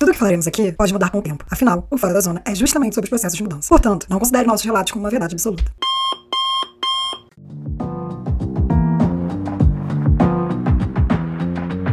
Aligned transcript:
Tudo 0.00 0.08
o 0.08 0.12
que 0.12 0.18
falaremos 0.18 0.46
aqui 0.46 0.72
pode 0.72 0.94
mudar 0.94 1.10
com 1.10 1.18
o 1.18 1.22
tempo. 1.22 1.44
Afinal, 1.50 1.86
o 1.90 1.98
Fora 1.98 2.14
da 2.14 2.22
Zona 2.22 2.40
é 2.46 2.54
justamente 2.54 2.94
sobre 2.94 3.04
os 3.04 3.10
processos 3.10 3.36
de 3.36 3.42
mudança. 3.42 3.68
Portanto, 3.68 4.06
não 4.08 4.18
considere 4.18 4.46
nossos 4.46 4.64
relatos 4.64 4.92
como 4.92 5.04
uma 5.04 5.10
verdade 5.10 5.34
absoluta. 5.34 5.70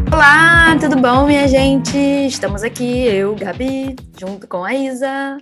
Olá, 0.10 0.78
tudo 0.80 0.96
bom, 1.02 1.28
minha 1.28 1.50
gente? 1.50 1.98
Estamos 1.98 2.64
aqui, 2.64 3.06
eu, 3.08 3.36
Gabi, 3.36 3.98
junto 4.18 4.48
com 4.48 4.64
a 4.64 4.74
Isa. 4.74 5.38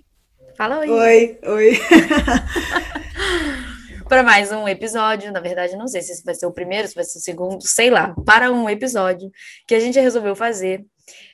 Fala 0.57 0.79
oi. 0.79 0.89
Oi, 0.89 1.37
oi. 1.45 1.79
para 4.07 4.23
mais 4.23 4.51
um 4.51 4.67
episódio. 4.67 5.31
Na 5.31 5.39
verdade, 5.39 5.75
não 5.75 5.87
sei 5.87 6.01
se 6.01 6.23
vai 6.23 6.35
ser 6.35 6.45
o 6.45 6.51
primeiro, 6.51 6.87
se 6.87 6.95
vai 6.95 7.03
ser 7.03 7.17
o 7.17 7.21
segundo, 7.21 7.67
sei 7.67 7.89
lá. 7.89 8.13
Para 8.25 8.51
um 8.51 8.69
episódio 8.69 9.31
que 9.67 9.75
a 9.75 9.79
gente 9.79 9.99
resolveu 9.99 10.35
fazer 10.35 10.85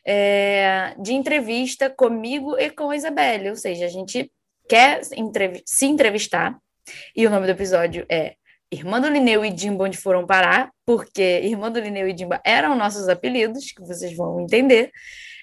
é, 0.06 0.96
de 1.00 1.14
entrevista 1.14 1.90
comigo 1.90 2.58
e 2.58 2.70
com 2.70 2.90
a 2.90 2.96
Isabelle. 2.96 3.50
Ou 3.50 3.56
seja, 3.56 3.86
a 3.86 3.90
gente 3.90 4.32
quer 4.68 5.02
se 5.66 5.86
entrevistar, 5.86 6.58
e 7.16 7.28
o 7.28 7.30
nome 7.30 7.46
do 7.46 7.52
episódio 7.52 8.06
é 8.10 8.36
Irmã 8.72 9.02
do 9.02 9.10
Lineu 9.10 9.44
e 9.44 9.52
Dimba 9.52 9.84
Onde 9.84 9.98
Foram 9.98 10.26
Parar, 10.26 10.72
porque 10.86 11.42
Irmã 11.44 11.70
do 11.70 11.80
Lineu 11.80 12.08
e 12.08 12.14
Dimba 12.14 12.42
eram 12.46 12.76
nossos 12.76 13.10
apelidos, 13.10 13.72
que 13.72 13.82
vocês 13.82 14.16
vão 14.16 14.40
entender. 14.40 14.92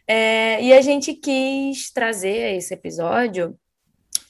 É, 0.07 0.63
e 0.63 0.73
a 0.73 0.81
gente 0.81 1.13
quis 1.13 1.93
trazer 1.93 2.57
esse 2.57 2.73
episódio 2.73 3.55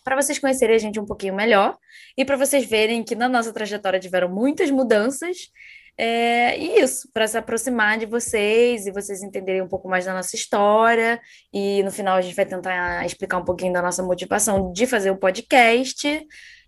para 0.02 0.16
vocês 0.16 0.38
conhecerem 0.38 0.74
a 0.74 0.78
gente 0.78 0.98
um 0.98 1.06
pouquinho 1.06 1.34
melhor 1.34 1.76
e 2.18 2.24
para 2.24 2.36
vocês 2.36 2.66
verem 2.66 3.02
que 3.02 3.14
na 3.14 3.28
nossa 3.28 3.52
trajetória 3.52 4.00
tiveram 4.00 4.28
muitas 4.28 4.70
mudanças 4.70 5.52
é, 5.96 6.56
e 6.56 6.80
isso, 6.80 7.08
para 7.12 7.26
se 7.26 7.36
aproximar 7.36 7.98
de 7.98 8.06
vocês 8.06 8.86
e 8.86 8.92
vocês 8.92 9.20
entenderem 9.20 9.62
um 9.62 9.68
pouco 9.68 9.88
mais 9.88 10.04
da 10.04 10.14
nossa 10.14 10.36
história. 10.36 11.20
E 11.52 11.82
no 11.82 11.90
final 11.90 12.16
a 12.16 12.20
gente 12.20 12.36
vai 12.36 12.46
tentar 12.46 13.04
explicar 13.04 13.38
um 13.38 13.44
pouquinho 13.44 13.72
da 13.72 13.82
nossa 13.82 14.00
motivação 14.00 14.72
de 14.72 14.86
fazer 14.86 15.10
o 15.10 15.16
podcast. 15.16 16.26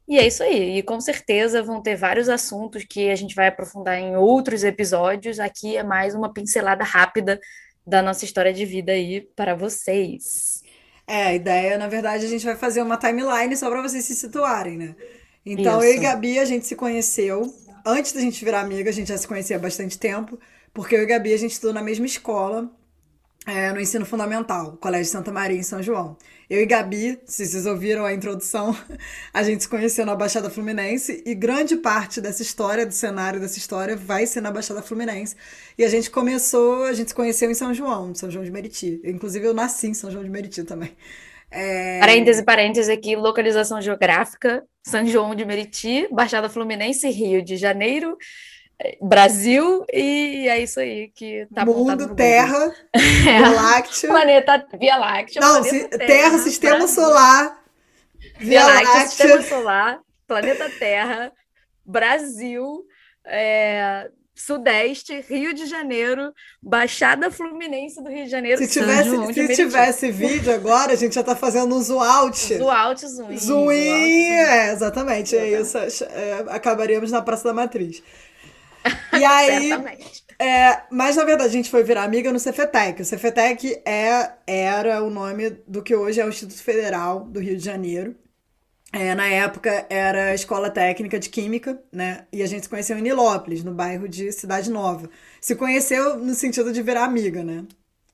E 0.09 0.19
é 0.19 0.27
isso 0.27 0.43
aí. 0.43 0.78
E 0.78 0.83
com 0.83 1.00
certeza 1.00 1.62
vão 1.62 1.81
ter 1.81 1.94
vários 1.94 2.28
assuntos 2.28 2.84
que 2.84 3.09
a 3.09 3.15
gente 3.15 3.34
vai 3.34 3.47
aprofundar 3.47 3.99
em 4.00 4.16
outros 4.16 4.65
episódios. 4.65 5.39
Aqui 5.39 5.77
é 5.77 5.84
mais 5.84 6.12
uma 6.12 6.33
pincelada 6.33 6.83
rápida 6.83 7.41
da 7.87 8.03
nossa 8.03 8.25
história 8.25 8.53
de 8.53 8.65
vida 8.65 8.91
aí 8.91 9.21
para 9.37 9.55
vocês. 9.55 10.62
É, 11.06 11.27
a 11.27 11.34
ideia, 11.34 11.78
na 11.78 11.87
verdade, 11.87 12.25
a 12.25 12.28
gente 12.28 12.44
vai 12.44 12.56
fazer 12.56 12.83
uma 12.83 12.97
timeline 12.97 13.56
só 13.56 13.71
para 13.71 13.83
vocês 13.83 14.05
se 14.05 14.16
situarem, 14.16 14.77
né? 14.77 14.97
Então, 15.45 15.78
Isso. 15.78 15.89
eu 15.89 15.95
e 15.95 15.99
Gabi, 15.99 16.39
a 16.39 16.45
gente 16.45 16.67
se 16.67 16.77
conheceu 16.77 17.53
antes 17.84 18.12
da 18.12 18.21
gente 18.21 18.45
virar 18.45 18.61
amiga, 18.61 18.91
a 18.91 18.93
gente 18.93 19.09
já 19.09 19.19
se 19.19 19.27
conhecia 19.27 19.56
há 19.56 19.59
bastante 19.59 19.99
tempo, 19.99 20.39
porque 20.73 20.95
eu 20.95 21.03
e 21.03 21.06
Gabi 21.06 21.33
a 21.33 21.37
gente 21.37 21.53
estudou 21.53 21.73
na 21.73 21.83
mesma 21.83 22.06
escola, 22.06 22.71
é, 23.47 23.73
no 23.73 23.81
ensino 23.81 24.05
fundamental, 24.05 24.77
Colégio 24.77 25.11
Santa 25.11 25.33
Maria, 25.33 25.56
em 25.56 25.62
São 25.62 25.83
João. 25.83 26.17
Eu 26.49 26.61
e 26.61 26.67
Gabi, 26.67 27.19
se 27.25 27.47
vocês 27.47 27.65
ouviram 27.65 28.05
a 28.05 28.12
introdução, 28.12 28.77
a 29.33 29.43
gente 29.43 29.62
se 29.62 29.69
conheceu 29.69 30.05
na 30.05 30.15
Baixada 30.15 30.51
Fluminense 30.51 31.23
e 31.25 31.34
grande 31.34 31.77
parte 31.77 32.21
dessa 32.21 32.43
história, 32.43 32.84
do 32.84 32.93
cenário 32.93 33.41
dessa 33.41 33.57
história, 33.57 33.97
vai 33.97 34.27
ser 34.27 34.41
na 34.41 34.51
Baixada 34.51 34.83
Fluminense. 34.83 35.37
E 35.78 35.84
a 35.84 35.89
gente 35.89 36.11
começou, 36.11 36.84
a 36.84 36.93
gente 36.93 37.09
se 37.09 37.15
conheceu 37.15 37.51
em 37.51 37.55
São 37.55 37.72
João, 37.72 38.15
São 38.15 38.31
João 38.31 38.45
de 38.45 38.51
Meriti. 38.51 39.01
Inclusive, 39.05 39.47
eu 39.47 39.55
nasci 39.55 39.87
em 39.89 39.95
São 39.95 40.11
João 40.11 40.22
de 40.22 40.31
Meriti 40.31 40.62
também. 40.62 40.95
É... 41.50 41.99
Parêntese, 41.99 42.44
parêntese 42.44 42.93
aqui, 42.93 43.16
localização 43.16 43.81
geográfica, 43.81 44.65
São 44.84 45.05
João 45.06 45.34
de 45.34 45.44
Meriti, 45.44 46.06
Baixada 46.11 46.49
Fluminense, 46.49 47.11
Rio 47.11 47.43
de 47.43 47.56
Janeiro, 47.56 48.16
eh, 48.81 48.97
Brasil, 49.03 49.84
e 49.93 50.47
é 50.49 50.62
isso 50.62 50.78
aí 50.78 51.10
que 51.15 51.47
tá 51.53 51.65
Mundo, 51.66 52.15
Terra, 52.15 52.72
Via 52.94 53.50
Láctea. 53.50 54.09
Planeta 54.09 54.66
Via 54.78 54.97
Láctea. 54.97 55.41
Não, 55.41 55.62
planeta 55.62 55.99
terra, 55.99 56.06
terra, 56.06 56.39
Sistema 56.39 56.77
Brasil. 56.78 56.94
Solar. 56.94 57.65
Via, 58.39 58.39
Via 58.39 58.65
Láctea, 58.66 58.89
Láctea, 58.89 59.09
Sistema 59.09 59.43
Solar, 59.43 60.00
Planeta 60.28 60.71
Terra, 60.78 61.33
Brasil, 61.84 62.84
é, 63.27 64.09
Sudeste, 64.41 65.25
Rio 65.28 65.53
de 65.53 65.67
Janeiro, 65.67 66.33
Baixada 66.62 67.31
Fluminense 67.31 68.03
do 68.03 68.09
Rio 68.09 68.25
de 68.25 68.31
Janeiro. 68.31 68.59
Se 68.59 68.69
tivesse, 68.69 69.11
João, 69.11 69.33
se 69.33 69.55
tivesse 69.55 70.11
vídeo 70.11 70.53
agora, 70.53 70.93
a 70.93 70.97
gente 70.97 71.15
já 71.15 71.23
tá 71.23 71.37
fazendo 71.37 71.75
um 71.75 71.83
zoom 71.83 72.01
out. 72.01 72.39
Zoom 72.39 72.71
out, 72.71 73.06
zoom 73.06 73.33
in. 73.33 73.39
Zoom 73.39 73.73
in, 73.73 74.33
é, 74.33 74.73
exatamente, 74.73 75.37
é 75.37 75.61
isso. 75.61 75.77
É, 75.78 76.45
acabaríamos 76.49 77.11
na 77.11 77.21
Praça 77.23 77.45
da 77.45 77.55
Matriz. 77.55 78.03
E 79.12 79.25
aí, 79.25 79.71
é, 80.39 80.84
mas 80.91 81.17
na 81.17 81.25
verdade 81.25 81.51
a 81.51 81.53
gente 81.53 81.69
foi 81.69 81.83
virar 81.83 82.05
amiga 82.05 82.33
no 82.33 82.39
Cefetec. 82.39 83.03
O 83.03 83.05
Cefetec 83.05 83.83
é, 83.84 84.31
era 84.47 85.03
o 85.03 85.11
nome 85.11 85.51
do 85.67 85.83
que 85.83 85.95
hoje 85.95 86.19
é 86.19 86.25
o 86.25 86.31
Instituto 86.31 86.62
Federal 86.62 87.25
do 87.25 87.41
Rio 87.41 87.59
de 87.59 87.62
Janeiro. 87.62 88.17
É, 88.93 89.15
na 89.15 89.28
época 89.28 89.87
era 89.89 90.34
Escola 90.34 90.69
Técnica 90.69 91.19
de 91.19 91.28
Química, 91.28 91.81
né? 91.93 92.27
E 92.33 92.43
a 92.43 92.47
gente 92.47 92.65
se 92.65 92.69
conheceu 92.69 92.99
em 92.99 93.03
Nilópolis, 93.03 93.62
no 93.62 93.73
bairro 93.73 94.09
de 94.09 94.33
Cidade 94.33 94.71
Nova. 94.71 95.09
Se 95.41 95.55
conheceu 95.55 96.19
no 96.19 96.34
sentido 96.34 96.73
de 96.73 96.83
virar 96.83 97.05
amiga, 97.05 97.45
né? 97.45 97.65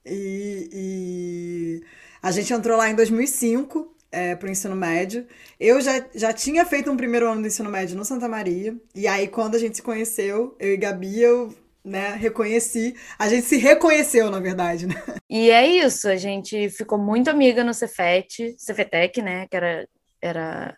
E, 0.05 0.69
e 0.73 1.85
a 2.23 2.31
gente 2.31 2.53
entrou 2.53 2.77
lá 2.77 2.91
em 2.91 2.95
2005 2.95 3.97
é, 4.13 4.37
para 4.37 4.49
o 4.49 4.51
ensino 4.51 4.77
médio. 4.77 5.27
Eu 5.59 5.81
já, 5.81 6.05
já 6.15 6.33
tinha 6.33 6.65
feito 6.67 6.91
um 6.91 6.97
primeiro 6.97 7.31
ano 7.31 7.41
do 7.41 7.47
ensino 7.49 7.71
médio 7.71 7.97
no 7.97 8.05
Santa 8.05 8.29
Maria. 8.29 8.77
E 8.95 9.07
aí, 9.07 9.29
quando 9.29 9.55
a 9.55 9.59
gente 9.59 9.77
se 9.77 9.83
conheceu, 9.83 10.55
eu 10.59 10.75
e 10.75 10.77
Gabi, 10.77 11.21
eu 11.21 11.55
né, 11.83 12.15
reconheci. 12.19 12.95
A 13.19 13.29
gente 13.29 13.47
se 13.47 13.57
reconheceu, 13.57 14.31
na 14.31 14.41
verdade, 14.41 14.87
né? 14.87 15.03
E 15.29 15.51
é 15.51 15.67
isso, 15.67 16.09
a 16.09 16.17
gente 16.17 16.69
ficou 16.71 16.99
muito 16.99 17.29
amiga 17.31 17.65
no 17.65 17.75
Cefet, 17.75 18.55
Cefetec, 18.59 19.23
né? 19.23 19.47
Que 19.49 19.57
era 19.57 19.89
era 20.21 20.77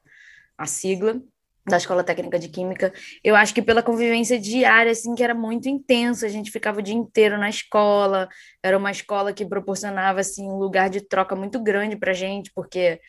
a 0.56 0.66
sigla 0.66 1.20
da 1.68 1.76
Escola 1.76 2.02
Técnica 2.02 2.38
de 2.38 2.48
Química. 2.48 2.92
Eu 3.22 3.36
acho 3.36 3.54
que 3.54 3.62
pela 3.62 3.82
convivência 3.82 4.38
diária, 4.38 4.90
assim, 4.90 5.14
que 5.14 5.22
era 5.22 5.34
muito 5.34 5.68
intensa, 5.68 6.26
a 6.26 6.28
gente 6.28 6.50
ficava 6.50 6.80
o 6.80 6.82
dia 6.82 6.94
inteiro 6.94 7.38
na 7.38 7.48
escola, 7.48 8.28
era 8.62 8.76
uma 8.76 8.90
escola 8.90 9.32
que 9.32 9.46
proporcionava, 9.46 10.20
assim, 10.20 10.48
um 10.48 10.56
lugar 10.56 10.88
de 10.88 11.00
troca 11.00 11.36
muito 11.36 11.62
grande 11.62 11.96
pra 11.96 12.12
gente, 12.12 12.50
porque 12.54 13.00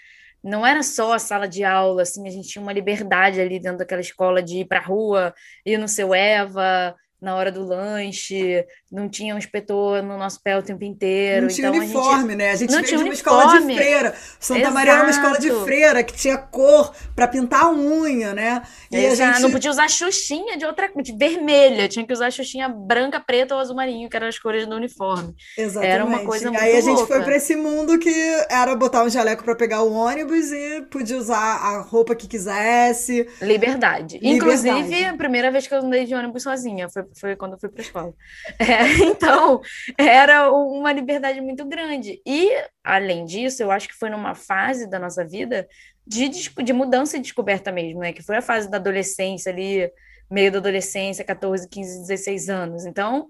não 0.44 0.66
era 0.66 0.84
só 0.84 1.14
a 1.14 1.20
sala 1.20 1.48
de 1.48 1.64
aula, 1.64 2.04
assim, 2.04 2.28
a 2.28 2.32
gente 2.32 2.50
tinha 2.50 2.62
uma 2.62 2.74
liberdade 2.74 3.40
ali 3.42 3.60
dentro 3.60 3.80
daquela 3.80 4.02
escola 4.02 4.42
de 4.42 4.60
ir 4.60 4.66
pra 4.66 4.80
rua, 4.80 5.34
ir 5.66 5.78
no 5.78 5.88
seu 5.88 6.14
Eva, 6.14 6.96
na 7.22 7.36
hora 7.36 7.52
do 7.52 7.66
lanche, 7.66 8.66
não 8.92 9.10
tinha 9.10 9.36
um 9.36 9.38
inspetor 9.38 10.02
no 10.02 10.18
nosso 10.18 10.42
pé 10.42 10.58
o 10.58 10.64
tempo 10.64 10.84
inteiro. 10.84 11.48
Não 11.48 11.54
tinha 11.54 11.68
então, 11.68 11.80
uniforme, 11.80 12.14
a 12.14 12.20
gente... 12.20 12.36
né? 12.36 12.52
A 12.52 12.56
gente 12.56 12.72
não 12.72 12.78
veio 12.78 12.88
de 12.88 12.96
uma 12.96 13.10
uniforme. 13.10 13.42
escola 13.42 13.60
de 13.60 13.76
freira. 13.76 14.16
Santa 14.40 14.60
Exato. 14.62 14.74
Maria 14.74 14.94
era 14.94 15.02
uma 15.04 15.10
escola 15.10 15.40
de 15.40 15.52
freira 15.64 16.04
que 16.04 16.14
tinha 16.14 16.38
cor 16.38 16.94
para 17.16 17.28
pintar 17.28 17.64
a 17.64 17.72
unha, 17.72 18.34
né? 18.34 18.62
E 18.92 18.98
Exato. 18.98 19.30
a 19.30 19.34
gente 19.34 19.42
não 19.44 19.52
podia 19.52 19.70
usar 19.70 19.90
xuxinha 19.90 20.58
de 20.58 20.66
outra 20.66 20.90
de 20.96 21.18
vermelha, 21.18 21.88
tinha 21.88 22.06
que 22.06 22.14
usar 22.14 22.32
xuxinha 22.32 22.70
branca, 22.70 23.20
preta 23.20 23.54
ou 23.54 23.62
azul 23.62 23.76
marinho, 23.76 24.10
que 24.10 24.16
eram 24.16 24.28
as 24.28 24.40
cores 24.40 24.66
do 24.66 24.76
uniforme. 24.76 25.36
Exatamente. 25.58 25.92
Era 25.92 26.06
uma 26.06 26.20
coisa 26.20 26.50
muito 26.50 26.64
Aí 26.64 26.78
a 26.78 26.82
gente 26.82 26.98
louca. 26.98 27.14
foi 27.14 27.24
para 27.24 27.36
esse 27.36 27.56
mundo 27.56 28.00
que 28.00 28.14
era 28.50 28.76
botar 28.76 29.04
um 29.04 29.10
jaleco 29.10 29.44
para 29.44 29.56
pegar 29.56 29.82
o 29.82 29.92
ônibus 29.92 30.52
e 30.52 30.82
podia 30.90 31.18
usar 31.18 31.38
a 31.38 31.82
roupa 31.82 32.16
que 32.16 32.28
quisesse. 32.28 33.28
Liberdade. 33.42 34.18
Liberdade. 34.18 34.20
Inclusive, 34.22 35.06
a 35.06 35.16
primeira 35.16 35.52
vez 35.52 35.68
que 35.68 35.74
eu 35.74 35.80
andei 35.80 36.06
de 36.06 36.16
ônibus 36.16 36.44
sozinha 36.44 36.88
foi 36.90 37.04
foi 37.16 37.36
quando 37.36 37.54
eu 37.54 37.60
fui 37.60 37.70
para 37.70 37.82
a 37.82 37.86
escola. 37.86 38.14
É, 38.60 39.04
então, 39.04 39.62
era 39.98 40.52
uma 40.52 40.92
liberdade 40.92 41.42
muito 41.42 41.66
grande. 41.66 42.22
E, 42.26 42.52
além 42.84 43.26
disso, 43.26 43.64
eu 43.64 43.72
acho 43.72 43.88
que 43.88 43.96
foi 43.96 44.10
numa 44.10 44.36
fase 44.36 44.90
da 44.90 45.00
nossa 45.00 45.26
vida 45.26 45.68
de, 46.06 46.30
de 46.30 46.74
mudança 46.74 47.18
e 47.18 47.22
descoberta 47.22 47.72
mesmo, 47.72 48.00
né? 48.00 48.14
Que 48.14 48.24
foi 48.24 48.38
a 48.38 48.42
fase 48.42 48.70
da 48.70 48.78
adolescência 48.78 49.52
ali, 49.52 49.90
meio 50.30 50.52
da 50.52 50.60
adolescência, 50.60 51.24
14, 51.24 51.68
15, 51.70 52.02
16 52.02 52.50
anos. 52.50 52.86
Então, 52.86 53.28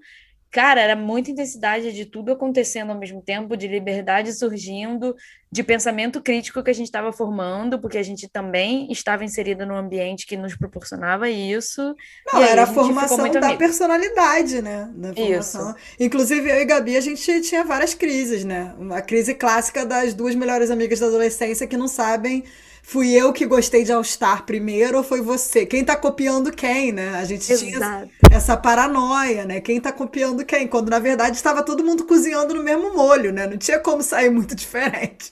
cara, 0.51 0.81
era 0.81 0.95
muita 0.95 1.31
intensidade 1.31 1.91
de 1.93 2.05
tudo 2.05 2.31
acontecendo 2.31 2.91
ao 2.91 2.97
mesmo 2.97 3.21
tempo, 3.21 3.55
de 3.55 3.67
liberdade 3.67 4.33
surgindo, 4.33 5.15
de 5.51 5.63
pensamento 5.63 6.21
crítico 6.21 6.63
que 6.63 6.69
a 6.69 6.73
gente 6.73 6.87
estava 6.87 7.11
formando, 7.11 7.79
porque 7.79 7.97
a 7.97 8.03
gente 8.03 8.27
também 8.27 8.91
estava 8.91 9.23
inserida 9.23 9.65
num 9.65 9.75
ambiente 9.75 10.25
que 10.25 10.37
nos 10.37 10.55
proporcionava 10.55 11.29
isso. 11.29 11.95
Não, 12.31 12.41
era 12.41 12.61
a, 12.61 12.63
a 12.65 12.67
formação 12.67 13.29
da 13.29 13.39
amigo. 13.39 13.57
personalidade, 13.57 14.61
né? 14.61 14.89
Da 14.95 15.13
formação. 15.13 15.69
Isso. 15.69 15.75
Inclusive, 15.99 16.49
eu 16.49 16.61
e 16.61 16.65
Gabi, 16.65 16.97
a 16.97 17.01
gente 17.01 17.41
tinha 17.41 17.63
várias 17.63 17.93
crises, 17.93 18.43
né? 18.43 18.75
Uma 18.77 19.01
crise 19.01 19.33
clássica 19.33 19.85
das 19.85 20.13
duas 20.13 20.35
melhores 20.35 20.71
amigas 20.71 20.99
da 20.99 21.07
adolescência 21.07 21.67
que 21.67 21.77
não 21.77 21.87
sabem 21.87 22.43
fui 22.89 23.13
eu 23.13 23.31
que 23.31 23.45
gostei 23.45 23.83
de 23.83 23.91
All 23.91 24.03
Star 24.03 24.47
primeiro 24.47 24.97
ou 24.97 25.03
foi 25.03 25.21
você? 25.21 25.63
Quem 25.63 25.85
tá 25.85 25.95
copiando 25.95 26.51
quem, 26.51 26.91
né? 26.91 27.09
A 27.17 27.23
gente 27.23 27.51
Exato. 27.51 27.69
tinha 27.69 28.09
essa 28.31 28.57
paranoia, 28.57 29.45
né? 29.45 29.61
Quem 29.61 29.79
tá 29.79 29.91
copiando 29.91 30.43
quem? 30.43 30.67
Quando 30.67 30.89
na 30.89 30.97
verdade 30.97 31.35
estava 31.35 31.61
todo 31.61 31.83
mundo 31.83 32.03
cozinhando 32.05 32.55
no 32.55 32.63
mesmo 32.63 32.91
molho, 32.95 33.31
né? 33.31 33.45
Não 33.45 33.57
tinha 33.57 33.77
como 33.77 34.01
sair 34.01 34.31
muito 34.31 34.55
diferente. 34.57 35.31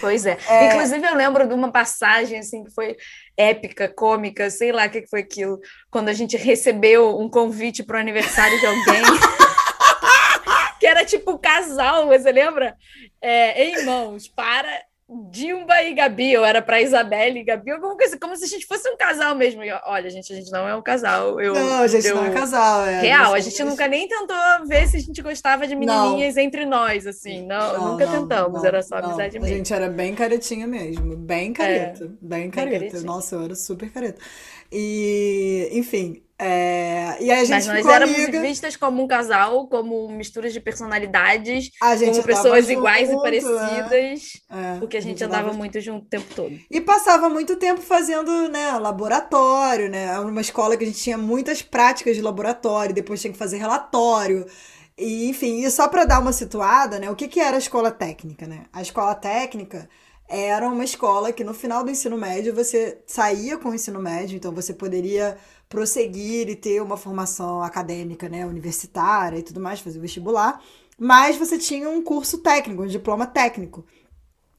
Pois 0.00 0.24
é. 0.24 0.38
é. 0.48 0.68
Inclusive, 0.68 1.06
eu 1.06 1.14
lembro 1.14 1.46
de 1.46 1.52
uma 1.52 1.70
passagem 1.70 2.38
assim 2.38 2.64
que 2.64 2.70
foi 2.70 2.96
épica, 3.36 3.86
cômica, 3.86 4.48
sei 4.48 4.72
lá 4.72 4.86
o 4.86 4.90
que 4.90 5.06
foi 5.06 5.20
aquilo, 5.20 5.60
quando 5.90 6.08
a 6.08 6.14
gente 6.14 6.38
recebeu 6.38 7.18
um 7.20 7.28
convite 7.28 7.82
para 7.82 7.98
o 7.98 8.00
aniversário 8.00 8.58
de 8.58 8.64
alguém. 8.66 9.02
que 10.80 10.86
era 10.86 11.04
tipo 11.04 11.38
casal, 11.38 12.06
você 12.08 12.32
lembra? 12.32 12.74
É, 13.20 13.62
em 13.62 13.84
mãos, 13.84 14.26
para 14.26 14.70
Dilma 15.30 15.82
e 15.82 15.92
Gabi, 15.92 16.32
eu 16.32 16.42
era 16.46 16.62
para 16.62 16.80
Isabelle 16.80 17.38
e 17.38 17.44
Gabi, 17.44 17.70
alguma 17.70 17.94
coisa, 17.94 18.18
como 18.18 18.34
se 18.36 18.44
a 18.44 18.48
gente 18.48 18.66
fosse 18.66 18.88
um 18.88 18.96
casal 18.96 19.34
mesmo. 19.34 19.62
E, 19.62 19.70
olha, 19.84 20.08
gente, 20.08 20.32
a 20.32 20.36
gente 20.36 20.50
não 20.50 20.66
é 20.66 20.74
um 20.74 20.80
casal. 20.80 21.38
Eu, 21.38 21.52
não, 21.52 21.82
a 21.82 21.86
gente 21.86 22.06
eu... 22.06 22.16
não 22.16 22.24
é 22.24 22.30
casal. 22.30 22.86
É, 22.86 23.02
Real, 23.02 23.34
a 23.34 23.40
gente 23.40 23.62
nunca 23.62 23.86
nem 23.86 24.08
tentou 24.08 24.36
ver 24.66 24.88
se 24.88 24.96
a 24.96 25.00
gente 25.00 25.20
gostava 25.20 25.66
de 25.66 25.76
menininhas 25.76 26.36
não. 26.36 26.42
entre 26.42 26.64
nós, 26.64 27.06
assim. 27.06 27.46
Não, 27.46 27.74
não 27.74 27.92
nunca 27.92 28.06
não, 28.06 28.20
tentamos, 28.22 28.64
era 28.64 28.82
só 28.82 28.96
amizade 28.96 29.38
mesmo. 29.38 29.54
A 29.54 29.58
gente 29.58 29.74
era 29.74 29.90
bem 29.90 30.14
caretinha 30.14 30.66
mesmo, 30.66 31.14
bem 31.16 31.52
careta, 31.52 32.04
é, 32.04 32.08
bem 32.26 32.50
careta. 32.50 32.96
Bem 32.96 33.04
Nossa, 33.04 33.34
eu 33.34 33.44
era 33.44 33.54
super 33.54 33.90
careta. 33.90 34.18
E, 34.72 35.68
enfim, 35.72 36.23
é, 36.36 37.16
e 37.20 37.30
a 37.30 37.44
gente 37.44 37.50
Mas 37.50 37.66
nós 37.66 37.86
éramos 37.86 38.16
amiga. 38.16 38.40
vistas 38.40 38.76
como 38.76 39.02
um 39.02 39.06
casal, 39.06 39.68
como 39.68 40.08
misturas 40.08 40.52
de 40.52 40.60
personalidades, 40.60 41.70
como 41.78 42.22
pessoas 42.24 42.68
iguais 42.68 43.08
junto, 43.08 43.20
e 43.20 43.22
parecidas, 43.22 44.22
é. 44.50 44.78
porque 44.80 44.96
a 44.96 45.00
gente, 45.00 45.10
a 45.10 45.12
gente 45.12 45.24
andava 45.24 45.52
muito 45.52 45.80
junto 45.80 46.06
o 46.06 46.08
tempo 46.08 46.34
todo. 46.34 46.58
E 46.68 46.80
passava 46.80 47.28
muito 47.28 47.54
tempo 47.54 47.80
fazendo 47.80 48.48
né, 48.48 48.72
laboratório, 48.72 49.88
né? 49.88 50.06
Era 50.06 50.20
uma 50.22 50.40
escola 50.40 50.76
que 50.76 50.82
a 50.82 50.86
gente 50.86 51.00
tinha 51.00 51.16
muitas 51.16 51.62
práticas 51.62 52.16
de 52.16 52.22
laboratório, 52.22 52.94
depois 52.94 53.20
tinha 53.20 53.32
que 53.32 53.38
fazer 53.38 53.58
relatório. 53.58 54.44
E, 54.98 55.28
enfim, 55.28 55.64
e 55.64 55.70
só 55.70 55.86
para 55.86 56.04
dar 56.04 56.20
uma 56.20 56.32
situada, 56.32 56.98
né? 56.98 57.08
O 57.10 57.16
que, 57.16 57.28
que 57.28 57.38
era 57.38 57.56
a 57.56 57.58
escola 57.58 57.92
técnica, 57.92 58.44
né? 58.46 58.64
A 58.72 58.82
escola 58.82 59.14
técnica 59.14 59.88
era 60.28 60.68
uma 60.68 60.84
escola 60.84 61.32
que 61.32 61.44
no 61.44 61.54
final 61.54 61.84
do 61.84 61.90
ensino 61.90 62.16
médio 62.16 62.54
você 62.54 62.98
saía 63.06 63.58
com 63.58 63.68
o 63.68 63.74
ensino 63.74 64.00
médio, 64.00 64.36
então 64.36 64.52
você 64.52 64.72
poderia 64.72 65.36
prosseguir 65.74 66.48
e 66.48 66.54
ter 66.54 66.80
uma 66.80 66.96
formação 66.96 67.60
acadêmica, 67.60 68.28
né, 68.28 68.46
universitária 68.46 69.38
e 69.38 69.42
tudo 69.42 69.60
mais, 69.60 69.80
fazer 69.80 69.98
vestibular, 69.98 70.62
mas 70.96 71.36
você 71.36 71.58
tinha 71.58 71.90
um 71.90 72.00
curso 72.00 72.38
técnico, 72.38 72.84
um 72.84 72.86
diploma 72.86 73.26
técnico. 73.26 73.84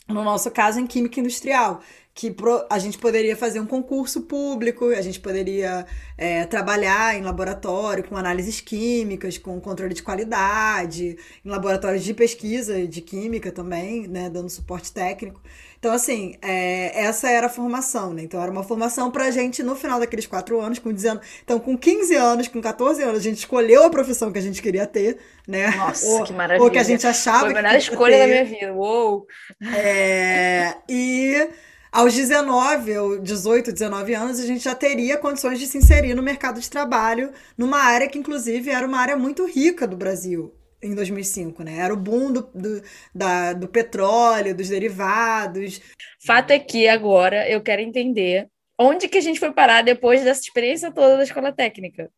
No 0.08 0.24
nosso 0.24 0.52
caso, 0.52 0.80
em 0.80 0.86
Química 0.86 1.20
Industrial, 1.20 1.82
que 2.14 2.36
a 2.70 2.78
gente 2.78 2.98
poderia 2.98 3.36
fazer 3.36 3.60
um 3.60 3.66
concurso 3.66 4.22
público, 4.22 4.90
a 4.90 5.02
gente 5.02 5.20
poderia 5.20 5.86
é, 6.18 6.46
trabalhar 6.46 7.18
em 7.18 7.22
laboratório 7.24 8.04
com 8.04 8.16
análises 8.16 8.62
químicas, 8.62 9.38
com 9.38 9.60
controle 9.60 9.94
de 9.94 10.04
qualidade, 10.04 11.18
em 11.44 11.50
laboratórios 11.50 12.04
de 12.04 12.14
pesquisa 12.14 12.86
de 12.86 13.02
química 13.02 13.52
também, 13.52 14.08
né, 14.08 14.30
dando 14.30 14.50
suporte 14.50 14.92
técnico. 14.92 15.42
Então, 15.86 15.94
assim, 15.94 16.34
é, 16.42 17.00
essa 17.00 17.30
era 17.30 17.46
a 17.46 17.50
formação, 17.50 18.12
né? 18.12 18.24
Então, 18.24 18.42
era 18.42 18.50
uma 18.50 18.64
formação 18.64 19.12
pra 19.12 19.30
gente 19.30 19.62
no 19.62 19.76
final 19.76 20.00
daqueles 20.00 20.26
quatro 20.26 20.60
anos, 20.60 20.80
com 20.80 20.92
19... 20.92 21.22
Então, 21.44 21.60
com 21.60 21.78
15 21.78 22.16
anos, 22.16 22.48
com 22.48 22.60
14 22.60 23.04
anos, 23.04 23.20
a 23.20 23.22
gente 23.22 23.38
escolheu 23.38 23.84
a 23.84 23.90
profissão 23.92 24.32
que 24.32 24.40
a 24.40 24.42
gente 24.42 24.64
queria 24.64 24.88
ter, 24.88 25.20
né? 25.48 25.68
Nossa, 25.78 26.08
ou, 26.08 26.24
que 26.24 26.34
maravilha. 26.34 26.66
Ou 26.66 26.72
que 26.72 26.80
a 26.80 26.84
gente 26.84 27.06
achava 27.06 27.42
Foi 27.42 27.52
a 27.52 27.54
melhor 27.54 27.76
escolha 27.76 28.18
ter. 28.18 28.20
da 28.20 28.26
minha 28.26 28.46
vida, 28.46 28.74
uou! 28.74 29.28
É, 29.76 30.74
e 30.90 31.50
aos 31.92 32.16
19 32.16 32.98
ou 32.98 33.20
18, 33.20 33.72
19 33.72 34.16
anos, 34.16 34.40
a 34.40 34.46
gente 34.48 34.64
já 34.64 34.74
teria 34.74 35.18
condições 35.18 35.60
de 35.60 35.68
se 35.68 35.78
inserir 35.78 36.16
no 36.16 36.24
mercado 36.24 36.60
de 36.60 36.68
trabalho, 36.68 37.30
numa 37.56 37.78
área 37.78 38.10
que, 38.10 38.18
inclusive, 38.18 38.72
era 38.72 38.88
uma 38.88 38.98
área 38.98 39.16
muito 39.16 39.46
rica 39.46 39.86
do 39.86 39.96
Brasil 39.96 40.52
em 40.82 40.94
2005, 40.94 41.64
né? 41.64 41.78
Era 41.80 41.94
o 41.94 41.98
boom 41.98 42.32
do, 42.32 42.42
do, 42.54 42.82
da, 43.14 43.54
do 43.54 43.68
petróleo, 43.68 44.56
dos 44.56 44.70
derivados. 44.70 45.82
Fato 46.26 46.52
é 46.52 46.60
que 46.60 46.88
agora 46.88 47.50
eu 47.50 47.62
quero 47.62 47.82
entender 47.82 48.48
onde 48.80 49.08
que 49.08 49.18
a 49.18 49.22
gente 49.22 49.40
foi 49.40 49.54
parar 49.54 49.82
depois 49.82 50.24
dessa 50.24 50.42
experiência 50.42 50.92
toda 50.92 51.18
da 51.18 51.24
escola 51.24 51.52
técnica. 51.52 52.12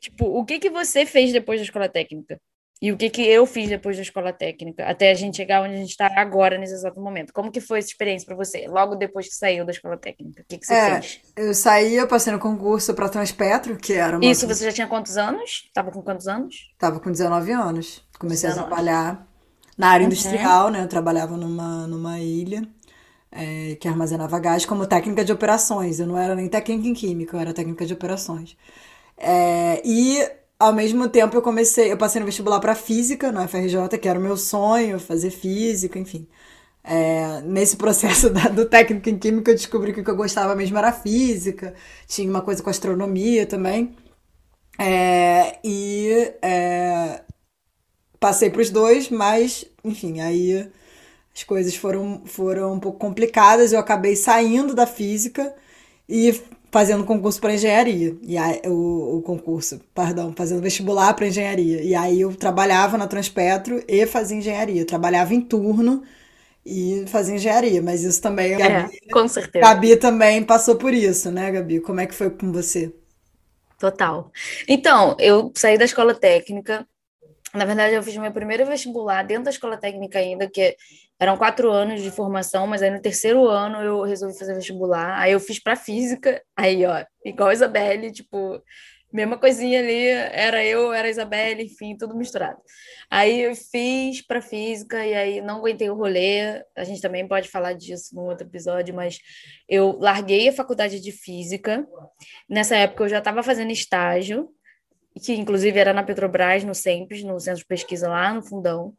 Tipo, 0.00 0.26
o 0.26 0.44
que 0.44 0.58
que 0.58 0.70
você 0.70 1.06
fez 1.06 1.32
depois 1.32 1.60
da 1.60 1.64
escola 1.64 1.88
técnica? 1.88 2.40
E 2.82 2.90
o 2.90 2.96
que, 2.96 3.08
que 3.10 3.22
eu 3.22 3.46
fiz 3.46 3.68
depois 3.68 3.94
da 3.94 4.02
escola 4.02 4.32
técnica, 4.32 4.84
até 4.84 5.12
a 5.12 5.14
gente 5.14 5.36
chegar 5.36 5.62
onde 5.62 5.74
a 5.74 5.76
gente 5.76 5.90
está 5.90 6.10
agora, 6.16 6.58
nesse 6.58 6.74
exato 6.74 7.00
momento. 7.00 7.32
Como 7.32 7.52
que 7.52 7.60
foi 7.60 7.78
essa 7.78 7.86
experiência 7.86 8.26
para 8.26 8.34
você, 8.34 8.66
logo 8.66 8.96
depois 8.96 9.28
que 9.28 9.34
saiu 9.36 9.64
da 9.64 9.70
escola 9.70 9.96
técnica? 9.96 10.42
O 10.42 10.44
que, 10.44 10.58
que 10.58 10.66
você 10.66 10.74
é, 10.74 11.00
fez? 11.00 11.20
Eu 11.36 11.54
saí, 11.54 11.94
eu 11.94 12.08
passei 12.08 12.32
no 12.32 12.40
concurso 12.40 12.92
para 12.92 13.08
Transpetro, 13.08 13.76
que 13.76 13.92
era 13.92 14.16
uma... 14.16 14.26
Isso, 14.26 14.48
você 14.48 14.64
já 14.64 14.72
tinha 14.72 14.88
quantos 14.88 15.16
anos? 15.16 15.70
Tava 15.72 15.92
com 15.92 16.02
quantos 16.02 16.26
anos? 16.26 16.72
Tava 16.76 16.98
com 16.98 17.12
19 17.12 17.52
anos. 17.52 18.04
Comecei 18.18 18.50
19. 18.50 18.58
a 18.58 18.76
trabalhar 18.76 19.28
na 19.78 19.88
área 19.88 20.02
uhum. 20.02 20.10
industrial, 20.10 20.68
né? 20.68 20.82
Eu 20.82 20.88
trabalhava 20.88 21.36
numa, 21.36 21.86
numa 21.86 22.18
ilha 22.18 22.62
é, 23.30 23.76
que 23.76 23.86
armazenava 23.86 24.40
gás 24.40 24.66
como 24.66 24.88
técnica 24.88 25.24
de 25.24 25.30
operações. 25.30 26.00
Eu 26.00 26.08
não 26.08 26.18
era 26.18 26.34
nem 26.34 26.48
técnica 26.48 26.88
em 26.88 26.94
química, 26.94 27.36
eu 27.36 27.40
era 27.40 27.54
técnica 27.54 27.86
de 27.86 27.92
operações. 27.92 28.56
É, 29.16 29.80
e 29.84 30.41
ao 30.62 30.72
mesmo 30.72 31.08
tempo 31.08 31.36
eu 31.36 31.42
comecei, 31.42 31.90
eu 31.92 31.96
passei 31.98 32.20
no 32.20 32.26
vestibular 32.26 32.60
para 32.60 32.74
física 32.76 33.32
na 33.32 33.48
FRJ, 33.48 33.98
que 34.00 34.08
era 34.08 34.18
o 34.18 34.22
meu 34.22 34.36
sonho, 34.36 35.00
fazer 35.00 35.30
física, 35.30 35.98
enfim. 35.98 36.28
É, 36.84 37.40
nesse 37.42 37.76
processo 37.76 38.30
da, 38.30 38.48
do 38.48 38.66
técnico 38.66 39.08
em 39.08 39.18
química 39.18 39.50
eu 39.50 39.56
descobri 39.56 39.92
que 39.92 40.00
o 40.00 40.04
que 40.04 40.10
eu 40.10 40.16
gostava 40.16 40.54
mesmo 40.54 40.78
era 40.78 40.92
física, 40.92 41.74
tinha 42.06 42.30
uma 42.30 42.42
coisa 42.42 42.62
com 42.62 42.70
astronomia 42.70 43.44
também. 43.46 43.96
É, 44.78 45.58
e 45.64 46.32
é, 46.42 47.22
passei 48.20 48.48
para 48.50 48.62
os 48.62 48.70
dois, 48.70 49.10
mas 49.10 49.64
enfim, 49.84 50.20
aí 50.20 50.70
as 51.34 51.42
coisas 51.44 51.74
foram, 51.74 52.22
foram 52.26 52.74
um 52.74 52.80
pouco 52.80 52.98
complicadas, 52.98 53.72
eu 53.72 53.80
acabei 53.80 54.16
saindo 54.16 54.74
da 54.74 54.86
física 54.86 55.54
e 56.08 56.40
fazendo 56.72 57.04
concurso 57.04 57.38
para 57.38 57.54
engenharia. 57.54 58.16
E 58.22 58.38
aí, 58.38 58.62
o, 58.64 59.18
o 59.18 59.22
concurso, 59.22 59.78
perdão, 59.94 60.32
fazendo 60.34 60.62
vestibular 60.62 61.12
para 61.12 61.26
engenharia. 61.26 61.82
E 61.82 61.94
aí 61.94 62.22
eu 62.22 62.34
trabalhava 62.34 62.96
na 62.96 63.06
Transpetro 63.06 63.84
e 63.86 64.06
fazia 64.06 64.38
engenharia. 64.38 64.80
Eu 64.80 64.86
trabalhava 64.86 65.34
em 65.34 65.40
turno 65.42 66.02
e 66.64 67.04
fazia 67.08 67.34
engenharia, 67.34 67.82
mas 67.82 68.02
isso 68.02 68.22
também. 68.22 68.54
É, 68.54 68.56
Gabi, 68.56 68.98
com 69.12 69.28
certeza. 69.28 69.64
Gabi 69.64 69.96
também 69.96 70.42
passou 70.42 70.76
por 70.76 70.94
isso, 70.94 71.30
né, 71.30 71.52
Gabi? 71.52 71.78
Como 71.78 72.00
é 72.00 72.06
que 72.06 72.14
foi 72.14 72.30
com 72.30 72.50
você? 72.50 72.90
Total. 73.78 74.32
Então, 74.66 75.14
eu 75.18 75.52
saí 75.54 75.76
da 75.76 75.84
escola 75.84 76.14
técnica. 76.14 76.86
Na 77.52 77.66
verdade, 77.66 77.94
eu 77.94 78.02
fiz 78.02 78.16
meu 78.16 78.32
primeiro 78.32 78.64
vestibular 78.64 79.22
dentro 79.24 79.44
da 79.44 79.50
escola 79.50 79.76
técnica 79.76 80.18
ainda, 80.18 80.48
que 80.48 80.74
eram 81.22 81.36
quatro 81.36 81.70
anos 81.70 82.02
de 82.02 82.10
formação, 82.10 82.66
mas 82.66 82.82
aí 82.82 82.90
no 82.90 83.00
terceiro 83.00 83.46
ano 83.46 83.80
eu 83.80 84.02
resolvi 84.02 84.36
fazer 84.36 84.54
vestibular. 84.54 85.16
Aí 85.20 85.30
eu 85.30 85.38
fiz 85.38 85.62
para 85.62 85.76
física, 85.76 86.42
aí, 86.56 86.84
ó, 86.84 87.04
igual 87.24 87.50
a 87.50 87.52
Isabelle, 87.52 88.10
tipo, 88.10 88.60
mesma 89.12 89.38
coisinha 89.38 89.78
ali, 89.78 90.04
era 90.08 90.64
eu, 90.64 90.92
era 90.92 91.06
a 91.06 91.10
Isabelle, 91.10 91.62
enfim, 91.62 91.96
tudo 91.96 92.16
misturado. 92.16 92.58
Aí 93.08 93.40
eu 93.40 93.54
fiz 93.54 94.20
para 94.26 94.42
física 94.42 95.06
e 95.06 95.14
aí 95.14 95.40
não 95.40 95.58
aguentei 95.58 95.88
o 95.88 95.94
rolê. 95.94 96.60
A 96.76 96.82
gente 96.82 97.00
também 97.00 97.28
pode 97.28 97.48
falar 97.48 97.74
disso 97.74 98.16
num 98.16 98.22
outro 98.22 98.44
episódio, 98.44 98.92
mas 98.92 99.20
eu 99.68 99.96
larguei 100.00 100.48
a 100.48 100.52
faculdade 100.52 100.98
de 100.98 101.12
física. 101.12 101.86
Nessa 102.48 102.74
época 102.74 103.04
eu 103.04 103.08
já 103.08 103.18
estava 103.18 103.44
fazendo 103.44 103.70
estágio, 103.70 104.48
que 105.22 105.34
inclusive 105.34 105.78
era 105.78 105.92
na 105.92 106.02
Petrobras, 106.02 106.64
no 106.64 106.74
SEMPES, 106.74 107.22
no 107.22 107.38
centro 107.38 107.60
de 107.60 107.66
pesquisa 107.66 108.08
lá 108.08 108.34
no 108.34 108.42
Fundão. 108.42 108.92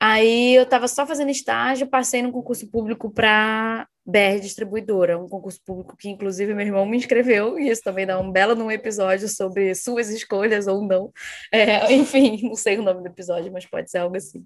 Aí 0.00 0.54
eu 0.54 0.64
estava 0.64 0.86
só 0.88 1.06
fazendo 1.06 1.30
estágio, 1.30 1.86
passei 1.86 2.20
no 2.20 2.32
concurso 2.32 2.70
público 2.70 3.10
para 3.10 3.88
BR 4.04 4.38
Distribuidora, 4.40 5.18
um 5.18 5.28
concurso 5.28 5.60
público 5.64 5.96
que, 5.96 6.10
inclusive, 6.10 6.54
meu 6.54 6.66
irmão 6.66 6.84
me 6.84 6.96
inscreveu, 6.96 7.58
e 7.58 7.70
isso 7.70 7.82
também 7.82 8.06
dá 8.06 8.20
um 8.20 8.30
belo 8.30 8.54
num 8.54 8.70
episódio 8.70 9.28
sobre 9.28 9.74
suas 9.74 10.10
escolhas 10.10 10.66
ou 10.66 10.82
não. 10.82 11.10
É, 11.50 11.90
enfim, 11.94 12.40
não 12.42 12.54
sei 12.54 12.78
o 12.78 12.82
nome 12.82 13.02
do 13.02 13.08
episódio, 13.08 13.52
mas 13.52 13.64
pode 13.66 13.90
ser 13.90 13.98
algo 13.98 14.16
assim. 14.16 14.44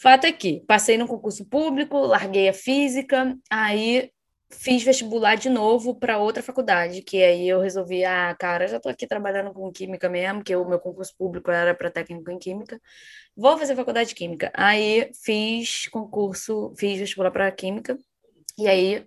Fato 0.00 0.26
é 0.26 0.32
que 0.32 0.60
passei 0.66 0.96
no 0.96 1.06
concurso 1.06 1.44
público, 1.44 1.98
larguei 1.98 2.48
a 2.48 2.54
física, 2.54 3.36
aí 3.50 4.10
fiz 4.50 4.82
vestibular 4.82 5.36
de 5.36 5.48
novo 5.48 5.94
para 5.94 6.18
outra 6.18 6.42
faculdade, 6.42 7.02
que 7.02 7.22
aí 7.22 7.48
eu 7.48 7.60
resolvi, 7.60 8.04
ah, 8.04 8.34
cara, 8.38 8.66
já 8.66 8.76
estou 8.76 8.90
aqui 8.90 9.06
trabalhando 9.06 9.52
com 9.52 9.70
química 9.72 10.08
mesmo, 10.08 10.42
que 10.42 10.54
o 10.54 10.68
meu 10.68 10.78
concurso 10.78 11.14
público 11.16 11.50
era 11.50 11.74
para 11.74 11.90
técnico 11.90 12.30
em 12.30 12.38
química. 12.38 12.80
Vou 13.36 13.56
fazer 13.56 13.76
faculdade 13.76 14.10
de 14.10 14.14
química. 14.14 14.50
Aí 14.54 15.10
fiz 15.24 15.88
concurso, 15.88 16.72
fiz 16.76 16.98
vestibular 16.98 17.30
para 17.30 17.50
química. 17.50 17.96
E 18.58 18.68
aí 18.68 19.06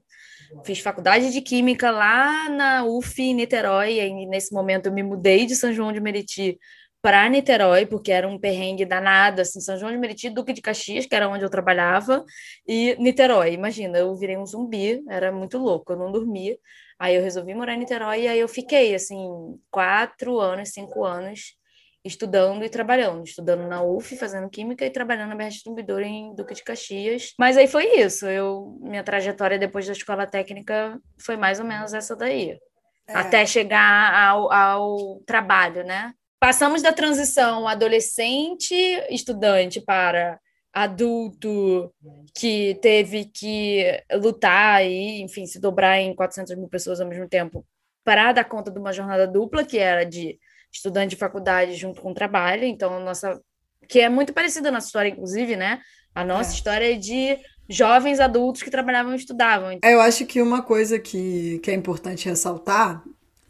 fiz 0.64 0.80
faculdade 0.80 1.32
de 1.32 1.42
química 1.42 1.92
lá 1.92 2.50
na 2.50 2.86
UF 2.86 3.34
Niterói, 3.34 4.00
e 4.00 4.26
nesse 4.26 4.54
momento 4.54 4.88
eu 4.88 4.94
me 4.94 5.04
mudei 5.04 5.46
de 5.46 5.56
São 5.56 5.74
João 5.74 5.92
de 5.92 6.00
Meriti 6.00 6.58
para 7.04 7.28
Niterói, 7.28 7.86
porque 7.86 8.14
era 8.14 8.26
um 8.26 8.40
perrengue 8.40 8.86
danado, 8.86 9.42
assim, 9.42 9.60
São 9.60 9.78
João 9.78 9.92
de 9.92 9.98
Meriti, 9.98 10.30
Duque 10.30 10.54
de 10.54 10.62
Caxias, 10.62 11.06
que 11.06 11.14
era 11.14 11.28
onde 11.28 11.44
eu 11.44 11.50
trabalhava, 11.50 12.24
e 12.66 12.96
Niterói. 12.98 13.52
Imagina, 13.52 13.98
eu 13.98 14.16
virei 14.16 14.38
um 14.38 14.46
zumbi, 14.46 15.04
era 15.10 15.30
muito 15.30 15.58
louco, 15.58 15.92
eu 15.92 15.98
não 15.98 16.14
dormia. 16.14 16.58
Aí 16.98 17.16
eu 17.16 17.22
resolvi 17.22 17.54
morar 17.54 17.74
em 17.74 17.80
Niterói 17.80 18.22
e 18.22 18.28
aí 18.30 18.40
eu 18.40 18.48
fiquei, 18.48 18.96
assim, 18.96 19.28
quatro 19.70 20.40
anos, 20.40 20.70
cinco 20.70 21.04
anos, 21.04 21.58
estudando 22.06 22.64
e 22.64 22.70
trabalhando, 22.70 23.26
estudando 23.26 23.68
na 23.68 23.84
UF, 23.84 24.16
fazendo 24.16 24.50
química 24.50 24.86
e 24.86 24.90
trabalhando 24.90 25.32
na 25.32 25.36
BR 25.36 25.50
Distribuidora 25.50 26.06
em 26.06 26.34
Duque 26.34 26.54
de 26.54 26.64
Caxias. 26.64 27.34
Mas 27.38 27.58
aí 27.58 27.68
foi 27.68 28.00
isso, 28.00 28.26
eu, 28.28 28.78
minha 28.80 29.04
trajetória 29.04 29.60
depois 29.60 29.86
da 29.86 29.92
escola 29.92 30.26
técnica 30.26 30.98
foi 31.20 31.36
mais 31.36 31.60
ou 31.60 31.66
menos 31.66 31.94
essa 31.94 32.16
daí. 32.16 32.58
É. 33.10 33.14
Até 33.14 33.46
chegar 33.46 34.14
ao, 34.14 34.50
ao 34.50 35.20
trabalho, 35.26 35.84
né? 35.84 36.14
Passamos 36.44 36.82
da 36.82 36.92
transição 36.92 37.70
adolescente 37.70 38.76
estudante 39.10 39.80
para 39.80 40.38
adulto 40.74 41.90
que 42.36 42.78
teve 42.82 43.32
que 43.34 43.86
lutar 44.16 44.84
e, 44.86 45.22
enfim, 45.22 45.46
se 45.46 45.58
dobrar 45.58 46.02
em 46.02 46.14
400 46.14 46.54
mil 46.58 46.68
pessoas 46.68 47.00
ao 47.00 47.08
mesmo 47.08 47.30
tempo 47.30 47.66
para 48.04 48.34
dar 48.34 48.44
conta 48.44 48.70
de 48.70 48.78
uma 48.78 48.92
jornada 48.92 49.26
dupla, 49.26 49.64
que 49.64 49.78
era 49.78 50.04
de 50.04 50.38
estudante 50.70 51.12
de 51.12 51.16
faculdade 51.16 51.76
junto 51.76 52.02
com 52.02 52.14
trabalho. 52.14 52.66
Então, 52.66 53.00
nossa. 53.00 53.40
Que 53.88 54.02
é 54.02 54.10
muito 54.10 54.34
parecida 54.34 54.68
a 54.68 54.72
nossa 54.74 54.88
história, 54.88 55.08
inclusive, 55.08 55.56
né? 55.56 55.80
A 56.14 56.26
nossa 56.26 56.52
é. 56.52 56.56
história 56.56 56.94
é 56.94 56.98
de 56.98 57.38
jovens 57.70 58.20
adultos 58.20 58.62
que 58.62 58.70
trabalhavam 58.70 59.14
e 59.14 59.16
estudavam. 59.16 59.80
Eu 59.82 60.02
acho 60.02 60.26
que 60.26 60.42
uma 60.42 60.62
coisa 60.62 61.00
que, 61.00 61.60
que 61.60 61.72
é 61.72 61.74
importante 61.74 62.28
ressaltar 62.28 63.02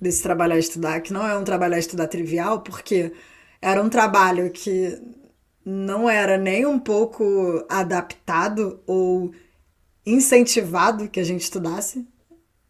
desse 0.03 0.21
trabalhar 0.21 0.59
estudar, 0.59 1.01
que 1.01 1.13
não 1.13 1.25
é 1.25 1.35
um 1.37 1.43
trabalhar 1.43 1.79
estudar 1.79 2.07
trivial, 2.07 2.61
porque 2.61 3.11
era 3.61 3.81
um 3.81 3.89
trabalho 3.89 4.51
que 4.51 5.01
não 5.65 6.09
era 6.09 6.37
nem 6.37 6.65
um 6.65 6.77
pouco 6.77 7.65
adaptado 7.69 8.81
ou 8.85 9.31
incentivado 10.05 11.07
que 11.07 11.19
a 11.19 11.23
gente 11.23 11.41
estudasse. 11.41 12.05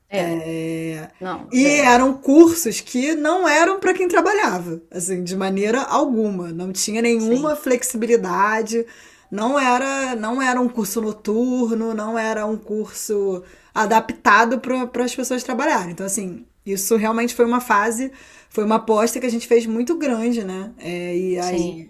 É. 0.08 0.20
é... 0.20 1.12
Não, 1.20 1.48
e 1.52 1.66
é. 1.66 1.80
eram 1.80 2.14
cursos 2.14 2.80
que 2.80 3.16
não 3.16 3.48
eram 3.48 3.80
para 3.80 3.96
quem 3.96 4.08
trabalhava, 4.08 4.80
assim, 4.92 5.24
de 5.24 5.36
maneira 5.36 5.82
alguma. 5.82 6.52
Não 6.52 6.72
tinha 6.72 7.02
nenhuma 7.02 7.56
Sim. 7.56 7.62
flexibilidade. 7.64 8.86
Não 9.32 9.60
era, 9.60 10.16
não 10.16 10.40
era 10.40 10.62
um 10.62 10.70
curso 10.70 11.02
noturno, 11.02 11.96
não 11.96 12.20
era 12.20 12.46
um 12.46 12.56
curso 12.56 13.44
adaptado 13.74 14.60
para 14.60 15.04
as 15.04 15.16
pessoas 15.16 15.42
trabalharem. 15.42 15.94
Então, 15.94 16.06
assim, 16.06 16.46
isso 16.66 16.96
realmente 16.96 17.36
foi 17.36 17.46
uma 17.46 17.60
fase, 17.60 18.12
foi 18.50 18.64
uma 18.64 18.76
aposta 18.76 19.20
que 19.20 19.26
a 19.26 19.32
gente 19.32 19.48
fez 19.48 19.66
muito 19.66 19.98
grande, 19.98 20.44
né? 20.44 20.72
É, 20.78 21.18
e 21.18 21.40
aí 21.40 21.90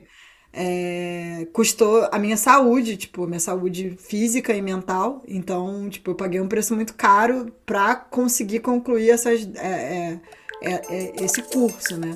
é, 0.54 1.48
custou 1.52 2.08
a 2.12 2.20
minha 2.20 2.38
saúde, 2.38 2.96
tipo, 2.96 3.26
minha 3.26 3.40
saúde 3.40 3.98
física 3.98 4.54
e 4.54 4.62
mental. 4.62 5.24
Então, 5.28 5.90
tipo, 5.90 6.12
eu 6.12 6.16
paguei 6.16 6.40
um 6.40 6.48
preço 6.48 6.76
muito 6.76 6.94
caro 6.94 7.52
para 7.66 7.96
conseguir 7.96 8.60
concluir 8.60 9.10
essas, 9.10 9.50
é, 9.56 10.20
é, 10.62 10.72
é, 10.72 10.74
é, 10.90 11.24
esse 11.24 11.42
curso, 11.42 11.98
né? 11.98 12.16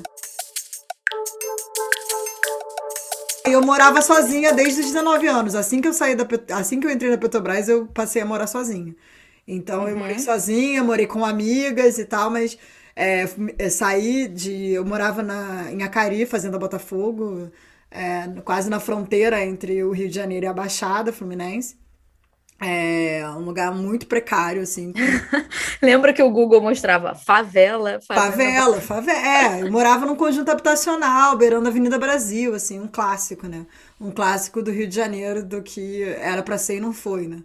Eu 3.44 3.62
morava 3.62 4.02
sozinha 4.02 4.52
desde 4.52 4.80
os 4.80 4.86
19 4.86 5.26
anos. 5.26 5.54
Assim 5.54 5.80
que 5.80 5.88
eu 5.88 5.92
saí 5.92 6.14
da 6.14 6.26
assim 6.54 6.78
que 6.78 6.86
eu 6.86 6.90
entrei 6.90 7.10
na 7.10 7.18
Petrobras, 7.18 7.68
eu 7.68 7.86
passei 7.86 8.22
a 8.22 8.26
morar 8.26 8.46
sozinha. 8.46 8.94
Então 9.48 9.80
uhum. 9.82 9.88
eu 9.88 9.96
morei 9.96 10.16
uhum. 10.16 10.22
sozinha, 10.22 10.84
morei 10.84 11.06
com 11.06 11.24
amigas 11.24 11.98
e 11.98 12.04
tal, 12.04 12.28
mas 12.28 12.58
é, 12.94 13.26
é, 13.58 13.70
saí 13.70 14.28
de. 14.28 14.72
Eu 14.72 14.84
morava 14.84 15.22
na, 15.22 15.72
em 15.72 15.82
Acari, 15.82 16.26
fazenda 16.26 16.58
Botafogo, 16.58 17.50
é, 17.90 18.28
quase 18.44 18.68
na 18.68 18.78
fronteira 18.78 19.42
entre 19.42 19.82
o 19.82 19.90
Rio 19.90 20.08
de 20.08 20.14
Janeiro 20.14 20.44
e 20.44 20.48
a 20.48 20.52
Baixada 20.52 21.12
Fluminense. 21.12 21.78
É 22.60 23.24
um 23.36 23.44
lugar 23.44 23.72
muito 23.72 24.08
precário, 24.08 24.60
assim. 24.60 24.92
Lembra 25.80 26.12
que 26.12 26.20
o 26.20 26.28
Google 26.28 26.60
mostrava 26.60 27.14
favela? 27.14 28.00
Favela, 28.00 28.80
favela. 28.80 29.18
É, 29.18 29.62
eu 29.62 29.70
morava 29.70 30.04
num 30.04 30.16
conjunto 30.16 30.50
habitacional, 30.50 31.36
beirando 31.36 31.68
a 31.68 31.70
Avenida 31.70 31.96
Brasil, 32.00 32.56
assim, 32.56 32.80
um 32.80 32.88
clássico, 32.88 33.46
né? 33.46 33.64
Um 34.00 34.10
clássico 34.10 34.60
do 34.60 34.72
Rio 34.72 34.88
de 34.88 34.96
Janeiro, 34.96 35.44
do 35.44 35.62
que 35.62 36.02
era 36.02 36.42
para 36.42 36.58
ser 36.58 36.78
e 36.78 36.80
não 36.80 36.92
foi, 36.92 37.28
né? 37.28 37.44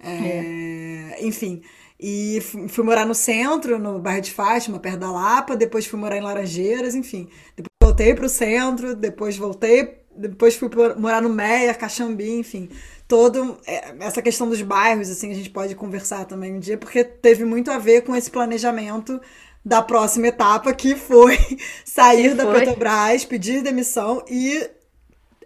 É, 0.00 0.10
é. 0.10 1.26
Enfim. 1.26 1.62
E 2.00 2.40
fui 2.68 2.84
morar 2.84 3.04
no 3.04 3.14
centro, 3.14 3.76
no 3.78 3.98
bairro 3.98 4.20
de 4.20 4.30
Fátima, 4.30 4.78
perto 4.78 5.00
da 5.00 5.10
Lapa, 5.10 5.56
depois 5.56 5.84
fui 5.84 5.98
morar 5.98 6.16
em 6.16 6.20
Laranjeiras, 6.20 6.94
enfim. 6.94 7.28
Depois 7.56 7.72
voltei 7.82 8.14
para 8.14 8.26
o 8.26 8.28
centro, 8.28 8.94
depois 8.94 9.36
voltei, 9.36 9.98
depois 10.16 10.54
fui 10.54 10.70
morar 10.96 11.20
no 11.20 11.28
Meia, 11.28 11.74
Caxambi, 11.74 12.38
enfim. 12.38 12.68
Todo 13.08 13.58
é, 13.66 13.96
essa 13.98 14.22
questão 14.22 14.48
dos 14.48 14.62
bairros, 14.62 15.10
assim, 15.10 15.32
a 15.32 15.34
gente 15.34 15.50
pode 15.50 15.74
conversar 15.74 16.24
também 16.24 16.54
um 16.54 16.60
dia, 16.60 16.78
porque 16.78 17.02
teve 17.02 17.44
muito 17.44 17.68
a 17.70 17.78
ver 17.78 18.02
com 18.02 18.14
esse 18.14 18.30
planejamento 18.30 19.20
da 19.64 19.82
próxima 19.82 20.28
etapa, 20.28 20.72
que 20.72 20.94
foi 20.94 21.36
sair 21.84 22.30
que 22.30 22.34
da 22.34 22.44
foi? 22.44 22.60
Petrobras, 22.60 23.24
pedir 23.24 23.60
demissão 23.60 24.24
e 24.28 24.70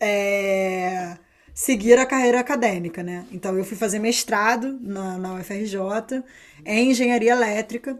é, 0.00 1.16
seguir 1.54 1.99
a 1.99 2.06
carreira 2.06 2.40
acadêmica, 2.40 3.02
né? 3.02 3.26
Então 3.32 3.56
eu 3.56 3.64
fui 3.64 3.76
fazer 3.76 3.99
mestrado 3.99 4.78
na, 4.80 5.18
na 5.18 5.35
UFRJ 5.35 6.23
em 6.64 6.90
engenharia 6.90 7.32
elétrica, 7.32 7.99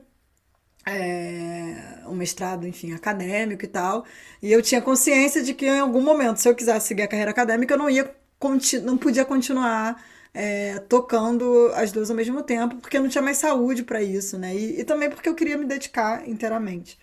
é, 0.87 2.03
um 2.07 2.15
mestrado, 2.15 2.67
enfim, 2.67 2.93
acadêmico 2.93 3.65
e 3.65 3.69
tal. 3.69 4.05
E 4.43 4.53
eu 4.53 4.63
tinha 4.63 4.81
consciência 4.83 5.43
de 5.43 5.55
que 5.55 5.67
em 5.67 5.81
algum 5.81 6.03
momento, 6.03 6.39
se 6.39 6.49
eu 6.49 6.55
quisesse 6.55 6.89
seguir 6.89 7.03
a 7.03 7.09
carreira 7.09 7.31
acadêmica, 7.31 7.75
eu 7.75 7.79
não 7.79 7.91
ia 7.91 8.15
não 8.83 8.99
podia 8.99 9.25
continuar 9.25 10.03
é, 10.35 10.79
tocando 10.81 11.71
as 11.75 11.93
duas 11.93 12.11
ao 12.11 12.17
mesmo 12.17 12.43
tempo, 12.43 12.77
porque 12.77 12.97
eu 12.97 13.03
não 13.03 13.09
tinha 13.09 13.23
mais 13.23 13.37
saúde 13.39 13.85
para 13.85 14.03
isso, 14.03 14.37
né? 14.39 14.55
E, 14.55 14.81
e 14.81 14.85
também 14.85 15.09
porque 15.11 15.29
eu 15.29 15.35
queria 15.35 15.57
me 15.57 15.65
dedicar 15.65 16.29
inteiramente 16.29 16.99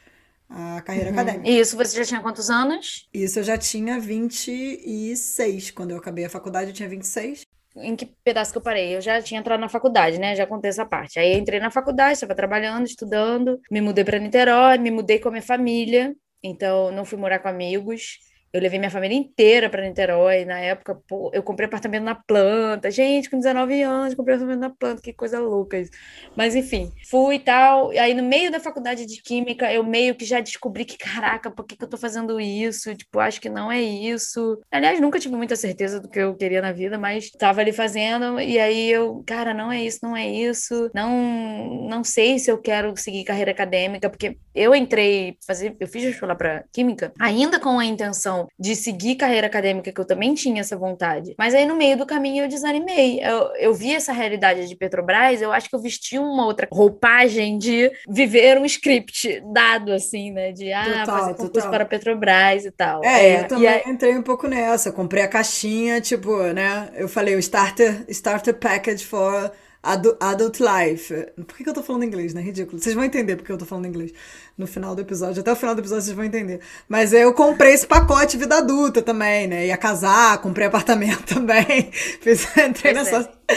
a 0.49 0.81
carreira 0.81 1.09
uhum. 1.09 1.15
acadêmica. 1.15 1.47
E 1.49 1.59
isso 1.59 1.77
você 1.77 1.97
já 1.97 2.05
tinha 2.05 2.21
quantos 2.21 2.49
anos? 2.49 3.07
Isso 3.13 3.39
eu 3.39 3.43
já 3.43 3.57
tinha 3.57 3.99
26. 3.99 5.71
Quando 5.71 5.91
eu 5.91 5.97
acabei 5.97 6.25
a 6.25 6.29
faculdade, 6.29 6.71
eu 6.71 6.73
tinha 6.73 6.89
26. 6.89 7.45
Em 7.77 7.95
que 7.95 8.07
pedaço 8.23 8.51
que 8.51 8.57
eu 8.57 8.61
parei? 8.61 8.95
Eu 8.95 9.01
já 9.01 9.21
tinha 9.21 9.39
entrado 9.39 9.59
na 9.59 9.69
faculdade, 9.69 10.19
né? 10.19 10.35
Já 10.35 10.47
contei 10.47 10.69
essa 10.69 10.85
parte. 10.85 11.19
Aí 11.19 11.37
entrei 11.37 11.59
na 11.59 11.69
faculdade, 11.69 12.13
estava 12.13 12.33
trabalhando, 12.33 12.87
estudando, 12.87 13.59
me 13.71 13.79
mudei 13.79 14.03
para 14.03 14.17
Niterói, 14.17 14.77
me 14.79 14.89
mudei 14.89 15.19
com 15.19 15.29
a 15.29 15.31
minha 15.31 15.43
família, 15.43 16.15
então 16.43 16.91
não 16.91 17.05
fui 17.05 17.17
morar 17.17 17.39
com 17.39 17.47
amigos. 17.47 18.17
Eu 18.51 18.61
levei 18.61 18.79
minha 18.79 18.89
família 18.89 19.15
inteira 19.15 19.69
para 19.69 19.87
Niterói. 19.87 20.43
Na 20.43 20.59
época, 20.59 20.95
pô, 21.07 21.29
eu 21.33 21.43
comprei 21.43 21.67
apartamento 21.67 22.03
na 22.03 22.15
planta. 22.15 22.89
Gente, 22.89 23.29
com 23.29 23.37
19 23.37 23.81
anos, 23.81 24.15
comprei 24.15 24.35
apartamento 24.35 24.61
na 24.61 24.69
planta. 24.69 25.01
Que 25.01 25.13
coisa 25.13 25.39
louca 25.39 25.77
isso. 25.77 25.91
Mas, 26.35 26.55
enfim, 26.55 26.91
fui 27.09 27.35
e 27.35 27.39
tal. 27.39 27.93
E 27.93 27.99
aí, 27.99 28.13
no 28.13 28.23
meio 28.23 28.51
da 28.51 28.59
faculdade 28.59 29.05
de 29.05 29.21
Química, 29.21 29.71
eu 29.71 29.83
meio 29.83 30.15
que 30.15 30.25
já 30.25 30.39
descobri 30.39 30.83
que, 30.83 30.97
caraca, 30.97 31.51
por 31.51 31.65
que, 31.65 31.75
que 31.75 31.83
eu 31.83 31.87
tô 31.87 31.97
fazendo 31.97 32.39
isso? 32.39 32.95
Tipo, 32.95 33.19
acho 33.19 33.39
que 33.39 33.49
não 33.49 33.71
é 33.71 33.81
isso. 33.81 34.59
Aliás, 34.71 34.99
nunca 34.99 35.19
tive 35.19 35.35
muita 35.35 35.55
certeza 35.55 35.99
do 35.99 36.09
que 36.09 36.19
eu 36.19 36.35
queria 36.35 36.61
na 36.61 36.71
vida, 36.71 36.97
mas 36.97 37.29
tava 37.31 37.61
ali 37.61 37.71
fazendo. 37.71 38.39
E 38.39 38.57
aí, 38.57 38.89
eu, 38.89 39.23
cara, 39.27 39.53
não 39.53 39.71
é 39.71 39.83
isso, 39.83 39.99
não 40.01 40.17
é 40.17 40.27
isso. 40.27 40.89
Não, 40.93 41.87
não 41.87 42.03
sei 42.03 42.39
se 42.39 42.51
eu 42.51 42.57
quero 42.57 42.95
seguir 42.97 43.23
carreira 43.23 43.51
acadêmica, 43.51 44.09
porque 44.09 44.37
eu 44.55 44.73
entrei, 44.73 45.37
fazer, 45.45 45.75
eu 45.79 45.87
fiz 45.87 46.03
vestibular 46.03 46.35
para 46.35 46.63
Química, 46.73 47.13
ainda 47.19 47.59
com 47.59 47.77
a 47.77 47.85
intenção 47.85 48.38
de 48.59 48.75
seguir 48.75 49.15
carreira 49.15 49.47
acadêmica, 49.47 49.91
que 49.91 49.99
eu 49.99 50.05
também 50.05 50.33
tinha 50.33 50.61
essa 50.61 50.77
vontade. 50.77 51.33
Mas 51.37 51.53
aí 51.53 51.65
no 51.65 51.75
meio 51.75 51.97
do 51.97 52.05
caminho 52.05 52.43
eu 52.43 52.47
desanimei. 52.47 53.19
Eu, 53.23 53.51
eu 53.59 53.73
vi 53.73 53.95
essa 53.95 54.11
realidade 54.11 54.67
de 54.67 54.75
Petrobras, 54.75 55.41
eu 55.41 55.51
acho 55.51 55.69
que 55.69 55.75
eu 55.75 55.81
vesti 55.81 56.17
uma 56.17 56.45
outra 56.45 56.67
roupagem 56.71 57.57
de 57.57 57.91
viver 58.07 58.57
um 58.57 58.65
script 58.65 59.41
dado, 59.53 59.91
assim, 59.91 60.31
né? 60.31 60.51
De 60.51 60.71
ah, 60.71 60.83
total, 60.83 61.05
fazer 61.05 61.31
concurso 61.31 61.51
total. 61.53 61.71
para 61.71 61.85
Petrobras 61.85 62.65
e 62.65 62.71
tal. 62.71 63.03
É, 63.03 63.27
é 63.27 63.39
eu 63.41 63.47
também 63.47 63.67
aí... 63.67 63.83
entrei 63.87 64.17
um 64.17 64.23
pouco 64.23 64.47
nessa. 64.47 64.89
Eu 64.89 64.93
comprei 64.93 65.23
a 65.23 65.27
caixinha, 65.27 66.01
tipo, 66.01 66.41
né? 66.53 66.89
Eu 66.95 67.07
falei 67.07 67.35
o 67.35 67.39
starter, 67.39 68.03
starter 68.07 68.53
package 68.53 69.05
for 69.05 69.51
Adult 69.81 70.59
Life. 70.59 71.13
Por 71.35 71.55
que, 71.55 71.63
que 71.63 71.69
eu 71.69 71.73
tô 71.73 71.81
falando 71.81 72.03
inglês, 72.03 72.33
né? 72.33 72.41
Ridículo. 72.41 72.79
Vocês 72.79 72.93
vão 72.93 73.03
entender 73.03 73.37
porque 73.37 73.51
eu 73.51 73.57
tô 73.57 73.65
falando 73.65 73.87
inglês 73.87 74.13
no 74.57 74.67
final 74.67 74.93
do 74.93 75.01
episódio. 75.01 75.39
Até 75.39 75.51
o 75.51 75.55
final 75.55 75.73
do 75.73 75.81
episódio 75.81 76.03
vocês 76.03 76.15
vão 76.15 76.25
entender. 76.25 76.59
Mas 76.87 77.13
eu 77.13 77.33
comprei 77.33 77.73
esse 77.73 77.87
pacote 77.87 78.37
vida 78.37 78.57
adulta 78.57 79.01
também, 79.01 79.47
né? 79.47 79.67
Ia 79.67 79.77
casar, 79.77 80.41
comprei 80.41 80.67
apartamento 80.67 81.23
também. 81.33 81.91
Fiz, 81.91 82.45
entrei 82.57 82.93
pois 82.93 82.95
nessa. 82.95 83.31
É. 83.47 83.55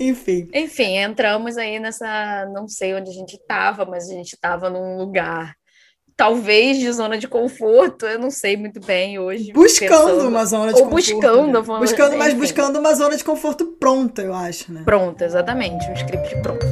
Enfim. 0.00 0.48
Enfim, 0.54 0.96
entramos 0.96 1.56
aí 1.58 1.78
nessa. 1.78 2.46
Não 2.54 2.66
sei 2.66 2.94
onde 2.94 3.10
a 3.10 3.14
gente 3.14 3.38
tava, 3.46 3.84
mas 3.84 4.08
a 4.08 4.14
gente 4.14 4.38
tava 4.40 4.70
num 4.70 4.96
lugar 4.96 5.54
talvez 6.18 6.78
de 6.78 6.90
zona 6.90 7.16
de 7.16 7.28
conforto, 7.28 8.04
eu 8.04 8.18
não 8.18 8.28
sei 8.28 8.56
muito 8.56 8.80
bem 8.80 9.20
hoje. 9.20 9.52
Buscando 9.52 9.88
pensando, 9.88 10.28
uma 10.28 10.44
zona 10.44 10.72
de 10.72 10.82
ou 10.82 10.88
conforto. 10.88 11.12
Buscando, 11.14 11.62
né? 11.62 11.78
buscando, 11.78 12.16
mas 12.18 12.28
enfim. 12.30 12.40
buscando 12.40 12.78
uma 12.80 12.94
zona 12.94 13.16
de 13.16 13.22
conforto 13.22 13.66
pronta, 13.78 14.22
eu 14.22 14.34
acho, 14.34 14.72
né? 14.72 14.82
Pronta, 14.84 15.24
exatamente, 15.24 15.88
um 15.88 15.94
script 15.94 16.42
pronto. 16.42 16.66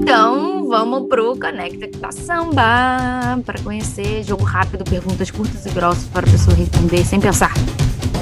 Então, 0.00 0.68
vamos 0.68 1.08
pro 1.08 1.36
Conecta 1.36 1.88
que 1.88 1.98
tá 1.98 2.12
samba 2.12 3.36
para 3.44 3.60
conhecer 3.64 4.22
jogo 4.22 4.44
rápido, 4.44 4.84
perguntas 4.84 5.28
curtas 5.32 5.66
e 5.66 5.70
grossas 5.70 6.04
para 6.04 6.24
a 6.24 6.30
pessoa 6.30 6.56
responder 6.56 7.04
sem 7.04 7.20
pensar. 7.20 7.52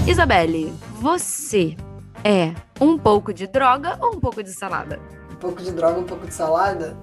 Isabelle, 0.06 0.72
você 0.94 1.76
é 2.24 2.54
um 2.80 2.96
pouco 2.96 3.34
de 3.34 3.46
droga 3.46 3.98
ou 4.00 4.16
um 4.16 4.20
pouco 4.20 4.42
de 4.42 4.54
salada? 4.54 4.98
Um 5.30 5.36
pouco 5.36 5.62
de 5.62 5.70
droga, 5.70 6.00
um 6.00 6.04
pouco 6.04 6.26
de 6.26 6.32
salada? 6.32 6.96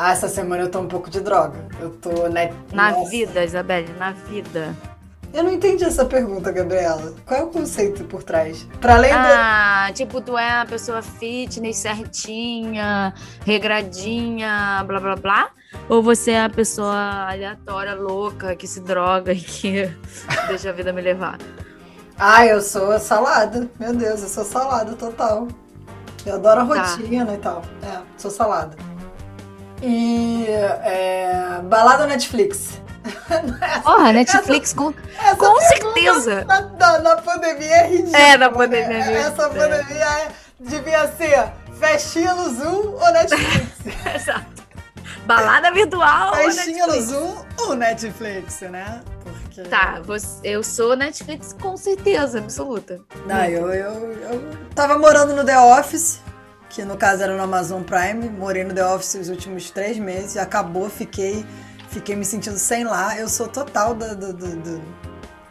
Ah, 0.00 0.12
essa 0.12 0.28
semana 0.28 0.62
eu 0.62 0.70
tô 0.70 0.78
um 0.78 0.86
pouco 0.86 1.10
de 1.10 1.18
droga. 1.20 1.58
Eu 1.80 1.90
tô, 1.90 2.28
né? 2.28 2.54
Na 2.72 2.92
Nossa. 2.92 3.10
vida, 3.10 3.44
Isabelle, 3.44 3.92
na 3.98 4.12
vida. 4.12 4.72
Eu 5.34 5.42
não 5.42 5.50
entendi 5.50 5.82
essa 5.82 6.04
pergunta, 6.04 6.52
Gabriela. 6.52 7.14
Qual 7.26 7.40
é 7.40 7.42
o 7.42 7.48
conceito 7.48 8.04
por 8.04 8.22
trás? 8.22 8.64
Para 8.80 8.94
além 8.94 9.10
Ah, 9.12 9.88
do... 9.88 9.94
tipo, 9.94 10.20
tu 10.20 10.38
é 10.38 10.54
uma 10.58 10.66
pessoa 10.66 11.02
fitness, 11.02 11.78
certinha, 11.78 13.12
regradinha, 13.44 14.84
blá 14.86 15.00
blá 15.00 15.16
blá? 15.16 15.50
Ou 15.88 16.00
você 16.00 16.30
é 16.30 16.44
a 16.44 16.48
pessoa 16.48 17.26
aleatória, 17.28 17.96
louca, 17.96 18.54
que 18.54 18.68
se 18.68 18.78
droga 18.78 19.32
e 19.32 19.40
que 19.40 19.92
deixa 20.46 20.70
a 20.70 20.72
vida 20.72 20.92
me 20.92 21.02
levar? 21.02 21.38
Ah, 22.16 22.46
eu 22.46 22.62
sou 22.62 22.96
salada. 23.00 23.68
Meu 23.80 23.92
Deus, 23.92 24.22
eu 24.22 24.28
sou 24.28 24.44
salada 24.44 24.92
total. 24.94 25.48
Eu 26.24 26.36
adoro 26.36 26.60
a 26.60 26.66
tá. 26.66 26.82
rotina 26.86 27.26
tá. 27.26 27.34
e 27.34 27.38
tal. 27.38 27.62
É, 27.82 27.98
sou 28.16 28.30
salada. 28.30 28.76
E 29.82 30.46
é, 30.48 31.60
balada 31.64 32.06
Netflix. 32.06 32.80
Porra, 33.82 34.12
Netflix 34.12 34.72
com, 34.72 34.92
essa 35.18 35.36
com 35.36 35.60
certeza. 35.60 36.44
Na, 36.44 36.60
na, 36.60 36.98
na, 36.98 37.16
pandemia 37.16 37.76
é 37.76 37.88
ridículo. 37.88 38.16
É, 38.16 38.36
na 38.36 38.50
pandemia 38.50 38.88
né? 38.88 39.14
é 39.14 39.20
Essa 39.20 39.48
pandemia 39.48 40.04
é, 40.04 40.28
devia 40.60 41.08
ser 41.12 41.52
festinha 41.78 42.34
no 42.34 42.54
Zoom 42.54 42.94
ou 42.94 43.12
Netflix. 43.12 43.68
Exato. 44.14 44.58
Balada 45.26 45.70
virtual 45.70 46.34
Festinha 46.36 46.86
no 46.86 47.00
Zoom 47.02 47.36
ou 47.58 47.74
Netflix, 47.74 48.62
né? 48.62 49.02
Porque... 49.22 49.62
Tá, 49.68 50.00
você, 50.02 50.38
eu 50.42 50.62
sou 50.62 50.96
Netflix 50.96 51.52
com 51.52 51.76
certeza, 51.76 52.38
absoluta. 52.38 53.00
Não, 53.26 53.44
eu, 53.44 53.68
eu, 53.72 54.12
eu 54.12 54.58
tava 54.74 54.98
morando 54.98 55.34
no 55.34 55.44
The 55.44 55.58
Office 55.58 56.20
que 56.70 56.84
no 56.84 56.96
caso 56.96 57.22
era 57.22 57.36
no 57.36 57.42
Amazon 57.42 57.82
Prime. 57.82 58.28
Morei 58.28 58.64
no 58.64 58.74
The 58.74 58.84
Office 58.84 59.14
os 59.14 59.28
últimos 59.28 59.70
três 59.70 59.98
meses, 59.98 60.36
acabou, 60.36 60.88
fiquei, 60.88 61.44
fiquei 61.88 62.14
me 62.16 62.24
sentindo 62.24 62.58
sem 62.58 62.84
lá. 62.84 63.18
Eu 63.18 63.28
sou 63.28 63.48
total 63.48 63.94
do. 63.94 64.16
do, 64.16 64.32
do, 64.32 64.56
do... 64.56 64.82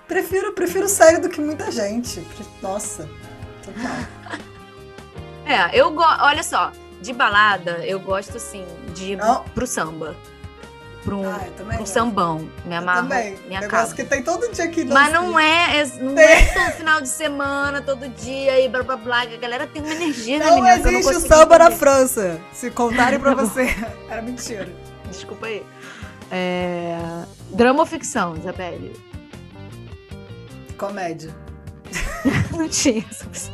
Prefiro, 0.07 0.53
prefiro 0.53 0.87
série 0.87 1.17
do 1.17 1.29
que 1.29 1.41
muita 1.41 1.71
gente. 1.71 2.25
Nossa, 2.61 3.09
total. 3.63 4.41
é, 5.45 5.77
eu 5.77 5.91
gosto. 5.91 6.23
Olha 6.23 6.43
só, 6.43 6.71
de 7.01 7.11
balada, 7.11 7.85
eu 7.85 7.99
gosto 7.99 8.37
assim, 8.37 8.65
de 8.93 9.13
ir 9.13 9.19
pro 9.53 9.67
samba 9.67 10.15
pra 11.07 11.15
um, 11.15 11.25
ah, 11.25 11.81
um 11.81 11.85
sambão. 11.85 12.49
Me 12.65 12.75
amarro. 12.75 13.03
também. 13.03 13.37
Negócio 13.47 13.95
que 13.95 14.03
tem 14.03 14.21
todo 14.21 14.51
dia 14.51 14.65
aqui. 14.65 14.83
Mas 14.83 15.13
não 15.13 15.39
é, 15.39 15.85
não 16.01 16.17
é 16.17 16.45
todo 16.47 16.71
final 16.73 17.01
de 17.01 17.07
semana, 17.07 17.81
todo 17.81 18.09
dia 18.09 18.59
e 18.59 18.67
blá 18.67 18.83
blá 18.83 18.97
blá. 18.97 19.21
A 19.21 19.37
galera 19.37 19.65
tem 19.65 19.81
uma 19.81 19.93
energia, 19.93 20.37
não 20.39 20.61
né, 20.61 20.73
menina? 20.73 20.73
Existe 20.73 20.91
não 20.91 20.99
existe 20.99 21.29
samba 21.29 21.55
entender. 21.55 21.69
na 21.69 21.71
França. 21.71 22.41
Se 22.51 22.69
contarem 22.71 23.19
pra 23.19 23.33
você. 23.33 23.73
Era 24.09 24.21
mentira. 24.21 24.67
Desculpa 25.09 25.47
aí. 25.47 25.65
É... 26.29 26.97
Drama 27.51 27.79
ou 27.79 27.85
ficção, 27.85 28.35
Isabelle? 28.35 28.93
Comédia. 30.77 31.33
não 32.51 32.67
tinha 32.67 33.05
essa 33.09 33.51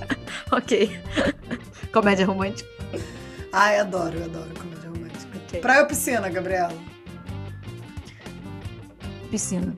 Ok. 0.51 0.99
Comédia 1.93 2.25
romântica? 2.25 2.67
Ai, 3.51 3.79
adoro, 3.79 4.23
adoro 4.23 4.49
comédia 4.59 4.89
romântica. 4.89 5.37
Okay. 5.47 5.61
Praia 5.61 5.81
ou 5.81 5.87
piscina, 5.87 6.27
Gabriela? 6.29 6.92
Piscina. 9.33 9.73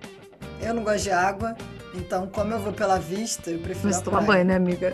Eu 0.62 0.74
não 0.74 0.84
gosto 0.84 1.04
de 1.04 1.12
água, 1.12 1.56
então 1.94 2.28
como 2.28 2.54
eu 2.54 2.60
vou 2.60 2.74
pela 2.74 3.00
vista, 3.00 3.50
eu 3.50 3.60
prefiro 3.60 3.94
Você 3.94 4.04
toma 4.04 4.20
banho, 4.20 4.44
né, 4.44 4.56
amiga? 4.56 4.94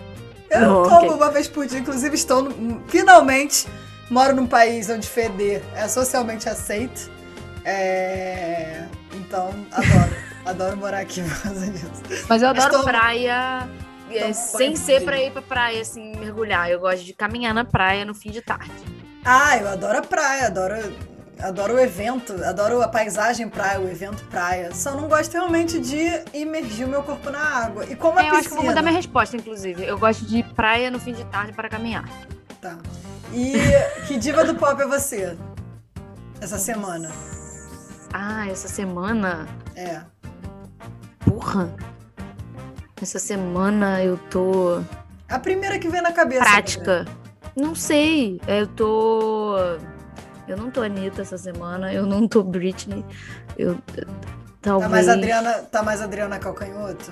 Eu 0.51 0.61
não, 0.61 0.83
tomo 0.83 0.97
okay. 0.97 1.09
uma 1.09 1.31
vez 1.31 1.47
por 1.47 1.65
dia, 1.65 1.79
inclusive 1.79 2.13
estou, 2.13 2.43
no, 2.43 2.83
finalmente, 2.87 3.67
moro 4.11 4.35
num 4.35 4.45
país 4.45 4.87
onde 4.87 5.07
feder 5.07 5.63
é 5.75 5.87
socialmente 5.87 6.47
aceito. 6.47 7.09
É... 7.65 8.85
Então, 9.15 9.49
adoro. 9.71 10.15
adoro 10.45 10.77
morar 10.77 10.99
aqui 10.99 11.23
por 11.23 11.41
causa 11.41 11.71
disso. 11.71 12.25
Mas 12.29 12.41
eu 12.43 12.49
adoro 12.49 12.73
Mas 12.73 12.83
praia... 12.83 13.69
É, 14.13 14.33
sem 14.33 14.75
ser 14.75 15.05
pra 15.05 15.17
ir 15.17 15.31
pra 15.31 15.41
praia, 15.41 15.81
assim, 15.81 16.13
mergulhar. 16.17 16.69
Eu 16.69 16.81
gosto 16.81 17.01
de 17.01 17.13
caminhar 17.13 17.53
na 17.53 17.63
praia 17.63 18.03
no 18.03 18.13
fim 18.13 18.29
de 18.29 18.41
tarde. 18.41 18.69
Ah, 19.23 19.57
eu 19.57 19.69
adoro 19.69 19.99
a 19.99 20.01
praia, 20.01 20.47
adoro 20.47 20.75
Adoro 21.41 21.73
o 21.75 21.79
evento, 21.79 22.33
adoro 22.43 22.81
a 22.81 22.87
paisagem 22.87 23.49
praia, 23.49 23.79
o 23.79 23.89
evento 23.89 24.23
praia. 24.25 24.73
Só 24.75 24.95
não 24.95 25.07
gosto 25.07 25.33
realmente 25.33 25.79
de 25.79 26.23
imergir 26.33 26.85
o 26.85 26.89
meu 26.89 27.01
corpo 27.01 27.29
na 27.31 27.39
água. 27.39 27.85
E 27.85 27.95
como 27.95 28.19
é, 28.19 28.27
a 28.27 28.31
piscina... 28.31 28.35
Eu 28.35 28.39
acho 28.39 28.49
que 28.49 28.55
vou 28.55 28.63
mudar 28.65 28.81
minha 28.81 28.93
resposta, 28.93 29.35
inclusive. 29.35 29.83
Eu 29.83 29.97
gosto 29.97 30.23
de 30.25 30.43
praia 30.43 30.91
no 30.91 30.99
fim 30.99 31.13
de 31.13 31.25
tarde 31.25 31.53
para 31.53 31.67
caminhar. 31.67 32.07
Tá. 32.61 32.77
E 33.33 33.53
que 34.07 34.17
diva 34.17 34.43
do 34.43 34.53
pop 34.53 34.79
é 34.81 34.85
você? 34.85 35.35
Essa 36.39 36.59
semana? 36.59 37.11
Ah, 38.13 38.47
essa 38.47 38.67
semana? 38.67 39.47
É. 39.75 40.01
Porra. 41.25 41.73
Essa 43.01 43.17
semana 43.17 44.03
eu 44.03 44.17
tô... 44.29 44.81
A 45.27 45.39
primeira 45.39 45.79
que 45.79 45.89
vem 45.89 46.01
na 46.01 46.11
cabeça. 46.11 46.43
Prática. 46.43 47.05
Não 47.55 47.73
sei. 47.73 48.39
Eu 48.47 48.67
tô... 48.67 49.55
Eu 50.47 50.57
não 50.57 50.71
tô 50.71 50.81
Anitta 50.81 51.21
essa 51.21 51.37
semana, 51.37 51.93
eu 51.93 52.05
não 52.05 52.27
tô 52.27 52.43
Britney. 52.43 53.05
Eu. 53.57 53.77
Talvez. 54.61 54.89
Tá 54.89 54.89
mais 54.89 55.09
Adriana, 55.09 55.53
tá 55.53 55.83
mais 55.83 56.01
Adriana 56.01 56.39
Calcanhoto? 56.39 57.11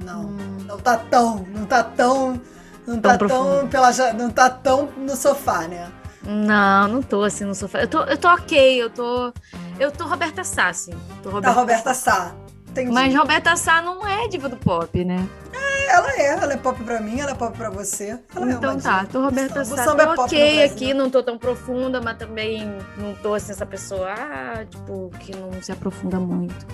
Não. 0.00 0.22
Hum. 0.22 0.58
Não 0.66 0.78
tá 0.78 0.96
tão. 0.96 1.46
Não 1.50 1.66
tá 1.66 1.82
tão. 1.82 2.40
Não 2.86 2.98
tão 3.00 3.18
tá 3.18 3.28
tão 3.28 3.68
pela, 3.68 3.90
não 4.14 4.30
tá 4.30 4.48
tão 4.48 4.88
no 4.96 5.14
sofá, 5.14 5.68
né? 5.68 5.90
Não, 6.22 6.88
não 6.88 7.02
tô 7.02 7.22
assim 7.22 7.44
no 7.44 7.54
sofá. 7.54 7.80
Eu 7.80 7.88
tô, 7.88 8.02
eu 8.04 8.16
tô 8.16 8.28
ok, 8.28 8.82
eu 8.82 8.90
tô. 8.90 9.32
Eu 9.78 9.92
tô 9.92 10.04
Roberta 10.04 10.42
Sá, 10.42 10.68
assim. 10.68 10.92
Tô 11.22 11.30
Roberta 11.30 11.54
tá 11.54 11.60
Roberta 11.60 11.94
Sá. 11.94 12.34
Entendi. 12.70 12.92
Mas 12.92 13.14
Roberta 13.14 13.56
Sá 13.56 13.80
não 13.82 14.06
é 14.06 14.28
diva 14.28 14.48
do 14.48 14.56
pop, 14.56 15.04
né? 15.04 15.26
É, 15.52 15.92
ela 15.92 16.12
é. 16.12 16.26
Ela 16.26 16.52
é 16.52 16.56
pop 16.56 16.82
pra 16.84 17.00
mim, 17.00 17.20
ela 17.20 17.32
é 17.32 17.34
pop 17.34 17.56
pra 17.56 17.70
você. 17.70 18.18
Ela 18.34 18.50
é 18.50 18.52
então 18.54 18.72
é 18.72 18.80
tá, 18.80 19.06
tô 19.06 19.22
Roberta 19.22 19.64
Sá. 19.64 19.84
Tô 19.84 20.00
é 20.00 20.06
ok 20.08 20.64
aqui, 20.64 20.94
não 20.94 21.10
tô 21.10 21.22
tão 21.22 21.38
profunda, 21.38 22.00
mas 22.00 22.16
também 22.18 22.78
não 22.96 23.14
tô 23.16 23.34
assim, 23.34 23.52
essa 23.52 23.66
pessoa, 23.66 24.12
ah, 24.12 24.64
tipo, 24.64 25.10
que 25.20 25.34
não 25.34 25.50
se 25.62 25.72
aprofunda 25.72 26.20
muito. 26.20 26.66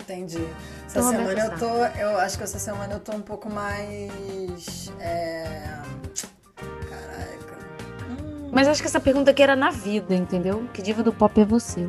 Entendi. 0.00 0.44
Essa 0.86 1.00
tô 1.00 1.08
semana 1.08 1.40
eu 1.40 1.58
tô. 1.58 1.84
Eu 1.98 2.18
acho 2.18 2.36
que 2.36 2.44
essa 2.44 2.58
semana 2.58 2.94
eu 2.94 3.00
tô 3.00 3.12
um 3.12 3.20
pouco 3.20 3.48
mais. 3.48 4.92
É... 4.98 5.78
Caraca. 6.88 7.58
Hum. 8.08 8.50
Mas 8.52 8.66
acho 8.66 8.82
que 8.82 8.88
essa 8.88 8.98
pergunta 8.98 9.30
aqui 9.30 9.42
era 9.42 9.54
na 9.54 9.70
vida, 9.70 10.14
entendeu? 10.14 10.68
Que 10.74 10.82
diva 10.82 11.02
do 11.02 11.12
pop 11.12 11.40
é 11.40 11.44
você? 11.44 11.88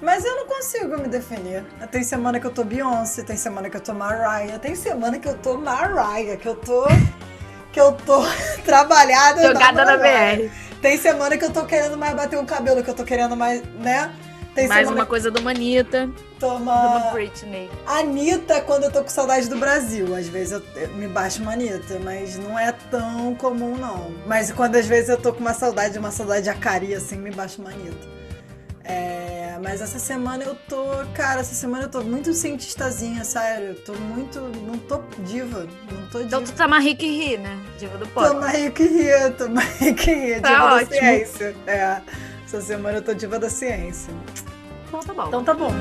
Mas 0.00 0.24
eu 0.24 0.36
não 0.36 0.46
consigo 0.46 0.98
me 0.98 1.08
definir. 1.08 1.64
Tem 1.90 2.02
semana 2.02 2.38
que 2.38 2.46
eu 2.46 2.50
tô 2.50 2.64
Beyoncé, 2.64 3.22
tem 3.22 3.36
semana 3.36 3.70
que 3.70 3.76
eu 3.76 3.80
tô 3.80 3.94
Mariah, 3.94 4.58
tem 4.58 4.74
semana 4.74 5.18
que 5.18 5.28
eu 5.28 5.36
tô 5.38 5.56
Mariah, 5.56 6.36
que 6.36 6.48
eu 6.48 6.56
tô. 6.56 6.86
que 7.72 7.80
eu 7.80 7.92
tô 7.92 8.22
trabalhada. 8.64 9.42
Jogada 9.48 9.84
na, 9.84 9.96
na 9.96 9.98
BR. 9.98 10.50
Tem 10.82 10.98
semana 10.98 11.36
que 11.38 11.44
eu 11.44 11.50
tô 11.50 11.64
querendo 11.64 11.96
mais 11.96 12.14
bater 12.14 12.38
o 12.38 12.44
cabelo, 12.44 12.82
que 12.82 12.90
eu 12.90 12.94
tô 12.94 13.04
querendo 13.04 13.36
mais, 13.36 13.62
né? 13.80 14.14
Tem 14.54 14.68
mais 14.68 14.88
uma 14.88 15.04
coisa 15.04 15.30
do 15.30 15.42
Manita. 15.42 16.08
Toma. 16.38 16.72
uma 16.72 17.10
Britney. 17.10 17.68
Anitta, 17.86 18.60
quando 18.60 18.84
eu 18.84 18.92
tô 18.92 19.02
com 19.02 19.08
saudade 19.08 19.48
do 19.48 19.56
Brasil. 19.56 20.14
Às 20.14 20.28
vezes 20.28 20.52
eu, 20.52 20.62
eu 20.76 20.88
me 20.90 21.08
baixo 21.08 21.42
uma 21.42 21.54
Anitta, 21.54 21.98
mas 22.04 22.38
não 22.38 22.56
é 22.56 22.70
tão 22.70 23.34
comum, 23.34 23.76
não. 23.76 24.12
Mas 24.26 24.52
quando 24.52 24.76
às 24.76 24.86
vezes 24.86 25.08
eu 25.08 25.16
tô 25.16 25.32
com 25.32 25.40
uma 25.40 25.54
saudade, 25.54 25.98
uma 25.98 26.12
saudade 26.12 26.44
de 26.44 26.50
Acari, 26.50 26.94
assim, 26.94 27.16
me 27.16 27.32
baixo 27.32 27.60
uma 27.60 27.70
Anitta. 27.70 28.13
É, 28.84 29.58
mas 29.62 29.80
essa 29.80 29.98
semana 29.98 30.44
eu 30.44 30.54
tô. 30.68 30.84
Cara, 31.14 31.40
essa 31.40 31.54
semana 31.54 31.84
eu 31.84 31.88
tô 31.88 32.02
muito 32.02 32.34
cientistazinha, 32.34 33.24
sério. 33.24 33.68
Eu 33.68 33.74
tô 33.76 33.94
muito. 33.94 34.40
Não 34.40 34.78
tô 34.78 35.00
diva. 35.20 35.66
Não 35.90 36.06
tô 36.08 36.18
diva. 36.18 36.24
Então 36.24 36.44
tu 36.44 36.52
tá 36.52 36.68
mais 36.68 36.84
rica 36.84 37.04
e 37.04 37.16
ri, 37.16 37.36
né? 37.38 37.58
Diva 37.78 37.96
do 37.96 38.06
pop. 38.08 38.28
Tô 38.28 38.40
mais 38.40 38.58
rica 38.58 38.82
e 38.82 38.86
ri, 38.88 39.30
tô 39.32 39.48
mais 39.48 39.68
rica 39.80 40.10
e 40.10 40.34
ri. 40.34 40.40
Tá 40.40 40.50
diva 40.50 40.74
ótimo. 40.74 40.90
da 40.90 40.96
ciência. 40.96 41.56
É. 41.66 42.00
Essa 42.44 42.60
semana 42.60 42.98
eu 42.98 43.02
tô 43.02 43.14
diva 43.14 43.38
da 43.38 43.48
ciência. 43.48 44.12
Então 44.86 45.00
tá 45.00 45.14
bom. 45.14 45.28
Então 45.28 45.44
tá 45.44 45.54
bom. 45.54 45.72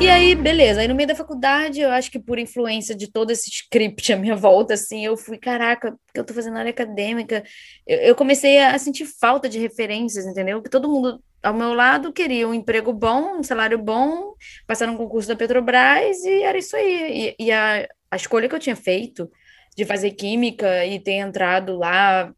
E 0.00 0.08
aí, 0.08 0.34
beleza. 0.34 0.80
Aí 0.80 0.88
no 0.88 0.94
meio 0.94 1.06
da 1.06 1.14
faculdade, 1.14 1.82
eu 1.82 1.90
acho 1.90 2.10
que 2.10 2.18
por 2.18 2.38
influência 2.38 2.94
de 2.96 3.12
todo 3.12 3.30
esse 3.30 3.50
script 3.50 4.10
à 4.10 4.16
minha 4.16 4.34
volta, 4.34 4.72
assim, 4.72 5.04
eu 5.04 5.14
fui, 5.14 5.36
caraca, 5.36 5.94
que 6.14 6.18
eu 6.18 6.24
tô 6.24 6.32
fazendo 6.32 6.56
área 6.56 6.70
acadêmica. 6.70 7.44
Eu, 7.86 7.98
eu, 7.98 8.14
comecei 8.14 8.58
a 8.58 8.78
sentir 8.78 9.04
falta 9.04 9.46
de 9.46 9.58
referências, 9.58 10.24
entendeu? 10.24 10.62
Que 10.62 10.70
todo 10.70 10.88
mundo 10.88 11.22
ao 11.42 11.52
meu 11.52 11.74
lado 11.74 12.14
queria 12.14 12.48
um 12.48 12.54
emprego 12.54 12.94
bom, 12.94 13.40
um 13.40 13.42
salário 13.42 13.76
bom, 13.76 14.32
passar 14.66 14.88
um 14.88 14.96
concurso 14.96 15.28
da 15.28 15.36
Petrobras 15.36 16.24
e 16.24 16.44
era 16.44 16.56
isso 16.56 16.74
aí. 16.76 17.34
E, 17.38 17.44
e 17.46 17.52
a, 17.52 17.86
a 18.10 18.16
escolha 18.16 18.48
que 18.48 18.54
eu 18.54 18.60
tinha 18.60 18.76
feito 18.76 19.30
de 19.76 19.84
fazer 19.84 20.12
química 20.12 20.86
e 20.86 20.98
ter 20.98 21.16
entrado 21.16 21.76
lá 21.76 22.32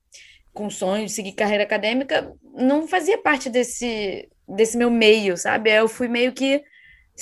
com 0.52 0.68
sonho 0.68 1.06
de 1.06 1.12
seguir 1.12 1.32
carreira 1.32 1.62
acadêmica 1.62 2.32
não 2.56 2.88
fazia 2.88 3.18
parte 3.18 3.48
desse, 3.48 4.28
desse 4.48 4.76
meu 4.76 4.90
meio, 4.90 5.36
sabe? 5.36 5.70
Eu 5.70 5.86
fui 5.86 6.08
meio 6.08 6.32
que 6.32 6.60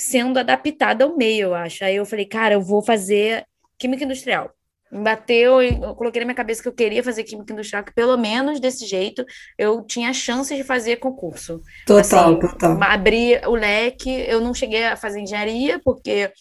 sendo 0.01 0.39
adaptada 0.39 1.03
ao 1.03 1.15
meio, 1.15 1.49
eu 1.49 1.55
acho. 1.55 1.83
Aí 1.85 1.95
eu 1.95 2.05
falei, 2.05 2.25
cara, 2.25 2.55
eu 2.55 2.61
vou 2.61 2.81
fazer 2.81 3.45
química 3.77 4.03
industrial. 4.03 4.51
Me 4.91 5.03
bateu 5.03 5.61
e 5.61 5.69
eu 5.69 5.95
coloquei 5.95 6.19
na 6.19 6.25
minha 6.25 6.35
cabeça 6.35 6.61
que 6.61 6.67
eu 6.67 6.73
queria 6.73 7.03
fazer 7.03 7.23
química 7.23 7.53
industrial, 7.53 7.83
que 7.83 7.93
pelo 7.93 8.17
menos 8.17 8.59
desse 8.59 8.85
jeito 8.85 9.23
eu 9.57 9.81
tinha 9.83 10.11
chances 10.11 10.57
de 10.57 10.63
fazer 10.63 10.97
concurso. 10.97 11.61
Total, 11.85 12.31
assim, 12.31 12.39
total. 12.39 12.83
Abrir 12.83 13.47
o 13.47 13.55
leque, 13.55 14.09
eu 14.27 14.41
não 14.41 14.53
cheguei 14.53 14.83
a 14.83 14.97
fazer 14.97 15.21
engenharia, 15.21 15.79
porque 15.79 16.33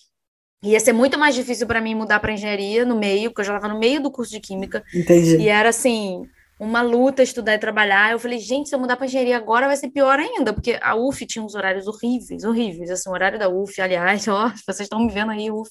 ia 0.65 0.81
ser 0.81 0.93
muito 0.93 1.17
mais 1.19 1.35
difícil 1.35 1.67
para 1.67 1.81
mim 1.81 1.95
mudar 1.95 2.19
para 2.19 2.33
engenharia 2.33 2.85
no 2.85 2.99
meio, 2.99 3.31
porque 3.31 3.43
eu 3.43 3.45
já 3.45 3.57
estava 3.57 3.73
no 3.73 3.79
meio 3.79 4.03
do 4.03 4.11
curso 4.11 4.33
de 4.33 4.41
química. 4.41 4.83
Entendi. 4.93 5.37
E 5.37 5.49
era 5.49 5.69
assim, 5.69 6.23
uma 6.61 6.83
luta 6.83 7.23
estudar 7.23 7.55
e 7.55 7.59
trabalhar. 7.59 8.13
Eu 8.13 8.19
falei, 8.19 8.39
gente, 8.39 8.69
se 8.69 8.75
eu 8.75 8.79
mudar 8.79 8.95
para 8.95 9.07
engenharia 9.07 9.35
agora 9.35 9.67
vai 9.67 9.77
ser 9.77 9.89
pior 9.89 10.19
ainda, 10.19 10.53
porque 10.53 10.79
a 10.83 10.95
UF 10.95 11.25
tinha 11.25 11.43
uns 11.43 11.55
horários 11.55 11.87
horríveis, 11.87 12.45
horríveis. 12.45 12.91
Assim, 12.91 13.09
o 13.09 13.13
horário 13.13 13.39
da 13.39 13.49
UF, 13.49 13.81
aliás, 13.81 14.29
ó, 14.29 14.53
vocês 14.67 14.81
estão 14.81 15.01
me 15.01 15.11
vendo 15.11 15.33
aí, 15.33 15.51
UF, 15.51 15.71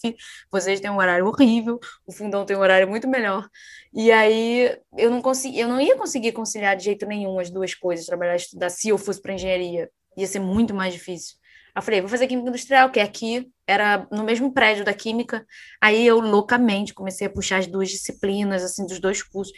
vocês 0.51 0.79
têm 0.79 0.89
um 0.89 0.97
horário 0.97 1.27
horrível, 1.27 1.79
o 2.07 2.11
Fundão 2.11 2.43
tem 2.43 2.57
um 2.57 2.61
horário 2.61 2.89
muito 2.89 3.07
melhor. 3.07 3.47
E 3.93 4.11
aí 4.11 4.75
eu 4.97 5.11
não 5.11 5.21
consegui, 5.21 5.59
eu 5.59 5.67
não 5.67 5.79
ia 5.79 5.95
conseguir 5.95 6.31
conciliar 6.31 6.75
de 6.75 6.85
jeito 6.85 7.05
nenhum 7.05 7.37
as 7.39 7.51
duas 7.51 7.75
coisas, 7.75 8.07
trabalhar 8.07 8.33
e 8.33 8.37
estudar, 8.37 8.71
se 8.71 8.89
eu 8.89 8.97
fosse 8.97 9.21
para 9.21 9.33
engenharia. 9.33 9.91
Ia 10.17 10.25
ser 10.25 10.39
muito 10.39 10.73
mais 10.73 10.91
difícil. 10.91 11.37
Eu 11.75 11.83
falei, 11.83 12.01
vou 12.01 12.09
fazer 12.09 12.27
química 12.27 12.49
industrial, 12.49 12.89
que 12.89 12.99
aqui, 12.99 13.47
era 13.67 14.07
no 14.11 14.23
mesmo 14.23 14.51
prédio 14.51 14.83
da 14.83 14.93
química. 14.93 15.45
Aí 15.79 16.05
eu 16.05 16.19
loucamente 16.19 16.93
comecei 16.93 17.27
a 17.27 17.29
puxar 17.29 17.59
as 17.59 17.67
duas 17.67 17.89
disciplinas, 17.89 18.63
assim, 18.63 18.85
dos 18.85 18.99
dois 18.99 19.21
cursos. 19.21 19.53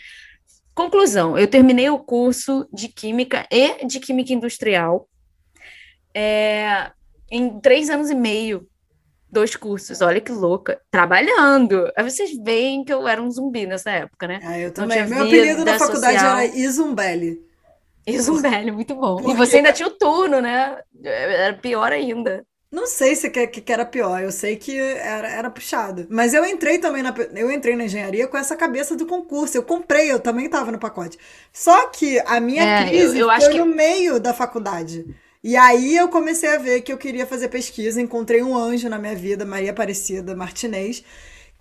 Conclusão, 0.74 1.38
eu 1.38 1.48
terminei 1.48 1.90
o 1.90 2.00
curso 2.00 2.68
de 2.72 2.88
Química 2.88 3.46
e 3.52 3.86
de 3.86 4.00
Química 4.00 4.34
Industrial 4.34 5.08
é, 6.14 6.92
em 7.30 7.60
três 7.60 7.90
anos 7.90 8.10
e 8.10 8.16
meio, 8.16 8.68
dois 9.30 9.56
cursos, 9.56 10.02
olha 10.02 10.22
que 10.22 10.32
louca, 10.32 10.80
trabalhando. 10.90 11.92
Aí 11.96 12.10
vocês 12.10 12.32
veem 12.44 12.84
que 12.84 12.94
eu 12.94 13.08
era 13.08 13.22
um 13.22 13.32
zumbi 13.32 13.66
nessa 13.66 13.92
época, 13.92 14.28
né? 14.28 14.40
Ah, 14.44 14.60
eu 14.60 14.74
também. 14.74 15.06
Meu 15.08 15.24
apelido 15.24 15.66
na 15.66 15.80
faculdade 15.80 16.20
social. 16.20 16.38
era 16.38 16.56
Izumbelli. 16.56 17.42
Izumbelli, 18.06 18.72
muito 18.72 18.96
bom. 18.96 19.30
E 19.30 19.36
você 19.36 19.58
ainda 19.58 19.72
tinha 19.72 19.88
o 19.88 19.98
turno, 19.98 20.42
né? 20.42 20.78
Era 21.04 21.54
pior 21.54 21.92
ainda. 21.92 22.46
Não 22.72 22.88
sei 22.88 23.18
se 23.18 23.30
que, 23.30 23.48
que 23.48 23.72
era 23.74 23.86
pior, 23.86 24.24
eu 24.24 24.32
sei 24.32 24.56
que 24.56 24.78
era, 24.80 25.30
era 25.30 25.50
puxado. 25.50 26.08
Mas 26.10 26.34
eu 26.34 26.46
entrei 26.46 26.78
também 26.78 27.04
na, 27.04 27.14
eu 27.36 27.52
entrei 27.52 27.76
na 27.76 27.84
engenharia 27.84 28.28
com 28.28 28.38
essa 28.38 28.56
cabeça 28.56 28.96
do 28.96 29.06
concurso. 29.06 29.58
Eu 29.58 29.64
comprei, 29.64 30.10
eu 30.10 30.22
também 30.22 30.46
estava 30.46 30.72
no 30.72 30.80
pacote. 30.80 31.18
Só 31.52 31.88
que 31.88 32.18
a 32.26 32.40
minha 32.40 32.64
é, 32.64 32.88
crise 32.88 33.20
eu, 33.20 33.30
eu 33.30 33.42
foi 33.42 33.52
que... 33.52 33.58
no 33.58 33.66
meio 33.66 34.22
da 34.22 34.34
faculdade. 34.34 35.06
E 35.44 35.58
aí 35.58 35.98
eu 35.98 36.08
comecei 36.08 36.50
a 36.50 36.58
ver 36.58 36.82
que 36.82 36.94
eu 36.94 36.98
queria 36.98 37.26
fazer 37.26 37.50
pesquisa, 37.50 38.00
encontrei 38.00 38.42
um 38.42 38.56
anjo 38.56 38.88
na 38.88 38.98
minha 38.98 39.16
vida, 39.16 39.44
Maria 39.44 39.72
Aparecida 39.72 40.34
Martinez, 40.34 41.04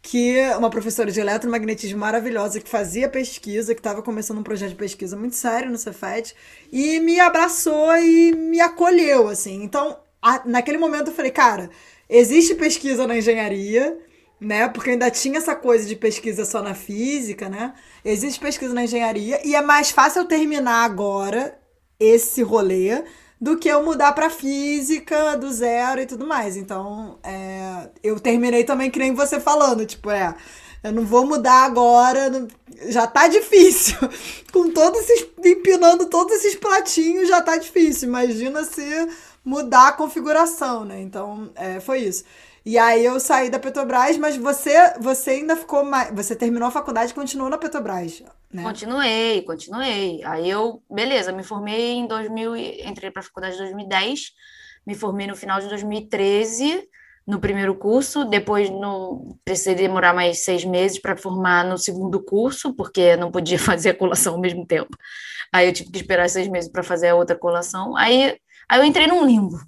que 0.03 0.37
é 0.39 0.57
uma 0.57 0.71
professora 0.71 1.11
de 1.11 1.19
eletromagnetismo 1.19 1.99
maravilhosa 1.99 2.61
que 2.61 2.69
fazia 2.69 3.09
pesquisa, 3.09 3.75
que 3.75 3.81
estava 3.81 4.03
começando 4.03 4.39
um 4.39 4.43
projeto 4.45 4.71
de 4.71 4.77
pesquisa 4.77 5.17
muito 5.17 5.35
sério 5.35 5.71
no 5.71 5.79
Cefet, 5.79 6.37
e 6.71 7.01
me 7.01 7.19
abraçou 7.19 7.97
e 7.97 8.33
me 8.33 8.61
acolheu, 8.61 9.29
assim. 9.29 9.63
Então, 9.63 9.99
a, 10.23 10.43
naquele 10.45 10.79
momento 10.79 11.09
eu 11.09 11.15
falei, 11.15 11.31
cara, 11.31 11.71
existe 12.09 12.55
pesquisa 12.55 13.07
na 13.07 13.17
engenharia, 13.17 13.99
né? 14.41 14.69
Porque 14.69 14.91
ainda 14.91 15.11
tinha 15.11 15.39
essa 15.39 15.55
coisa 15.55 15.87
de 15.87 15.97
pesquisa 15.97 16.45
só 16.45 16.63
na 16.63 16.75
física, 16.75 17.49
né? 17.49 17.75
Existe 18.05 18.41
pesquisa 18.41 18.75
na 18.75 18.85
engenharia 18.85 19.41
e 19.47 19.55
é 19.55 19.63
mais 19.63 19.91
fácil 19.91 20.23
eu 20.23 20.27
terminar 20.27 20.85
agora 20.85 21.59
esse 21.99 22.43
rolê 22.43 23.05
do 23.41 23.57
que 23.57 23.69
eu 23.69 23.83
mudar 23.83 24.13
para 24.13 24.29
física 24.29 25.37
do 25.37 25.51
zero 25.51 26.01
e 26.01 26.07
tudo 26.07 26.27
mais. 26.27 26.57
Então, 26.57 27.19
é, 27.23 27.89
eu 28.03 28.21
terminei 28.21 28.65
também 28.65 28.91
que 28.91 28.99
nem 28.99 29.15
você 29.15 29.41
falando, 29.41 29.87
tipo, 29.87 30.11
é, 30.11 30.35
eu 30.83 30.93
não 30.93 31.05
vou 31.05 31.27
mudar 31.27 31.65
agora, 31.65 32.29
não, 32.29 32.49
já 32.89 33.07
tá 33.07 33.29
difícil. 33.29 33.97
Com 34.53 34.71
todos 34.71 35.01
esses 35.01 35.29
empinando 35.45 36.07
todos 36.07 36.35
esses 36.37 36.55
pratinhos 36.55 37.29
já 37.29 37.41
tá 37.41 37.57
difícil. 37.57 38.09
Imagina 38.09 38.65
se 38.65 39.09
mudar 39.45 39.89
a 39.89 39.93
configuração, 39.93 40.85
né? 40.85 41.01
Então, 41.01 41.51
é, 41.55 41.81
foi 41.81 42.01
isso. 42.01 42.25
E 42.65 42.77
aí 42.77 43.05
eu 43.05 43.19
saí 43.19 43.49
da 43.49 43.59
Petrobras, 43.59 44.19
mas 44.19 44.37
você 44.37 44.75
você 45.01 45.31
ainda 45.31 45.57
ficou 45.57 45.85
mais, 45.85 46.15
você 46.15 46.37
terminou 46.37 46.69
a 46.69 46.71
faculdade 46.71 47.13
e 47.13 47.15
continuou 47.15 47.49
na 47.49 47.57
Petrobras, 47.57 48.23
né? 48.53 48.63
Continuei, 48.63 49.43
continuei. 49.43 50.23
Aí 50.25 50.49
eu, 50.49 50.83
beleza, 50.91 51.33
me 51.33 51.43
formei 51.43 51.93
em 51.93 52.07
2000, 52.07 52.57
entrei 52.57 53.11
para 53.11 53.21
a 53.21 53.25
faculdade 53.25 53.55
em 53.55 53.61
2010, 53.61 54.33
me 54.87 54.95
formei 54.95 55.27
no 55.27 55.35
final 55.35 55.59
de 55.59 55.69
2013 55.69 56.87
no 57.27 57.39
primeiro 57.39 57.75
curso, 57.77 58.25
depois 58.25 58.69
no, 58.69 59.39
precisei 59.45 59.75
demorar 59.75 60.13
mais 60.13 60.43
seis 60.45 60.65
meses 60.65 61.01
para 61.01 61.17
formar 61.17 61.65
no 61.65 61.79
segundo 61.79 62.23
curso, 62.23 62.75
porque 62.75 63.17
não 63.17 63.31
podia 63.31 63.59
fazer 63.59 63.91
a 63.91 63.95
colação 63.95 64.35
ao 64.35 64.41
mesmo 64.41 64.67
tempo. 64.67 64.97
Aí 65.53 65.67
eu 65.69 65.73
tive 65.73 65.91
que 65.91 65.99
esperar 65.99 66.29
seis 66.29 66.49
meses 66.49 66.71
para 66.71 66.83
fazer 66.83 67.09
a 67.09 67.15
outra 67.15 67.37
colação. 67.37 67.97
Aí 67.97 68.37
Aí 68.71 68.79
eu 68.79 68.85
entrei 68.85 69.09
num 69.09 69.27
limbo. 69.27 69.61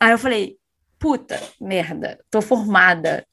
Aí 0.00 0.10
eu 0.10 0.18
falei, 0.18 0.56
puta 0.98 1.40
merda, 1.60 2.18
tô 2.28 2.42
formada. 2.42 3.24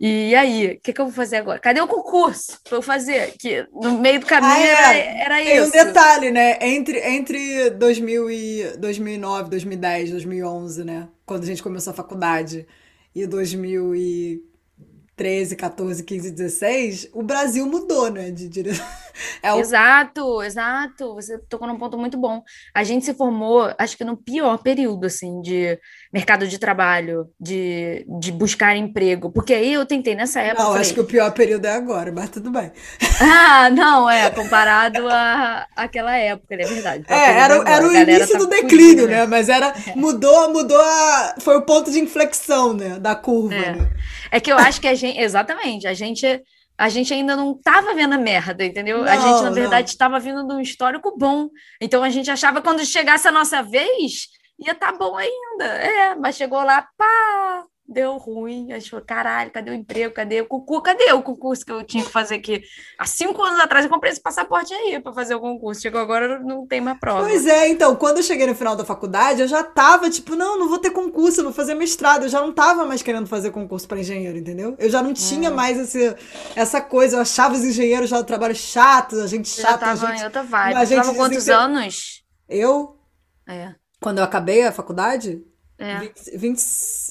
E 0.00 0.34
aí, 0.34 0.68
o 0.68 0.80
que, 0.80 0.92
que 0.92 1.00
eu 1.00 1.04
vou 1.04 1.14
fazer 1.14 1.36
agora? 1.36 1.58
Cadê 1.60 1.80
o 1.82 1.86
concurso 1.86 2.58
para 2.64 2.78
eu 2.78 2.82
fazer? 2.82 3.34
Que 3.38 3.66
no 3.70 3.98
meio 3.98 4.18
do 4.20 4.26
caminho 4.26 4.52
ah, 4.52 4.94
é. 4.94 5.20
era, 5.20 5.20
era 5.20 5.34
Tem 5.36 5.56
isso. 5.58 5.70
Tem 5.70 5.82
um 5.82 5.84
detalhe, 5.84 6.30
né? 6.30 6.58
Entre, 6.62 6.98
entre 6.98 7.70
2000 7.70 8.30
e 8.30 8.76
2009, 8.78 9.50
2010, 9.50 10.10
2011, 10.12 10.84
né? 10.84 11.08
Quando 11.26 11.44
a 11.44 11.46
gente 11.46 11.62
começou 11.62 11.92
a 11.92 11.94
faculdade, 11.94 12.66
e 13.14 13.26
2000 13.26 13.94
e 13.94 14.42
13, 15.14 15.56
14, 15.56 16.02
15, 16.02 16.30
16, 16.30 17.10
o 17.12 17.22
Brasil 17.22 17.66
mudou, 17.66 18.10
né? 18.10 18.30
De 18.30 18.48
direção. 18.48 18.84
É 19.42 19.52
o... 19.52 19.58
Exato, 19.58 20.42
exato. 20.42 21.14
Você 21.14 21.38
tocou 21.48 21.66
num 21.66 21.78
ponto 21.78 21.96
muito 21.96 22.18
bom. 22.18 22.42
A 22.74 22.84
gente 22.84 23.04
se 23.04 23.14
formou, 23.14 23.72
acho 23.78 23.96
que 23.96 24.04
no 24.04 24.16
pior 24.16 24.58
período, 24.58 25.06
assim, 25.06 25.40
de 25.40 25.78
mercado 26.12 26.46
de 26.46 26.58
trabalho, 26.58 27.26
de, 27.40 28.04
de 28.20 28.30
buscar 28.32 28.76
emprego. 28.76 29.30
Porque 29.30 29.54
aí 29.54 29.72
eu 29.72 29.86
tentei 29.86 30.14
nessa 30.14 30.40
época. 30.40 30.62
Não, 30.62 30.70
falei, 30.70 30.82
acho 30.82 30.94
que 30.94 31.00
o 31.00 31.04
pior 31.04 31.30
período 31.32 31.66
é 31.66 31.72
agora, 31.72 32.12
mas 32.12 32.30
tudo 32.30 32.50
bem. 32.50 32.70
Ah, 33.20 33.70
não, 33.70 34.10
é, 34.10 34.30
comparado 34.30 35.08
a 35.08 35.66
aquela 35.76 36.16
época, 36.16 36.54
é 36.54 36.66
verdade. 36.66 37.04
É, 37.08 37.38
era, 37.38 37.54
era 37.68 37.86
o 37.86 37.94
início 37.94 38.32
tá 38.32 38.38
do 38.38 38.46
declínio, 38.46 39.06
né? 39.06 39.20
né? 39.20 39.26
Mas 39.26 39.48
era. 39.48 39.74
É. 39.86 39.94
Mudou, 39.96 40.52
mudou 40.52 40.80
a. 40.80 41.34
Foi 41.40 41.56
o 41.56 41.62
ponto 41.62 41.90
de 41.90 42.00
inflexão, 42.00 42.72
né? 42.72 42.98
Da 42.98 43.14
curva, 43.14 43.54
é. 43.54 43.76
né? 43.76 43.90
É 44.30 44.40
que 44.40 44.50
eu 44.50 44.56
acho 44.56 44.80
que 44.80 44.88
a 44.88 44.94
gente, 44.94 45.18
exatamente, 45.18 45.86
a 45.86 45.94
gente 45.94 46.42
a 46.76 46.88
gente 46.88 47.12
ainda 47.12 47.36
não 47.36 47.52
estava 47.52 47.94
vendo 47.94 48.14
a 48.14 48.18
merda, 48.18 48.64
entendeu? 48.64 48.98
Não, 48.98 49.04
a 49.04 49.16
gente, 49.16 49.42
na 49.42 49.50
verdade, 49.50 49.90
estava 49.90 50.18
vindo 50.18 50.46
de 50.46 50.54
um 50.54 50.60
histórico 50.60 51.16
bom. 51.16 51.48
Então 51.80 52.02
a 52.02 52.10
gente 52.10 52.30
achava 52.30 52.60
que 52.60 52.68
quando 52.68 52.84
chegasse 52.84 53.28
a 53.28 53.32
nossa 53.32 53.62
vez, 53.62 54.28
ia 54.58 54.72
estar 54.72 54.92
tá 54.92 54.98
bom 54.98 55.16
ainda. 55.16 55.64
É, 55.64 56.14
mas 56.14 56.36
chegou 56.36 56.62
lá, 56.62 56.86
pá, 56.96 57.04
deu 57.88 58.16
ruim. 58.16 58.72
A 58.72 58.78
gente 58.78 58.90
falou, 58.90 59.04
caralho, 59.04 59.50
cadê 59.50 59.70
o 59.70 59.74
emprego? 59.74 60.14
Cadê 60.14 60.40
o 60.40 60.46
concurso? 60.46 60.82
Cadê 60.82 61.12
o 61.12 61.22
concurso 61.22 61.64
que 61.64 61.72
eu 61.72 61.84
tinha 61.84 62.04
que 62.04 62.10
fazer 62.10 62.36
aqui? 62.36 62.62
Há 62.98 63.06
cinco 63.06 63.42
anos 63.42 63.60
atrás 63.60 63.84
eu 63.84 63.90
comprei 63.90 64.12
esse 64.12 64.20
passaporte 64.20 64.72
aí 64.72 65.00
para 65.00 65.12
fazer 65.12 65.34
o 65.34 65.40
concurso. 65.40 65.80
Chegou 65.80 66.00
agora, 66.00 66.38
não 66.38 66.66
tem 66.66 66.80
mais 66.80 66.98
prova. 66.98 67.20
Pois 67.20 67.46
é, 67.46 67.68
então, 67.68 67.94
quando 67.96 68.18
eu 68.18 68.22
cheguei 68.22 68.46
no 68.46 68.54
final 68.54 68.74
da 68.76 68.84
faculdade, 68.84 69.42
eu 69.42 69.48
já 69.48 69.62
tava, 69.62 70.08
tipo, 70.08 70.34
não, 70.34 70.58
não 70.58 70.68
vou 70.68 70.78
ter 70.78 70.90
concurso, 70.90 71.40
eu 71.40 71.44
vou 71.44 71.52
fazer 71.52 71.74
mestrado. 71.74 72.24
Eu 72.24 72.28
já 72.28 72.40
não 72.40 72.52
tava 72.52 72.84
mais 72.84 73.02
querendo 73.02 73.26
fazer 73.26 73.50
concurso 73.50 73.86
para 73.86 74.00
engenheiro, 74.00 74.38
entendeu? 74.38 74.74
Eu 74.78 74.88
já 74.88 75.02
não 75.02 75.12
tinha 75.12 75.50
hum. 75.50 75.54
mais 75.54 75.78
esse, 75.78 76.16
essa 76.56 76.80
coisa. 76.80 77.16
Eu 77.16 77.20
achava 77.20 77.54
os 77.54 77.64
engenheiros 77.64 78.08
já 78.08 78.18
do 78.18 78.24
trabalho 78.24 78.54
chato, 78.54 79.16
a 79.20 79.26
gente 79.26 79.48
chata. 79.48 79.72
Já 79.72 79.78
tava 79.78 80.06
a 80.06 80.10
gente, 80.10 80.20
em 80.20 80.24
outra 80.24 80.42
vibe. 80.42 80.76
A 80.76 80.84
gente 80.84 81.02
tava 81.02 81.14
quantos 81.14 81.48
anos? 81.48 82.22
Eu, 82.48 82.96
É. 83.48 83.74
quando 84.00 84.18
eu 84.18 84.24
acabei 84.24 84.62
a 84.62 84.72
faculdade, 84.72 85.42
É. 85.82 85.98
20, 85.98 86.36
20, 86.36 86.62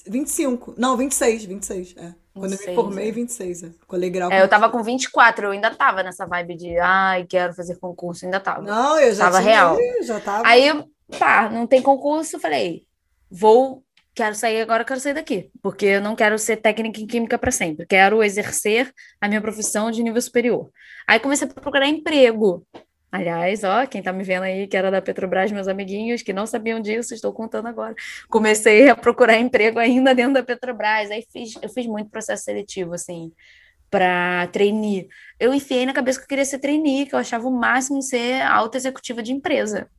25. 0.07 0.75
Não, 0.77 0.95
26, 0.95 1.45
26. 1.45 1.95
É. 1.97 2.13
Quando 2.33 2.53
eu 2.53 2.57
26, 2.57 2.69
me 2.69 2.75
formei, 2.75 3.09
é. 3.09 3.11
26. 3.11 3.63
É. 3.63 3.71
Colei 3.85 4.09
grau. 4.09 4.31
É, 4.31 4.41
eu 4.41 4.47
tava 4.47 4.69
com 4.69 4.81
24, 4.81 5.45
eu 5.45 5.51
ainda 5.51 5.69
tava 5.71 6.01
nessa 6.01 6.25
vibe 6.25 6.55
de, 6.55 6.77
ai, 6.79 7.25
quero 7.25 7.53
fazer 7.53 7.77
concurso, 7.77 8.25
ainda 8.25 8.39
tava. 8.39 8.61
Não, 8.61 8.97
eu 8.99 9.13
já 9.13 9.25
Tava 9.25 9.41
tinha, 9.41 9.51
real. 9.51 9.77
Já 10.03 10.19
tava. 10.21 10.47
Aí, 10.47 10.67
eu, 10.67 10.89
tá, 11.19 11.49
não 11.49 11.67
tem 11.67 11.81
concurso, 11.81 12.39
falei, 12.39 12.85
vou, 13.29 13.83
quero 14.15 14.35
sair 14.35 14.61
agora, 14.61 14.85
quero 14.85 14.99
sair 14.99 15.13
daqui, 15.13 15.51
porque 15.61 15.85
eu 15.85 16.01
não 16.01 16.15
quero 16.15 16.39
ser 16.39 16.57
técnica 16.57 17.01
em 17.01 17.07
química 17.07 17.37
para 17.37 17.51
sempre, 17.51 17.85
quero 17.85 18.23
exercer 18.23 18.93
a 19.19 19.27
minha 19.27 19.41
profissão 19.41 19.91
de 19.91 20.01
nível 20.01 20.21
superior. 20.21 20.69
Aí 21.05 21.19
comecei 21.19 21.47
a 21.47 21.53
procurar 21.53 21.87
emprego. 21.87 22.65
Aliás, 23.11 23.63
ó, 23.65 23.85
quem 23.85 24.01
tá 24.01 24.13
me 24.13 24.23
vendo 24.23 24.43
aí, 24.43 24.67
que 24.67 24.77
era 24.77 24.89
da 24.89 25.01
Petrobras, 25.01 25.51
meus 25.51 25.67
amiguinhos 25.67 26.21
que 26.21 26.31
não 26.31 26.45
sabiam 26.47 26.79
disso, 26.79 27.13
estou 27.13 27.33
contando 27.33 27.67
agora. 27.67 27.93
Comecei 28.29 28.87
a 28.89 28.95
procurar 28.95 29.37
emprego 29.37 29.79
ainda 29.79 30.15
dentro 30.15 30.35
da 30.35 30.43
Petrobras. 30.43 31.11
Aí 31.11 31.25
fiz, 31.29 31.55
eu 31.61 31.69
fiz 31.69 31.85
muito 31.85 32.09
processo 32.09 32.45
seletivo, 32.45 32.93
assim, 32.93 33.33
para 33.89 34.47
trainee. 34.47 35.09
Eu 35.37 35.53
enfiei 35.53 35.85
na 35.85 35.93
cabeça 35.93 36.19
que 36.19 36.23
eu 36.23 36.29
queria 36.29 36.45
ser 36.45 36.59
trainee, 36.59 37.05
que 37.05 37.13
eu 37.13 37.19
achava 37.19 37.47
o 37.47 37.51
máximo 37.51 38.01
ser 38.01 38.41
alta 38.43 38.77
executiva 38.77 39.21
de 39.21 39.33
empresa. 39.33 39.89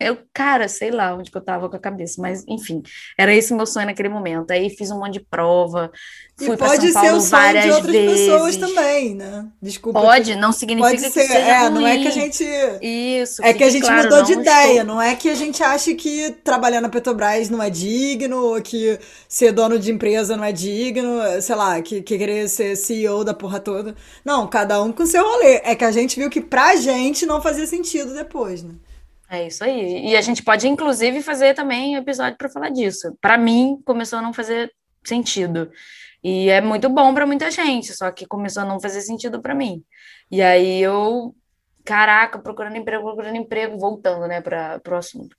Eu, 0.00 0.18
cara, 0.32 0.68
sei 0.68 0.90
lá 0.90 1.14
onde 1.14 1.30
que 1.30 1.36
eu 1.36 1.44
tava 1.44 1.68
com 1.68 1.76
a 1.76 1.78
cabeça, 1.80 2.20
mas 2.22 2.44
enfim, 2.48 2.82
era 3.18 3.34
esse 3.34 3.52
o 3.52 3.56
meu 3.56 3.66
sonho 3.66 3.86
naquele 3.86 4.08
momento. 4.08 4.50
Aí 4.52 4.70
fiz 4.70 4.90
um 4.90 4.98
monte 5.00 5.14
de 5.14 5.20
prova, 5.20 5.90
fui 6.36 6.56
para 6.56 6.68
pode 6.68 6.92
São 6.92 6.92
ser 6.92 6.92
Paulo 6.92 7.16
o 7.16 7.20
sonho 7.20 7.30
várias 7.30 7.64
de 7.64 7.70
outras 7.70 8.00
pessoas 8.00 8.56
vezes. 8.56 8.56
também, 8.56 9.14
né? 9.14 9.48
Desculpa. 9.60 10.00
Pode, 10.00 10.36
não 10.36 10.52
significa 10.52 10.88
Pode 10.90 11.02
que 11.02 11.10
ser. 11.10 11.26
seja 11.26 11.38
É, 11.38 11.68
não 11.70 11.86
é 11.86 11.98
que 11.98 12.06
a 12.08 12.10
ruim. 12.10 12.12
gente. 12.12 12.44
Isso, 12.80 13.42
É 13.42 13.52
que 13.52 13.64
a 13.64 13.70
gente 13.70 13.82
claro, 13.86 14.02
mudou 14.04 14.22
de 14.22 14.32
ideia, 14.34 14.82
estou- 14.82 14.84
não 14.84 15.00
é 15.02 15.16
que 15.16 15.28
a 15.28 15.34
gente 15.34 15.62
acha 15.62 15.94
que 15.94 16.30
trabalhar 16.44 16.80
na 16.80 16.88
Petrobras 16.88 17.50
não 17.50 17.62
é 17.62 17.68
digno, 17.70 18.36
ou 18.54 18.62
que 18.62 18.98
ser 19.28 19.52
dono 19.52 19.78
de 19.78 19.90
empresa 19.90 20.36
não 20.36 20.44
é 20.44 20.52
digno, 20.52 21.18
sei 21.42 21.56
lá, 21.56 21.80
que, 21.82 22.02
que 22.02 22.16
querer 22.18 22.48
ser 22.48 22.76
CEO 22.76 23.24
da 23.24 23.34
porra 23.34 23.58
toda. 23.60 23.94
Não, 24.24 24.46
cada 24.46 24.80
um 24.82 24.92
com 24.92 25.04
seu 25.06 25.22
rolê. 25.24 25.60
É 25.64 25.74
que 25.74 25.84
a 25.84 25.90
gente 25.90 26.18
viu 26.20 26.30
que 26.30 26.40
pra 26.40 26.76
gente 26.76 27.26
não 27.26 27.42
fazia 27.42 27.66
sentido 27.66 28.14
depois, 28.14 28.62
né? 28.62 28.74
É 29.30 29.46
isso 29.46 29.62
aí. 29.62 30.06
E 30.06 30.16
a 30.16 30.20
gente 30.20 30.42
pode, 30.42 30.66
inclusive, 30.66 31.22
fazer 31.22 31.54
também 31.54 31.94
um 31.94 32.00
episódio 32.00 32.38
para 32.38 32.48
falar 32.48 32.70
disso. 32.70 33.16
Para 33.20 33.36
mim, 33.36 33.80
começou 33.84 34.18
a 34.18 34.22
não 34.22 34.32
fazer 34.32 34.72
sentido. 35.04 35.70
E 36.22 36.48
é 36.48 36.60
muito 36.60 36.88
bom 36.88 37.14
para 37.14 37.26
muita 37.26 37.50
gente, 37.50 37.92
só 37.94 38.10
que 38.10 38.26
começou 38.26 38.62
a 38.62 38.66
não 38.66 38.80
fazer 38.80 39.02
sentido 39.02 39.40
para 39.40 39.54
mim. 39.54 39.84
E 40.30 40.42
aí 40.42 40.80
eu, 40.80 41.34
caraca, 41.84 42.38
procurando 42.38 42.76
emprego, 42.76 43.04
procurando 43.04 43.36
emprego, 43.36 43.78
voltando, 43.78 44.26
né, 44.26 44.40
para 44.40 44.80
o 44.90 44.94
assunto. 44.94 45.36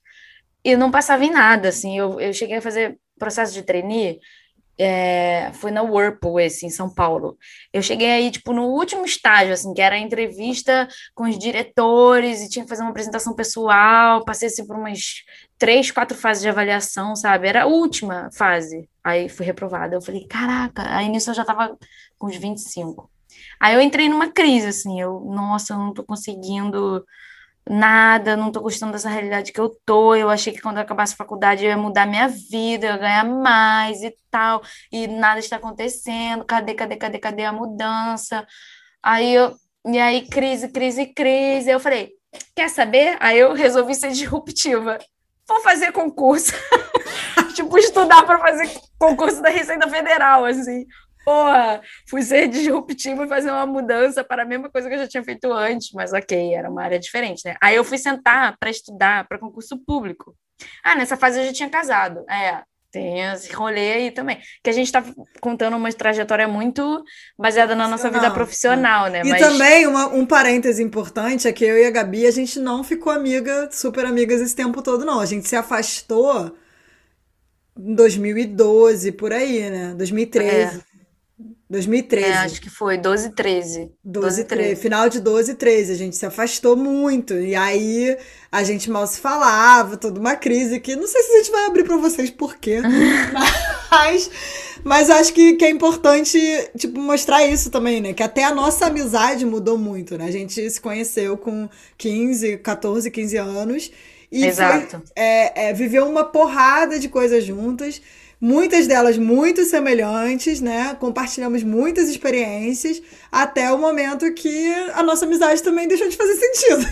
E 0.64 0.76
não 0.76 0.90
passava 0.90 1.24
em 1.24 1.30
nada, 1.30 1.68
assim. 1.68 1.98
Eu, 1.98 2.20
eu 2.20 2.32
cheguei 2.32 2.58
a 2.58 2.62
fazer 2.62 2.98
processo 3.18 3.52
de 3.52 3.62
trainee, 3.62 4.20
é, 4.82 5.52
foi 5.52 5.70
na 5.70 5.82
Whirlpool, 5.82 6.40
esse, 6.40 6.64
em 6.64 6.70
São 6.70 6.88
Paulo. 6.88 7.36
Eu 7.70 7.82
cheguei 7.82 8.10
aí, 8.10 8.30
tipo, 8.30 8.52
no 8.54 8.64
último 8.64 9.04
estágio, 9.04 9.52
assim, 9.52 9.74
que 9.74 9.82
era 9.82 9.96
a 9.96 9.98
entrevista 9.98 10.88
com 11.14 11.24
os 11.24 11.38
diretores 11.38 12.40
e 12.40 12.48
tinha 12.48 12.64
que 12.64 12.68
fazer 12.68 12.82
uma 12.82 12.90
apresentação 12.90 13.34
pessoal, 13.34 14.24
passei 14.24 14.48
assim, 14.48 14.66
por 14.66 14.76
umas 14.76 15.22
três, 15.58 15.90
quatro 15.90 16.16
fases 16.16 16.42
de 16.42 16.48
avaliação, 16.48 17.14
sabe? 17.14 17.46
Era 17.46 17.64
a 17.64 17.66
última 17.66 18.30
fase. 18.32 18.88
Aí 19.04 19.28
fui 19.28 19.44
reprovada. 19.44 19.94
Eu 19.96 20.00
falei, 20.00 20.26
caraca, 20.26 20.82
aí 20.96 21.08
nisso 21.10 21.30
eu 21.30 21.34
já 21.34 21.44
tava 21.44 21.76
com 22.18 22.28
uns 22.28 22.36
25. 22.36 23.10
Aí 23.60 23.74
eu 23.74 23.80
entrei 23.82 24.08
numa 24.08 24.32
crise, 24.32 24.68
assim, 24.68 25.00
eu, 25.00 25.20
nossa, 25.20 25.74
eu 25.74 25.78
não 25.78 25.92
tô 25.92 26.02
conseguindo 26.02 27.04
nada, 27.68 28.36
não 28.36 28.50
tô 28.50 28.60
gostando 28.60 28.92
dessa 28.92 29.08
realidade 29.08 29.52
que 29.52 29.60
eu 29.60 29.70
tô. 29.84 30.14
Eu 30.14 30.30
achei 30.30 30.52
que 30.52 30.60
quando 30.60 30.76
eu 30.76 30.82
acabasse 30.82 31.14
a 31.14 31.16
faculdade 31.16 31.64
eu 31.64 31.70
ia 31.70 31.76
mudar 31.76 32.06
minha 32.06 32.28
vida, 32.28 32.86
eu 32.86 32.92
ia 32.92 32.98
ganhar 32.98 33.24
mais 33.24 34.02
e 34.02 34.14
tal, 34.30 34.62
e 34.92 35.06
nada 35.06 35.40
está 35.40 35.56
acontecendo. 35.56 36.44
Cadê, 36.44 36.74
cadê, 36.74 36.96
cadê, 36.96 37.18
cadê 37.18 37.44
a 37.44 37.52
mudança? 37.52 38.46
Aí 39.02 39.34
eu, 39.34 39.54
e 39.86 39.98
aí 39.98 40.26
crise, 40.26 40.68
crise, 40.68 41.06
crise. 41.06 41.70
Eu 41.70 41.80
falei, 41.80 42.12
quer 42.54 42.68
saber? 42.68 43.16
Aí 43.20 43.38
eu 43.38 43.54
resolvi 43.54 43.94
ser 43.94 44.10
disruptiva. 44.10 44.98
Vou 45.48 45.60
fazer 45.62 45.92
concurso. 45.92 46.52
tipo, 47.54 47.76
estudar 47.78 48.24
para 48.24 48.38
fazer 48.38 48.70
concurso 48.98 49.42
da 49.42 49.48
Receita 49.48 49.88
Federal, 49.88 50.44
assim. 50.44 50.86
Porra, 51.30 51.80
fui 52.08 52.22
ser 52.22 52.48
disruptiva 52.48 53.24
e 53.24 53.28
fazer 53.28 53.50
uma 53.52 53.64
mudança 53.66 54.24
para 54.24 54.42
a 54.42 54.44
mesma 54.44 54.68
coisa 54.68 54.88
que 54.88 54.94
eu 54.96 54.98
já 54.98 55.06
tinha 55.06 55.22
feito 55.22 55.52
antes, 55.52 55.90
mas 55.94 56.12
ok, 56.12 56.54
era 56.54 56.68
uma 56.68 56.82
área 56.82 56.98
diferente, 56.98 57.42
né? 57.44 57.54
Aí 57.62 57.76
eu 57.76 57.84
fui 57.84 57.98
sentar 57.98 58.56
para 58.58 58.68
estudar 58.68 59.28
para 59.28 59.38
concurso 59.38 59.78
público. 59.86 60.34
Ah, 60.82 60.96
nessa 60.96 61.16
fase 61.16 61.38
eu 61.38 61.44
já 61.46 61.52
tinha 61.52 61.70
casado. 61.70 62.24
É, 62.28 62.62
tem 62.90 63.20
esse 63.20 63.52
rolê 63.52 63.92
aí 63.92 64.10
também. 64.10 64.40
Que 64.62 64.70
a 64.70 64.72
gente 64.72 64.86
está 64.86 65.04
contando 65.40 65.76
uma 65.76 65.92
trajetória 65.92 66.48
muito 66.48 67.00
baseada 67.38 67.76
na 67.76 67.86
nossa 67.86 68.10
vida 68.10 68.28
profissional, 68.32 69.06
né? 69.08 69.22
E 69.24 69.28
Mas 69.28 69.40
também, 69.40 69.86
uma- 69.86 70.08
um 70.08 70.26
parêntese 70.26 70.82
importante 70.82 71.46
é 71.46 71.52
que 71.52 71.64
eu 71.64 71.78
e 71.78 71.86
a 71.86 71.90
Gabi, 71.92 72.26
a 72.26 72.32
gente 72.32 72.58
não 72.58 72.82
ficou 72.82 73.12
amiga, 73.12 73.68
super 73.70 74.04
amigas 74.04 74.40
esse 74.40 74.56
tempo 74.56 74.82
todo, 74.82 75.04
não. 75.04 75.20
A 75.20 75.26
gente 75.26 75.48
se 75.48 75.54
afastou 75.54 76.56
em 77.78 77.94
2012, 77.94 79.12
por 79.12 79.32
aí, 79.32 79.70
né? 79.70 79.94
2013. 79.94 80.89
2013. 81.70 82.26
é, 82.26 82.32
acho 82.38 82.60
que 82.60 82.68
foi 82.68 82.98
12, 82.98 83.30
13. 83.30 83.92
12, 84.04 84.44
13. 84.44 84.80
Final 84.80 85.08
de 85.08 85.20
12, 85.20 85.54
13. 85.54 85.92
A 85.92 85.94
gente 85.94 86.16
se 86.16 86.26
afastou 86.26 86.76
muito. 86.76 87.34
E 87.34 87.54
aí 87.54 88.16
a 88.50 88.64
gente 88.64 88.90
mal 88.90 89.06
se 89.06 89.20
falava, 89.20 89.96
toda 89.96 90.18
uma 90.18 90.34
crise 90.34 90.80
que 90.80 90.96
não 90.96 91.06
sei 91.06 91.22
se 91.22 91.32
a 91.32 91.36
gente 91.38 91.52
vai 91.52 91.66
abrir 91.66 91.84
pra 91.84 91.96
vocês 91.96 92.28
por 92.28 92.56
quê. 92.56 92.80
mas, 93.88 94.30
mas 94.82 95.08
acho 95.08 95.32
que, 95.32 95.52
que 95.52 95.64
é 95.64 95.70
importante, 95.70 96.40
tipo, 96.76 96.98
mostrar 96.98 97.46
isso 97.46 97.70
também, 97.70 98.00
né? 98.00 98.12
Que 98.12 98.24
até 98.24 98.42
a 98.42 98.52
nossa 98.52 98.86
amizade 98.86 99.46
mudou 99.46 99.78
muito, 99.78 100.18
né? 100.18 100.24
A 100.24 100.32
gente 100.32 100.68
se 100.68 100.80
conheceu 100.80 101.38
com 101.38 101.68
15, 101.96 102.58
14, 102.58 103.08
15 103.12 103.36
anos. 103.36 103.92
E 104.32 104.44
Exato. 104.44 104.90
Foi, 104.90 105.02
é, 105.14 105.68
é, 105.68 105.72
viveu 105.72 106.08
uma 106.08 106.24
porrada 106.24 106.98
de 106.98 107.08
coisas 107.08 107.44
juntas. 107.44 108.02
Muitas 108.40 108.86
delas 108.86 109.18
muito 109.18 109.64
semelhantes, 109.66 110.60
né? 110.60 110.94
Compartilhamos 110.94 111.62
muitas 111.62 112.08
experiências 112.08 113.02
até 113.30 113.70
o 113.72 113.78
momento 113.78 114.32
que 114.34 114.72
a 114.94 115.02
nossa 115.02 115.26
amizade 115.26 115.62
também 115.62 115.86
deixou 115.86 116.08
de 116.08 116.16
fazer 116.16 116.34
sentido. 116.36 116.86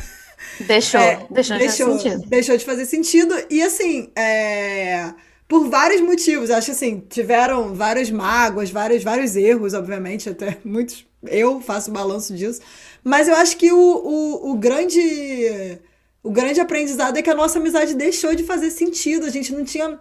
Deixou, 0.61 1.00
É, 1.00 1.26
deixou 1.30 1.56
de 1.56 1.62
deixou, 1.62 1.87
fazer 1.87 1.88
sentido. 1.98 2.28
deixou 2.28 2.56
de 2.56 2.64
fazer 2.64 2.87
sentido. 2.87 3.34
E 3.50 3.62
assim, 3.62 4.11
é, 4.16 5.12
por 5.48 5.68
vários 5.68 6.00
motivos. 6.00 6.50
Acho 6.50 6.66
que 6.66 6.72
assim, 6.72 7.00
tiveram 7.08 7.74
várias 7.74 8.11
mágoas, 8.11 8.70
vários, 8.70 9.02
vários 9.02 9.37
erros, 9.37 9.74
obviamente, 9.74 10.28
até 10.30 10.58
muitos. 10.64 11.06
Eu 11.26 11.61
faço 11.61 11.90
balanço 11.90 12.34
disso. 12.34 12.61
Mas 13.04 13.28
eu 13.28 13.34
acho 13.37 13.56
que 13.56 13.72
o, 13.72 13.78
o, 13.78 14.52
o 14.52 14.54
grande. 14.58 15.78
O 16.22 16.30
grande 16.30 16.61
aprendizado 16.61 17.16
é 17.16 17.22
que 17.22 17.30
a 17.30 17.34
nossa 17.34 17.58
amizade 17.58 17.94
deixou 17.94 18.34
de 18.34 18.42
fazer 18.44 18.70
sentido. 18.70 19.26
A 19.26 19.30
gente 19.30 19.52
não 19.52 19.64
tinha. 19.64 19.98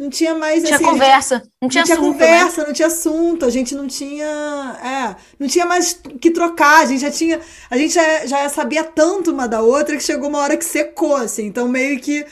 Não 0.00 0.08
tinha 0.08 0.34
mais. 0.34 0.62
Tinha 0.64 0.76
assim, 0.76 0.84
a 0.84 0.86
gente- 0.86 0.92
conversa, 0.98 1.42
não 1.60 1.68
tinha 1.68 1.82
não 1.82 1.84
tinha 1.84 1.98
assunto, 1.98 2.18
né? 2.18 2.26
conversa, 2.26 2.64
não 2.66 2.72
tinha 2.72 2.88
assunto, 2.88 3.44
a 3.44 3.50
gente 3.50 3.74
não 3.74 3.86
tinha. 3.86 4.80
É, 4.82 5.16
não 5.38 5.46
tinha 5.46 5.66
mais 5.66 6.00
o 6.06 6.18
que 6.18 6.30
trocar, 6.30 6.80
a 6.80 6.86
gente 6.86 7.00
já 7.02 7.10
tinha. 7.10 7.38
A 7.70 7.76
gente 7.76 7.92
já, 7.92 8.24
já 8.26 8.48
sabia 8.48 8.82
tanto 8.82 9.30
uma 9.30 9.46
da 9.46 9.60
outra 9.60 9.94
que 9.98 10.02
chegou 10.02 10.30
uma 10.30 10.38
hora 10.38 10.56
que 10.56 10.64
secou, 10.64 11.14
assim. 11.16 11.44
Então, 11.44 11.68
meio 11.68 12.00
que 12.00 12.24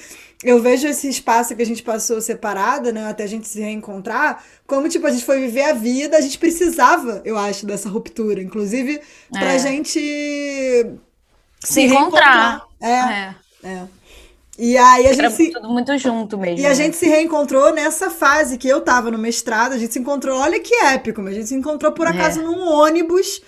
eu 0.43 0.63
vejo 0.63 0.87
esse 0.89 1.09
espaço 1.11 1.55
que 1.55 1.61
a 1.61 1.67
gente 1.67 1.83
passou 1.83 2.21
separada, 2.23 2.91
né, 2.91 3.07
até 3.11 3.25
a 3.25 3.27
gente 3.27 3.47
se 3.47 3.61
reencontrar, 3.61 4.43
como, 4.67 4.89
tipo, 4.89 5.07
a 5.07 5.11
gente 5.11 5.25
foi 5.25 5.41
viver 5.41 5.65
a 5.65 5.73
vida, 5.75 6.17
a 6.17 6.21
gente 6.23 6.39
precisava, 6.39 7.21
eu 7.25 7.37
acho, 7.37 7.67
dessa 7.67 7.89
ruptura. 7.91 8.41
Inclusive, 8.41 8.99
pra 9.31 9.53
É. 9.55 9.59
gente 9.59 10.01
Se 11.61 11.83
encontrar. 11.83 12.63
É, 12.81 12.89
É. 12.89 13.35
é. 13.65 13.83
E 14.59 14.77
aí 14.77 15.07
a 15.07 15.13
Era 15.13 15.31
gente 15.31 15.35
se. 15.35 15.51
tudo 15.53 15.69
muito 15.69 15.97
junto 15.99 16.37
mesmo. 16.37 16.59
E 16.59 16.67
a 16.67 16.71
né? 16.71 16.75
gente 16.75 16.97
se 16.97 17.07
reencontrou 17.07 17.73
nessa 17.73 18.11
fase 18.11 18.59
que 18.59 18.69
eu 18.69 18.81
tava 18.81 19.11
no 19.11 19.19
mestrado, 19.19 19.73
a 19.75 19.79
gente 19.79 19.93
se 19.93 19.99
encontrou, 20.01 20.39
olha 20.39 20.59
que 20.61 20.75
épico, 20.75 21.23
mas 21.23 21.35
a 21.35 21.37
gente 21.37 21.49
se 21.49 21.55
encontrou 21.55 21.93
por 21.93 22.07
acaso 22.09 22.41
É. 22.41 22.43
num 22.43 22.67
ônibus, 22.69 23.41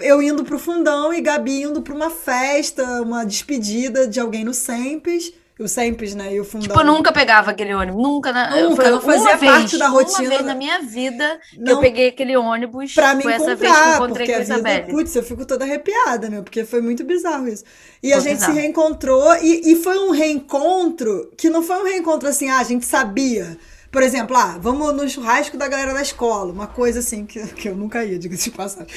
eu 0.00 0.22
indo 0.22 0.44
pro 0.44 0.58
fundão 0.58 1.12
e 1.12 1.20
Gabi 1.20 1.62
indo 1.62 1.82
pra 1.82 1.94
uma 1.94 2.10
festa, 2.10 3.02
uma 3.02 3.24
despedida 3.24 4.06
de 4.06 4.20
alguém 4.20 4.44
no 4.44 4.54
Sempes, 4.54 5.32
o 5.58 5.68
Sempes, 5.68 6.14
né, 6.14 6.34
e 6.34 6.40
o 6.40 6.44
fundão. 6.44 6.62
Tipo, 6.68 6.80
eu 6.80 6.84
nunca 6.84 7.12
pegava 7.12 7.50
aquele 7.52 7.72
ônibus, 7.74 8.02
nunca. 8.02 8.32
Na, 8.32 8.50
Nunca, 8.60 8.82
foi 8.82 8.90
não 8.90 9.00
fazia 9.00 9.36
vez, 9.36 9.52
parte 9.52 9.78
da 9.78 9.88
rotina 9.88 10.20
Uma 10.22 10.28
vez 10.28 10.44
na 10.44 10.54
minha 10.54 10.80
vida 10.82 11.40
que 11.50 11.58
Não. 11.58 11.72
eu 11.72 11.80
peguei 11.80 12.08
aquele 12.08 12.36
ônibus. 12.36 12.92
Pra 12.92 13.14
me 13.14 13.22
foi 13.22 13.32
essa 13.32 13.54
vez 13.54 13.80
que 13.80 13.88
eu 13.88 13.92
encontrar, 13.92 13.94
encontrei 13.94 14.26
com 14.28 14.32
a 14.32 14.36
a 14.36 14.40
vida, 14.40 14.54
Isabelle. 14.54 14.90
putz, 14.90 15.14
eu 15.14 15.22
fico 15.22 15.46
toda 15.46 15.64
arrepiada, 15.64 16.28
meu, 16.28 16.42
porque 16.42 16.64
foi 16.64 16.80
muito 16.80 17.04
bizarro 17.04 17.46
isso. 17.48 17.64
E 18.02 18.12
a 18.12 18.20
Foi 18.20 18.22
gente 18.22 18.34
bizarro. 18.38 18.54
se 18.54 18.60
reencontrou, 18.60 19.34
e, 19.36 19.72
e 19.72 19.76
foi 19.76 19.98
um 19.98 20.10
reencontro 20.10 21.30
que 21.36 21.48
não 21.50 21.62
foi 21.62 21.76
um 21.76 21.84
reencontro 21.84 22.28
assim, 22.28 22.48
ah, 22.50 22.58
a 22.58 22.64
gente 22.64 22.84
sabia. 22.84 23.56
Por 23.94 24.02
exemplo, 24.02 24.36
ah, 24.36 24.58
vamos 24.60 24.92
no 24.92 25.08
churrasco 25.08 25.56
da 25.56 25.68
galera 25.68 25.94
da 25.94 26.02
escola, 26.02 26.52
uma 26.52 26.66
coisa 26.66 26.98
assim 26.98 27.24
que, 27.24 27.46
que 27.54 27.68
eu 27.68 27.76
nunca 27.76 28.04
ia, 28.04 28.18
diga-se 28.18 28.50
de 28.50 28.56
passagem. 28.56 28.88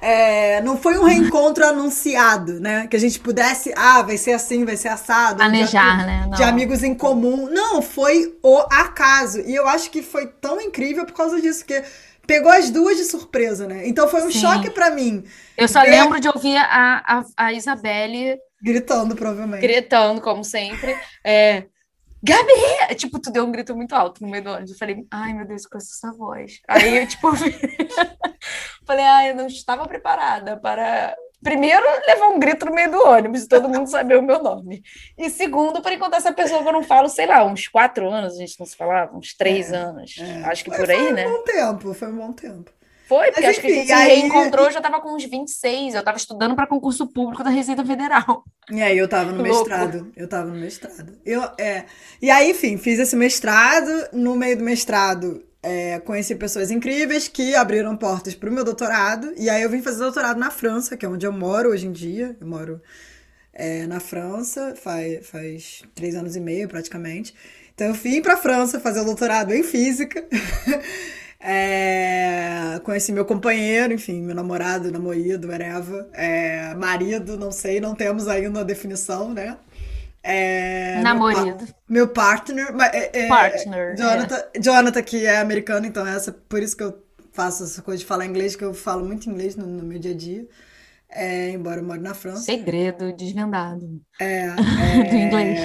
É, 0.00 0.60
não 0.60 0.76
foi 0.76 0.96
um 0.96 1.02
reencontro 1.02 1.66
anunciado, 1.66 2.60
né? 2.60 2.86
Que 2.86 2.94
a 2.94 3.00
gente 3.00 3.18
pudesse, 3.18 3.74
ah, 3.76 4.00
vai 4.02 4.16
ser 4.16 4.30
assim, 4.30 4.64
vai 4.64 4.76
ser 4.76 4.90
assado. 4.90 5.38
Planejar, 5.38 5.98
de, 5.98 6.06
né? 6.06 6.26
Não. 6.30 6.36
De 6.36 6.44
amigos 6.44 6.84
em 6.84 6.94
comum. 6.94 7.50
Não, 7.50 7.82
foi 7.82 8.38
o 8.44 8.58
acaso. 8.70 9.40
E 9.40 9.52
eu 9.52 9.66
acho 9.66 9.90
que 9.90 10.02
foi 10.02 10.28
tão 10.28 10.60
incrível 10.60 11.04
por 11.04 11.14
causa 11.14 11.42
disso, 11.42 11.64
que 11.64 11.82
pegou 12.24 12.52
as 12.52 12.70
duas 12.70 12.96
de 12.96 13.02
surpresa, 13.02 13.66
né? 13.66 13.88
Então 13.88 14.06
foi 14.06 14.22
um 14.22 14.30
Sim. 14.30 14.38
choque 14.38 14.70
para 14.70 14.88
mim. 14.88 15.24
Eu 15.58 15.66
só 15.66 15.82
lembro 15.82 16.20
de 16.20 16.28
ouvir 16.28 16.56
a, 16.58 17.02
a, 17.04 17.24
a 17.36 17.52
Isabelle 17.52 18.38
gritando, 18.62 19.16
provavelmente. 19.16 19.62
Gritando, 19.62 20.20
como 20.20 20.44
sempre. 20.44 20.96
É, 21.24 21.64
Gabi! 22.24 22.94
Tipo, 22.96 23.20
tu 23.20 23.30
deu 23.30 23.44
um 23.44 23.52
grito 23.52 23.76
muito 23.76 23.94
alto 23.94 24.22
no 24.22 24.30
meio 24.30 24.42
do 24.42 24.50
ônibus. 24.50 24.70
Eu 24.72 24.78
falei, 24.78 25.06
ai 25.10 25.34
meu 25.34 25.46
Deus, 25.46 25.66
com 25.66 25.76
essa 25.76 26.10
voz. 26.12 26.60
Aí 26.66 26.96
eu, 26.96 27.06
tipo, 27.06 27.30
falei, 28.86 29.04
ai, 29.04 29.30
eu 29.30 29.34
não 29.36 29.46
estava 29.46 29.86
preparada 29.86 30.56
para. 30.56 31.14
Primeiro, 31.42 31.84
levar 32.06 32.28
um 32.28 32.38
grito 32.38 32.64
no 32.64 32.72
meio 32.72 32.90
do 32.90 33.06
ônibus 33.06 33.42
e 33.42 33.48
todo 33.48 33.68
mundo 33.68 33.86
saber 33.86 34.16
o 34.16 34.22
meu 34.22 34.42
nome. 34.42 34.82
E 35.18 35.28
segundo, 35.28 35.82
para 35.82 35.92
encontrar 35.92 36.16
essa 36.16 36.32
pessoa 36.32 36.62
que 36.62 36.68
eu 36.68 36.72
não 36.72 36.82
falo, 36.82 37.06
sei 37.06 37.26
lá, 37.26 37.44
uns 37.44 37.68
quatro 37.68 38.08
anos 38.08 38.32
a 38.32 38.38
gente 38.38 38.58
não 38.58 38.64
se 38.64 38.74
falava, 38.74 39.14
uns 39.14 39.36
três 39.36 39.70
é, 39.70 39.76
anos. 39.76 40.16
É. 40.18 40.44
Acho 40.44 40.64
que 40.64 40.70
por 40.70 40.90
aí, 40.90 41.12
né? 41.12 41.24
Foi 41.24 41.32
um 41.32 41.36
bom 41.36 41.44
tempo, 41.44 41.94
foi 41.94 42.08
um 42.08 42.16
bom 42.16 42.32
tempo. 42.32 42.70
Foi, 43.06 43.26
porque 43.26 43.40
Mas, 43.42 43.50
acho 43.50 43.60
enfim, 43.60 43.84
que 43.84 43.92
a 43.92 43.96
gente 43.96 44.08
se 44.08 44.14
reencontrou, 44.14 44.66
eu 44.66 44.72
já 44.72 44.78
estava 44.78 45.00
com 45.00 45.14
uns 45.14 45.24
26, 45.24 45.94
eu 45.94 46.00
estava 46.00 46.16
estudando 46.16 46.54
para 46.54 46.66
concurso 46.66 47.06
público 47.06 47.44
da 47.44 47.50
Receita 47.50 47.84
Federal. 47.84 48.44
E 48.70 48.82
aí 48.82 48.96
eu 48.96 49.04
estava 49.04 49.30
no 49.30 49.42
mestrado, 49.44 50.10
eu 50.16 50.24
estava 50.24 50.50
no 50.50 50.58
mestrado. 50.58 51.18
Eu, 51.24 51.42
é, 51.58 51.84
e 52.20 52.30
aí, 52.30 52.50
enfim, 52.50 52.78
fiz 52.78 52.98
esse 52.98 53.14
mestrado, 53.14 54.08
no 54.12 54.34
meio 54.34 54.56
do 54.56 54.64
mestrado 54.64 55.44
é, 55.64 55.98
conheci 56.00 56.34
pessoas 56.34 56.70
incríveis 56.70 57.26
que 57.26 57.54
abriram 57.54 57.96
portas 57.96 58.34
para 58.34 58.50
o 58.50 58.52
meu 58.52 58.64
doutorado, 58.64 59.32
e 59.36 59.48
aí 59.48 59.62
eu 59.62 59.70
vim 59.70 59.80
fazer 59.80 59.98
doutorado 59.98 60.38
na 60.38 60.50
França, 60.50 60.96
que 60.96 61.06
é 61.06 61.08
onde 61.08 61.26
eu 61.26 61.32
moro 61.32 61.70
hoje 61.70 61.86
em 61.86 61.92
dia, 61.92 62.36
eu 62.40 62.46
moro 62.46 62.80
é, 63.52 63.86
na 63.86 63.98
França 63.98 64.74
faz, 64.76 65.26
faz 65.26 65.82
três 65.94 66.14
anos 66.14 66.36
e 66.36 66.40
meio 66.40 66.68
praticamente. 66.68 67.34
Então 67.74 67.88
eu 67.88 67.94
vim 67.94 68.20
para 68.20 68.34
a 68.34 68.36
França 68.36 68.78
fazer 68.78 69.00
o 69.00 69.04
doutorado 69.04 69.54
em 69.54 69.62
física. 69.62 70.24
É, 71.46 72.80
conheci 72.84 73.12
meu 73.12 73.26
companheiro, 73.26 73.92
enfim, 73.92 74.22
meu 74.22 74.34
namorado, 74.34 74.90
namorado, 74.90 75.46
whatever. 75.46 76.06
É, 76.14 76.72
marido, 76.74 77.36
não 77.36 77.52
sei, 77.52 77.80
não 77.80 77.94
temos 77.94 78.26
ainda 78.26 78.60
a 78.60 78.64
definição, 78.64 79.34
né? 79.34 79.58
É, 80.22 81.02
Namorado. 81.02 81.68
Meu, 81.86 82.08
partner. 82.08 82.74
É, 82.94 83.24
é, 83.24 83.28
partner. 83.28 83.94
Jonathan, 83.94 84.42
é. 84.54 84.58
Jonathan, 84.58 85.02
que 85.02 85.26
é 85.26 85.36
americano, 85.36 85.84
então 85.84 86.06
essa, 86.06 86.32
por 86.32 86.62
isso 86.62 86.74
que 86.74 86.82
eu 86.82 86.98
faço 87.30 87.64
essa 87.64 87.82
coisa 87.82 88.00
de 88.00 88.06
falar 88.06 88.24
inglês, 88.24 88.56
que 88.56 88.64
eu 88.64 88.72
falo 88.72 89.04
muito 89.04 89.28
inglês 89.28 89.54
no, 89.54 89.66
no 89.66 89.82
meu 89.82 89.98
dia 89.98 90.12
a 90.12 90.16
dia. 90.16 90.46
É, 91.14 91.50
embora 91.50 91.80
eu 91.80 91.84
more 91.84 92.00
na 92.00 92.12
França. 92.12 92.42
Segredo 92.42 93.14
desvendado. 93.14 94.02
É. 94.20 94.46
é 94.50 95.04
do 95.08 95.16
inglês. 95.16 95.60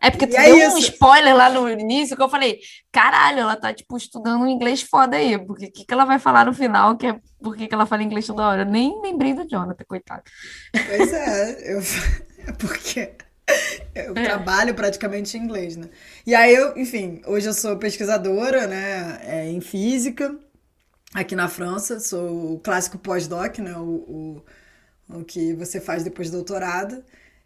É 0.00 0.10
porque 0.10 0.28
tu 0.28 0.36
é 0.36 0.44
deu 0.44 0.70
um 0.70 0.78
spoiler 0.78 1.34
lá 1.36 1.50
no 1.50 1.68
início 1.68 2.16
que 2.16 2.22
eu 2.22 2.28
falei: 2.28 2.60
caralho, 2.92 3.40
ela 3.40 3.56
tá, 3.56 3.74
tipo, 3.74 3.96
estudando 3.96 4.42
um 4.42 4.48
inglês 4.48 4.80
foda 4.80 5.16
aí. 5.16 5.36
Porque 5.44 5.66
o 5.66 5.72
que, 5.72 5.84
que 5.84 5.92
ela 5.92 6.04
vai 6.04 6.18
falar 6.18 6.46
no 6.46 6.54
final? 6.54 6.96
Que 6.96 7.08
é 7.08 7.20
por 7.42 7.56
que 7.56 7.68
ela 7.72 7.84
fala 7.84 8.02
inglês 8.02 8.26
toda 8.26 8.46
hora? 8.46 8.62
Eu 8.62 8.66
nem 8.66 9.00
lembrei 9.02 9.34
do 9.34 9.48
Jonathan, 9.48 9.84
coitado. 9.86 10.22
Pois 10.72 11.12
é, 11.12 11.74
eu... 11.74 11.80
é 12.46 12.52
porque. 12.52 13.12
Eu 13.92 14.12
é. 14.16 14.22
trabalho 14.22 14.74
praticamente 14.74 15.36
em 15.36 15.40
inglês, 15.42 15.76
né? 15.76 15.88
E 16.24 16.36
aí 16.36 16.54
eu, 16.54 16.76
enfim, 16.78 17.20
hoje 17.26 17.48
eu 17.48 17.52
sou 17.52 17.76
pesquisadora, 17.76 18.68
né, 18.68 19.20
é, 19.24 19.50
em 19.50 19.60
física, 19.60 20.38
aqui 21.12 21.34
na 21.34 21.48
França, 21.48 21.98
sou 21.98 22.54
o 22.54 22.60
clássico 22.60 22.96
pós-doc, 22.96 23.58
né, 23.58 23.76
o, 23.76 23.82
o 23.82 24.44
o 25.12 25.24
que 25.24 25.54
você 25.54 25.80
faz 25.80 26.02
depois 26.02 26.30
do 26.30 26.38
doutorado. 26.38 27.02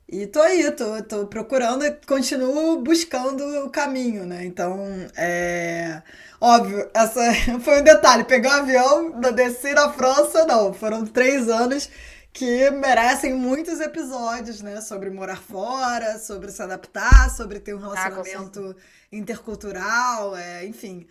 E 0.09 0.27
tô 0.27 0.41
aí, 0.41 0.71
tô, 0.73 1.03
tô 1.03 1.27
procurando 1.27 1.85
e 1.85 1.91
continuo 2.07 2.81
buscando 2.83 3.43
o 3.65 3.71
caminho, 3.71 4.27
né? 4.27 4.45
Então, 4.45 4.79
é. 5.17 6.03
Óbvio, 6.41 6.91
essa 6.93 7.21
foi 7.61 7.81
um 7.81 7.85
detalhe. 7.85 8.25
Pegar 8.25 8.59
um 8.59 8.63
avião, 8.63 9.21
descer 9.35 9.75
na 9.75 9.91
França, 9.93 10.45
não. 10.45 10.75
Foram 10.75 11.07
três 11.07 11.49
anos 11.49 11.89
que 12.35 12.71
merecem 12.71 13.33
muitos 13.33 13.81
episódios, 13.81 14.61
né? 14.61 14.81
Sobre 14.81 15.09
morar 15.09 15.41
fora, 15.41 16.19
sobre 16.19 16.51
se 16.51 16.63
adaptar, 16.63 17.31
sobre 17.31 17.61
ter 17.61 17.75
um 17.75 17.79
ah, 17.79 17.95
relacionamento 17.95 18.77
ah, 18.77 18.83
intercultural, 19.11 20.37
é, 20.37 20.67
enfim. 20.67 21.07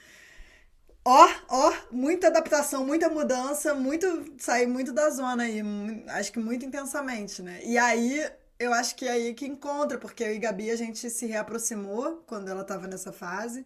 Ó, 1.05 1.29
ó, 1.49 1.73
muita 1.91 2.27
adaptação, 2.27 2.85
muita 2.85 3.09
mudança, 3.09 3.73
muito 3.73 4.33
sair 4.37 4.67
muito 4.67 4.93
da 4.93 5.09
zona 5.09 5.43
aí, 5.43 5.61
acho 6.07 6.31
que 6.31 6.39
muito 6.39 6.65
intensamente, 6.65 7.41
né? 7.41 7.59
E 7.65 7.77
aí 7.77 8.25
eu 8.57 8.73
acho 8.73 8.95
que 8.95 9.05
é 9.05 9.11
aí 9.11 9.33
que 9.33 9.45
encontra, 9.45 9.97
porque 9.97 10.23
eu 10.23 10.33
e 10.33 10.39
Gabi 10.39 10.71
a 10.71 10.75
gente 10.77 11.09
se 11.09 11.25
reaproximou 11.25 12.23
quando 12.25 12.49
ela 12.49 12.61
estava 12.61 12.87
nessa 12.87 13.11
fase. 13.11 13.65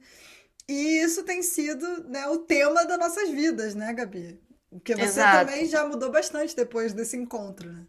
E 0.67 0.99
isso 1.01 1.23
tem 1.23 1.41
sido 1.43 2.03
né, 2.09 2.27
o 2.27 2.39
tema 2.39 2.85
das 2.85 2.97
nossas 2.97 3.29
vidas, 3.29 3.75
né, 3.75 3.93
Gabi? 3.93 4.41
Porque 4.69 4.95
você 4.95 5.21
Exato. 5.21 5.45
também 5.45 5.65
já 5.65 5.87
mudou 5.87 6.11
bastante 6.11 6.55
depois 6.55 6.91
desse 6.91 7.15
encontro, 7.15 7.71
né? 7.71 7.85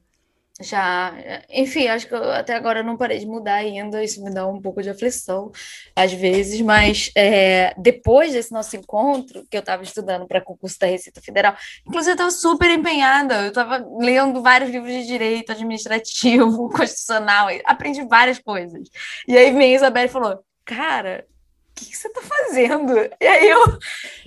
Já, 0.60 1.14
enfim, 1.48 1.86
acho 1.86 2.08
que 2.08 2.14
eu, 2.14 2.32
até 2.32 2.52
agora 2.56 2.80
eu 2.80 2.84
não 2.84 2.96
parei 2.96 3.20
de 3.20 3.26
mudar 3.26 3.54
ainda, 3.54 4.02
isso 4.02 4.22
me 4.24 4.34
dá 4.34 4.44
um 4.44 4.60
pouco 4.60 4.82
de 4.82 4.90
aflição 4.90 5.52
às 5.94 6.12
vezes, 6.12 6.60
mas 6.60 7.12
é, 7.14 7.72
depois 7.78 8.32
desse 8.32 8.50
nosso 8.50 8.76
encontro, 8.76 9.46
que 9.48 9.56
eu 9.56 9.60
estava 9.60 9.84
estudando 9.84 10.26
para 10.26 10.40
concurso 10.40 10.76
da 10.80 10.88
Receita 10.88 11.20
Federal, 11.20 11.56
inclusive 11.86 12.10
eu 12.10 12.14
estava 12.14 12.30
super 12.32 12.70
empenhada, 12.70 13.42
eu 13.42 13.48
estava 13.50 13.86
lendo 14.00 14.42
vários 14.42 14.68
livros 14.70 14.92
de 14.92 15.06
direito 15.06 15.52
administrativo, 15.52 16.68
constitucional, 16.74 17.48
aprendi 17.64 18.04
várias 18.04 18.40
coisas. 18.40 18.88
E 19.28 19.36
aí 19.38 19.52
vem 19.52 19.72
a 19.74 19.76
Isabel 19.76 20.08
falou: 20.08 20.44
Cara, 20.64 21.24
o 21.70 21.74
que, 21.76 21.86
que, 21.86 21.96
você 21.96 22.08
está 22.08 22.20
fazendo? 22.20 22.94
E 23.20 23.26
aí 23.26 23.48
eu, 23.48 23.78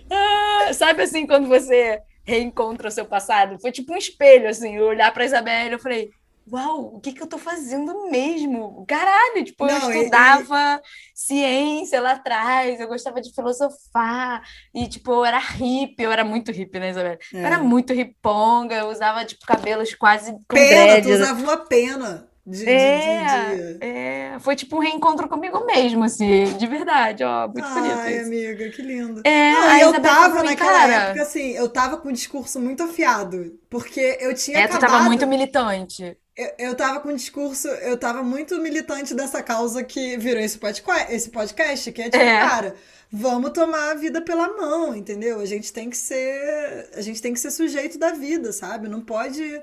ah, 0.10 0.74
sabe 0.74 1.04
assim, 1.04 1.28
quando 1.28 1.50
você 1.50 2.00
reencontra 2.24 2.88
o 2.88 2.92
seu 2.92 3.06
passado? 3.06 3.60
Foi 3.60 3.72
tipo 3.72 3.94
um 3.94 3.98
espelho, 3.98 4.48
assim, 4.48 4.78
eu 4.78 4.86
olhar 4.86 5.14
para 5.14 5.24
a 5.24 5.26
Isabel 5.26 5.68
e 5.68 5.74
eu 5.74 5.80
falei 5.80 6.10
uau, 6.50 6.96
o 6.96 7.00
que, 7.00 7.14
que 7.14 7.22
eu 7.22 7.28
tô 7.28 7.38
fazendo 7.38 8.10
mesmo? 8.10 8.86
Caralho, 8.88 9.44
tipo, 9.44 9.66
Não, 9.66 9.92
eu 9.92 10.02
estudava 10.02 10.82
e... 10.84 10.88
ciência 11.14 12.02
lá 12.02 12.14
atrás, 12.14 12.80
eu 12.80 12.88
gostava 12.88 13.22
de 13.22 13.34
filosofar, 13.34 14.42
e, 14.74 14.88
tipo, 14.88 15.12
eu 15.12 15.26
era 15.26 15.40
hippie, 15.40 16.04
eu 16.04 16.12
era 16.12 16.24
muito 16.24 16.52
hippie, 16.52 16.80
né, 16.80 16.90
Isabel? 16.90 17.18
É. 17.34 17.38
Eu 17.38 17.46
era 17.46 17.56
é. 17.56 17.62
muito 17.62 17.94
riponga, 17.94 18.76
eu 18.76 18.90
usava, 18.90 19.26
tipo, 19.26 19.46
cabelos 19.46 19.94
quase 19.96 20.32
com 20.32 20.56
Pena, 20.56 21.02
dread. 21.02 21.08
tu 21.08 21.14
usava 21.14 21.42
uma 21.42 21.58
pena. 21.58 22.32
De, 22.44 22.68
é, 22.68 23.56
de, 23.56 23.78
de, 23.78 23.86
é, 23.86 24.38
foi 24.40 24.56
tipo 24.56 24.76
um 24.76 24.80
reencontro 24.80 25.30
comigo 25.30 25.64
mesmo, 25.64 26.04
assim, 26.04 26.46
de 26.58 26.66
verdade, 26.66 27.24
ó, 27.24 27.48
muito 27.48 27.64
Ai, 27.64 27.74
bonito. 27.76 27.98
Ai, 27.98 28.20
amiga, 28.20 28.70
que 28.70 28.82
lindo. 28.82 29.22
É, 29.24 29.52
Não, 29.52 29.78
eu 29.78 30.02
tava 30.02 30.42
naquela 30.42 30.72
cara... 30.72 30.94
época, 30.94 31.22
assim, 31.22 31.52
eu 31.52 31.70
tava 31.70 31.98
com 31.98 32.10
um 32.10 32.12
discurso 32.12 32.60
muito 32.60 32.82
afiado, 32.82 33.60
porque 33.70 34.18
eu 34.20 34.34
tinha 34.34 34.58
é, 34.58 34.64
acabado... 34.64 34.80
tu 34.80 34.92
tava 34.92 35.04
muito 35.04 35.28
militante. 35.28 36.18
Eu, 36.58 36.76
tava 36.76 37.00
com 37.00 37.10
um 37.10 37.16
discurso, 37.16 37.68
eu 37.68 37.98
tava 37.98 38.24
muito 38.24 38.60
militante 38.62 39.14
dessa 39.14 39.44
causa 39.44 39.84
que 39.84 40.18
virou 40.18 40.42
esse 40.42 40.58
podcast, 40.58 41.14
esse 41.14 41.30
podcast 41.30 41.92
que 41.92 42.02
é 42.02 42.10
tipo, 42.10 42.24
é. 42.24 42.40
cara, 42.40 42.76
vamos 43.12 43.52
tomar 43.52 43.92
a 43.92 43.96
vida 43.96 44.22
pela 44.22 44.48
mão, 44.56 44.96
entendeu? 44.96 45.40
A 45.40 45.46
gente 45.46 45.72
tem 45.72 45.90
que 45.90 45.98
ser, 45.98 46.90
a 46.96 47.02
gente 47.02 47.22
tem 47.22 47.34
que 47.34 47.40
ser 47.40 47.52
sujeito 47.52 47.98
da 47.98 48.12
vida, 48.12 48.52
sabe? 48.52 48.88
Não 48.88 49.02
pode 49.02 49.62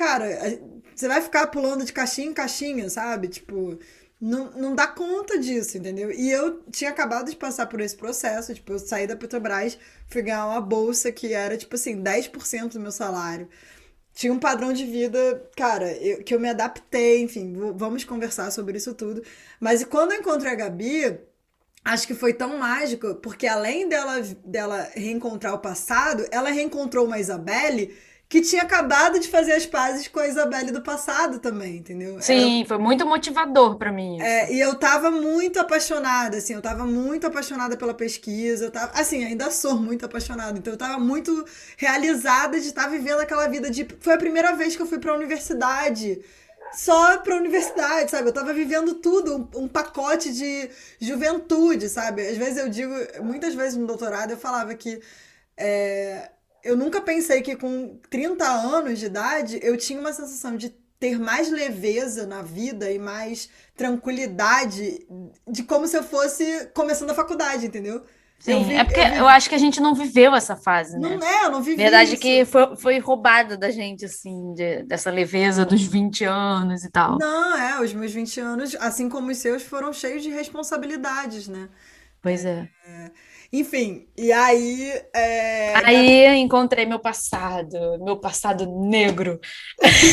cara, 0.00 0.26
você 0.94 1.06
vai 1.06 1.20
ficar 1.20 1.46
pulando 1.48 1.84
de 1.84 1.92
caixinha 1.92 2.28
em 2.28 2.32
caixinha, 2.32 2.88
sabe? 2.88 3.28
Tipo, 3.28 3.78
não, 4.20 4.50
não 4.52 4.74
dá 4.74 4.86
conta 4.86 5.38
disso, 5.38 5.76
entendeu? 5.76 6.10
E 6.10 6.30
eu 6.30 6.62
tinha 6.70 6.90
acabado 6.90 7.30
de 7.30 7.36
passar 7.36 7.66
por 7.66 7.80
esse 7.80 7.96
processo, 7.96 8.54
tipo, 8.54 8.72
eu 8.72 8.78
saí 8.78 9.06
da 9.06 9.14
Petrobras, 9.16 9.78
fui 10.08 10.22
ganhar 10.22 10.46
uma 10.46 10.60
bolsa 10.60 11.12
que 11.12 11.34
era, 11.34 11.56
tipo 11.56 11.74
assim, 11.74 12.02
10% 12.02 12.72
do 12.72 12.80
meu 12.80 12.92
salário. 12.92 13.48
Tinha 14.20 14.34
um 14.34 14.38
padrão 14.38 14.70
de 14.70 14.84
vida, 14.84 15.48
cara, 15.56 15.90
eu, 15.92 16.22
que 16.22 16.34
eu 16.34 16.38
me 16.38 16.50
adaptei, 16.50 17.22
enfim, 17.22 17.54
vamos 17.74 18.04
conversar 18.04 18.50
sobre 18.50 18.76
isso 18.76 18.92
tudo. 18.92 19.22
Mas 19.58 19.82
quando 19.82 20.12
eu 20.12 20.20
encontrei 20.20 20.52
a 20.52 20.54
Gabi, 20.54 21.18
acho 21.82 22.06
que 22.06 22.14
foi 22.14 22.34
tão 22.34 22.58
mágico, 22.58 23.14
porque 23.14 23.46
além 23.46 23.88
dela, 23.88 24.20
dela 24.44 24.90
reencontrar 24.92 25.54
o 25.54 25.58
passado, 25.60 26.26
ela 26.30 26.50
reencontrou 26.50 27.06
uma 27.06 27.18
Isabelle 27.18 27.96
que 28.30 28.40
tinha 28.40 28.62
acabado 28.62 29.18
de 29.18 29.26
fazer 29.26 29.54
as 29.54 29.66
pazes 29.66 30.06
com 30.06 30.20
a 30.20 30.28
Isabelle 30.28 30.70
do 30.70 30.80
passado 30.80 31.40
também, 31.40 31.78
entendeu? 31.78 32.22
Sim, 32.22 32.64
foi 32.64 32.78
muito 32.78 33.04
motivador 33.04 33.74
para 33.76 33.90
mim. 33.90 34.22
É, 34.22 34.54
e 34.54 34.60
eu 34.60 34.76
tava 34.76 35.10
muito 35.10 35.58
apaixonada, 35.58 36.36
assim, 36.36 36.54
eu 36.54 36.62
tava 36.62 36.86
muito 36.86 37.26
apaixonada 37.26 37.76
pela 37.76 37.92
pesquisa, 37.92 38.66
eu 38.66 38.70
tava, 38.70 38.92
assim, 38.94 39.24
ainda 39.24 39.50
sou 39.50 39.74
muito 39.74 40.06
apaixonada, 40.06 40.56
então 40.56 40.72
eu 40.72 40.76
tava 40.76 40.96
muito 40.96 41.44
realizada 41.76 42.60
de 42.60 42.68
estar 42.68 42.86
vivendo 42.86 43.18
aquela 43.18 43.48
vida 43.48 43.68
de 43.68 43.84
foi 43.98 44.14
a 44.14 44.18
primeira 44.18 44.52
vez 44.54 44.76
que 44.76 44.82
eu 44.82 44.86
fui 44.86 45.00
para 45.00 45.10
a 45.10 45.16
universidade 45.16 46.20
só 46.72 47.18
pra 47.18 47.34
universidade, 47.34 48.12
sabe? 48.12 48.28
Eu 48.28 48.32
tava 48.32 48.52
vivendo 48.52 48.94
tudo, 48.94 49.50
um, 49.56 49.64
um, 49.64 49.66
pacote 49.66 50.32
de 50.32 50.70
juventude, 51.00 51.88
sabe? 51.88 52.24
Às 52.28 52.36
vezes 52.36 52.58
eu 52.58 52.68
digo, 52.68 52.94
muitas 53.24 53.56
vezes 53.56 53.76
no 53.76 53.88
doutorado 53.88 54.30
eu 54.30 54.36
falava 54.36 54.72
que 54.76 55.00
é, 55.56 56.30
eu 56.64 56.76
nunca 56.76 57.00
pensei 57.00 57.42
que 57.42 57.56
com 57.56 57.98
30 58.08 58.44
anos 58.44 58.98
de 58.98 59.06
idade 59.06 59.60
eu 59.62 59.76
tinha 59.76 60.00
uma 60.00 60.12
sensação 60.12 60.56
de 60.56 60.70
ter 60.98 61.18
mais 61.18 61.50
leveza 61.50 62.26
na 62.26 62.42
vida 62.42 62.90
e 62.90 62.98
mais 62.98 63.48
tranquilidade 63.74 65.06
de 65.48 65.62
como 65.62 65.86
se 65.86 65.96
eu 65.96 66.02
fosse 66.02 66.66
começando 66.74 67.10
a 67.10 67.14
faculdade, 67.14 67.66
entendeu? 67.66 68.04
Sim, 68.38 68.64
vi, 68.64 68.74
é 68.74 68.84
porque 68.84 69.00
eu, 69.00 69.04
eu, 69.16 69.28
acho 69.28 69.48
que 69.50 69.54
a 69.54 69.58
gente 69.58 69.80
não 69.80 69.94
viveu 69.94 70.34
essa 70.34 70.56
fase, 70.56 70.98
né? 70.98 71.16
Não 71.16 71.26
é, 71.26 71.44
eu 71.44 71.50
não 71.50 71.62
vivi 71.62 71.76
Verdade 71.76 72.14
isso. 72.14 72.22
que 72.22 72.44
foi, 72.46 72.74
foi 72.76 72.98
roubada 72.98 73.56
da 73.56 73.70
gente, 73.70 74.06
assim, 74.06 74.54
de, 74.54 74.82
dessa 74.84 75.10
leveza 75.10 75.64
dos 75.66 75.82
20 75.82 76.24
anos 76.24 76.82
e 76.82 76.90
tal. 76.90 77.18
Não, 77.18 77.56
é, 77.56 77.80
os 77.82 77.92
meus 77.92 78.12
20 78.12 78.40
anos, 78.40 78.74
assim 78.76 79.10
como 79.10 79.30
os 79.30 79.36
seus, 79.36 79.62
foram 79.62 79.92
cheios 79.92 80.22
de 80.22 80.30
responsabilidades, 80.30 81.48
né? 81.48 81.68
Pois 82.22 82.44
é. 82.46 82.68
é 82.86 83.10
enfim, 83.52 84.06
e 84.16 84.30
aí. 84.30 84.92
É... 85.14 85.74
Aí 85.84 86.36
encontrei 86.36 86.86
meu 86.86 87.00
passado, 87.00 87.98
meu 88.00 88.16
passado 88.16 88.64
negro. 88.66 89.40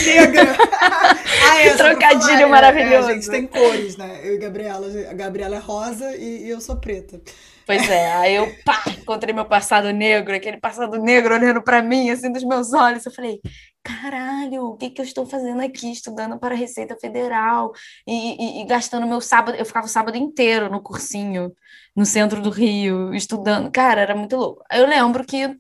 Negro! 0.06 0.42
ah, 0.82 1.62
é, 1.62 1.74
trocadilho 1.76 2.26
falar, 2.26 2.48
maravilhoso. 2.48 3.10
É, 3.10 3.12
a 3.12 3.14
gente 3.14 3.30
tem 3.30 3.46
cores, 3.46 3.96
né? 3.96 4.22
Eu 4.24 4.34
e 4.34 4.38
a 4.38 4.40
Gabriela. 4.40 4.88
A 5.10 5.14
Gabriela 5.14 5.56
é 5.56 5.60
rosa 5.60 6.16
e, 6.16 6.46
e 6.46 6.50
eu 6.50 6.60
sou 6.60 6.78
preta. 6.78 7.22
Pois 7.68 7.90
é, 7.90 8.14
aí 8.14 8.36
eu, 8.36 8.48
pá, 8.64 8.82
encontrei 8.98 9.34
meu 9.34 9.44
passado 9.44 9.92
negro, 9.92 10.34
aquele 10.34 10.58
passado 10.58 10.98
negro 10.98 11.36
olhando 11.36 11.62
para 11.62 11.84
mim, 11.84 12.10
assim, 12.10 12.32
dos 12.32 12.46
meus 12.46 12.72
olhos. 12.72 13.06
Eu 13.06 13.12
falei, 13.12 13.42
caralho, 13.84 14.64
o 14.68 14.78
que, 14.78 14.90
que 14.90 15.02
eu 15.02 15.06
estou 15.06 15.26
fazendo 15.26 15.62
aqui, 15.62 15.92
estudando 15.92 16.40
para 16.40 16.56
a 16.56 16.58
Receita 16.58 16.96
Federal 16.96 17.74
e, 18.08 18.60
e, 18.60 18.62
e, 18.62 18.66
gastando 18.66 19.06
meu 19.06 19.20
sábado. 19.20 19.58
Eu 19.58 19.66
ficava 19.66 19.86
o 19.86 19.90
sábado 19.90 20.16
inteiro 20.18 20.72
no 20.72 20.82
cursinho, 20.82 21.52
no 21.98 22.06
centro 22.06 22.42
do 22.42 22.52
Rio, 22.52 23.14
estudando. 23.16 23.72
Cara, 23.72 24.02
era 24.02 24.16
muito 24.16 24.38
louco. 24.38 24.64
Eu 24.72 24.88
lembro 24.88 25.26
que, 25.26 25.58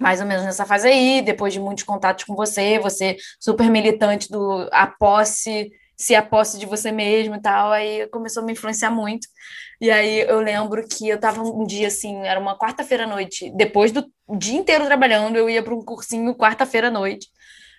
mais 0.00 0.20
ou 0.20 0.26
menos 0.26 0.44
nessa 0.44 0.66
fase 0.66 0.88
aí, 0.88 1.22
depois 1.22 1.52
de 1.52 1.60
muitos 1.60 1.84
contatos 1.84 2.24
com 2.24 2.34
você, 2.34 2.78
você 2.80 3.16
super 3.40 3.70
militante 3.70 4.28
do 4.28 4.68
a 4.72 4.86
posse 4.88 5.70
se 5.96 6.14
a 6.14 6.22
posse 6.22 6.58
de 6.58 6.66
você 6.66 6.92
mesmo 6.92 7.36
e 7.36 7.40
tal, 7.40 7.72
aí 7.72 8.06
começou 8.08 8.42
a 8.42 8.46
me 8.46 8.52
influenciar 8.52 8.90
muito. 8.90 9.26
E 9.80 9.90
aí 9.90 10.20
eu 10.20 10.40
lembro 10.40 10.86
que 10.86 11.08
eu 11.08 11.18
tava 11.18 11.42
um 11.42 11.64
dia 11.64 11.88
assim, 11.88 12.18
era 12.18 12.38
uma 12.38 12.58
quarta-feira 12.58 13.04
à 13.04 13.06
noite, 13.06 13.50
depois 13.56 13.92
do 13.92 14.06
dia 14.36 14.58
inteiro 14.58 14.84
trabalhando, 14.84 15.36
eu 15.36 15.48
ia 15.48 15.62
para 15.62 15.74
um 15.74 15.82
cursinho 15.82 16.34
quarta-feira 16.34 16.88
à 16.88 16.90
noite. 16.90 17.28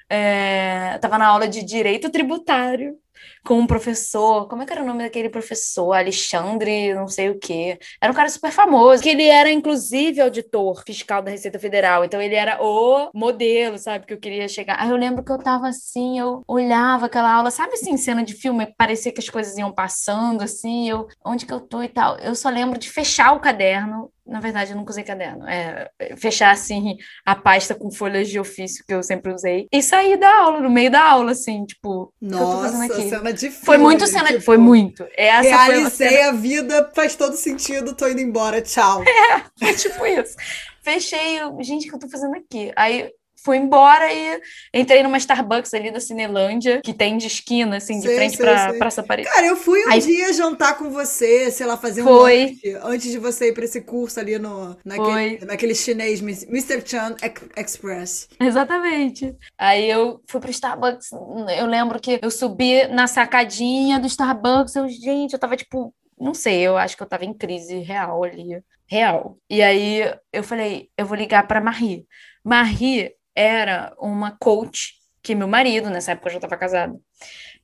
É, 0.10 0.98
tava 1.00 1.18
na 1.18 1.28
aula 1.28 1.48
de 1.48 1.62
direito 1.64 2.10
tributário 2.10 2.98
com 3.46 3.60
um 3.60 3.68
professor, 3.68 4.48
como 4.48 4.64
é 4.64 4.66
que 4.66 4.74
era 4.74 4.84
o 4.84 4.86
nome 4.86 5.04
daquele 5.04 5.30
professor? 5.30 5.94
Alexandre, 5.94 6.94
não 6.94 7.08
sei 7.08 7.30
o 7.30 7.40
quê. 7.40 7.78
Era 8.02 8.12
um 8.12 8.16
cara 8.16 8.30
super 8.30 8.52
famoso, 8.52 9.02
que 9.02 9.10
ele 9.10 9.24
era 9.24 9.52
inclusive 9.52 10.22
auditor 10.22 10.84
fiscal 10.86 11.22
da 11.22 11.32
Receita 11.32 11.60
Federal, 11.60 12.04
então 12.04 12.22
ele 12.22 12.36
era 12.36 12.62
o 12.62 13.10
modelo, 13.14 13.78
sabe, 13.78 14.06
que 14.06 14.14
eu 14.14 14.20
queria 14.20 14.48
chegar. 14.48 14.78
Aí 14.80 14.90
eu 14.90 14.98
lembro 14.98 15.24
que 15.24 15.32
eu 15.32 15.38
tava 15.38 15.68
assim, 15.68 16.20
eu 16.20 16.44
olhava 16.48 17.06
aquela 17.06 17.32
aula, 17.32 17.52
sabe 17.52 17.74
assim, 17.74 17.96
cena 17.98 18.24
de 18.24 18.34
filme, 18.34 18.74
parecia 18.78 19.12
que 19.12 19.20
as 19.20 19.30
coisas 19.30 19.58
iam 19.58 19.72
passando 19.72 20.44
assim, 20.44 20.90
eu, 20.90 21.08
onde 21.26 21.46
que 21.46 21.54
eu 21.54 21.60
tô 21.60 21.82
e 21.84 21.90
tal. 21.90 22.18
Eu 22.18 22.36
só 22.36 22.50
lembro 22.50 22.78
de 22.80 22.90
fechar 22.90 23.34
o 23.34 23.40
caderno 23.40 24.12
na 24.28 24.42
verdade, 24.42 24.72
eu 24.72 24.78
nunca 24.78 24.92
usei 24.92 25.04
caderno. 25.04 25.48
É, 25.48 25.90
fechar, 26.18 26.52
assim, 26.52 26.98
a 27.26 27.34
pasta 27.34 27.74
com 27.74 27.90
folhas 27.90 28.28
de 28.28 28.40
ofício 28.40 28.84
que 28.86 28.94
eu 28.94 29.02
sempre 29.02 29.34
usei. 29.34 29.68
E 29.72 29.82
sair 29.82 30.18
da 30.18 30.30
aula, 30.42 30.60
no 30.60 30.70
meio 30.70 30.92
da 30.92 31.02
aula, 31.02 31.32
assim, 31.32 31.66
tipo, 31.66 32.14
Nossa, 32.22 32.44
o 32.44 32.48
que 32.48 32.54
eu 32.54 32.58
tô 32.58 32.64
fazendo 32.64 32.92
aqui? 32.92 33.07
Cena 33.10 33.34
de 33.34 33.50
filme, 33.50 33.66
Foi 33.66 33.78
muito 33.78 34.08
cena, 34.08 34.28
tipo, 34.28 34.42
foi 34.42 34.58
muito. 34.58 35.06
Essa 35.16 35.42
realizei 35.42 36.08
foi 36.10 36.22
a, 36.22 36.30
a 36.30 36.32
vida, 36.32 36.92
faz 36.94 37.16
todo 37.16 37.36
sentido, 37.36 37.96
tô 37.96 38.08
indo 38.08 38.22
embora, 38.22 38.62
tchau. 38.62 39.04
É, 39.04 39.44
foi 39.58 39.74
tipo 39.76 40.06
isso. 40.06 40.36
Fechei, 40.82 41.40
gente, 41.62 41.88
o 41.88 41.90
que 41.90 41.96
eu 41.96 42.00
tô 42.00 42.10
fazendo 42.10 42.36
aqui? 42.36 42.72
Aí 42.76 43.12
fui 43.44 43.58
embora 43.58 44.12
e 44.12 44.42
entrei 44.74 45.04
numa 45.04 45.18
Starbucks 45.18 45.74
ali 45.74 45.92
da 45.92 46.00
Cinelândia, 46.00 46.82
que 46.82 46.94
tem 46.94 47.18
de 47.18 47.28
esquina, 47.28 47.78
assim, 47.78 48.00
de 48.00 48.08
sei, 48.08 48.16
frente 48.16 48.38
sei, 48.38 48.46
pra 48.46 48.70
sei. 48.70 48.80
Praça 48.80 49.04
Paris. 49.04 49.28
Cara, 49.30 49.46
eu 49.46 49.56
fui 49.56 49.86
um 49.86 49.92
Aí... 49.92 50.02
dia 50.02 50.34
jantar 50.34 50.78
com 50.78 50.90
você, 50.90 51.52
sei 51.52 51.66
lá, 51.66 51.78
fazer 51.78 52.02
um 52.02 52.06
Foi. 52.06 52.46
Lanche, 52.46 52.80
antes 52.84 53.12
de 53.12 53.18
você 53.18 53.50
ir 53.50 53.54
pra 53.54 53.66
esse 53.66 53.82
curso 53.82 54.20
ali 54.20 54.38
no, 54.38 54.76
naquele, 54.84 55.46
naquele 55.46 55.76
chinês, 55.76 56.22
Mr. 56.22 56.82
Chan 56.86 57.16
Express. 57.56 58.28
Exatamente. 58.40 59.36
Aí 59.58 59.90
eu 59.90 60.22
fui 60.28 60.42
pro 60.42 60.52
Starbucks, 60.52 61.12
eu 61.58 61.66
lembro 61.66 62.00
que 62.00 62.20
eu 62.22 62.32
subi 62.32 62.88
na 62.88 63.08
sacadinha 63.08 64.00
do 64.00 64.08
Starbucks, 64.08 64.76
eu, 64.76 64.88
gente, 64.90 65.34
eu 65.34 65.40
tava 65.40 65.56
tipo, 65.56 65.94
não 66.20 66.34
sei, 66.34 66.62
eu 66.62 66.78
acho 66.78 66.98
que 66.98 67.04
eu 67.04 67.08
tava 67.08 67.26
em 67.26 67.34
crise 67.34 67.80
real 67.80 68.24
ali. 68.24 68.62
Real. 68.90 69.38
E 69.50 69.62
aí 69.62 70.02
eu 70.32 70.44
falei, 70.44 70.90
eu 70.98 71.06
vou 71.06 71.18
ligar 71.18 71.46
pra 71.48 71.62
Marie. 71.62 72.06
Marie 72.44 73.12
era 73.38 73.94
uma 74.00 74.36
coach 74.40 74.96
que 75.22 75.36
meu 75.36 75.48
marido, 75.48 75.90
nessa 75.92 76.14
época 76.14 76.30
eu 76.30 76.32
já 76.32 76.38
estava 76.38 76.58
casada, 76.58 76.96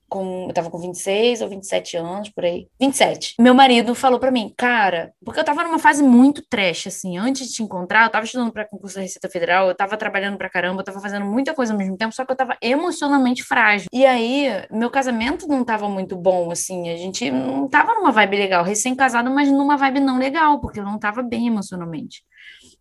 com, 0.08 0.46
eu 0.48 0.54
tava 0.54 0.70
com 0.70 0.78
26 0.78 1.42
ou 1.42 1.50
27 1.50 1.98
anos, 1.98 2.30
por 2.30 2.46
aí. 2.46 2.68
27. 2.80 3.34
Meu 3.40 3.56
marido 3.56 3.96
falou 3.96 4.20
para 4.20 4.30
mim, 4.30 4.54
cara, 4.56 5.12
porque 5.26 5.40
eu 5.40 5.44
tava 5.44 5.64
numa 5.64 5.80
fase 5.80 6.04
muito 6.04 6.44
trash, 6.48 6.86
assim, 6.86 7.18
antes 7.18 7.48
de 7.48 7.54
te 7.56 7.64
encontrar, 7.64 8.04
eu 8.04 8.12
tava 8.12 8.26
estudando 8.26 8.52
para 8.52 8.68
concurso 8.68 8.98
da 8.98 9.02
Receita 9.02 9.28
Federal, 9.28 9.70
eu 9.70 9.76
tava 9.76 9.98
trabalhando 9.98 10.38
pra 10.38 10.52
caramba, 10.52 10.82
eu 10.82 10.86
tava 10.86 11.00
fazendo 11.00 11.26
muita 11.26 11.56
coisa 11.56 11.74
ao 11.74 11.80
mesmo 11.80 11.98
tempo, 11.98 12.14
só 12.14 12.24
que 12.24 12.32
eu 12.32 12.36
tava 12.36 12.56
emocionalmente 12.62 13.42
frágil. 13.42 13.88
E 13.92 14.06
aí, 14.06 14.50
meu 14.70 14.92
casamento 14.92 15.48
não 15.48 15.64
tava 15.64 15.90
muito 15.90 16.16
bom, 16.16 16.52
assim, 16.52 16.90
a 16.90 16.96
gente 16.96 17.32
não 17.32 17.68
tava 17.68 17.96
numa 17.96 18.12
vibe 18.12 18.38
legal, 18.38 18.64
recém-casado, 18.64 19.32
mas 19.32 19.50
numa 19.50 19.78
vibe 19.78 20.00
não 20.00 20.20
legal, 20.20 20.62
porque 20.62 20.80
eu 20.80 20.86
não 20.86 21.00
tava 21.00 21.24
bem 21.24 21.48
emocionalmente. 21.48 22.22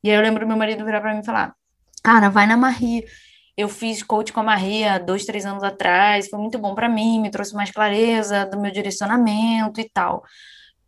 E 0.04 0.10
aí 0.10 0.16
eu 0.16 0.22
lembro 0.22 0.46
meu 0.46 0.56
marido 0.56 0.84
virar 0.84 1.00
para 1.00 1.14
mim 1.14 1.20
e 1.20 1.24
falar: 1.24 1.54
Cara, 2.02 2.28
vai 2.28 2.46
na 2.46 2.56
Marie. 2.56 3.04
Eu 3.56 3.68
fiz 3.68 4.02
coach 4.02 4.32
com 4.32 4.40
a 4.40 4.42
Marie 4.42 4.84
há 4.84 4.98
dois, 4.98 5.24
três 5.24 5.44
anos 5.44 5.62
atrás, 5.62 6.28
foi 6.28 6.38
muito 6.38 6.58
bom 6.58 6.74
para 6.74 6.88
mim, 6.88 7.20
me 7.20 7.30
trouxe 7.30 7.54
mais 7.54 7.70
clareza 7.70 8.46
do 8.46 8.58
meu 8.58 8.72
direcionamento 8.72 9.80
e 9.80 9.88
tal. 9.88 10.22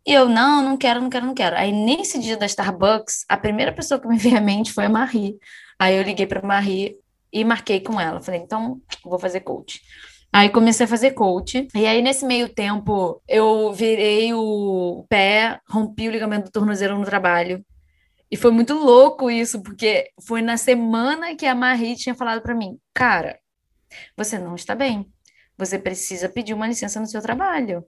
E 0.05 0.13
eu, 0.13 0.27
não, 0.29 0.63
não 0.63 0.77
quero, 0.77 1.01
não 1.01 1.09
quero, 1.09 1.25
não 1.25 1.33
quero. 1.33 1.55
Aí, 1.55 1.71
nesse 1.71 2.19
dia 2.19 2.37
da 2.37 2.45
Starbucks, 2.45 3.25
a 3.29 3.37
primeira 3.37 3.71
pessoa 3.73 3.99
que 3.99 4.07
me 4.07 4.17
veio 4.17 4.37
à 4.37 4.41
mente 4.41 4.73
foi 4.73 4.85
a 4.85 4.89
Marie. 4.89 5.37
Aí 5.79 5.95
eu 5.95 6.03
liguei 6.03 6.27
para 6.27 6.41
Marie 6.45 6.95
e 7.33 7.43
marquei 7.43 7.79
com 7.79 7.99
ela. 7.99 8.21
Falei, 8.21 8.41
então, 8.41 8.81
vou 9.03 9.19
fazer 9.19 9.41
coach. 9.41 9.81
Aí 10.33 10.49
comecei 10.49 10.85
a 10.85 10.89
fazer 10.89 11.11
coach. 11.11 11.67
E 11.73 11.85
aí, 11.87 12.01
nesse 12.01 12.25
meio 12.25 12.49
tempo, 12.49 13.21
eu 13.27 13.73
virei 13.73 14.33
o 14.33 15.05
pé, 15.09 15.59
rompi 15.69 16.07
o 16.07 16.11
ligamento 16.11 16.45
do 16.45 16.51
tornozelo 16.51 16.99
no 16.99 17.05
trabalho. 17.05 17.65
E 18.35 18.37
foi 18.37 18.51
muito 18.51 18.73
louco 18.73 19.31
isso, 19.31 19.63
porque 19.63 20.11
foi 20.27 20.41
na 20.41 20.57
semana 20.57 21.37
que 21.37 21.45
a 21.45 21.55
Marie 21.55 21.95
tinha 21.95 22.13
falado 22.13 22.41
para 22.41 22.53
mim, 22.53 22.77
cara, 22.93 23.39
você 24.17 24.37
não 24.37 24.55
está 24.55 24.75
bem. 24.75 25.09
Você 25.57 25.79
precisa 25.79 26.27
pedir 26.27 26.53
uma 26.53 26.67
licença 26.67 26.99
no 26.99 27.07
seu 27.07 27.21
trabalho. 27.21 27.85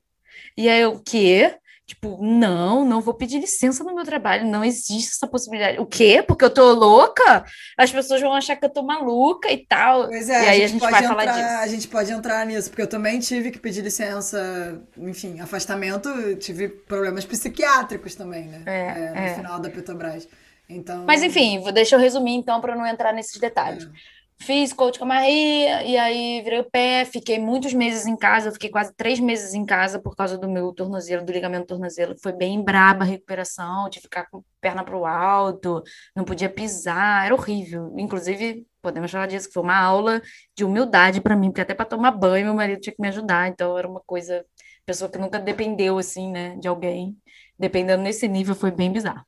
E 0.55 0.69
aí 0.69 0.79
eu, 0.79 0.93
o 0.93 1.03
quê? 1.03 1.59
Tipo, 1.87 2.21
não, 2.21 2.83
não 2.83 2.99
vou 2.99 3.13
pedir 3.13 3.39
licença 3.39 3.81
no 3.81 3.95
meu 3.95 4.03
trabalho, 4.03 4.45
não 4.45 4.61
existe 4.61 5.13
essa 5.13 5.25
possibilidade. 5.25 5.79
O 5.79 5.85
quê? 5.85 6.21
Porque 6.21 6.43
eu 6.43 6.49
tô 6.49 6.73
louca? 6.73 7.45
As 7.77 7.89
pessoas 7.89 8.19
vão 8.19 8.33
achar 8.33 8.57
que 8.57 8.65
eu 8.65 8.69
tô 8.69 8.83
maluca 8.83 9.49
e 9.49 9.65
tal. 9.65 10.09
Pois 10.09 10.29
é, 10.29 10.33
e 10.33 10.47
aí 10.49 10.63
a 10.63 10.67
gente, 10.67 10.83
a 10.83 10.87
gente 10.87 10.91
vai 10.91 10.99
entrar, 10.99 11.07
falar 11.07 11.25
disso. 11.25 11.63
A 11.63 11.67
gente 11.67 11.87
pode 11.87 12.11
entrar 12.11 12.45
nisso, 12.45 12.69
porque 12.69 12.81
eu 12.81 12.89
também 12.89 13.19
tive 13.19 13.51
que 13.51 13.57
pedir 13.57 13.81
licença, 13.81 14.83
enfim, 14.97 15.39
afastamento, 15.39 16.09
tive 16.35 16.67
problemas 16.67 17.23
psiquiátricos 17.23 18.15
também, 18.15 18.47
né? 18.47 18.63
É, 18.65 18.79
é, 18.79 19.09
no 19.11 19.19
é. 19.19 19.35
final 19.35 19.57
da 19.57 19.69
Petrobras. 19.69 20.27
Então... 20.67 21.05
Mas 21.05 21.23
enfim, 21.23 21.63
deixa 21.71 21.95
eu 21.95 21.99
resumir 22.01 22.33
então 22.33 22.59
para 22.59 22.75
não 22.75 22.85
entrar 22.85 23.13
nesses 23.13 23.39
detalhes. 23.39 23.85
É. 23.85 24.16
Fiz 24.39 24.71
coach 24.71 24.99
com 24.99 25.05
a 25.05 25.07
Maria, 25.07 25.83
e 25.83 25.97
aí 25.97 26.41
virei 26.41 26.59
o 26.59 26.69
pé, 26.69 27.03
fiquei 27.05 27.39
muitos 27.39 27.73
meses 27.73 28.05
em 28.05 28.15
casa, 28.15 28.51
fiquei 28.51 28.69
quase 28.69 28.93
três 28.95 29.19
meses 29.19 29.53
em 29.53 29.65
casa 29.65 29.99
por 29.99 30.15
causa 30.15 30.37
do 30.37 30.47
meu 30.47 30.71
tornozelo, 30.73 31.25
do 31.25 31.31
ligamento 31.31 31.65
tornozelo. 31.67 32.15
Foi 32.21 32.31
bem 32.31 32.63
braba 32.63 33.03
a 33.03 33.07
recuperação, 33.07 33.89
que 33.89 33.99
ficar 33.99 34.29
com 34.29 34.37
a 34.37 34.41
perna 34.61 34.83
para 34.83 34.95
o 34.95 35.05
alto, 35.05 35.83
não 36.15 36.23
podia 36.23 36.49
pisar, 36.49 37.25
era 37.25 37.33
horrível. 37.33 37.93
Inclusive, 37.97 38.65
podemos 38.81 39.11
falar 39.11 39.25
disso, 39.25 39.47
que 39.47 39.53
foi 39.53 39.63
uma 39.63 39.77
aula 39.77 40.21
de 40.55 40.63
humildade 40.63 41.19
para 41.19 41.35
mim, 41.35 41.49
porque 41.49 41.61
até 41.61 41.73
para 41.73 41.85
tomar 41.85 42.11
banho 42.11 42.45
meu 42.45 42.53
marido 42.53 42.79
tinha 42.79 42.93
que 42.95 43.01
me 43.01 43.07
ajudar, 43.07 43.49
então 43.49 43.77
era 43.77 43.87
uma 43.87 44.01
coisa, 44.05 44.45
pessoa 44.85 45.09
que 45.09 45.17
nunca 45.17 45.39
dependeu 45.39 45.97
assim, 45.97 46.31
né, 46.31 46.55
de 46.57 46.67
alguém, 46.67 47.17
dependendo 47.59 48.03
nesse 48.03 48.27
nível, 48.27 48.55
foi 48.55 48.71
bem 48.71 48.91
bizarro. 48.91 49.25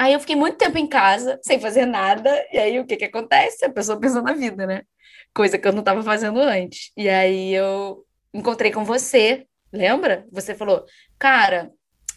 Aí 0.00 0.14
eu 0.14 0.20
fiquei 0.20 0.34
muito 0.34 0.56
tempo 0.56 0.78
em 0.78 0.86
casa, 0.86 1.38
sem 1.42 1.60
fazer 1.60 1.84
nada, 1.84 2.30
e 2.50 2.56
aí 2.56 2.80
o 2.80 2.86
que 2.86 2.96
que 2.96 3.04
acontece? 3.04 3.66
A 3.66 3.70
pessoa 3.70 4.00
pensa 4.00 4.22
na 4.22 4.32
vida, 4.32 4.66
né? 4.66 4.80
Coisa 5.34 5.58
que 5.58 5.68
eu 5.68 5.72
não 5.72 5.80
estava 5.80 6.02
fazendo 6.02 6.40
antes. 6.40 6.90
E 6.96 7.06
aí 7.06 7.52
eu 7.52 8.02
encontrei 8.32 8.72
com 8.72 8.82
você, 8.82 9.46
lembra? 9.70 10.26
Você 10.32 10.54
falou, 10.54 10.86
cara, 11.18 11.70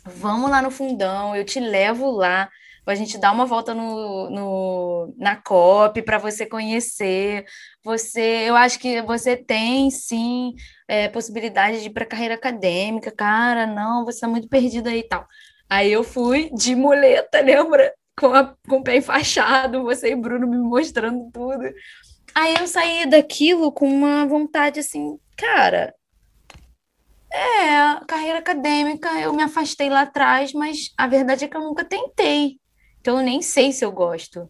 vamos 0.06 0.50
lá 0.50 0.62
no 0.62 0.72
fundão, 0.72 1.36
eu 1.36 1.44
te 1.44 1.60
levo 1.60 2.10
lá, 2.10 2.50
a 2.86 2.96
gente 2.96 3.18
dá 3.18 3.34
uma 3.34 3.46
volta 3.46 3.74
no, 3.74 4.30
no 4.30 5.14
na 5.18 5.36
COP 5.36 6.02
para 6.04 6.18
você 6.18 6.46
conhecer. 6.46 7.46
Você, 7.84 8.46
eu 8.48 8.56
acho 8.56 8.80
que 8.80 9.02
você 9.02 9.36
tem 9.36 9.90
sim 9.92 10.54
é, 10.88 11.10
possibilidade 11.10 11.82
de 11.82 11.88
ir 11.88 11.92
para 11.92 12.06
carreira 12.06 12.36
acadêmica, 12.36 13.12
cara. 13.12 13.66
Não, 13.66 14.06
você 14.06 14.18
está 14.18 14.28
muito 14.28 14.48
perdida 14.48 14.90
aí 14.90 15.00
e 15.00 15.08
tal. 15.08 15.28
Aí 15.70 15.92
eu 15.92 16.04
fui 16.04 16.50
de 16.54 16.76
muleta, 16.76 17.40
lembra? 17.42 17.94
Com, 18.20 18.28
a, 18.28 18.56
com 18.68 18.78
o 18.78 18.84
pé 18.84 18.98
enfaixado, 18.98 19.84
você 19.84 20.12
e 20.12 20.16
Bruno 20.16 20.48
me 20.48 20.58
mostrando 20.58 21.32
tudo. 21.32 21.64
Aí 22.36 22.56
eu 22.60 22.68
saí 22.68 23.08
daquilo 23.08 23.72
com 23.72 23.88
uma 23.88 24.26
vontade 24.28 24.80
assim, 24.80 25.18
cara, 25.36 25.94
é, 27.34 28.06
carreira 28.08 28.38
acadêmica, 28.38 29.10
eu 29.20 29.34
me 29.34 29.42
afastei 29.42 29.90
lá 29.90 30.02
atrás, 30.02 30.54
mas 30.54 30.94
a 30.96 31.08
verdade 31.08 31.46
é 31.46 31.48
que 31.48 31.58
eu 31.58 31.62
nunca 31.62 31.84
tentei. 31.84 32.60
Então 33.02 33.18
eu 33.18 33.24
nem 33.24 33.42
sei 33.42 33.72
se 33.72 33.84
eu 33.84 33.92
gosto. 33.92 34.48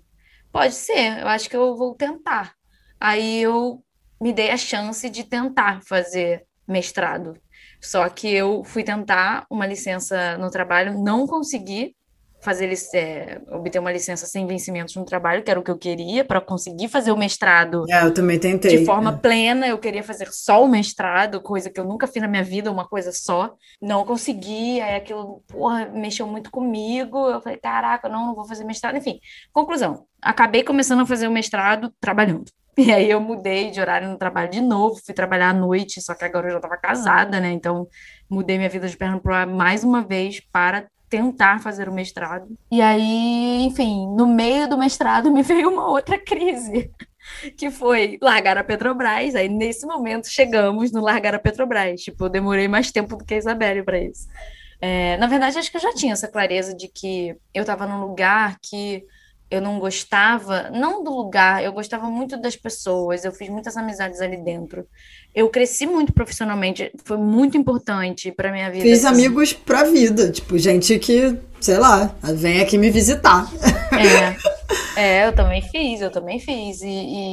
Pode 0.52 0.76
ser, 0.76 1.22
eu 1.22 1.28
acho 1.30 1.50
que 1.50 1.56
eu 1.56 1.78
vou 1.78 1.96
tentar. 1.96 2.54
Aí 3.00 3.42
eu 3.42 3.82
me 4.22 4.34
dei 4.34 4.52
a 4.52 4.58
chance 4.58 5.10
de 5.10 5.24
tentar 5.24 5.82
fazer 5.84 6.46
mestrado. 6.68 7.38
Só 7.84 8.10
que 8.10 8.28
eu 8.34 8.64
fui 8.64 8.84
tentar 8.84 9.46
uma 9.50 9.68
licença 9.68 10.38
no 10.38 10.50
trabalho, 10.50 10.98
não 11.04 11.28
consegui, 11.28 11.96
fazer 12.44 12.72
é, 12.94 13.42
obter 13.52 13.80
uma 13.80 13.92
licença 13.92 14.26
sem 14.26 14.46
vencimentos 14.46 14.96
no 14.96 15.06
trabalho, 15.06 15.42
que 15.44 15.50
era 15.50 15.60
o 15.60 15.64
que 15.64 15.72
eu 15.72 15.78
queria, 15.78 16.26
para 16.26 16.42
conseguir 16.42 16.90
fazer 16.90 17.12
o 17.12 17.18
mestrado. 17.18 17.86
É, 17.90 18.04
eu 18.04 18.14
também 18.14 18.38
tentei. 18.38 18.78
De 18.78 18.86
forma 18.86 19.12
é. 19.12 19.18
plena, 19.18 19.68
eu 19.68 19.78
queria 19.78 20.04
fazer 20.04 20.28
só 20.32 20.64
o 20.64 20.68
mestrado, 20.68 21.42
coisa 21.42 21.70
que 21.70 21.80
eu 21.80 21.86
nunca 21.86 22.06
fiz 22.06 22.22
na 22.22 22.28
minha 22.28 22.44
vida, 22.44 22.72
uma 22.72 22.88
coisa 22.88 23.12
só. 23.12 23.54
Não 23.82 24.06
consegui, 24.06 24.82
aí 24.82 24.96
aquilo, 24.96 25.42
porra, 25.48 25.86
mexeu 25.86 26.28
muito 26.28 26.52
comigo. 26.52 27.30
Eu 27.30 27.42
falei, 27.42 27.58
caraca, 27.58 28.10
não, 28.10 28.28
não 28.28 28.36
vou 28.36 28.46
fazer 28.46 28.66
mestrado. 28.66 28.98
Enfim, 28.98 29.20
conclusão, 29.52 30.06
acabei 30.22 30.64
começando 30.64 31.02
a 31.02 31.06
fazer 31.06 31.28
o 31.28 31.32
mestrado 31.32 31.94
trabalhando. 32.00 32.46
E 32.76 32.92
aí 32.92 33.10
eu 33.10 33.22
mudei 33.22 33.70
de 33.70 33.80
horário 33.80 34.10
no 34.10 34.18
trabalho 34.18 34.50
de 34.50 34.60
novo, 34.60 35.00
fui 35.06 35.14
trabalhar 35.14 35.50
à 35.50 35.54
noite, 35.54 36.02
só 36.02 36.16
que 36.16 36.26
agora 36.26 36.48
eu 36.48 36.52
já 36.54 36.58
estava 36.58 36.76
casada, 36.76 37.40
né? 37.40 37.52
Então 37.52 37.88
mudei 38.28 38.58
minha 38.58 38.70
vida 38.70 38.88
de 38.88 38.98
perna 38.98 39.20
para 39.20 39.46
mais 39.46 39.84
uma 39.84 40.02
vez 40.02 40.40
para 40.52 40.88
tentar 41.14 41.62
fazer 41.62 41.88
o 41.88 41.94
mestrado. 41.94 42.58
E 42.72 42.82
aí, 42.82 43.62
enfim, 43.66 44.08
no 44.16 44.26
meio 44.26 44.68
do 44.68 44.80
mestrado 44.80 45.32
me 45.32 45.44
veio 45.46 45.70
uma 45.70 45.88
outra 45.88 46.18
crise, 46.18 46.90
que 47.56 47.70
foi 47.70 48.18
largar 48.20 48.58
a 48.58 48.64
Petrobras. 48.64 49.36
Aí, 49.36 49.48
nesse 49.48 49.86
momento, 49.86 50.28
chegamos 50.28 50.92
no 50.92 51.02
largar 51.02 51.36
a 51.36 51.40
Petrobras. 51.40 52.02
Tipo, 52.02 52.26
eu 52.26 52.30
demorei 52.30 52.68
mais 52.68 52.92
tempo 52.92 53.16
do 53.16 53.24
que 53.24 53.36
a 53.36 53.38
Isabelle 53.38 53.84
para 53.84 54.00
isso. 54.00 54.28
É, 54.82 55.16
na 55.18 55.28
verdade, 55.28 55.60
acho 55.60 55.70
que 55.70 55.78
eu 55.78 55.82
já 55.82 55.94
tinha 55.94 56.14
essa 56.14 56.28
clareza 56.28 56.76
de 56.76 56.88
que 56.88 57.36
eu 57.54 57.62
estava 57.62 57.86
num 57.86 58.02
lugar 58.02 58.58
que 58.60 59.06
eu 59.50 59.62
não 59.62 59.80
gostava, 59.80 60.70
não 60.72 61.04
do 61.04 61.16
lugar, 61.16 61.64
eu 61.64 61.72
gostava 61.72 62.10
muito 62.10 62.36
das 62.36 62.56
pessoas, 62.56 63.24
eu 63.24 63.32
fiz 63.32 63.50
muitas 63.50 63.78
amizades 63.78 64.20
ali 64.20 64.38
dentro. 64.38 64.86
Eu 65.34 65.50
cresci 65.50 65.86
muito 65.86 66.12
profissionalmente, 66.12 66.92
foi 67.06 67.18
muito 67.18 67.58
importante 67.58 68.32
para 68.32 68.52
minha 68.52 68.72
vida. 68.72 68.84
Fiz 68.84 69.06
assim. 69.06 69.16
amigos 69.16 69.54
pra 69.54 69.84
vida, 69.84 70.32
tipo, 70.32 70.58
gente 70.58 70.98
que, 70.98 71.38
sei 71.62 71.78
lá, 71.78 72.16
vem 72.36 72.62
aqui 72.62 72.78
me 72.78 72.90
visitar. 72.90 73.48
É, 74.96 75.02
é 75.02 75.28
eu 75.28 75.34
também 75.34 75.62
fiz, 75.62 76.02
eu 76.02 76.12
também 76.12 76.40
fiz. 76.40 76.82
E, 76.82 76.88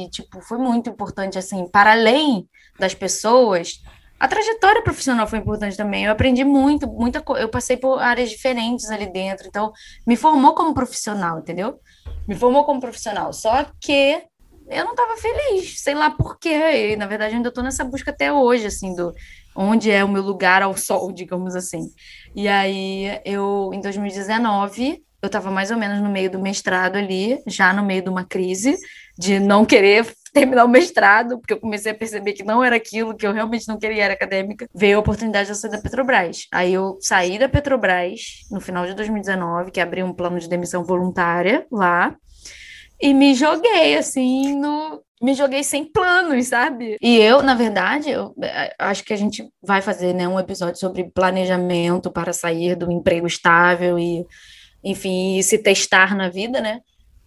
e, 0.05 0.09
tipo, 0.09 0.41
foi 0.41 0.59
muito 0.59 0.89
importante, 0.89 1.39
assim, 1.39 1.67
para 1.67 1.91
além 1.91 2.47
das 2.79 2.93
pessoas, 2.93 3.81
a 4.21 4.27
trajetória 4.27 4.83
profissional 4.83 5.25
foi 5.25 5.39
importante 5.39 5.75
também. 5.75 6.05
Eu 6.05 6.11
aprendi 6.11 6.43
muito, 6.43 6.87
muita 6.87 7.19
coisa. 7.21 7.41
Eu 7.41 7.49
passei 7.49 7.75
por 7.75 7.99
áreas 7.99 8.29
diferentes 8.29 8.91
ali 8.91 9.11
dentro, 9.11 9.47
então 9.47 9.71
me 10.05 10.15
formou 10.15 10.53
como 10.53 10.75
profissional, 10.75 11.39
entendeu? 11.39 11.79
Me 12.27 12.35
formou 12.35 12.63
como 12.63 12.81
profissional. 12.81 13.33
Só 13.33 13.65
que 13.79 14.21
eu 14.69 14.85
não 14.85 14.91
estava 14.91 15.17
feliz, 15.17 15.81
sei 15.81 15.93
lá 15.93 16.09
por 16.09 16.39
quê. 16.39 16.93
E, 16.93 16.95
na 16.95 17.05
verdade, 17.07 17.35
ainda 17.35 17.49
estou 17.49 17.63
nessa 17.63 17.83
busca 17.83 18.11
até 18.11 18.31
hoje, 18.31 18.67
assim, 18.67 18.95
do 18.95 19.13
onde 19.55 19.91
é 19.91 20.03
o 20.03 20.09
meu 20.09 20.23
lugar 20.23 20.61
ao 20.61 20.75
sol, 20.77 21.11
digamos 21.13 21.55
assim. 21.55 21.89
E 22.35 22.47
aí, 22.47 23.19
eu, 23.25 23.71
em 23.73 23.81
2019, 23.81 25.03
eu 25.21 25.27
estava 25.27 25.51
mais 25.51 25.71
ou 25.71 25.77
menos 25.77 26.01
no 26.01 26.09
meio 26.09 26.31
do 26.31 26.39
mestrado 26.39 26.95
ali, 26.95 27.39
já 27.45 27.73
no 27.73 27.83
meio 27.83 28.01
de 28.01 28.09
uma 28.09 28.25
crise, 28.25 28.75
de 29.17 29.39
não 29.39 29.65
querer 29.65 30.05
terminar 30.33 30.65
o 30.65 30.69
mestrado, 30.69 31.39
porque 31.39 31.53
eu 31.53 31.59
comecei 31.59 31.91
a 31.91 31.95
perceber 31.95 32.33
que 32.33 32.43
não 32.43 32.63
era 32.63 32.75
aquilo 32.75 33.15
que 33.15 33.25
eu 33.25 33.33
realmente 33.33 33.67
não 33.67 33.77
queria, 33.77 34.05
era 34.05 34.13
acadêmica. 34.13 34.67
Veio 34.73 34.97
a 34.97 34.99
oportunidade 34.99 35.45
de 35.47 35.51
eu 35.51 35.55
sair 35.55 35.71
da 35.71 35.81
Petrobras. 35.81 36.47
Aí 36.53 36.73
eu 36.73 36.97
saí 37.01 37.37
da 37.37 37.49
Petrobras 37.49 38.21
no 38.49 38.61
final 38.61 38.85
de 38.85 38.93
2019, 38.93 39.71
que 39.71 39.81
abri 39.81 40.03
um 40.03 40.13
plano 40.13 40.39
de 40.39 40.47
demissão 40.47 40.83
voluntária 40.83 41.65
lá, 41.71 42.15
e 43.01 43.13
me 43.13 43.33
joguei 43.33 43.97
assim 43.97 44.55
no 44.55 45.01
me 45.21 45.35
joguei 45.35 45.63
sem 45.63 45.85
planos, 45.85 46.47
sabe? 46.47 46.97
E 46.99 47.17
eu, 47.19 47.43
na 47.43 47.53
verdade, 47.53 48.09
eu 48.09 48.33
é, 48.41 48.73
acho 48.79 49.03
que 49.03 49.13
a 49.13 49.15
gente 49.15 49.47
vai 49.61 49.79
fazer 49.79 50.13
né, 50.15 50.27
um 50.27 50.39
episódio 50.39 50.79
sobre 50.79 51.11
planejamento 51.11 52.09
para 52.09 52.33
sair 52.33 52.75
do 52.75 52.91
emprego 52.91 53.27
estável 53.27 53.99
e, 53.99 54.25
enfim, 54.83 55.39
se 55.43 55.59
testar 55.59 56.15
na 56.15 56.27
vida, 56.27 56.59
né? 56.59 56.79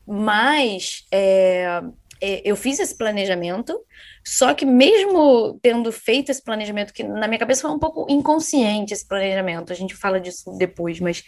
Mas 0.05 1.05
é, 1.12 1.80
eu 2.44 2.56
fiz 2.56 2.78
esse 2.78 2.96
planejamento, 2.96 3.78
só 4.24 4.54
que 4.54 4.64
mesmo 4.64 5.58
tendo 5.60 5.90
feito 5.92 6.30
esse 6.30 6.42
planejamento, 6.42 6.92
que 6.92 7.02
na 7.02 7.26
minha 7.26 7.38
cabeça 7.38 7.62
foi 7.62 7.70
um 7.70 7.78
pouco 7.78 8.06
inconsciente 8.08 8.94
esse 8.94 9.06
planejamento, 9.06 9.72
a 9.72 9.76
gente 9.76 9.94
fala 9.94 10.20
disso 10.20 10.56
depois, 10.56 11.00
mas 11.00 11.22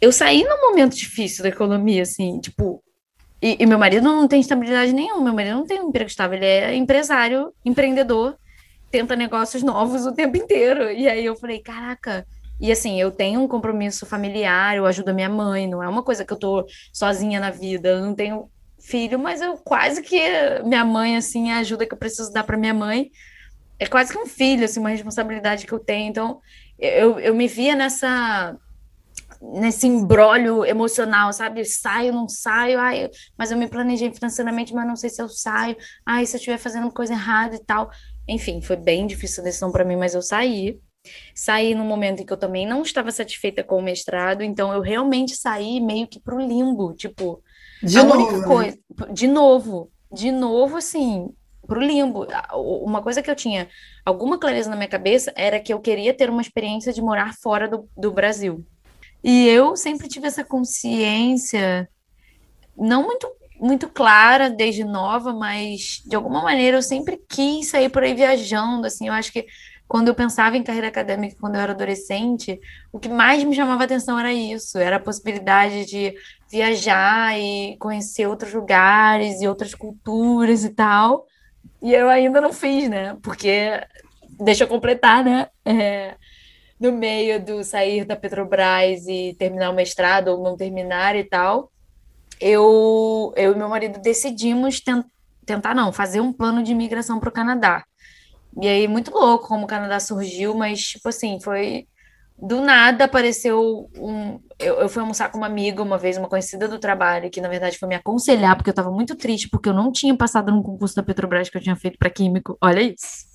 eu 0.00 0.12
saí 0.12 0.44
num 0.44 0.60
momento 0.60 0.94
difícil 0.94 1.42
da 1.42 1.48
economia, 1.48 2.02
assim, 2.02 2.38
tipo, 2.38 2.82
e, 3.42 3.56
e 3.60 3.66
meu 3.66 3.78
marido 3.78 4.04
não 4.04 4.28
tem 4.28 4.40
estabilidade 4.40 4.92
nenhuma, 4.92 5.24
meu 5.24 5.34
marido 5.34 5.56
não 5.56 5.66
tem 5.66 5.80
um 5.80 5.88
emprego 5.88 6.08
estável, 6.08 6.36
ele 6.36 6.46
é 6.46 6.74
empresário, 6.74 7.52
empreendedor, 7.64 8.36
tenta 8.90 9.16
negócios 9.16 9.62
novos 9.62 10.06
o 10.06 10.12
tempo 10.12 10.36
inteiro, 10.36 10.90
e 10.90 11.08
aí 11.08 11.24
eu 11.24 11.34
falei, 11.36 11.60
caraca, 11.60 12.26
e 12.60 12.72
assim, 12.72 13.00
eu 13.00 13.10
tenho 13.10 13.40
um 13.40 13.48
compromisso 13.48 14.06
familiar, 14.06 14.76
eu 14.76 14.86
ajudo 14.86 15.10
a 15.10 15.12
minha 15.12 15.28
mãe, 15.28 15.66
não 15.66 15.82
é 15.82 15.88
uma 15.88 16.02
coisa 16.02 16.24
que 16.24 16.32
eu 16.32 16.38
tô 16.38 16.66
sozinha 16.92 17.38
na 17.38 17.50
vida, 17.50 17.90
eu 17.90 18.00
não 18.00 18.14
tenho 18.14 18.48
filho, 18.86 19.18
mas 19.18 19.40
eu 19.40 19.56
quase 19.56 20.02
que 20.02 20.20
minha 20.64 20.84
mãe, 20.84 21.16
assim, 21.16 21.50
a 21.50 21.58
ajuda 21.58 21.86
que 21.86 21.92
eu 21.92 21.98
preciso 21.98 22.32
dar 22.32 22.44
para 22.44 22.56
minha 22.56 22.74
mãe 22.74 23.10
é 23.78 23.86
quase 23.86 24.12
que 24.12 24.18
um 24.18 24.26
filho, 24.26 24.64
assim, 24.64 24.80
uma 24.80 24.90
responsabilidade 24.90 25.66
que 25.66 25.72
eu 25.72 25.78
tenho. 25.78 26.08
Então, 26.08 26.40
eu, 26.78 27.18
eu 27.20 27.34
me 27.34 27.46
via 27.46 27.74
nessa 27.74 28.56
nesse 29.52 29.86
embrólio 29.86 30.64
emocional, 30.64 31.32
sabe? 31.32 31.64
Saio, 31.64 32.12
não 32.12 32.26
saio, 32.28 32.78
ai, 32.78 33.10
mas 33.36 33.50
eu 33.50 33.58
me 33.58 33.68
planejei 33.68 34.10
financeiramente, 34.12 34.74
mas 34.74 34.86
não 34.86 34.96
sei 34.96 35.10
se 35.10 35.20
eu 35.20 35.28
saio. 35.28 35.76
Ai, 36.06 36.24
se 36.24 36.36
eu 36.36 36.38
estiver 36.38 36.58
fazendo 36.58 36.90
coisa 36.90 37.12
errada 37.12 37.54
e 37.54 37.64
tal. 37.64 37.90
Enfim, 38.26 38.62
foi 38.62 38.76
bem 38.76 39.06
difícil 39.06 39.42
a 39.42 39.44
decisão 39.44 39.70
para 39.70 39.84
mim, 39.84 39.96
mas 39.96 40.14
eu 40.14 40.22
saí. 40.22 40.80
Saí 41.34 41.74
no 41.74 41.84
momento 41.84 42.22
em 42.22 42.26
que 42.26 42.32
eu 42.32 42.36
também 42.36 42.66
não 42.66 42.82
estava 42.82 43.10
satisfeita 43.12 43.62
com 43.62 43.76
o 43.76 43.82
mestrado, 43.82 44.42
então 44.42 44.72
eu 44.72 44.80
realmente 44.80 45.36
saí 45.36 45.80
meio 45.80 46.08
que 46.08 46.18
pro 46.18 46.40
limbo, 46.40 46.94
tipo, 46.94 47.42
de 47.82 47.98
a 47.98 48.04
novo, 48.04 48.18
única 48.18 48.38
né? 48.38 48.46
coisa, 48.46 48.78
de 49.12 49.26
novo, 49.26 49.90
de 50.12 50.30
novo, 50.30 50.76
assim, 50.76 51.28
pro 51.66 51.80
limbo. 51.80 52.26
Uma 52.54 53.02
coisa 53.02 53.22
que 53.22 53.30
eu 53.30 53.36
tinha 53.36 53.68
alguma 54.04 54.38
clareza 54.38 54.70
na 54.70 54.76
minha 54.76 54.88
cabeça 54.88 55.32
era 55.36 55.60
que 55.60 55.72
eu 55.72 55.80
queria 55.80 56.14
ter 56.14 56.30
uma 56.30 56.42
experiência 56.42 56.92
de 56.92 57.02
morar 57.02 57.34
fora 57.34 57.68
do, 57.68 57.88
do 57.96 58.10
Brasil. 58.12 58.64
E 59.22 59.48
eu 59.48 59.76
sempre 59.76 60.08
tive 60.08 60.26
essa 60.26 60.44
consciência, 60.44 61.88
não 62.76 63.02
muito, 63.02 63.28
muito 63.58 63.88
clara 63.88 64.48
desde 64.48 64.84
nova, 64.84 65.32
mas 65.32 66.02
de 66.06 66.14
alguma 66.14 66.42
maneira 66.42 66.76
eu 66.76 66.82
sempre 66.82 67.20
quis 67.28 67.68
sair 67.68 67.88
por 67.88 68.04
aí 68.04 68.14
viajando, 68.14 68.86
assim, 68.86 69.08
eu 69.08 69.12
acho 69.12 69.32
que 69.32 69.46
quando 69.88 70.08
eu 70.08 70.14
pensava 70.14 70.56
em 70.56 70.62
carreira 70.62 70.88
acadêmica 70.88 71.36
quando 71.40 71.54
eu 71.54 71.60
era 71.60 71.72
adolescente, 71.72 72.58
o 72.92 72.98
que 72.98 73.08
mais 73.08 73.42
me 73.44 73.54
chamava 73.54 73.84
atenção 73.84 74.18
era 74.18 74.32
isso, 74.32 74.78
era 74.78 74.96
a 74.96 75.00
possibilidade 75.00 75.86
de 75.86 76.14
viajar 76.50 77.38
e 77.38 77.76
conhecer 77.78 78.26
outros 78.26 78.52
lugares 78.52 79.40
e 79.40 79.48
outras 79.48 79.74
culturas 79.74 80.64
e 80.64 80.70
tal. 80.70 81.26
E 81.82 81.92
eu 81.92 82.08
ainda 82.08 82.40
não 82.40 82.52
fiz, 82.52 82.88
né? 82.88 83.16
Porque, 83.22 83.80
deixa 84.38 84.64
eu 84.64 84.68
completar, 84.68 85.24
né? 85.24 85.48
É, 85.64 86.14
no 86.78 86.92
meio 86.92 87.42
do 87.44 87.64
sair 87.64 88.04
da 88.04 88.16
Petrobras 88.16 89.06
e 89.06 89.34
terminar 89.38 89.70
o 89.70 89.74
mestrado 89.74 90.28
ou 90.28 90.42
não 90.42 90.56
terminar 90.56 91.16
e 91.16 91.24
tal, 91.24 91.72
eu, 92.40 93.32
eu 93.36 93.52
e 93.52 93.56
meu 93.56 93.68
marido 93.68 94.00
decidimos 94.00 94.80
tent, 94.80 95.04
tentar, 95.44 95.74
não, 95.74 95.92
fazer 95.92 96.20
um 96.20 96.32
plano 96.32 96.62
de 96.62 96.72
imigração 96.72 97.18
para 97.18 97.28
o 97.28 97.32
Canadá. 97.32 97.84
E 98.60 98.68
aí, 98.68 98.88
muito 98.88 99.10
louco 99.10 99.48
como 99.48 99.64
o 99.64 99.68
Canadá 99.68 100.00
surgiu, 100.00 100.54
mas, 100.54 100.80
tipo 100.80 101.08
assim, 101.08 101.38
foi 101.40 101.86
do 102.38 102.60
nada 102.60 103.04
apareceu 103.04 103.88
um. 103.96 104.38
Eu, 104.58 104.80
eu 104.80 104.88
fui 104.88 105.00
almoçar 105.00 105.30
com 105.30 105.38
uma 105.38 105.46
amiga 105.46 105.82
uma 105.82 105.98
vez, 105.98 106.16
uma 106.16 106.28
conhecida 106.28 106.68
do 106.68 106.78
trabalho, 106.78 107.30
que 107.30 107.40
na 107.40 107.48
verdade 107.48 107.78
foi 107.78 107.88
me 107.88 107.94
aconselhar, 107.94 108.56
porque 108.56 108.70
eu 108.70 108.72
estava 108.72 108.90
muito 108.90 109.14
triste, 109.14 109.48
porque 109.48 109.68
eu 109.68 109.74
não 109.74 109.92
tinha 109.92 110.16
passado 110.16 110.52
no 110.52 110.62
concurso 110.62 110.96
da 110.96 111.02
Petrobras 111.02 111.48
que 111.48 111.56
eu 111.56 111.62
tinha 111.62 111.76
feito 111.76 111.98
para 111.98 112.10
químico. 112.10 112.56
Olha 112.60 112.80
isso. 112.80 113.26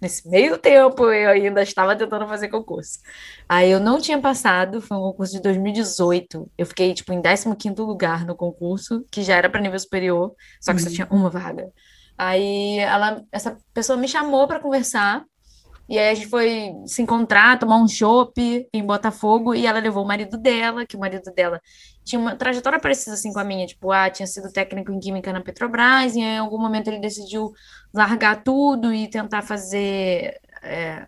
Nesse 0.00 0.28
meio 0.28 0.56
tempo, 0.56 1.10
eu 1.10 1.30
ainda 1.30 1.62
estava 1.62 1.94
tentando 1.94 2.26
fazer 2.26 2.48
concurso. 2.48 3.00
Aí 3.48 3.70
eu 3.70 3.80
não 3.80 4.00
tinha 4.00 4.18
passado, 4.20 4.80
foi 4.80 4.96
um 4.96 5.00
concurso 5.00 5.32
de 5.34 5.42
2018. 5.42 6.50
Eu 6.56 6.66
fiquei, 6.66 6.94
tipo, 6.94 7.12
em 7.12 7.20
15º 7.20 7.78
lugar 7.84 8.24
no 8.24 8.34
concurso, 8.34 9.04
que 9.10 9.22
já 9.22 9.36
era 9.36 9.50
para 9.50 9.60
nível 9.60 9.78
superior, 9.78 10.34
só 10.60 10.72
que 10.72 10.80
uhum. 10.80 10.88
só 10.88 10.94
tinha 10.94 11.08
uma 11.10 11.28
vaga. 11.28 11.68
Aí 12.16 12.78
ela, 12.78 13.22
essa 13.30 13.56
pessoa 13.72 13.96
me 13.96 14.08
chamou 14.08 14.46
para 14.48 14.58
conversar, 14.58 15.24
e 15.88 15.98
aí 15.98 16.10
a 16.10 16.14
gente 16.14 16.28
foi 16.28 16.72
se 16.86 17.00
encontrar, 17.00 17.58
tomar 17.58 17.76
um 17.76 17.88
chopp 17.88 18.68
em 18.72 18.84
Botafogo, 18.84 19.54
e 19.54 19.66
ela 19.66 19.78
levou 19.78 20.04
o 20.04 20.06
marido 20.06 20.36
dela, 20.36 20.84
que 20.84 20.96
o 20.96 21.00
marido 21.00 21.32
dela 21.32 21.60
tinha 22.04 22.20
uma 22.20 22.36
trajetória 22.36 22.78
parecida 22.78 23.14
assim 23.14 23.32
com 23.32 23.38
a 23.38 23.44
minha, 23.44 23.66
tipo, 23.66 23.90
ah, 23.90 24.10
tinha 24.10 24.26
sido 24.26 24.52
técnico 24.52 24.92
em 24.92 25.00
química 25.00 25.32
na 25.32 25.40
Petrobras, 25.40 26.14
e 26.14 26.20
em 26.20 26.38
algum 26.38 26.58
momento 26.58 26.88
ele 26.88 27.00
decidiu 27.00 27.52
largar 27.92 28.42
tudo 28.42 28.92
e 28.92 29.08
tentar 29.08 29.42
fazer, 29.42 30.40
é, 30.62 31.06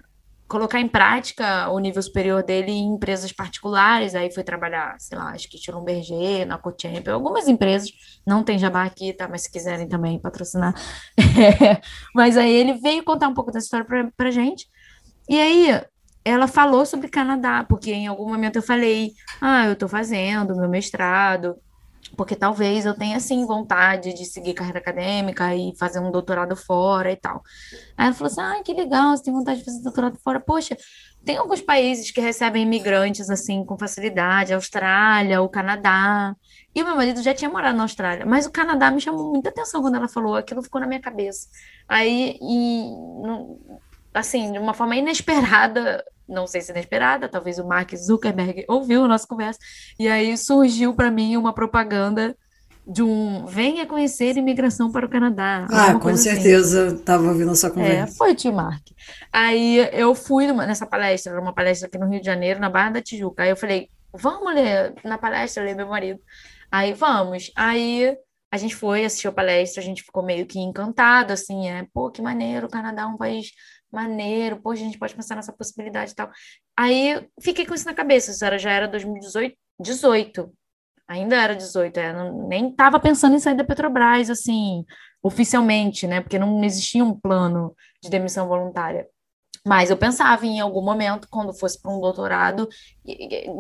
colocar 0.51 0.80
em 0.80 0.88
prática 0.88 1.70
o 1.70 1.78
nível 1.78 2.03
superior 2.03 2.42
dele 2.42 2.72
em 2.72 2.94
empresas 2.94 3.32
particulares, 3.32 4.16
aí 4.16 4.34
foi 4.34 4.42
trabalhar, 4.42 4.96
sei 4.98 5.16
lá, 5.16 5.30
acho 5.30 5.48
que 5.48 5.57
Schlumberger, 5.57 6.44
na 6.44 6.59
Cochamp, 6.59 7.07
algumas 7.09 7.46
empresas, 7.46 7.92
não 8.26 8.42
tem 8.42 8.59
jabá 8.59 8.82
aqui, 8.82 9.12
tá, 9.12 9.28
mas 9.28 9.42
se 9.42 9.53
quiserem 9.53 9.88
também 9.88 10.18
patrocinar. 10.18 10.74
Mas 12.12 12.36
aí 12.36 12.53
ele 12.53 12.74
veio 12.74 13.05
contar 13.05 13.28
um 13.28 13.34
pouco 13.34 13.53
dessa 13.53 13.66
história 13.66 13.86
pra, 13.86 14.11
pra 14.16 14.30
gente, 14.32 14.66
e 15.28 15.40
aí 15.40 15.80
ela 16.24 16.48
falou 16.48 16.84
sobre 16.84 17.09
Canadá, 17.09 17.64
porque 17.68 17.92
em 17.92 18.09
algum 18.09 18.28
momento 18.28 18.57
eu 18.57 18.62
falei, 18.62 19.12
ah, 19.40 19.66
eu 19.66 19.76
tô 19.76 19.86
fazendo 19.86 20.57
meu 20.57 20.68
mestrado, 20.68 21.57
porque 22.16 22.34
talvez 22.36 22.84
eu 22.86 22.94
tenha, 22.94 23.16
assim, 23.16 23.46
vontade 23.46 24.12
de 24.12 24.24
seguir 24.24 24.54
carreira 24.54 24.78
acadêmica 24.78 25.54
e 25.54 25.72
fazer 25.78 26.00
um 26.00 26.11
doutorado 26.11 26.56
fora 26.56 27.11
e 27.11 27.16
tal. 27.16 27.42
Aí 27.96 28.06
ela 28.06 28.14
falou 28.14 28.30
assim, 28.30 28.40
ah, 28.40 28.62
que 28.62 28.72
legal, 28.72 29.16
você 29.16 29.24
tem 29.24 29.32
vontade 29.32 29.61
de 29.61 29.64
fazer 29.64 29.82
doutorado 29.82 30.18
fora. 30.18 30.40
Poxa, 30.40 30.76
tem 31.24 31.36
alguns 31.36 31.61
países 31.61 32.11
que 32.11 32.20
recebem 32.20 32.62
imigrantes, 32.62 33.28
assim, 33.30 33.64
com 33.64 33.78
facilidade, 33.78 34.52
a 34.52 34.56
Austrália, 34.56 35.42
o 35.42 35.48
Canadá. 35.48 36.34
E 36.74 36.82
o 36.82 36.86
meu 36.86 36.96
marido 36.96 37.22
já 37.22 37.34
tinha 37.34 37.50
morado 37.50 37.76
na 37.76 37.84
Austrália, 37.84 38.24
mas 38.24 38.46
o 38.46 38.50
Canadá 38.50 38.90
me 38.90 39.00
chamou 39.00 39.30
muita 39.32 39.50
atenção 39.50 39.82
quando 39.82 39.96
ela 39.96 40.08
falou, 40.08 40.36
aquilo 40.36 40.62
ficou 40.62 40.80
na 40.80 40.86
minha 40.86 41.00
cabeça. 41.00 41.48
Aí, 41.88 42.38
e, 42.40 42.90
assim, 44.14 44.52
de 44.52 44.58
uma 44.58 44.72
forma 44.72 44.96
inesperada, 44.96 46.04
não 46.31 46.47
sei 46.47 46.61
se 46.61 46.70
inesperada, 46.72 47.28
talvez 47.28 47.59
o 47.59 47.66
Mark 47.66 47.95
Zuckerberg 47.95 48.64
ouviu 48.68 49.05
a 49.05 49.09
nossa 49.09 49.26
conversa, 49.26 49.59
e 49.99 50.09
aí 50.09 50.37
surgiu 50.37 50.95
para 50.95 51.11
mim 51.11 51.37
uma 51.37 51.53
propaganda 51.53 52.37
de 52.87 53.03
um 53.03 53.47
venha 53.47 53.87
conhecer 53.87 54.37
imigração 54.37 54.91
para 54.91 55.07
o 55.07 55.09
Canadá. 55.09 55.66
Ah, 55.70 55.95
com 55.95 56.09
assim. 56.09 56.31
certeza 56.31 56.89
estava 56.89 57.22
assim. 57.22 57.33
ouvindo 57.33 57.51
a 57.53 57.55
sua 57.55 57.70
conversa. 57.70 58.12
É, 58.12 58.16
foi, 58.16 58.35
tio 58.35 58.53
Mark. 58.53 58.83
Aí 59.33 59.89
eu 59.93 60.14
fui 60.14 60.47
numa, 60.47 60.66
nessa 60.66 60.87
palestra, 60.87 61.33
era 61.33 61.41
uma 61.41 61.55
palestra 61.55 61.87
aqui 61.87 61.99
no 61.99 62.09
Rio 62.09 62.20
de 62.20 62.26
Janeiro, 62.26 62.59
na 62.59 62.70
Barra 62.70 62.91
da 62.91 63.03
Tijuca. 63.03 63.43
Aí 63.43 63.51
eu 63.51 63.57
falei, 63.57 63.89
vamos 64.12 64.53
ler 64.55 64.95
na 65.05 65.18
palestra, 65.18 65.62
ler 65.62 65.76
meu 65.76 65.89
marido. 65.89 66.20
Aí 66.70 66.93
vamos. 66.93 67.53
Aí 67.55 68.16
a 68.53 68.57
gente 68.57 68.74
foi, 68.74 69.05
assistiu 69.05 69.31
a 69.31 69.35
palestra, 69.35 69.81
a 69.81 69.85
gente 69.85 70.03
ficou 70.03 70.24
meio 70.24 70.45
que 70.45 70.59
encantado, 70.59 71.33
assim, 71.33 71.68
é, 71.68 71.87
pô, 71.95 72.11
que 72.11 72.20
maneiro, 72.20 72.66
o 72.66 72.70
Canadá 72.70 73.03
é 73.03 73.07
um 73.07 73.16
país 73.16 73.53
maneiro, 73.93 74.61
pô, 74.61 74.70
a 74.70 74.76
gente 74.76 74.99
pode 74.99 75.14
pensar 75.14 75.36
nessa 75.36 75.53
possibilidade 75.53 76.12
e 76.12 76.14
tal. 76.14 76.30
Aí 76.76 77.28
fiquei 77.41 77.66
com 77.66 77.74
isso 77.74 77.86
na 77.86 77.95
cabeça, 77.95 78.30
isso 78.30 78.45
era, 78.45 78.59
já 78.59 78.70
era 78.70 78.88
2018, 78.88 79.57
18, 79.80 80.53
ainda 81.09 81.36
era 81.36 81.57
18, 81.57 81.97
é, 81.99 82.12
não, 82.12 82.47
nem 82.49 82.70
estava 82.70 83.01
pensando 83.01 83.34
em 83.36 83.41
sair 83.41 83.57
da 83.57 83.64
Petrobras, 83.64 84.30
assim, 84.30 84.84
oficialmente, 85.22 86.07
né, 86.07 86.20
porque 86.20 86.38
não 86.38 86.62
existia 86.64 87.05
um 87.05 87.18
plano 87.18 87.74
de 88.03 88.09
demissão 88.11 88.47
voluntária. 88.49 89.07
Mas 89.66 89.90
eu 89.90 89.96
pensava 89.96 90.46
em 90.46 90.58
algum 90.58 90.80
momento, 90.80 91.28
quando 91.30 91.52
fosse 91.52 91.80
para 91.80 91.90
um 91.90 92.00
doutorado, 92.00 92.66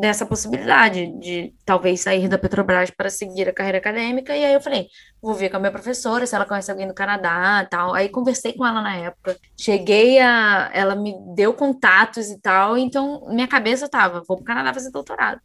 dessa 0.00 0.24
possibilidade 0.24 1.06
de 1.18 1.54
talvez 1.62 2.00
sair 2.00 2.26
da 2.26 2.38
Petrobras 2.38 2.90
para 2.90 3.10
seguir 3.10 3.46
a 3.50 3.52
carreira 3.52 3.76
acadêmica. 3.78 4.34
E 4.34 4.42
aí 4.42 4.54
eu 4.54 4.62
falei, 4.62 4.88
vou 5.20 5.34
ver 5.34 5.50
com 5.50 5.58
a 5.58 5.60
minha 5.60 5.70
professora, 5.70 6.26
se 6.26 6.34
ela 6.34 6.46
conhece 6.46 6.70
alguém 6.70 6.88
do 6.88 6.94
Canadá 6.94 7.66
tal. 7.70 7.92
Aí 7.92 8.08
conversei 8.08 8.54
com 8.54 8.66
ela 8.66 8.80
na 8.80 8.96
época. 8.96 9.36
Cheguei 9.58 10.18
a. 10.20 10.70
Ela 10.72 10.96
me 10.96 11.14
deu 11.34 11.52
contatos 11.52 12.30
e 12.30 12.40
tal. 12.40 12.78
Então, 12.78 13.26
minha 13.28 13.46
cabeça 13.46 13.84
estava, 13.84 14.22
vou 14.26 14.38
para 14.38 14.42
o 14.42 14.46
Canadá 14.46 14.72
fazer 14.72 14.90
doutorado. 14.90 15.40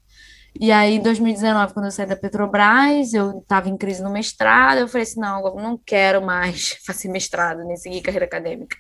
E 0.58 0.72
aí, 0.72 0.96
em 0.96 1.02
2019, 1.02 1.74
quando 1.74 1.86
eu 1.86 1.92
saí 1.92 2.06
da 2.06 2.16
Petrobras, 2.16 3.14
eu 3.14 3.40
estava 3.40 3.68
em 3.68 3.76
crise 3.76 4.02
no 4.02 4.10
mestrado. 4.10 4.78
Eu 4.78 4.88
falei 4.88 5.04
assim: 5.04 5.20
não, 5.20 5.42
não 5.56 5.78
quero 5.78 6.22
mais 6.26 6.78
fazer 6.88 7.10
mestrado, 7.10 7.66
nem 7.66 7.76
seguir 7.76 8.00
carreira 8.02 8.26
acadêmica. 8.26 8.78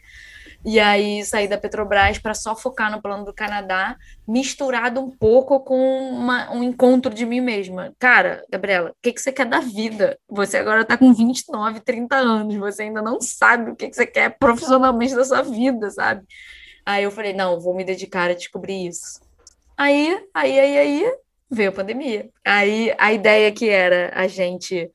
E 0.65 0.79
aí 0.79 1.23
saí 1.23 1.47
da 1.47 1.59
Petrobras 1.59 2.17
para 2.17 2.33
só 2.33 2.55
focar 2.55 2.91
no 2.91 2.99
plano 2.99 3.23
do 3.23 3.31
Canadá, 3.31 3.95
misturado 4.27 4.99
um 4.99 5.11
pouco 5.11 5.59
com 5.59 6.09
uma, 6.09 6.51
um 6.51 6.63
encontro 6.63 7.13
de 7.13 7.23
mim 7.23 7.39
mesma. 7.39 7.93
Cara, 7.99 8.43
Gabriela, 8.49 8.89
o 8.89 8.95
que, 8.99 9.13
que 9.13 9.21
você 9.21 9.31
quer 9.31 9.45
da 9.45 9.59
vida? 9.59 10.17
Você 10.27 10.57
agora 10.57 10.81
está 10.81 10.97
com 10.97 11.13
29, 11.13 11.81
30 11.81 12.15
anos, 12.15 12.55
você 12.55 12.81
ainda 12.81 12.99
não 12.99 13.21
sabe 13.21 13.69
o 13.69 13.75
que, 13.75 13.89
que 13.89 13.95
você 13.95 14.07
quer 14.07 14.39
profissionalmente 14.39 15.13
da 15.13 15.23
sua 15.23 15.43
vida, 15.43 15.91
sabe? 15.91 16.25
Aí 16.83 17.03
eu 17.03 17.11
falei, 17.11 17.33
não, 17.33 17.59
vou 17.59 17.75
me 17.75 17.83
dedicar 17.83 18.31
a 18.31 18.33
descobrir 18.33 18.87
isso. 18.87 19.21
Aí, 19.77 20.19
aí, 20.33 20.59
aí, 20.59 20.77
aí, 20.79 21.13
veio 21.47 21.69
a 21.69 21.73
pandemia. 21.73 22.27
Aí 22.43 22.91
a 22.97 23.13
ideia 23.13 23.51
que 23.51 23.69
era 23.69 24.11
a 24.15 24.27
gente 24.27 24.89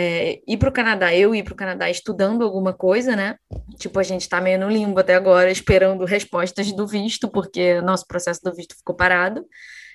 é, 0.00 0.40
ir 0.46 0.56
para 0.58 0.68
o 0.68 0.72
Canadá, 0.72 1.12
eu 1.12 1.34
ir 1.34 1.42
para 1.42 1.54
o 1.54 1.56
Canadá 1.56 1.90
estudando 1.90 2.44
alguma 2.44 2.72
coisa, 2.72 3.16
né? 3.16 3.34
Tipo, 3.78 3.98
a 3.98 4.04
gente 4.04 4.20
está 4.20 4.40
meio 4.40 4.56
no 4.56 4.70
limbo 4.70 5.00
até 5.00 5.16
agora, 5.16 5.50
esperando 5.50 6.04
respostas 6.04 6.70
do 6.70 6.86
visto, 6.86 7.28
porque 7.28 7.80
nosso 7.80 8.06
processo 8.06 8.40
do 8.44 8.54
visto 8.54 8.76
ficou 8.76 8.94
parado. 8.94 9.44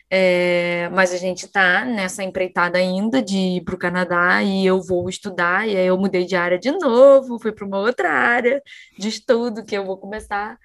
É, 0.10 0.90
mas 0.92 1.14
a 1.14 1.18
gente 1.18 1.46
está 1.46 1.86
nessa 1.86 2.22
empreitada 2.22 2.78
ainda 2.78 3.22
de 3.22 3.38
ir 3.38 3.62
para 3.64 3.76
o 3.76 3.80
Canadá 3.80 4.44
e 4.44 4.66
eu 4.66 4.82
vou 4.82 5.08
estudar, 5.08 5.66
e 5.70 5.78
aí 5.78 5.88
eu 5.88 5.98
mudei 5.98 6.26
de 6.26 6.36
área 6.36 6.60
de 6.60 6.72
novo, 6.72 7.40
fui 7.40 7.54
para 7.54 7.66
uma 7.66 7.80
outra 7.80 8.12
área 8.12 8.62
de 9.00 9.08
estudo 9.08 9.64
que 9.64 9.76
eu 9.76 9.86
vou 9.86 9.98
começar, 9.98 10.58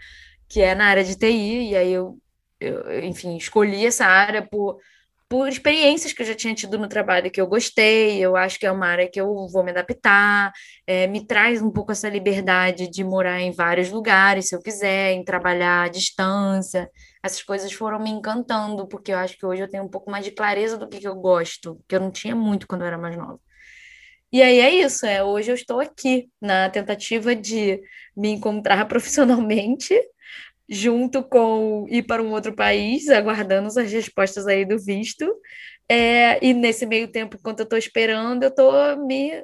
que 0.49 0.61
é 0.61 0.75
na 0.75 0.87
área 0.87 1.05
de 1.05 1.17
TI, 1.17 1.71
e 1.71 1.77
aí 1.77 1.93
eu, 1.93 2.19
eu 2.59 3.05
enfim, 3.05 3.37
escolhi 3.37 3.87
essa 3.87 4.05
área 4.05 4.43
por 4.43 4.79
por 5.29 5.49
experiências 5.49 6.13
que 6.13 6.23
eu 6.23 6.27
já 6.27 6.35
tinha 6.35 6.55
tido 6.55 6.79
no 6.79 6.89
trabalho 6.89 7.31
que 7.31 7.41
eu 7.41 7.47
gostei, 7.47 8.19
eu 8.19 8.35
acho 8.35 8.59
que 8.59 8.67
é 8.67 8.73
uma 8.73 8.87
área 8.87 9.11
que 9.11 9.21
eu 9.21 9.47
vou 9.49 9.63
me 9.63 9.71
adaptar, 9.71 10.51
é, 10.87 11.07
me 11.07 11.27
traz 11.27 11.61
um 11.61 11.71
pouco 11.71 11.93
essa 11.93 12.09
liberdade 12.09 12.89
de 12.91 13.05
morar 13.05 13.41
em 13.41 13.53
vários 13.53 13.91
lugares, 13.91 14.49
se 14.49 14.57
eu 14.57 14.63
quiser, 14.63 15.13
em 15.13 15.23
trabalhar 15.25 15.85
à 15.85 15.89
distância. 15.89 16.91
Essas 17.23 17.43
coisas 17.43 17.71
foram 17.73 17.99
me 17.99 18.11
encantando, 18.11 18.89
porque 18.89 19.13
eu 19.13 19.19
acho 19.19 19.37
que 19.37 19.45
hoje 19.45 19.63
eu 19.63 19.69
tenho 19.69 19.85
um 19.85 19.89
pouco 19.89 20.11
mais 20.11 20.25
de 20.25 20.31
clareza 20.31 20.79
do 20.79 20.89
que, 20.89 20.99
que 20.99 21.09
eu 21.09 21.15
gosto, 21.17 21.79
que 21.87 21.95
eu 21.97 22.01
não 22.01 22.11
tinha 22.11 22.35
muito 22.35 22.67
quando 22.67 22.83
eu 22.83 22.87
era 22.87 22.99
mais 22.99 23.17
nova. 23.17 23.39
E 24.33 24.43
aí 24.43 24.61
é 24.61 24.71
isso, 24.75 25.07
é, 25.07 25.23
hoje 25.23 25.51
eu 25.51 25.55
estou 25.55 25.81
aqui 25.81 26.29
na 26.41 26.69
tentativa 26.71 27.35
de 27.35 27.81
me 28.17 28.31
encontrar 28.31 28.85
profissionalmente 28.89 29.95
junto 30.69 31.23
com 31.23 31.87
ir 31.89 32.03
para 32.03 32.23
um 32.23 32.31
outro 32.31 32.55
país, 32.55 33.09
aguardando 33.09 33.69
as 33.69 33.91
respostas 33.91 34.47
aí 34.47 34.65
do 34.65 34.79
visto. 34.79 35.27
É, 35.89 36.45
e 36.45 36.53
nesse 36.53 36.85
meio 36.85 37.09
tempo, 37.09 37.37
enquanto 37.37 37.61
eu 37.61 37.65
estou 37.65 37.79
esperando, 37.79 38.43
eu 38.43 38.51
estou 38.51 38.73
me, 39.07 39.43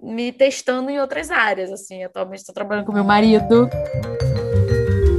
me 0.00 0.30
testando 0.30 0.90
em 0.90 1.00
outras 1.00 1.30
áreas. 1.30 1.72
Assim, 1.72 2.04
atualmente 2.04 2.40
estou 2.40 2.54
trabalhando 2.54 2.84
com 2.84 2.92
meu 2.92 3.04
marido. 3.04 3.70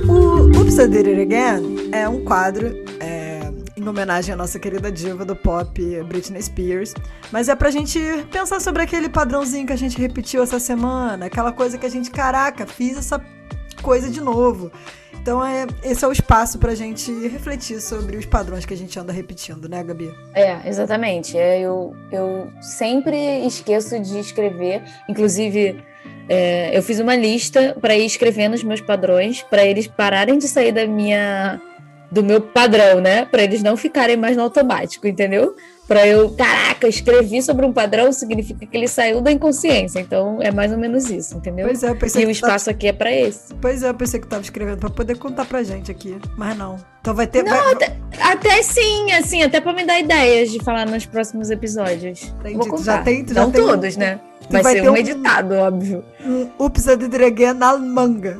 O 0.07 0.59
Oops, 0.59 0.77
I 0.77 0.87
Did 0.87 1.07
It 1.07 1.21
Again 1.21 1.91
é 1.91 2.07
um 2.07 2.23
quadro 2.23 2.67
é, 2.99 3.39
em 3.75 3.87
homenagem 3.87 4.33
à 4.33 4.37
nossa 4.37 4.59
querida 4.59 4.91
diva 4.91 5.25
do 5.25 5.35
pop, 5.35 6.03
Britney 6.03 6.41
Spears. 6.43 6.93
Mas 7.31 7.49
é 7.49 7.55
pra 7.55 7.71
gente 7.71 7.99
pensar 8.31 8.61
sobre 8.61 8.83
aquele 8.83 9.09
padrãozinho 9.09 9.65
que 9.65 9.73
a 9.73 9.77
gente 9.77 9.97
repetiu 9.97 10.43
essa 10.43 10.59
semana, 10.59 11.25
aquela 11.25 11.51
coisa 11.51 11.79
que 11.79 11.85
a 11.87 11.89
gente, 11.89 12.11
caraca, 12.11 12.67
fiz 12.67 12.95
essa 12.95 13.19
coisa 13.81 14.09
de 14.11 14.21
novo. 14.21 14.71
Então, 15.21 15.45
é, 15.45 15.67
esse 15.83 16.03
é 16.03 16.07
o 16.07 16.11
espaço 16.11 16.57
para 16.57 16.71
a 16.71 16.75
gente 16.75 17.11
refletir 17.27 17.81
sobre 17.81 18.17
os 18.17 18.25
padrões 18.25 18.65
que 18.65 18.73
a 18.73 18.77
gente 18.77 18.97
anda 18.97 19.11
repetindo, 19.11 19.67
né, 19.67 19.83
Gabi? 19.83 20.13
É, 20.33 20.67
exatamente. 20.67 21.37
É, 21.37 21.59
eu, 21.59 21.93
eu 22.11 22.49
sempre 22.61 23.45
esqueço 23.45 23.99
de 23.99 24.17
escrever, 24.19 24.81
inclusive. 25.07 25.83
É, 26.27 26.77
eu 26.77 26.81
fiz 26.81 26.99
uma 26.99 27.15
lista 27.15 27.75
para 27.81 27.95
ir 27.95 28.05
escrevendo 28.05 28.53
os 28.53 28.63
meus 28.63 28.81
padrões, 28.81 29.41
para 29.41 29.65
eles 29.65 29.87
pararem 29.87 30.37
de 30.37 30.47
sair 30.47 30.71
da 30.71 30.87
minha 30.87 31.59
do 32.11 32.23
meu 32.23 32.41
padrão, 32.41 32.99
né? 32.99 33.25
Para 33.25 33.43
eles 33.43 33.61
não 33.61 33.77
ficarem 33.77 34.17
mais 34.17 34.35
no 34.35 34.43
automático, 34.43 35.07
entendeu? 35.07 35.55
Para 35.87 36.05
eu, 36.05 36.29
caraca, 36.31 36.87
escrevi 36.87 37.41
sobre 37.41 37.65
um 37.65 37.73
padrão 37.73 38.11
significa 38.11 38.63
que 38.63 38.77
ele 38.77 38.87
saiu 38.87 39.21
da 39.21 39.31
inconsciência. 39.31 39.99
Então 39.99 40.37
é 40.39 40.51
mais 40.51 40.71
ou 40.71 40.77
menos 40.77 41.09
isso, 41.09 41.37
entendeu? 41.37 41.65
Pois 41.65 41.83
é, 41.83 41.89
eu 41.89 41.95
pensei 41.95 42.23
e 42.23 42.25
o 42.27 42.29
espaço 42.29 42.65
tava... 42.65 42.75
aqui 42.75 42.87
é 42.87 42.93
para 42.93 43.11
esse. 43.11 43.55
Pois 43.55 43.81
é, 43.81 43.89
eu 43.89 43.93
pensei 43.95 44.19
que 44.19 44.27
tava 44.27 44.43
escrevendo 44.43 44.77
para 44.77 44.89
poder 44.91 45.17
contar 45.17 45.45
pra 45.45 45.63
gente 45.63 45.89
aqui, 45.89 46.17
mas 46.37 46.55
não. 46.55 46.77
Então 47.01 47.15
vai 47.15 47.25
ter. 47.25 47.43
Não, 47.43 47.57
vai... 47.57 47.73
Até, 47.73 47.97
até, 48.21 48.61
sim, 48.61 49.11
assim, 49.13 49.41
até 49.41 49.59
para 49.59 49.73
me 49.73 49.83
dar 49.83 49.99
ideias 49.99 50.51
de 50.51 50.63
falar 50.63 50.85
nos 50.85 51.07
próximos 51.07 51.49
episódios. 51.49 52.33
Entendi. 52.39 52.55
Vou 52.55 52.67
contar. 52.67 52.83
Já 52.83 53.01
tem, 53.01 53.25
já 53.27 53.41
não 53.41 53.51
tem 53.51 53.61
todos, 53.65 53.95
um... 53.95 53.99
né? 53.99 54.19
Vai, 54.49 54.63
vai 54.63 54.73
ser 54.73 54.89
um, 54.89 54.93
um 54.93 54.97
editado, 54.97 55.55
óbvio. 55.55 56.03
Um 56.25 56.49
Ups, 56.57 56.87
a 56.87 57.53
na 57.53 57.77
manga. 57.77 58.39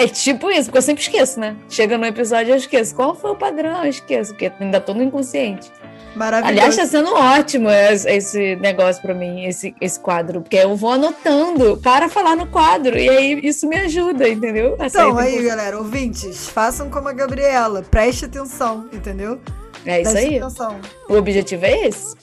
É 0.00 0.08
tipo 0.08 0.50
isso, 0.50 0.64
porque 0.64 0.78
eu 0.78 0.82
sempre 0.82 1.02
esqueço, 1.02 1.38
né? 1.38 1.54
Chega 1.68 1.98
no 1.98 2.06
episódio 2.06 2.52
eu 2.52 2.56
esqueço. 2.56 2.94
Qual 2.94 3.14
foi 3.14 3.32
o 3.32 3.36
padrão? 3.36 3.84
Eu 3.84 3.90
esqueço, 3.90 4.32
porque 4.32 4.50
ainda 4.58 4.80
tô 4.80 4.94
no 4.94 5.02
inconsciente. 5.02 5.70
Maravilhoso. 6.16 6.52
Aliás, 6.52 6.74
está 6.74 6.86
sendo 6.86 7.14
ótimo 7.14 7.68
esse 7.70 8.56
negócio 8.56 9.00
para 9.02 9.14
mim, 9.14 9.44
esse, 9.44 9.74
esse 9.80 10.00
quadro, 10.00 10.40
porque 10.40 10.56
eu 10.56 10.74
vou 10.74 10.92
anotando 10.92 11.76
para 11.82 12.08
falar 12.08 12.34
no 12.34 12.46
quadro, 12.46 12.98
e 12.98 13.08
aí 13.08 13.40
isso 13.44 13.68
me 13.68 13.76
ajuda, 13.76 14.28
entendeu? 14.28 14.74
A 14.78 14.86
então, 14.86 15.16
aí, 15.18 15.42
galera, 15.42 15.78
ouvintes, 15.78 16.48
façam 16.48 16.90
como 16.90 17.08
a 17.08 17.12
Gabriela, 17.12 17.82
preste 17.82 18.24
atenção, 18.24 18.88
entendeu? 18.92 19.38
É 19.86 20.00
isso 20.00 20.10
preste 20.10 20.30
aí. 20.30 20.38
Atenção. 20.40 20.80
O 21.08 21.14
objetivo 21.14 21.64
é 21.64 21.86
esse. 21.86 22.16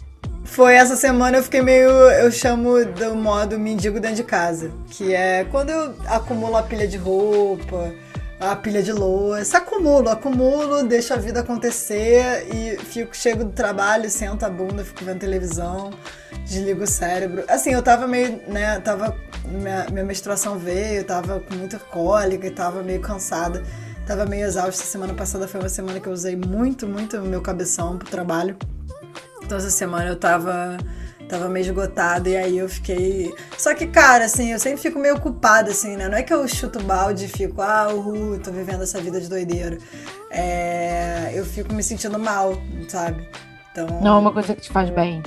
Foi 0.48 0.74
essa 0.74 0.96
semana 0.96 1.38
eu 1.38 1.44
fiquei 1.44 1.62
meio. 1.62 1.90
Eu 1.90 2.32
chamo 2.32 2.84
do 2.84 3.16
modo 3.16 3.60
mendigo 3.60 4.00
dentro 4.00 4.18
de 4.18 4.24
casa. 4.24 4.72
Que 4.90 5.14
é 5.14 5.46
quando 5.46 5.70
eu 5.70 5.94
acumulo 6.08 6.58
a 6.58 6.64
pilha 6.64 6.88
de 6.88 6.98
roupa, 6.98 7.94
a 8.40 8.56
pilha 8.56 8.82
de 8.82 8.92
louça. 8.92 9.60
Acumulo, 9.60 10.10
acumulo, 10.10 10.84
deixo 10.84 11.14
a 11.14 11.18
vida 11.18 11.42
acontecer 11.42 12.48
e 12.52 12.78
fico, 12.78 13.16
chego 13.16 13.44
do 13.44 13.52
trabalho, 13.52 14.10
sento 14.10 14.44
a 14.46 14.50
bunda, 14.50 14.84
fico 14.84 15.06
vendo 15.06 15.20
televisão, 15.20 15.92
desligo 16.46 16.84
o 16.84 16.88
cérebro. 16.88 17.44
Assim, 17.48 17.72
eu 17.74 17.84
tava 17.84 18.08
meio, 18.08 18.42
né, 18.48 18.80
tava. 18.80 19.16
Minha, 19.46 19.86
minha 19.92 20.04
menstruação 20.04 20.58
veio, 20.58 21.04
tava 21.06 21.40
com 21.40 21.56
muita 21.56 21.78
cólica 21.80 22.48
e 22.48 22.52
tava 22.52 22.82
meio 22.82 23.00
cansada. 23.00 23.64
Tava 24.06 24.26
meio 24.26 24.46
exausta. 24.46 24.84
Semana 24.84 25.14
passada 25.14 25.48
foi 25.48 25.60
uma 25.60 25.70
semana 25.70 26.00
que 26.00 26.08
eu 26.08 26.14
usei 26.14 26.36
muito, 26.36 26.88
muito 26.88 27.22
meu 27.22 27.42
cabeção 27.42 27.98
pro 27.98 28.10
trabalho. 28.10 28.58
Então 29.48 29.58
essa 29.58 29.70
semana 29.70 30.10
eu 30.10 30.18
tava 30.18 30.78
tava 31.30 31.48
meio 31.48 31.64
esgotada 31.64 32.28
e 32.28 32.36
aí 32.36 32.58
eu 32.58 32.68
fiquei. 32.68 33.34
Só 33.58 33.74
que, 33.74 33.88
cara, 33.88 34.26
assim, 34.26 34.52
eu 34.52 34.60
sempre 34.60 34.82
fico 34.82 35.00
meio 35.00 35.20
culpada, 35.22 35.72
assim, 35.72 35.96
né? 35.96 36.10
Não 36.10 36.18
é 36.18 36.24
que 36.24 36.34
eu 36.34 36.46
chuto 36.48 36.84
balde 36.84 37.26
e 37.26 37.28
fico, 37.30 37.62
ah, 37.62 37.88
uhul, 37.94 38.40
tô 38.40 38.52
vivendo 38.52 38.84
essa 38.84 39.00
vida 39.00 39.20
de 39.22 39.30
doideira. 39.30 39.78
É... 40.30 41.32
Eu 41.34 41.46
fico 41.46 41.74
me 41.74 41.82
sentindo 41.82 42.20
mal, 42.20 42.62
sabe? 42.90 43.26
Então. 43.72 43.88
Não 44.02 44.18
é 44.18 44.20
uma 44.20 44.34
coisa 44.34 44.54
que 44.54 44.62
te 44.62 44.70
faz 44.70 44.90
bem. 44.90 45.24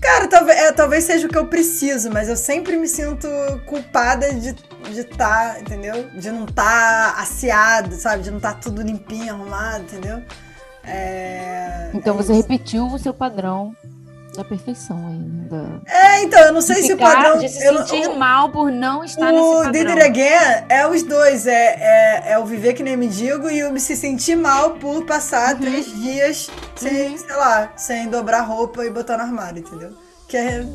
Cara, 0.00 0.28
talvez, 0.28 0.58
é, 0.60 0.72
talvez 0.72 1.04
seja 1.04 1.26
o 1.26 1.30
que 1.30 1.38
eu 1.38 1.46
preciso, 1.46 2.10
mas 2.10 2.28
eu 2.28 2.36
sempre 2.36 2.76
me 2.76 2.86
sinto 2.86 3.26
culpada 3.66 4.32
de 4.32 4.54
estar, 5.00 5.54
tá, 5.54 5.60
entendeu? 5.60 6.08
De 6.10 6.30
não 6.30 6.44
estar 6.44 7.14
tá 7.14 7.20
aciado, 7.20 7.96
sabe? 7.96 8.22
De 8.22 8.30
não 8.30 8.36
estar 8.36 8.54
tá 8.54 8.60
tudo 8.60 8.80
limpinho, 8.82 9.34
arrumado, 9.34 9.84
entendeu? 9.84 10.22
É, 10.86 11.90
então 11.94 12.14
é 12.14 12.16
você 12.16 12.32
isso. 12.32 12.42
repetiu 12.42 12.86
o 12.86 12.98
seu 12.98 13.14
padrão 13.14 13.74
da 14.36 14.44
perfeição 14.44 14.96
ainda. 15.06 15.80
É, 15.86 16.22
então, 16.22 16.40
eu 16.40 16.52
não 16.52 16.60
sei 16.60 16.82
se 16.82 16.92
o 16.92 16.98
padrão. 16.98 17.38
De 17.38 17.48
se 17.48 17.60
sentir 17.60 18.02
eu, 18.02 18.16
mal 18.16 18.50
por 18.50 18.70
não 18.70 19.04
estar 19.04 19.32
o 19.32 19.62
nesse 19.62 19.82
padrão. 19.82 19.96
O 19.96 20.02
Again 20.02 20.64
é 20.68 20.86
os 20.86 21.02
dois. 21.02 21.46
É, 21.46 21.52
é, 21.52 22.32
é 22.32 22.38
o 22.38 22.44
viver 22.44 22.74
que 22.74 22.82
nem 22.82 22.96
mendigo 22.96 23.48
e 23.48 23.62
o 23.64 23.78
se 23.78 23.96
sentir 23.96 24.36
mal 24.36 24.72
por 24.72 25.04
passar 25.04 25.54
uhum. 25.54 25.60
três 25.60 25.86
dias 25.86 26.50
sem, 26.76 27.12
uhum. 27.12 27.18
sei 27.18 27.36
lá, 27.36 27.72
sem 27.76 28.08
dobrar 28.08 28.42
roupa 28.42 28.84
e 28.84 28.90
botar 28.90 29.16
no 29.16 29.22
armário, 29.22 29.60
entendeu? 29.60 29.92
Que 30.28 30.36
é 30.36 30.66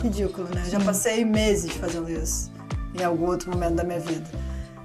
ridículo, 0.00 0.48
né? 0.54 0.62
Já 0.66 0.80
passei 0.80 1.24
meses 1.24 1.72
fazendo 1.72 2.10
isso 2.10 2.52
em 2.94 3.02
algum 3.02 3.26
outro 3.26 3.50
momento 3.50 3.74
da 3.74 3.84
minha 3.84 4.00
vida. 4.00 4.24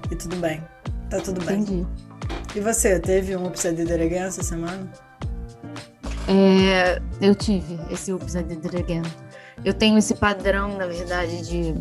E 0.09 0.15
tudo 0.15 0.37
bem. 0.37 0.63
Tá 1.09 1.19
tudo 1.19 1.43
bem. 1.45 1.59
Entendi. 1.59 1.87
E 2.55 2.59
você, 2.59 2.99
teve 2.99 3.35
um 3.35 3.47
Upside 3.47 3.75
Did 3.75 3.91
Again 3.91 4.23
essa 4.23 4.41
semana? 4.41 4.91
É, 6.27 7.01
eu 7.21 7.35
tive 7.35 7.79
esse 7.91 8.11
Upside 8.11 8.55
Did 8.55 8.75
Again. 8.75 9.03
Eu 9.63 9.73
tenho 9.73 9.97
esse 9.97 10.15
padrão, 10.15 10.77
na 10.77 10.85
verdade, 10.85 11.41
de, 11.47 11.75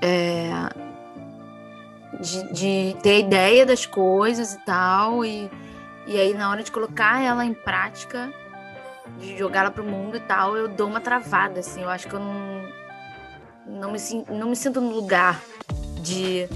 é, 0.00 0.50
de, 2.20 2.52
de, 2.52 2.96
ter 3.02 3.20
ideia 3.20 3.64
das 3.64 3.86
coisas 3.86 4.54
e 4.54 4.64
tal, 4.64 5.24
e, 5.24 5.50
e 6.06 6.18
aí 6.18 6.34
na 6.34 6.50
hora 6.50 6.62
de 6.62 6.70
colocar 6.70 7.22
ela 7.22 7.44
em 7.44 7.54
prática, 7.54 8.32
de 9.20 9.38
jogá-la 9.38 9.70
pro 9.70 9.84
mundo 9.84 10.16
e 10.16 10.20
tal, 10.20 10.56
eu 10.56 10.68
dou 10.68 10.88
uma 10.88 11.00
travada, 11.00 11.60
assim, 11.60 11.82
eu 11.82 11.88
acho 11.88 12.08
que 12.08 12.14
eu 12.14 12.20
não, 12.20 12.62
não, 13.66 13.92
me, 13.92 13.98
não 14.28 14.48
me 14.50 14.56
sinto 14.56 14.80
no 14.80 14.90
lugar 14.90 15.40
de 16.00 16.48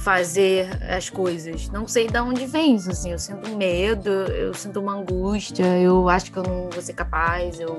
fazer 0.00 0.66
as 0.88 1.10
coisas. 1.10 1.68
Não 1.68 1.86
sei 1.86 2.06
de 2.06 2.18
onde 2.18 2.46
vem 2.46 2.74
isso, 2.74 2.90
assim. 2.90 3.12
Eu 3.12 3.18
sinto 3.18 3.54
medo, 3.56 4.08
eu 4.08 4.54
sinto 4.54 4.80
uma 4.80 4.94
angústia, 4.94 5.78
eu 5.78 6.08
acho 6.08 6.32
que 6.32 6.38
eu 6.38 6.42
não 6.42 6.70
vou 6.70 6.82
ser 6.82 6.94
capaz, 6.94 7.60
eu... 7.60 7.78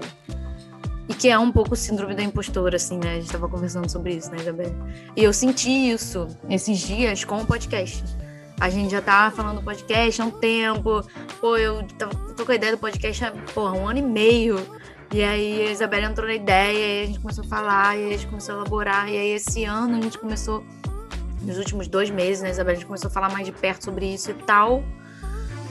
E 1.09 1.13
que 1.15 1.29
é 1.29 1.37
um 1.37 1.51
pouco 1.51 1.75
síndrome 1.75 2.13
da 2.13 2.21
impostora, 2.21 2.75
assim, 2.75 2.97
né? 2.97 3.13
A 3.13 3.15
gente 3.15 3.31
tava 3.31 3.49
conversando 3.49 3.89
sobre 3.89 4.13
isso, 4.13 4.31
né, 4.31 4.43
Gabriel? 4.43 4.73
E 5.15 5.23
eu 5.23 5.33
senti 5.33 5.69
isso 5.69 6.27
esses 6.47 6.77
dias 6.79 7.25
com 7.25 7.41
o 7.41 7.45
podcast. 7.45 8.03
A 8.59 8.69
gente 8.69 8.91
já 8.91 9.01
tava 9.01 9.35
falando 9.35 9.57
do 9.57 9.63
podcast 9.63 10.21
há 10.21 10.25
um 10.25 10.31
tempo. 10.31 11.03
Pô, 11.41 11.57
eu 11.57 11.83
tô 12.37 12.45
com 12.45 12.51
a 12.51 12.55
ideia 12.55 12.73
do 12.73 12.77
podcast 12.77 13.25
há, 13.25 13.31
porra, 13.53 13.73
um 13.73 13.87
ano 13.87 13.99
e 13.99 14.03
meio. 14.03 14.59
E 15.11 15.23
aí 15.23 15.67
a 15.67 15.71
Isabela 15.71 16.05
entrou 16.05 16.27
na 16.27 16.35
ideia, 16.35 17.01
e 17.01 17.03
a 17.03 17.05
gente 17.07 17.19
começou 17.19 17.43
a 17.43 17.47
falar, 17.47 17.97
e 17.97 18.05
a 18.05 18.09
gente 18.11 18.27
começou 18.27 18.55
a 18.55 18.57
elaborar. 18.59 19.09
E 19.09 19.17
aí 19.17 19.31
esse 19.31 19.65
ano 19.65 19.97
a 19.97 20.01
gente 20.01 20.17
começou 20.17 20.63
nos 21.41 21.57
últimos 21.57 21.87
dois 21.87 22.09
meses, 22.09 22.41
né, 22.41 22.49
Isabel? 22.49 22.73
A 22.73 22.75
gente 22.75 22.85
começou 22.85 23.09
a 23.09 23.11
falar 23.11 23.29
mais 23.29 23.45
de 23.45 23.51
perto 23.51 23.83
sobre 23.83 24.13
isso 24.13 24.31
e 24.31 24.33
tal. 24.33 24.83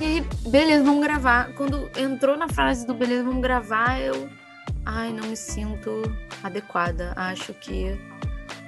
E 0.01 0.23
beleza, 0.49 0.83
vamos 0.83 1.03
gravar. 1.03 1.53
Quando 1.55 1.91
entrou 1.97 2.37
na 2.37 2.49
frase 2.49 2.87
do 2.87 2.95
beleza, 2.95 3.25
vamos 3.25 3.43
gravar, 3.43 4.01
eu. 4.01 4.29
Ai, 4.85 5.13
não 5.13 5.29
me 5.29 5.37
sinto 5.37 6.03
adequada. 6.43 7.13
Acho 7.17 7.53
que 7.53 7.99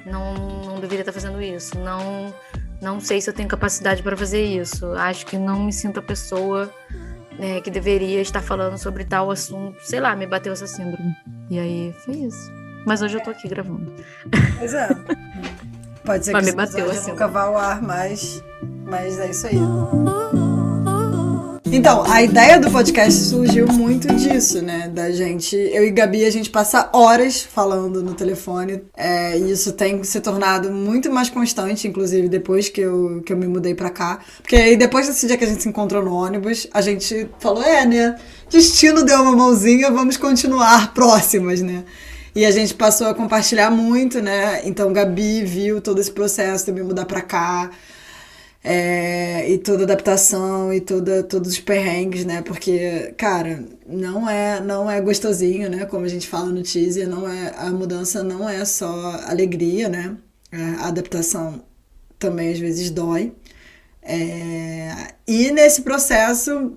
não, 0.04 0.34
não 0.64 0.74
deveria 0.80 1.00
estar 1.00 1.12
fazendo 1.12 1.40
isso. 1.40 1.78
Não, 1.78 2.34
não 2.80 3.00
sei 3.00 3.20
se 3.20 3.30
eu 3.30 3.34
tenho 3.34 3.48
capacidade 3.48 4.02
para 4.02 4.16
fazer 4.16 4.44
isso. 4.44 4.92
Acho 4.92 5.24
que 5.24 5.38
não 5.38 5.64
me 5.64 5.72
sinto 5.72 6.00
a 6.00 6.02
pessoa 6.02 6.72
né, 7.38 7.60
que 7.60 7.70
deveria 7.70 8.20
estar 8.20 8.42
falando 8.42 8.76
sobre 8.76 9.04
tal 9.04 9.30
assunto. 9.30 9.80
Sei 9.82 10.00
lá, 10.00 10.14
me 10.14 10.26
bateu 10.26 10.52
essa 10.52 10.66
síndrome. 10.66 11.16
E 11.48 11.58
aí 11.58 11.94
foi 12.04 12.14
isso. 12.14 12.52
Mas 12.84 13.00
hoje 13.00 13.16
eu 13.16 13.22
tô 13.22 13.30
aqui 13.30 13.48
gravando. 13.48 13.94
Pois 14.58 14.74
é. 14.74 14.88
Pode 16.04 16.24
ser 16.24 16.32
mas 16.32 16.44
que 16.44 16.50
me 16.50 16.56
bateu 16.56 16.90
assim. 16.90 17.10
nunca 17.10 17.28
vá 17.28 17.42
ao 17.42 17.56
ar, 17.56 17.82
mas, 17.82 18.42
mas 18.84 19.18
é 19.18 19.30
isso 19.30 19.46
aí. 19.46 19.58
Então, 21.74 22.04
a 22.04 22.22
ideia 22.22 22.60
do 22.60 22.70
podcast 22.70 23.18
surgiu 23.18 23.66
muito 23.66 24.06
disso, 24.14 24.60
né? 24.60 24.88
Da 24.88 25.10
gente, 25.10 25.56
eu 25.56 25.86
e 25.86 25.90
Gabi, 25.90 26.22
a 26.26 26.30
gente 26.30 26.50
passa 26.50 26.90
horas 26.92 27.40
falando 27.40 28.02
no 28.02 28.12
telefone. 28.12 28.82
É, 28.94 29.38
e 29.38 29.50
isso 29.50 29.72
tem 29.72 30.04
se 30.04 30.20
tornado 30.20 30.70
muito 30.70 31.10
mais 31.10 31.30
constante, 31.30 31.88
inclusive 31.88 32.28
depois 32.28 32.68
que 32.68 32.82
eu, 32.82 33.22
que 33.24 33.32
eu 33.32 33.38
me 33.38 33.46
mudei 33.46 33.74
pra 33.74 33.88
cá. 33.88 34.18
Porque 34.42 34.54
aí 34.54 34.76
depois 34.76 35.06
desse 35.06 35.26
dia 35.26 35.38
que 35.38 35.44
a 35.44 35.46
gente 35.46 35.62
se 35.62 35.68
encontrou 35.68 36.04
no 36.04 36.12
ônibus, 36.12 36.66
a 36.74 36.82
gente 36.82 37.26
falou: 37.38 37.62
é, 37.62 37.86
né? 37.86 38.16
Destino 38.50 39.02
deu 39.02 39.22
uma 39.22 39.32
mãozinha, 39.32 39.90
vamos 39.90 40.18
continuar 40.18 40.92
próximas, 40.92 41.62
né? 41.62 41.84
E 42.34 42.46
a 42.46 42.50
gente 42.50 42.74
passou 42.74 43.08
a 43.08 43.14
compartilhar 43.14 43.70
muito, 43.70 44.20
né? 44.22 44.62
Então, 44.66 44.92
Gabi 44.92 45.44
viu 45.44 45.80
todo 45.82 46.00
esse 46.00 46.10
processo 46.10 46.66
de 46.66 46.72
me 46.72 46.82
mudar 46.82 47.04
pra 47.04 47.20
cá. 47.20 47.70
É, 48.64 49.50
e 49.50 49.58
toda 49.58 49.82
adaptação 49.82 50.72
e 50.72 50.80
toda, 50.80 51.22
todos 51.24 51.50
os 51.52 51.58
perrengues, 51.60 52.24
né? 52.24 52.42
Porque, 52.42 53.12
cara, 53.18 53.64
não 53.86 54.28
é 54.30 54.60
não 54.60 54.88
é 54.90 55.00
gostosinho, 55.00 55.68
né? 55.68 55.84
Como 55.84 56.04
a 56.04 56.08
gente 56.08 56.28
fala 56.28 56.46
no 56.46 56.62
teaser, 56.62 57.08
não 57.08 57.28
é, 57.28 57.52
a 57.58 57.70
mudança 57.70 58.22
não 58.22 58.48
é 58.48 58.64
só 58.64 59.20
alegria, 59.26 59.88
né? 59.88 60.16
A 60.78 60.88
adaptação 60.88 61.62
também 62.18 62.52
às 62.52 62.58
vezes 62.60 62.90
dói. 62.90 63.32
É, 64.02 65.14
e 65.26 65.50
nesse 65.52 65.82
processo 65.82 66.76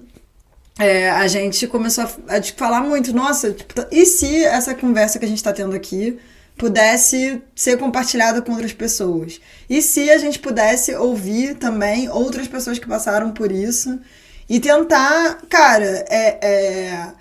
é, 0.77 1.09
a 1.09 1.27
gente 1.27 1.67
começou 1.67 2.03
a, 2.03 2.37
a, 2.37 2.43
falar 2.43 2.81
muito, 2.81 3.13
nossa, 3.13 3.51
tipo, 3.51 3.73
e 3.91 4.05
se 4.05 4.43
essa 4.43 4.75
conversa 4.75 5.17
que 5.17 5.25
a 5.25 5.27
gente 5.27 5.37
está 5.37 5.53
tendo 5.53 5.75
aqui 5.75 6.17
pudesse 6.57 7.41
ser 7.55 7.77
compartilhada 7.77 8.41
com 8.41 8.51
outras 8.51 8.73
pessoas? 8.73 9.39
E 9.69 9.81
se 9.81 10.09
a 10.09 10.17
gente 10.17 10.39
pudesse 10.39 10.93
ouvir 10.95 11.55
também 11.55 12.09
outras 12.09 12.47
pessoas 12.47 12.79
que 12.79 12.87
passaram 12.87 13.31
por 13.31 13.51
isso 13.51 13.99
e 14.49 14.59
tentar, 14.59 15.39
cara, 15.49 16.05
é, 16.09 16.39
é 16.41 17.13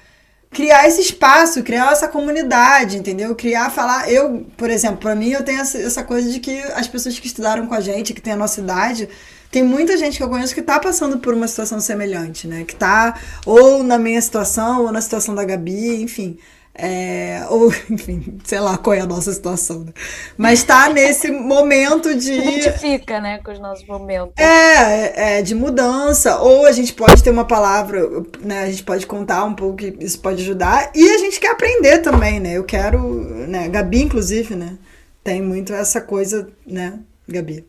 criar 0.55 0.87
esse 0.87 1.01
espaço, 1.01 1.63
criar 1.63 1.93
essa 1.93 2.09
comunidade, 2.09 2.97
entendeu? 2.97 3.35
Criar, 3.35 3.71
falar. 3.71 4.11
Eu, 4.11 4.47
por 4.57 4.71
exemplo, 4.71 4.99
para 4.99 5.15
mim, 5.15 5.31
eu 5.31 5.43
tenho 5.43 5.61
essa, 5.61 5.79
essa 5.79 6.05
coisa 6.05 6.31
de 6.31 6.41
que 6.41 6.59
as 6.75 6.87
pessoas 6.87 7.19
que 7.19 7.27
estudaram 7.27 7.67
com 7.67 7.75
a 7.75 7.81
gente, 7.81 8.15
que 8.15 8.21
têm 8.21 8.33
a 8.33 8.37
nossa 8.37 8.61
idade, 8.61 9.09
tem 9.51 9.63
muita 9.63 9.97
gente 9.97 10.17
que 10.17 10.23
eu 10.23 10.29
conheço 10.29 10.55
que 10.55 10.63
tá 10.63 10.79
passando 10.81 11.19
por 11.19 11.35
uma 11.35 11.47
situação 11.47 11.81
semelhante, 11.81 12.47
né? 12.47 12.65
Que 12.65 12.75
tá 12.75 13.19
ou 13.47 13.83
na 13.83 13.99
minha 13.99 14.21
situação, 14.21 14.85
ou 14.85 14.93
na 14.93 15.01
situação 15.01 15.35
da 15.35 15.45
Gabi, 15.45 16.03
enfim. 16.03 16.39
É, 16.77 17.47
ou, 17.49 17.73
enfim, 17.89 18.39
sei 18.45 18.59
lá 18.59 18.77
qual 18.77 18.95
é 18.95 19.01
a 19.01 19.07
nossa 19.07 19.33
situação, 19.33 19.85
né? 19.85 19.93
Mas 20.37 20.65
tá 20.65 20.89
nesse 20.89 21.31
momento 21.31 22.15
de. 22.17 22.33
Identifica, 22.33 23.21
né, 23.21 23.39
com 23.45 23.53
os 23.53 23.61
nossos 23.61 23.87
momentos. 23.87 24.35
É, 24.37 25.39
é, 25.39 25.43
de 25.43 25.55
mudança. 25.55 26.41
Ou 26.41 26.67
a 26.67 26.73
gente 26.73 26.93
pode 26.93 27.23
ter 27.23 27.31
uma 27.31 27.45
palavra, 27.45 28.03
né? 28.41 28.65
A 28.65 28.71
gente 28.71 28.83
pode 28.83 29.07
contar 29.07 29.45
um 29.45 29.55
pouco 29.55 29.77
que 29.77 29.97
isso 30.01 30.19
pode 30.19 30.43
ajudar. 30.43 30.91
E 30.95 31.11
a 31.11 31.19
gente 31.19 31.39
quer 31.39 31.53
aprender 31.53 31.99
também, 31.99 32.41
né? 32.41 32.55
Eu 32.55 32.65
quero, 32.65 32.99
né? 33.47 33.69
Gabi, 33.69 34.03
inclusive, 34.03 34.57
né? 34.57 34.79
Tem 35.23 35.41
muito 35.41 35.73
essa 35.73 36.01
coisa, 36.01 36.49
né, 36.67 36.99
Gabi? 37.29 37.65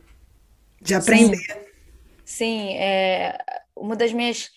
de 0.86 0.94
aprender. 0.94 1.38
Sim, 1.38 1.65
Sim 2.26 2.74
é 2.74 3.38
uma 3.76 3.96
das 3.96 4.12
minhas 4.12 4.50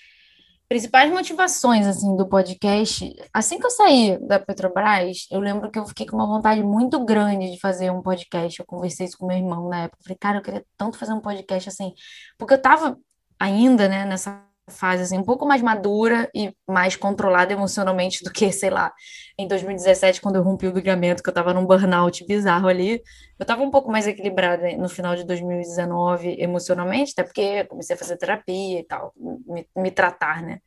principais 0.69 1.11
motivações 1.11 1.87
assim 1.87 2.15
do 2.15 2.29
podcast, 2.29 3.15
assim 3.33 3.59
que 3.59 3.67
eu 3.67 3.71
saí 3.71 4.19
da 4.27 4.39
Petrobras, 4.39 5.27
eu 5.31 5.41
lembro 5.41 5.71
que 5.71 5.79
eu 5.79 5.87
fiquei 5.87 6.07
com 6.07 6.17
uma 6.17 6.27
vontade 6.27 6.63
muito 6.63 7.03
grande 7.05 7.51
de 7.51 7.59
fazer 7.59 7.91
um 7.91 8.03
podcast. 8.03 8.61
Eu 8.61 8.67
conversei 8.67 9.07
isso 9.07 9.17
com 9.17 9.27
meu 9.27 9.37
irmão 9.37 9.69
na 9.69 9.85
época, 9.85 10.03
falei, 10.03 10.19
cara, 10.21 10.39
eu 10.39 10.43
queria 10.43 10.65
tanto 10.77 10.99
fazer 10.99 11.13
um 11.15 11.21
podcast 11.21 11.69
assim, 11.71 11.95
porque 12.37 12.55
eu 12.55 12.61
tava 12.61 12.99
ainda, 13.41 13.89
né, 13.89 14.05
nessa 14.05 14.48
fase 14.69 15.03
assim, 15.03 15.19
um 15.19 15.25
pouco 15.25 15.47
mais 15.47 15.63
madura 15.63 16.31
e 16.35 16.53
mais 16.67 16.97
controlada 16.97 17.53
emocionalmente 17.53 18.23
do 18.23 18.31
que, 18.31 18.51
sei 18.53 18.71
lá, 18.71 18.93
em 19.39 19.47
2017, 19.47 20.21
quando 20.21 20.37
eu 20.37 20.43
rompi 20.43 20.67
o 20.67 20.73
ligamento, 20.73 21.23
que 21.23 21.29
eu 21.29 21.35
tava 21.35 21.55
num 21.55 21.67
burnout 21.67 22.25
bizarro 22.27 22.69
ali, 22.69 23.03
eu 23.39 23.47
tava 23.47 23.63
um 23.63 23.71
pouco 23.71 23.91
mais 23.91 24.07
equilibrada 24.07 24.71
no 24.77 24.89
final 24.89 25.15
de 25.17 25.25
2019 25.25 26.37
emocionalmente, 26.39 27.13
até 27.13 27.23
porque 27.23 27.65
comecei 27.65 27.95
a 27.95 27.99
fazer 27.99 28.17
terapia 28.17 28.81
e 28.81 28.85
tal, 28.85 29.13
me, 29.17 29.67
me 29.77 29.91
tratar, 29.91 30.43
né? 30.43 30.61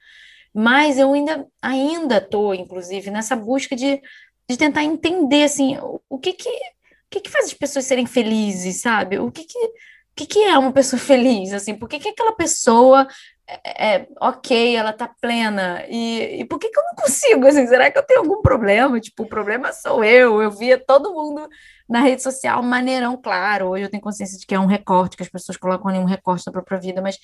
Mas 0.54 0.98
eu 0.98 1.14
ainda, 1.14 1.48
ainda 1.62 2.20
tô, 2.20 2.54
inclusive, 2.54 3.10
nessa 3.10 3.36
busca 3.36 3.76
de, 3.76 4.02
de 4.50 4.58
tentar 4.58 4.84
entender, 4.84 5.44
assim, 5.44 5.78
o, 5.78 6.02
o 6.10 6.20
que 6.20 6.34
que, 6.34 6.50
o 6.50 7.10
que 7.10 7.22
que 7.22 7.30
faz 7.30 7.46
as 7.46 7.54
pessoas 7.54 7.86
serem 7.86 8.06
felizes, 8.06 8.82
sabe? 8.82 9.18
O 9.20 9.32
que 9.32 9.44
que 9.44 9.72
o 10.12 10.14
que, 10.14 10.26
que, 10.26 10.40
é 10.40 10.58
uma 10.58 10.74
pessoa 10.74 11.00
feliz, 11.02 11.54
assim, 11.54 11.74
por 11.74 11.88
que, 11.88 12.00
que 12.00 12.10
aquela 12.10 12.34
pessoa 12.34 13.08
é, 13.64 13.96
é, 13.96 14.08
ok, 14.20 14.76
ela 14.76 14.94
tá 14.94 15.10
plena. 15.22 15.84
E, 15.90 16.42
e 16.42 16.46
por 16.46 16.58
que, 16.58 16.70
que 16.70 16.80
eu 16.80 16.84
não 16.84 16.96
consigo? 16.96 17.46
Assim, 17.48 17.68
será 17.68 17.92
que 17.92 17.98
eu 17.98 18.04
tenho 18.04 18.22
algum 18.22 18.42
problema? 18.42 19.00
Tipo, 19.00 19.24
o 19.24 19.28
problema 19.28 19.74
sou 19.74 20.04
eu. 20.04 20.42
Eu 20.42 20.52
via 20.52 20.78
todo 20.78 21.14
mundo 21.14 21.48
na 21.90 22.00
rede 22.02 22.24
social 22.24 22.64
maneirão, 22.64 23.20
claro. 23.22 23.68
Hoje 23.70 23.84
eu 23.84 23.90
tenho 23.90 24.02
consciência 24.02 24.38
de 24.38 24.46
que 24.46 24.56
é 24.56 24.60
um 24.60 24.66
recorte, 24.66 25.18
que 25.18 25.24
as 25.24 25.30
pessoas 25.30 25.58
colocam 25.58 25.90
ali 25.90 26.00
um 26.00 26.06
recorte 26.06 26.46
da 26.46 26.52
própria 26.52 26.80
vida, 26.80 27.02
mas 27.02 27.18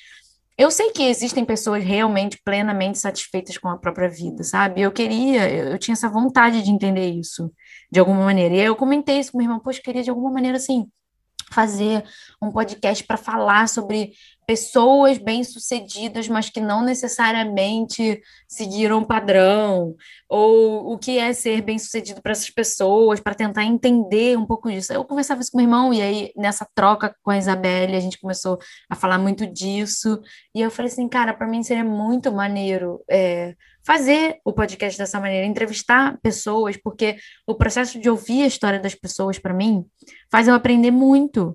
eu 0.57 0.69
sei 0.71 0.91
que 0.91 1.03
existem 1.03 1.45
pessoas 1.45 1.84
realmente 1.84 2.41
plenamente 2.43 2.97
satisfeitas 2.97 3.57
com 3.57 3.69
a 3.69 3.78
própria 3.78 4.09
vida, 4.09 4.43
sabe? 4.43 4.82
Eu 4.82 4.91
queria, 4.91 5.49
eu, 5.49 5.67
eu 5.69 5.78
tinha 5.78 5.93
essa 5.93 6.09
vontade 6.09 6.63
de 6.63 6.71
entender 6.71 7.09
isso 7.09 7.51
de 7.91 7.99
alguma 7.99 8.25
maneira. 8.25 8.55
E 8.55 8.59
aí 8.59 8.65
eu 8.65 8.75
comentei 8.75 9.19
isso 9.19 9.32
com 9.32 9.38
meu 9.38 9.45
irmão, 9.45 9.59
poxa, 9.59 9.82
queria 9.82 10.03
de 10.03 10.09
alguma 10.09 10.32
maneira 10.32 10.57
assim 10.57 10.89
fazer 11.51 12.03
um 12.41 12.51
podcast 12.51 13.03
para 13.03 13.17
falar 13.17 13.69
sobre 13.69 14.11
pessoas 14.48 15.18
bem-sucedidas, 15.18 16.30
mas 16.30 16.50
que 16.50 16.62
não 16.62 16.82
necessariamente 16.82 18.22
seguiram 18.48 19.00
um 19.00 19.04
padrão, 19.04 19.93
ou 20.30 20.93
o 20.93 20.98
que 20.98 21.20
é 21.20 21.34
ser 21.34 21.62
bem-sucedido 21.62 22.22
para 22.22 22.32
essas 22.32 22.50
pessoas, 22.50 23.20
para 23.20 23.36
tentar 23.36 23.66
entender 23.66 24.38
um 24.38 24.45
pouco 24.45 24.72
disso. 24.72 24.93
Eu 24.93 25.04
conversava 25.04 25.41
isso 25.41 25.52
com 25.52 25.58
meu 25.58 25.66
irmão, 25.66 25.93
e 25.93 26.02
aí 26.02 26.32
nessa 26.34 26.66
troca 26.74 27.14
com 27.22 27.30
a 27.30 27.38
Isabelle, 27.38 27.98
a 27.98 28.00
gente 28.00 28.18
começou 28.22 28.58
a 28.89 28.95
falar 28.95 29.18
muito 29.18 29.45
disso, 29.45 30.22
e 30.56 30.62
eu 30.62 30.72
falei 30.72 30.89
assim, 30.89 31.10
cara, 31.10 31.34
para 31.34 31.45
mim 31.45 31.62
seria 31.62 31.84
muito 31.84 32.32
maneiro 32.32 33.04
é, 33.12 33.54
fazer 33.86 34.39
o 34.45 34.54
podcast 34.54 34.98
dessa 34.98 35.20
maneira, 35.20 35.45
entrevistar 35.45 36.18
pessoas, 36.22 36.78
porque 36.78 37.18
o 37.45 37.54
processo 37.54 38.00
de 38.00 38.10
ouvir 38.10 38.43
a 38.43 38.48
história 38.48 38.80
das 38.80 38.95
pessoas, 38.95 39.38
para 39.38 39.54
mim, 39.54 39.86
faz 40.32 40.48
eu 40.48 40.54
aprender 40.56 40.91
muito. 40.91 41.54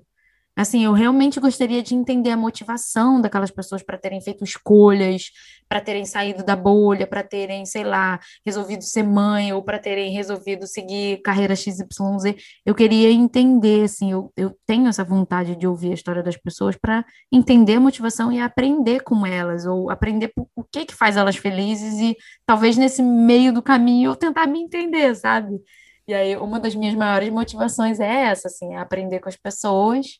Assim, 0.55 0.85
eu 0.85 0.93
realmente 0.93 1.41
gostaria 1.41 1.83
de 1.83 1.95
entender 1.95 2.31
a 2.31 2.37
motivação 2.37 3.21
daquelas 3.21 3.51
pessoas 3.51 3.83
para 3.83 3.97
terem 3.97 4.21
feito 4.21 4.45
escolhas, 4.45 5.31
para 5.67 5.81
terem 5.81 6.05
saído 6.05 6.45
da 6.45 6.55
bolha, 6.55 7.07
para 7.07 7.23
terem, 7.23 7.65
sei 7.65 7.83
lá, 7.83 8.21
resolvido 8.45 8.83
ser 8.83 9.03
mãe 9.03 9.51
ou 9.55 9.63
para 9.63 9.79
terem 9.79 10.13
resolvido 10.13 10.67
seguir 10.67 11.23
carreira 11.23 11.57
XYZ. 11.57 12.35
Eu 12.67 12.75
queria 12.75 13.11
entender, 13.11 13.85
assim, 13.85 14.13
eu, 14.13 14.31
eu 14.37 14.55
tenho 14.67 14.89
essa 14.89 15.03
vontade 15.03 15.57
de 15.57 15.67
ouvir 15.67 15.93
a 15.93 15.95
história 15.95 16.23
das 16.23 16.37
pessoas 16.37 16.77
para 16.77 17.03
entender 17.33 17.77
a 17.77 17.81
motivação 17.81 18.31
e 18.31 18.39
aprender 18.39 19.01
com 19.01 19.25
elas, 19.25 19.65
ou 19.65 19.89
aprender 19.89 20.31
o 20.55 20.63
que 20.65 20.85
que 20.85 20.95
faz 20.95 21.17
elas 21.17 21.37
felizes 21.37 21.95
e 21.99 22.15
talvez 22.45 22.77
nesse 22.77 23.03
meio 23.03 23.55
do 23.55 23.63
caminho 23.63 24.11
eu 24.11 24.17
tentar 24.17 24.47
me 24.47 24.61
entender, 24.61 25.15
sabe? 25.15 25.59
E 26.07 26.15
aí, 26.15 26.37
uma 26.37 26.59
das 26.59 26.75
minhas 26.75 26.95
maiores 26.95 27.31
motivações 27.31 28.01
é 28.01 28.25
essa, 28.25 28.49
assim, 28.49 28.75
é 28.75 28.79
aprender 28.79 29.21
com 29.21 29.29
as 29.29 29.37
pessoas. 29.37 30.19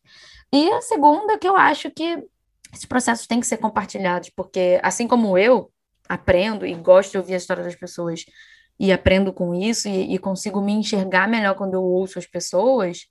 E 0.53 0.71
a 0.71 0.81
segunda, 0.81 1.39
que 1.39 1.49
eu 1.49 1.57
acho 1.57 1.91
que 1.91 2.25
esses 2.73 2.87
processos 2.87 3.27
têm 3.27 3.41
que 3.41 3.47
ser 3.47 3.59
compartilhados, 3.59 4.31
porque 4.31 4.81
assim 4.83 5.07
como 5.07 5.37
eu 5.37 5.71
aprendo 6.09 6.67
e 6.67 6.75
gosto 6.75 7.13
de 7.13 7.19
ouvir 7.19 7.35
a 7.35 7.37
história 7.37 7.63
das 7.63 7.75
pessoas 7.75 8.25
e 8.79 8.91
aprendo 8.93 9.33
com 9.33 9.55
isso 9.55 9.89
e, 9.89 10.15
e 10.15 10.19
consigo 10.19 10.61
me 10.61 10.73
enxergar 10.73 11.29
melhor 11.29 11.55
quando 11.55 11.75
eu 11.75 11.83
ouço 11.83 12.19
as 12.19 12.27
pessoas, 12.27 13.07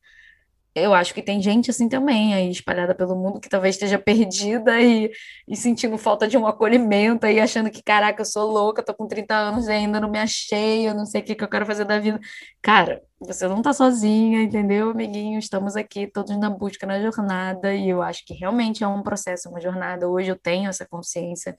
eu 0.73 0.93
acho 0.93 1.13
que 1.13 1.21
tem 1.21 1.41
gente 1.41 1.69
assim 1.69 1.89
também 1.89 2.33
aí 2.33 2.49
espalhada 2.49 2.95
pelo 2.95 3.15
mundo 3.15 3.39
que 3.39 3.49
talvez 3.49 3.75
esteja 3.75 3.99
perdida 3.99 4.79
e, 4.81 5.11
e 5.47 5.55
sentindo 5.57 5.97
falta 5.97 6.27
de 6.27 6.37
um 6.37 6.47
acolhimento 6.47 7.25
aí, 7.25 7.39
achando 7.39 7.69
que, 7.69 7.83
caraca, 7.83 8.21
eu 8.21 8.25
sou 8.25 8.49
louca, 8.49 8.81
tô 8.83 8.93
com 8.93 9.07
30 9.07 9.35
anos 9.35 9.67
e 9.67 9.71
ainda 9.71 9.99
não 9.99 10.09
me 10.09 10.17
achei, 10.19 10.87
eu 10.87 10.93
não 10.95 11.05
sei 11.05 11.21
o 11.21 11.23
que, 11.25 11.35
que 11.35 11.43
eu 11.43 11.49
quero 11.49 11.65
fazer 11.65 11.83
da 11.83 11.99
vida. 11.99 12.19
Cara, 12.61 13.01
você 13.19 13.47
não 13.47 13.61
tá 13.61 13.73
sozinha, 13.73 14.41
entendeu, 14.43 14.91
amiguinho? 14.91 15.39
Estamos 15.39 15.75
aqui 15.75 16.07
todos 16.07 16.37
na 16.37 16.49
busca, 16.49 16.87
na 16.87 17.01
jornada, 17.01 17.73
e 17.73 17.89
eu 17.89 18.01
acho 18.01 18.25
que 18.25 18.33
realmente 18.33 18.83
é 18.83 18.87
um 18.87 19.03
processo, 19.03 19.49
uma 19.49 19.59
jornada. 19.59 20.07
Hoje 20.07 20.29
eu 20.31 20.39
tenho 20.39 20.69
essa 20.69 20.87
consciência. 20.87 21.55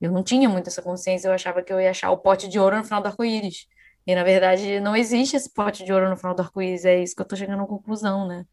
Eu 0.00 0.10
não 0.12 0.22
tinha 0.22 0.48
muito 0.48 0.68
essa 0.68 0.82
consciência, 0.82 1.28
eu 1.28 1.32
achava 1.32 1.62
que 1.62 1.72
eu 1.72 1.80
ia 1.80 1.90
achar 1.90 2.10
o 2.10 2.18
pote 2.18 2.48
de 2.48 2.58
ouro 2.58 2.76
no 2.76 2.84
final 2.84 3.00
do 3.00 3.06
arco-íris. 3.08 3.66
E, 4.06 4.14
na 4.14 4.22
verdade, 4.22 4.78
não 4.80 4.94
existe 4.96 5.36
esse 5.36 5.52
pote 5.52 5.84
de 5.84 5.92
ouro 5.92 6.08
no 6.08 6.16
final 6.16 6.34
do 6.34 6.42
arco-íris, 6.42 6.84
é 6.84 7.02
isso 7.02 7.14
que 7.14 7.22
eu 7.22 7.26
tô 7.26 7.34
chegando 7.36 7.62
à 7.62 7.66
conclusão, 7.66 8.26
né? 8.26 8.44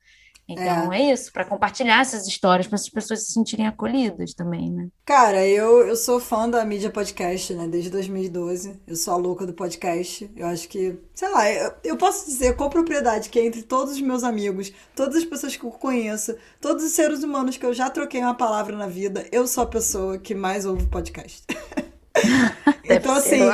Então 0.47 0.91
é, 0.91 1.01
é 1.01 1.13
isso, 1.13 1.31
para 1.31 1.45
compartilhar 1.45 2.01
essas 2.01 2.27
histórias, 2.27 2.67
para 2.67 2.75
as 2.75 2.89
pessoas 2.89 3.25
se 3.25 3.33
sentirem 3.33 3.65
acolhidas 3.65 4.33
também, 4.33 4.69
né? 4.69 4.87
Cara, 5.05 5.45
eu, 5.45 5.87
eu 5.87 5.95
sou 5.95 6.19
fã 6.19 6.49
da 6.49 6.65
mídia 6.65 6.89
podcast, 6.89 7.53
né? 7.53 7.67
Desde 7.67 7.89
2012. 7.89 8.81
Eu 8.85 8.95
sou 8.95 9.13
a 9.13 9.17
louca 9.17 9.45
do 9.45 9.53
podcast. 9.53 10.29
Eu 10.35 10.47
acho 10.47 10.67
que, 10.67 10.97
sei 11.13 11.29
lá, 11.29 11.49
eu, 11.49 11.73
eu 11.83 11.97
posso 11.97 12.25
dizer 12.25 12.55
com 12.55 12.69
propriedade 12.69 13.29
que 13.29 13.39
entre 13.39 13.63
todos 13.63 13.93
os 13.93 14.01
meus 14.01 14.23
amigos, 14.23 14.71
todas 14.95 15.15
as 15.15 15.25
pessoas 15.25 15.55
que 15.55 15.63
eu 15.63 15.71
conheço, 15.71 16.35
todos 16.59 16.83
os 16.83 16.91
seres 16.91 17.23
humanos 17.23 17.57
que 17.57 17.65
eu 17.65 17.73
já 17.73 17.89
troquei 17.89 18.21
uma 18.21 18.35
palavra 18.35 18.75
na 18.75 18.87
vida, 18.87 19.25
eu 19.31 19.47
sou 19.47 19.63
a 19.63 19.67
pessoa 19.67 20.17
que 20.17 20.35
mais 20.35 20.65
ouve 20.65 20.87
podcast. 20.87 21.43
então, 22.83 23.15
assim, 23.15 23.39
eu, 23.39 23.51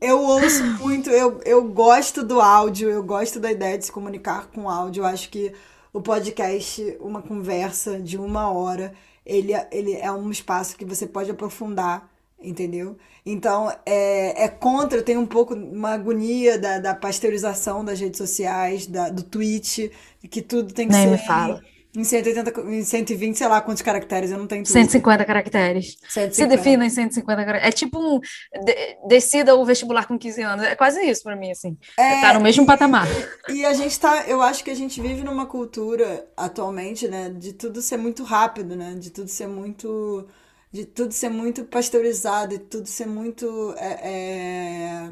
eu, 0.00 0.22
ouço 0.22 0.64
muito, 0.80 1.10
eu, 1.10 1.40
eu 1.44 1.64
gosto 1.64 2.22
do 2.22 2.40
áudio, 2.40 2.88
eu 2.88 3.02
gosto 3.02 3.40
da 3.40 3.50
ideia 3.50 3.76
de 3.76 3.86
se 3.86 3.92
comunicar 3.92 4.46
com 4.46 4.70
áudio. 4.70 5.02
Eu 5.02 5.06
acho 5.06 5.28
que 5.28 5.52
o 5.92 6.00
podcast, 6.00 6.96
uma 7.00 7.22
conversa 7.22 7.98
de 8.00 8.16
uma 8.16 8.50
hora, 8.50 8.92
ele, 9.24 9.52
ele 9.70 9.94
é 9.94 10.10
um 10.10 10.30
espaço 10.30 10.76
que 10.76 10.84
você 10.84 11.06
pode 11.06 11.30
aprofundar, 11.30 12.10
entendeu? 12.40 12.96
Então, 13.24 13.70
é, 13.84 14.44
é 14.44 14.48
contra, 14.48 15.02
tem 15.02 15.16
um 15.16 15.26
pouco 15.26 15.54
uma 15.54 15.90
agonia 15.90 16.58
da, 16.58 16.78
da 16.78 16.94
pasteurização 16.94 17.84
das 17.84 18.00
redes 18.00 18.18
sociais, 18.18 18.86
da, 18.86 19.08
do 19.08 19.22
tweet, 19.22 19.90
que 20.30 20.40
tudo 20.40 20.72
tem 20.72 20.86
que 20.88 20.94
Nem 20.94 21.04
ser. 21.04 21.10
Me 21.10 21.18
fala 21.18 21.62
em 21.96 22.04
180, 22.04 22.60
em 22.70 22.84
120, 22.84 23.36
sei 23.36 23.48
lá 23.48 23.60
quantos 23.62 23.82
caracteres, 23.82 24.30
eu 24.30 24.38
não 24.38 24.46
tenho 24.46 24.62
tudo. 24.62 24.72
150 24.72 25.24
caracteres. 25.24 25.96
150. 26.08 26.34
Se 26.34 26.46
defina 26.46 26.84
em 26.84 26.90
150 26.90 27.44
caracteres. 27.44 27.68
É 27.68 27.72
tipo 27.72 27.98
um. 27.98 28.20
De, 28.64 28.98
decida 29.08 29.54
o 29.54 29.64
vestibular 29.64 30.06
com 30.06 30.18
15 30.18 30.42
anos. 30.42 30.66
É 30.66 30.76
quase 30.76 31.00
isso 31.00 31.22
para 31.22 31.34
mim, 31.34 31.50
assim. 31.50 31.76
É, 31.98 32.20
tá 32.20 32.34
no 32.34 32.40
mesmo 32.40 32.64
e, 32.64 32.66
patamar. 32.66 33.08
E 33.48 33.64
a 33.64 33.72
gente 33.72 33.98
tá. 33.98 34.24
Eu 34.26 34.42
acho 34.42 34.62
que 34.62 34.70
a 34.70 34.74
gente 34.74 35.00
vive 35.00 35.24
numa 35.24 35.46
cultura 35.46 36.28
atualmente, 36.36 37.08
né? 37.08 37.30
De 37.30 37.54
tudo 37.54 37.80
ser 37.80 37.96
muito 37.96 38.22
rápido, 38.22 38.76
né? 38.76 38.94
De 38.94 39.10
tudo 39.10 39.28
ser 39.28 39.48
muito. 39.48 40.28
De 40.70 40.84
tudo 40.84 41.12
ser 41.12 41.30
muito 41.30 41.64
pasteurizado, 41.64 42.50
de 42.50 42.58
tudo 42.58 42.86
ser 42.86 43.06
muito. 43.06 43.74
É, 43.78 44.08
é... 44.08 45.10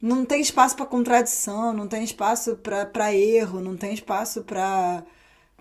Não 0.00 0.24
tem 0.24 0.40
espaço 0.40 0.76
para 0.76 0.86
contradição, 0.86 1.72
não 1.72 1.88
tem 1.88 2.04
espaço 2.04 2.56
para 2.56 3.12
erro, 3.12 3.60
não 3.60 3.76
tem 3.76 3.92
espaço 3.92 4.42
para 4.42 5.04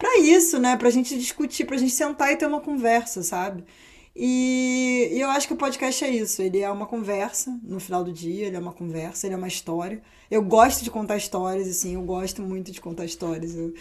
para 0.02 0.18
isso, 0.18 0.58
né? 0.58 0.76
Pra 0.76 0.89
gente 0.89 1.16
discutir, 1.16 1.64
pra 1.66 1.78
gente 1.78 1.91
sentar 1.91 2.32
e 2.32 2.36
ter 2.36 2.47
uma 2.47 2.60
conversa, 2.60 3.22
sabe? 3.22 3.64
E, 4.16 5.10
e, 5.14 5.22
eu 5.22 5.30
acho 5.30 5.47
que 5.47 5.54
o 5.54 5.58
podcast 5.58 6.04
é 6.04 6.10
isso. 6.10 6.41
Ele 6.41 6.60
é 6.60 6.70
uma 6.72 6.88
conversa 6.88 7.56
no 7.64 7.80
final 7.80 8.04
do 8.04 8.12
dia, 8.12 8.47
ele 8.47 8.56
é 8.56 8.60
uma 8.60 8.74
conversa, 8.74 9.28
ele 9.28 9.36
é 9.36 9.38
uma 9.38 9.47
história. 9.47 10.02
Eu 10.30 10.41
gosto 10.41 10.84
de 10.84 10.89
contar 10.89 11.18
histórias, 11.18 11.68
assim, 11.68 11.93
eu 11.93 12.02
gosto 12.02 12.41
muito 12.41 12.72
de 12.72 12.82
contar 12.82 13.06
histórias. 13.06 13.56
Eu 13.56 13.74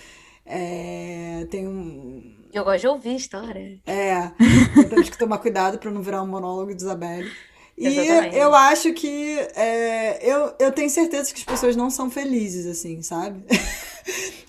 é, 0.44 1.46
tenho. 1.50 2.22
Eu 2.52 2.64
gosto 2.64 2.80
de 2.80 2.86
ouvir 2.88 3.16
história. 3.16 3.80
É, 3.86 4.30
temos 4.90 5.08
que 5.08 5.16
tomar 5.16 5.38
cuidado 5.38 5.78
para 5.78 5.90
não 5.90 6.02
virar 6.02 6.22
um 6.22 6.26
monólogo 6.26 6.74
de 6.74 6.82
Isabelle. 6.82 7.30
E 7.80 7.86
Exatamente. 7.86 8.36
eu 8.36 8.54
acho 8.54 8.92
que 8.92 9.38
é, 9.56 10.18
eu, 10.22 10.52
eu 10.58 10.70
tenho 10.70 10.90
certeza 10.90 11.32
que 11.32 11.38
as 11.38 11.44
pessoas 11.44 11.74
não 11.74 11.88
são 11.88 12.10
felizes, 12.10 12.66
assim, 12.66 13.00
sabe? 13.02 13.42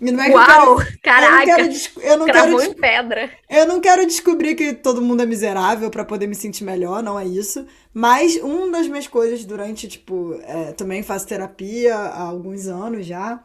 E 0.02 0.12
não 0.12 0.24
é 0.24 0.30
Uau, 0.32 0.78
que 0.78 0.82
eu 0.82 0.88
quero, 0.88 1.02
caraca! 1.04 1.52
Eu 1.52 1.58
não 1.58 1.70
quero, 1.70 2.02
eu 2.02 2.18
não 2.18 2.26
quero, 2.26 2.62
em 2.64 2.74
pedra. 2.74 3.32
Eu 3.48 3.68
não 3.68 3.80
quero 3.80 4.08
descobrir 4.08 4.56
que 4.56 4.74
todo 4.74 5.02
mundo 5.02 5.22
é 5.22 5.26
miserável 5.28 5.92
para 5.92 6.04
poder 6.04 6.26
me 6.26 6.34
sentir 6.34 6.64
melhor, 6.64 7.04
não 7.04 7.20
é 7.20 7.26
isso. 7.26 7.68
Mas 7.94 8.38
uma 8.38 8.72
das 8.72 8.88
minhas 8.88 9.06
coisas 9.06 9.46
durante, 9.46 9.88
tipo, 9.88 10.40
é, 10.44 10.72
também 10.72 11.04
faço 11.04 11.28
terapia 11.28 11.96
há 11.96 12.22
alguns 12.22 12.66
anos 12.66 13.06
já. 13.06 13.44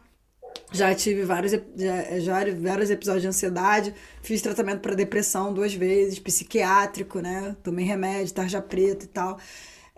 Já 0.73 0.95
tive 0.95 1.25
vários, 1.25 1.53
já, 1.53 2.19
já, 2.21 2.35
vários 2.59 2.91
episódios 2.91 3.23
de 3.23 3.29
ansiedade, 3.29 3.95
fiz 4.23 4.41
tratamento 4.41 4.81
para 4.81 4.95
depressão 4.95 5.53
duas 5.53 5.75
vezes, 5.75 6.19
psiquiátrico, 6.19 7.21
né? 7.21 7.55
Tomei 7.63 7.85
remédio, 7.85 8.33
tarja 8.33 8.63
preta 8.63 9.05
e 9.05 9.09
tal. 9.09 9.39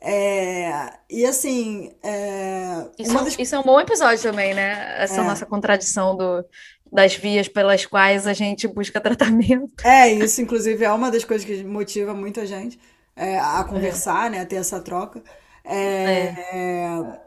É, 0.01 0.93
e 1.11 1.27
assim. 1.27 1.93
É, 2.03 2.87
isso, 2.99 3.15
das... 3.15 3.39
isso, 3.39 3.55
é 3.55 3.59
um 3.59 3.65
bom 3.65 3.81
episódio 3.81 4.23
também, 4.23 4.55
né? 4.55 5.03
Essa 5.03 5.21
é. 5.21 5.25
nossa 5.25 5.45
contradição 5.45 6.17
do, 6.17 6.45
das 6.93 7.17
vias 7.17 7.49
pelas 7.49 7.85
quais 7.85 8.27
a 8.27 8.33
gente 8.33 8.69
busca 8.69 9.01
tratamento. 9.03 9.85
É, 9.85 10.13
isso, 10.13 10.41
inclusive, 10.41 10.85
é 10.85 10.93
uma 10.93 11.11
das 11.11 11.25
coisas 11.25 11.45
que 11.45 11.65
motiva 11.65 12.15
muita 12.15 12.47
gente 12.47 12.79
é, 13.17 13.39
a 13.39 13.65
conversar, 13.65 14.31
né? 14.31 14.41
A 14.41 14.47
ter 14.47 14.57
essa 14.57 14.81
troca. 14.81 15.23
É, 15.65 16.35
é. 16.53 17.21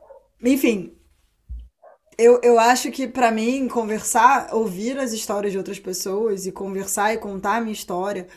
enfim, 0.43 0.95
eu, 2.17 2.39
eu 2.41 2.59
acho 2.59 2.89
que 2.91 3.07
para 3.07 3.32
mim 3.32 3.67
conversar, 3.67 4.53
ouvir 4.53 4.97
as 4.97 5.11
histórias 5.11 5.51
de 5.51 5.57
outras 5.57 5.80
pessoas 5.80 6.45
e 6.45 6.51
conversar 6.51 7.13
e 7.13 7.17
contar 7.17 7.57
a 7.57 7.61
minha 7.61 7.74
história 7.74 8.28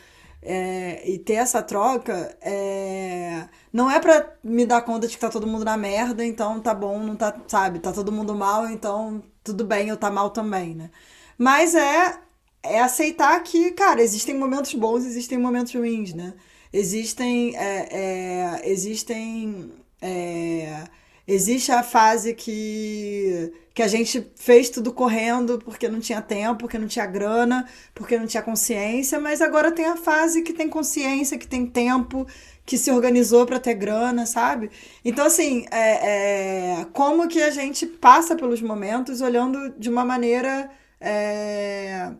é, 0.45 1.01
e 1.09 1.17
ter 1.17 1.33
essa 1.33 1.61
troca, 1.61 2.37
é, 2.41 3.47
não 3.73 3.89
é 3.89 3.99
para 3.99 4.37
me 4.43 4.65
dar 4.65 4.81
conta 4.83 5.07
de 5.07 5.15
que 5.15 5.19
tá 5.19 5.29
todo 5.29 5.47
mundo 5.47 5.65
na 5.65 5.75
merda, 5.75 6.23
então 6.23 6.59
tá 6.61 6.73
bom, 6.73 6.99
não 6.99 7.15
tá, 7.15 7.35
sabe, 7.47 7.79
tá 7.79 7.91
todo 7.91 8.11
mundo 8.11 8.35
mal, 8.35 8.69
então 8.69 9.23
tudo 9.43 9.65
bem, 9.65 9.89
eu 9.89 9.97
tá 9.97 10.11
mal 10.11 10.29
também, 10.29 10.75
né? 10.75 10.91
Mas 11.37 11.73
é, 11.75 12.19
é 12.63 12.79
aceitar 12.81 13.41
que, 13.43 13.71
cara, 13.71 14.01
existem 14.01 14.35
momentos 14.37 14.73
bons, 14.75 15.05
existem 15.05 15.37
momentos 15.37 15.73
ruins, 15.73 16.13
né? 16.13 16.33
Existem, 16.71 17.55
é, 17.57 18.61
é 18.61 18.69
existem, 18.69 19.71
é, 20.01 20.83
existe 21.27 21.71
a 21.71 21.83
fase 21.83 22.33
que 22.33 23.51
que 23.75 23.83
a 23.83 23.87
gente 23.89 24.31
fez 24.37 24.69
tudo 24.69 24.93
correndo 24.93 25.59
porque 25.59 25.89
não 25.89 25.99
tinha 25.99 26.21
tempo, 26.21 26.59
porque 26.59 26.77
não 26.77 26.87
tinha 26.87 27.05
grana, 27.05 27.67
porque 27.93 28.17
não 28.17 28.25
tinha 28.25 28.41
consciência, 28.41 29.19
mas 29.19 29.41
agora 29.41 29.69
tem 29.69 29.85
a 29.85 29.97
fase 29.97 30.43
que 30.43 30.53
tem 30.53 30.69
consciência, 30.69 31.37
que 31.37 31.45
tem 31.45 31.67
tempo, 31.67 32.25
que 32.65 32.77
se 32.77 32.89
organizou 32.89 33.45
para 33.45 33.59
ter 33.59 33.73
grana, 33.73 34.25
sabe? 34.25 34.71
Então, 35.03 35.25
assim, 35.25 35.65
é, 35.71 36.79
é, 36.79 36.85
como 36.93 37.27
que 37.27 37.41
a 37.43 37.49
gente 37.49 37.85
passa 37.85 38.33
pelos 38.33 38.61
momentos 38.61 39.19
olhando 39.19 39.69
de 39.77 39.89
uma 39.89 40.05
maneira 40.05 40.71
é, 41.01 42.13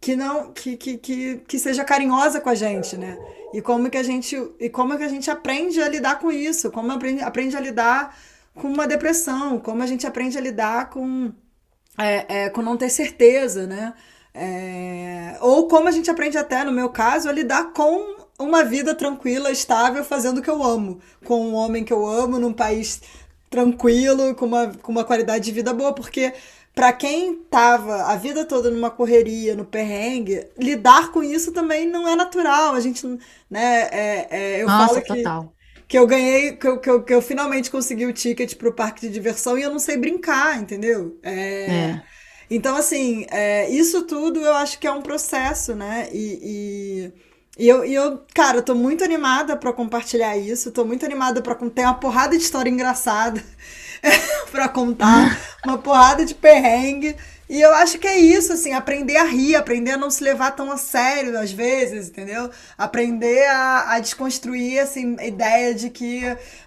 que 0.00 0.14
não 0.14 0.52
que, 0.52 0.76
que, 0.76 0.98
que, 0.98 1.36
que 1.48 1.58
seja 1.58 1.84
carinhosa 1.84 2.40
com 2.40 2.48
a 2.48 2.54
gente, 2.54 2.96
né? 2.96 3.18
E 3.54 3.62
como 3.62 3.88
que 3.88 3.96
a 3.96 4.02
gente 4.02 4.36
e 4.58 4.68
como 4.68 4.96
que 4.96 5.04
a 5.04 5.08
gente 5.08 5.30
aprende 5.30 5.80
a 5.80 5.88
lidar 5.88 6.18
com 6.18 6.30
isso, 6.30 6.70
como 6.70 6.92
aprende, 6.92 7.22
aprende 7.22 7.56
a 7.56 7.60
lidar 7.60 8.16
com 8.54 8.68
uma 8.68 8.86
depressão, 8.86 9.58
como 9.60 9.82
a 9.82 9.86
gente 9.86 10.06
aprende 10.06 10.36
a 10.36 10.40
lidar 10.40 10.90
com, 10.90 11.32
é, 11.98 12.44
é, 12.44 12.50
com 12.50 12.62
não 12.62 12.76
ter 12.76 12.88
certeza, 12.88 13.66
né? 13.66 13.94
É, 14.34 15.36
ou 15.40 15.68
como 15.68 15.88
a 15.88 15.90
gente 15.90 16.10
aprende 16.10 16.36
até, 16.36 16.64
no 16.64 16.72
meu 16.72 16.90
caso, 16.90 17.28
a 17.28 17.32
lidar 17.32 17.72
com 17.72 18.16
uma 18.38 18.64
vida 18.64 18.94
tranquila, 18.94 19.50
estável, 19.50 20.04
fazendo 20.04 20.38
o 20.38 20.42
que 20.42 20.50
eu 20.50 20.62
amo. 20.62 21.00
Com 21.24 21.40
um 21.40 21.54
homem 21.54 21.84
que 21.84 21.92
eu 21.92 22.06
amo, 22.06 22.38
num 22.38 22.52
país 22.52 23.00
tranquilo, 23.48 24.34
com 24.34 24.46
uma, 24.46 24.68
com 24.82 24.92
uma 24.92 25.04
qualidade 25.04 25.44
de 25.44 25.52
vida 25.52 25.72
boa, 25.72 25.94
porque 25.94 26.34
para 26.76 26.92
quem 26.94 27.36
tava 27.44 28.04
a 28.04 28.16
vida 28.16 28.46
toda 28.46 28.70
numa 28.70 28.90
correria, 28.92 29.56
no 29.56 29.66
perrengue, 29.66 30.46
lidar 30.58 31.12
com 31.12 31.24
isso 31.24 31.52
também 31.52 31.88
não 31.88 32.08
é 32.08 32.16
natural. 32.16 32.74
A 32.74 32.80
gente, 32.80 33.06
né, 33.50 33.88
é, 33.92 34.28
é, 34.30 34.64
eu 34.64 34.68
Nossa, 34.68 34.70
falo 34.70 35.02
que, 35.02 35.16
total 35.16 35.56
que 35.88 35.98
eu 35.98 36.06
ganhei, 36.06 36.56
que 36.56 36.68
eu, 36.68 36.80
que 36.80 36.90
eu, 36.90 37.02
que 37.04 37.14
eu 37.14 37.22
finalmente 37.22 37.70
consegui 37.70 38.06
o 38.06 38.12
ticket 38.14 38.56
pro 38.56 38.74
parque 38.74 39.02
de 39.02 39.10
diversão 39.12 39.58
e 39.58 39.62
eu 39.62 39.70
não 39.70 39.80
sei 39.80 39.96
brincar, 39.98 40.60
entendeu? 40.60 41.18
É, 41.66 41.98
é. 41.98 42.06
Então, 42.50 42.76
assim, 42.76 43.26
é, 43.30 43.70
isso 43.70 44.02
tudo 44.06 44.40
eu 44.40 44.54
acho 44.54 44.78
que 44.78 44.86
é 44.86 44.92
um 44.92 45.02
processo, 45.02 45.74
né? 45.74 46.08
E, 46.12 47.12
e, 47.58 47.64
e 47.64 47.68
eu, 47.68 47.84
e 47.84 47.94
eu, 47.94 48.22
cara, 48.34 48.58
eu 48.58 48.62
tô 48.64 48.74
muito 48.74 49.02
animada 49.04 49.56
para 49.56 49.72
compartilhar 49.72 50.36
isso, 50.36 50.72
tô 50.72 50.84
muito 50.84 51.04
animada 51.06 51.42
para 51.42 51.54
ter 51.70 51.82
uma 51.82 51.94
porrada 51.98 52.36
de 52.36 52.44
história 52.44 52.70
engraçada 52.70 53.42
para 54.50 54.68
contar, 54.68 55.38
uma 55.64 55.78
porrada 55.78 56.24
de 56.24 56.34
perrengue. 56.34 57.16
E 57.48 57.60
eu 57.60 57.72
acho 57.76 57.98
que 58.00 58.08
é 58.08 58.18
isso, 58.18 58.52
assim, 58.52 58.72
aprender 58.72 59.16
a 59.16 59.22
rir, 59.22 59.54
aprender 59.54 59.92
a 59.92 59.96
não 59.96 60.10
se 60.10 60.22
levar 60.24 60.50
tão 60.50 60.72
a 60.72 60.76
sério 60.76 61.38
às 61.38 61.52
vezes, 61.52 62.08
entendeu? 62.08 62.50
Aprender 62.76 63.46
a, 63.46 63.92
a 63.92 64.00
desconstruir, 64.00 64.80
assim, 64.80 65.14
a 65.16 65.26
ideia 65.26 65.72
de 65.72 65.88
que, 65.88 66.22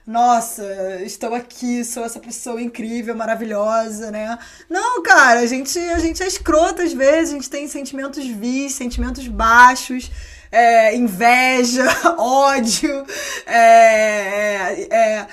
nossa, 0.08 0.64
estou 1.04 1.36
aqui, 1.36 1.84
sou 1.84 2.06
essa 2.06 2.20
pessoa 2.20 2.62
incrível, 2.62 3.14
maravilhosa, 3.14 4.10
né? 4.10 4.40
Não, 4.70 5.04
cara, 5.04 5.42
a 5.42 5.46
gente, 5.46 5.78
a 5.78 6.00
gente 6.00 6.24
é 6.24 6.28
escroto 6.28 6.82
às 6.82 6.94
vezes, 6.94 7.32
a 7.32 7.36
gente 7.36 7.50
tem 7.50 7.68
sentimentos 7.68 8.26
vis, 8.26 8.74
sentimentos 8.74 9.28
baixos, 9.28 10.10
é, 10.50 10.96
inveja, 10.96 11.86
ódio, 12.18 13.06
é, 13.46 14.88
é, 14.90 14.96
é 14.96 15.28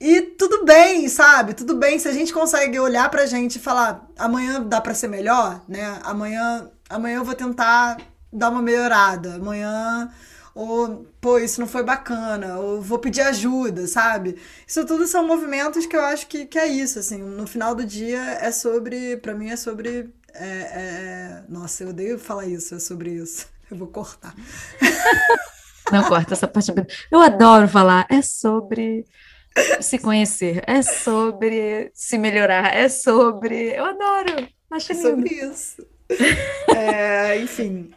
e 0.00 0.22
tudo 0.22 0.64
bem, 0.64 1.08
sabe? 1.08 1.54
Tudo 1.54 1.74
bem 1.74 1.98
se 1.98 2.06
a 2.06 2.12
gente 2.12 2.32
consegue 2.32 2.78
olhar 2.78 3.10
pra 3.10 3.26
gente 3.26 3.56
e 3.56 3.60
falar, 3.60 4.08
amanhã 4.16 4.62
dá 4.62 4.80
pra 4.80 4.94
ser 4.94 5.08
melhor, 5.08 5.60
né? 5.66 5.98
Amanhã, 6.04 6.70
amanhã 6.88 7.16
eu 7.16 7.24
vou 7.24 7.34
tentar 7.34 7.98
dar 8.32 8.50
uma 8.50 8.62
melhorada. 8.62 9.34
Amanhã, 9.34 10.08
ou, 10.54 11.04
pô, 11.20 11.38
isso 11.38 11.60
não 11.60 11.66
foi 11.66 11.82
bacana, 11.82 12.58
ou 12.58 12.80
vou 12.80 12.98
pedir 13.00 13.22
ajuda, 13.22 13.88
sabe? 13.88 14.36
Isso 14.66 14.86
tudo 14.86 15.04
são 15.06 15.26
movimentos 15.26 15.84
que 15.84 15.96
eu 15.96 16.04
acho 16.04 16.28
que, 16.28 16.46
que 16.46 16.58
é 16.58 16.68
isso, 16.68 17.00
assim. 17.00 17.18
No 17.20 17.46
final 17.46 17.74
do 17.74 17.84
dia 17.84 18.20
é 18.40 18.52
sobre, 18.52 19.16
pra 19.16 19.34
mim 19.34 19.50
é 19.50 19.56
sobre. 19.56 20.12
É, 20.32 20.46
é... 20.46 21.44
Nossa, 21.48 21.82
eu 21.82 21.88
odeio 21.88 22.18
falar 22.20 22.46
isso, 22.46 22.74
é 22.74 22.78
sobre 22.78 23.10
isso. 23.10 23.46
Eu 23.68 23.76
vou 23.76 23.88
cortar. 23.88 24.32
Não 25.90 26.04
corta 26.04 26.34
essa 26.34 26.46
parte. 26.46 26.72
Eu 27.10 27.20
adoro 27.20 27.66
falar, 27.66 28.06
é 28.10 28.22
sobre 28.22 29.04
se 29.80 29.98
conhecer, 29.98 30.62
é 30.66 30.82
sobre 30.82 31.90
se 31.94 32.18
melhorar, 32.18 32.74
é 32.74 32.88
sobre. 32.88 33.76
Eu 33.76 33.84
adoro, 33.84 34.48
acho 34.70 34.92
é 34.92 34.94
sobre 34.94 35.34
isso. 35.34 35.86
É, 36.74 37.38
enfim. 37.40 37.90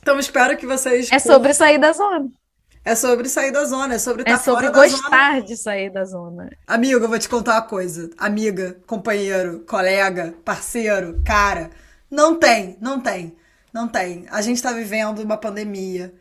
Então 0.00 0.18
espero 0.18 0.56
que 0.56 0.66
vocês. 0.66 1.10
É 1.10 1.18
sobre 1.18 1.52
sair 1.54 1.78
da 1.78 1.92
zona. 1.92 2.28
É 2.84 2.94
sobre 2.94 3.28
sair 3.28 3.50
da 3.50 3.64
zona, 3.64 3.94
é 3.94 3.98
sobre 3.98 4.22
estar 4.22 4.34
é 4.34 4.38
sobre 4.38 4.68
fora 4.68 4.88
gostar 4.88 5.42
de 5.42 5.56
sair 5.56 5.90
da 5.90 6.04
zona. 6.04 6.48
Amigo, 6.64 7.04
eu 7.04 7.08
vou 7.08 7.18
te 7.18 7.28
contar 7.28 7.54
uma 7.54 7.62
coisa. 7.62 8.10
Amiga, 8.16 8.78
companheiro, 8.86 9.64
colega, 9.66 10.34
parceiro, 10.44 11.20
cara. 11.24 11.70
Não 12.08 12.36
tem, 12.36 12.78
não 12.80 13.00
tem, 13.00 13.36
não 13.72 13.88
tem. 13.88 14.26
A 14.30 14.40
gente 14.40 14.62
tá 14.62 14.70
vivendo 14.70 15.18
uma 15.18 15.36
pandemia 15.36 16.14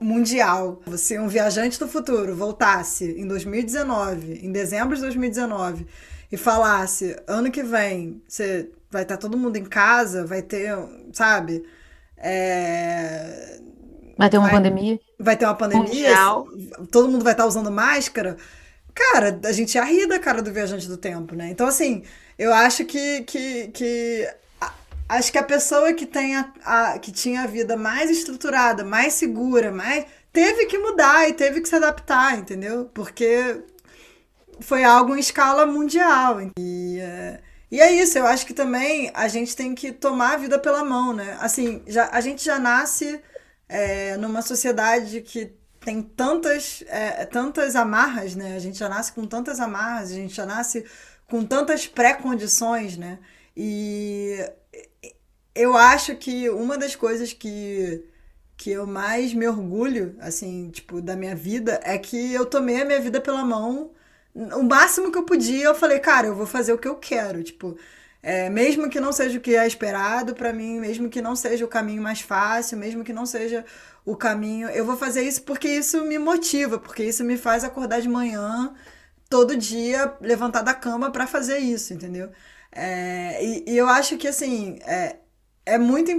mundial, 0.00 0.80
se 0.96 1.18
um 1.18 1.28
viajante 1.28 1.78
do 1.78 1.88
futuro 1.88 2.34
voltasse 2.34 3.04
em 3.18 3.26
2019, 3.26 4.40
em 4.44 4.52
dezembro 4.52 4.94
de 4.94 5.02
2019, 5.02 5.86
e 6.30 6.36
falasse: 6.36 7.16
ano 7.26 7.50
que 7.50 7.62
vem 7.62 8.22
você 8.26 8.70
vai 8.90 9.02
estar 9.02 9.16
todo 9.16 9.38
mundo 9.38 9.56
em 9.56 9.64
casa, 9.64 10.24
vai 10.24 10.42
ter, 10.42 10.76
sabe? 11.12 11.64
É... 12.16 13.58
Vai 14.18 14.28
ter 14.28 14.38
uma 14.38 14.48
vai, 14.48 14.56
pandemia. 14.56 15.00
Vai 15.18 15.36
ter 15.36 15.46
uma 15.46 15.54
pandemia. 15.54 15.86
Mundial. 15.86 16.46
Todo 16.90 17.08
mundo 17.08 17.24
vai 17.24 17.32
estar 17.32 17.46
usando 17.46 17.70
máscara. 17.70 18.36
Cara, 18.94 19.40
a 19.44 19.52
gente 19.52 19.74
ia 19.74 19.84
rir 19.84 20.06
da 20.06 20.18
cara 20.18 20.42
do 20.42 20.52
viajante 20.52 20.86
do 20.86 20.98
tempo, 20.98 21.34
né? 21.34 21.48
Então, 21.50 21.66
assim, 21.66 22.02
eu 22.38 22.52
acho 22.52 22.84
que, 22.84 23.22
que, 23.22 23.68
que 23.68 24.28
Acho 25.18 25.30
que 25.30 25.38
a 25.38 25.42
pessoa 25.42 25.92
que, 25.92 26.06
tem 26.06 26.36
a, 26.36 26.52
a, 26.64 26.98
que 26.98 27.12
tinha 27.12 27.42
a 27.42 27.46
vida 27.46 27.76
mais 27.76 28.10
estruturada, 28.10 28.82
mais 28.82 29.12
segura, 29.12 29.70
mais 29.70 30.06
teve 30.32 30.64
que 30.66 30.78
mudar 30.78 31.28
e 31.28 31.34
teve 31.34 31.60
que 31.60 31.68
se 31.68 31.76
adaptar, 31.76 32.38
entendeu? 32.38 32.90
Porque 32.94 33.62
foi 34.60 34.84
algo 34.84 35.14
em 35.14 35.20
escala 35.20 35.66
mundial. 35.66 36.38
E 36.58 36.98
é, 36.98 37.40
e 37.70 37.80
é 37.80 37.92
isso, 37.92 38.18
eu 38.18 38.26
acho 38.26 38.46
que 38.46 38.54
também 38.54 39.10
a 39.12 39.28
gente 39.28 39.54
tem 39.54 39.74
que 39.74 39.92
tomar 39.92 40.34
a 40.34 40.36
vida 40.38 40.58
pela 40.58 40.84
mão, 40.84 41.12
né? 41.12 41.36
Assim, 41.40 41.82
já, 41.86 42.08
a 42.10 42.20
gente 42.22 42.42
já 42.44 42.58
nasce 42.58 43.20
é, 43.68 44.16
numa 44.16 44.40
sociedade 44.40 45.20
que 45.20 45.52
tem 45.80 46.02
tantas, 46.02 46.84
é, 46.86 47.26
tantas 47.26 47.76
amarras, 47.76 48.34
né? 48.34 48.56
A 48.56 48.58
gente 48.58 48.78
já 48.78 48.88
nasce 48.88 49.12
com 49.12 49.26
tantas 49.26 49.60
amarras, 49.60 50.10
a 50.10 50.14
gente 50.14 50.34
já 50.34 50.46
nasce 50.46 50.86
com 51.28 51.44
tantas 51.44 51.86
pré-condições, 51.86 52.96
né? 52.96 53.18
E 53.54 54.38
eu 55.54 55.76
acho 55.76 56.16
que 56.16 56.48
uma 56.50 56.78
das 56.78 56.96
coisas 56.96 57.32
que, 57.32 58.04
que 58.56 58.70
eu 58.70 58.86
mais 58.86 59.34
me 59.34 59.46
orgulho, 59.46 60.16
assim, 60.20 60.70
tipo, 60.70 61.00
da 61.00 61.16
minha 61.16 61.34
vida, 61.34 61.80
é 61.84 61.98
que 61.98 62.32
eu 62.32 62.46
tomei 62.46 62.82
a 62.82 62.84
minha 62.84 63.00
vida 63.00 63.20
pela 63.20 63.44
mão. 63.44 63.90
O 64.34 64.62
máximo 64.62 65.12
que 65.12 65.18
eu 65.18 65.24
podia, 65.24 65.64
eu 65.64 65.74
falei, 65.74 65.98
cara, 66.00 66.28
eu 66.28 66.34
vou 66.34 66.46
fazer 66.46 66.72
o 66.72 66.78
que 66.78 66.88
eu 66.88 66.96
quero. 66.96 67.42
Tipo, 67.42 67.76
é, 68.22 68.48
mesmo 68.48 68.88
que 68.88 69.00
não 69.00 69.12
seja 69.12 69.38
o 69.38 69.40
que 69.40 69.56
é 69.56 69.66
esperado 69.66 70.34
para 70.34 70.52
mim, 70.52 70.80
mesmo 70.80 71.08
que 71.10 71.20
não 71.20 71.36
seja 71.36 71.64
o 71.64 71.68
caminho 71.68 72.02
mais 72.02 72.20
fácil, 72.20 72.78
mesmo 72.78 73.04
que 73.04 73.12
não 73.12 73.26
seja 73.26 73.64
o 74.04 74.16
caminho, 74.16 74.68
eu 74.70 74.84
vou 74.84 74.96
fazer 74.96 75.22
isso 75.22 75.42
porque 75.42 75.68
isso 75.68 76.04
me 76.04 76.18
motiva, 76.18 76.78
porque 76.78 77.04
isso 77.04 77.24
me 77.24 77.36
faz 77.36 77.64
acordar 77.64 78.00
de 78.00 78.08
manhã, 78.08 78.74
todo 79.28 79.56
dia, 79.56 80.14
levantar 80.20 80.62
da 80.62 80.74
cama 80.74 81.10
para 81.10 81.26
fazer 81.26 81.58
isso, 81.58 81.94
entendeu? 81.94 82.30
É, 82.70 83.44
e, 83.44 83.64
e, 83.68 83.76
eu 83.76 83.88
acho 83.88 84.16
que, 84.16 84.28
assim, 84.28 84.78
é, 84.82 85.16
é 85.64 85.78
muito. 85.78 86.10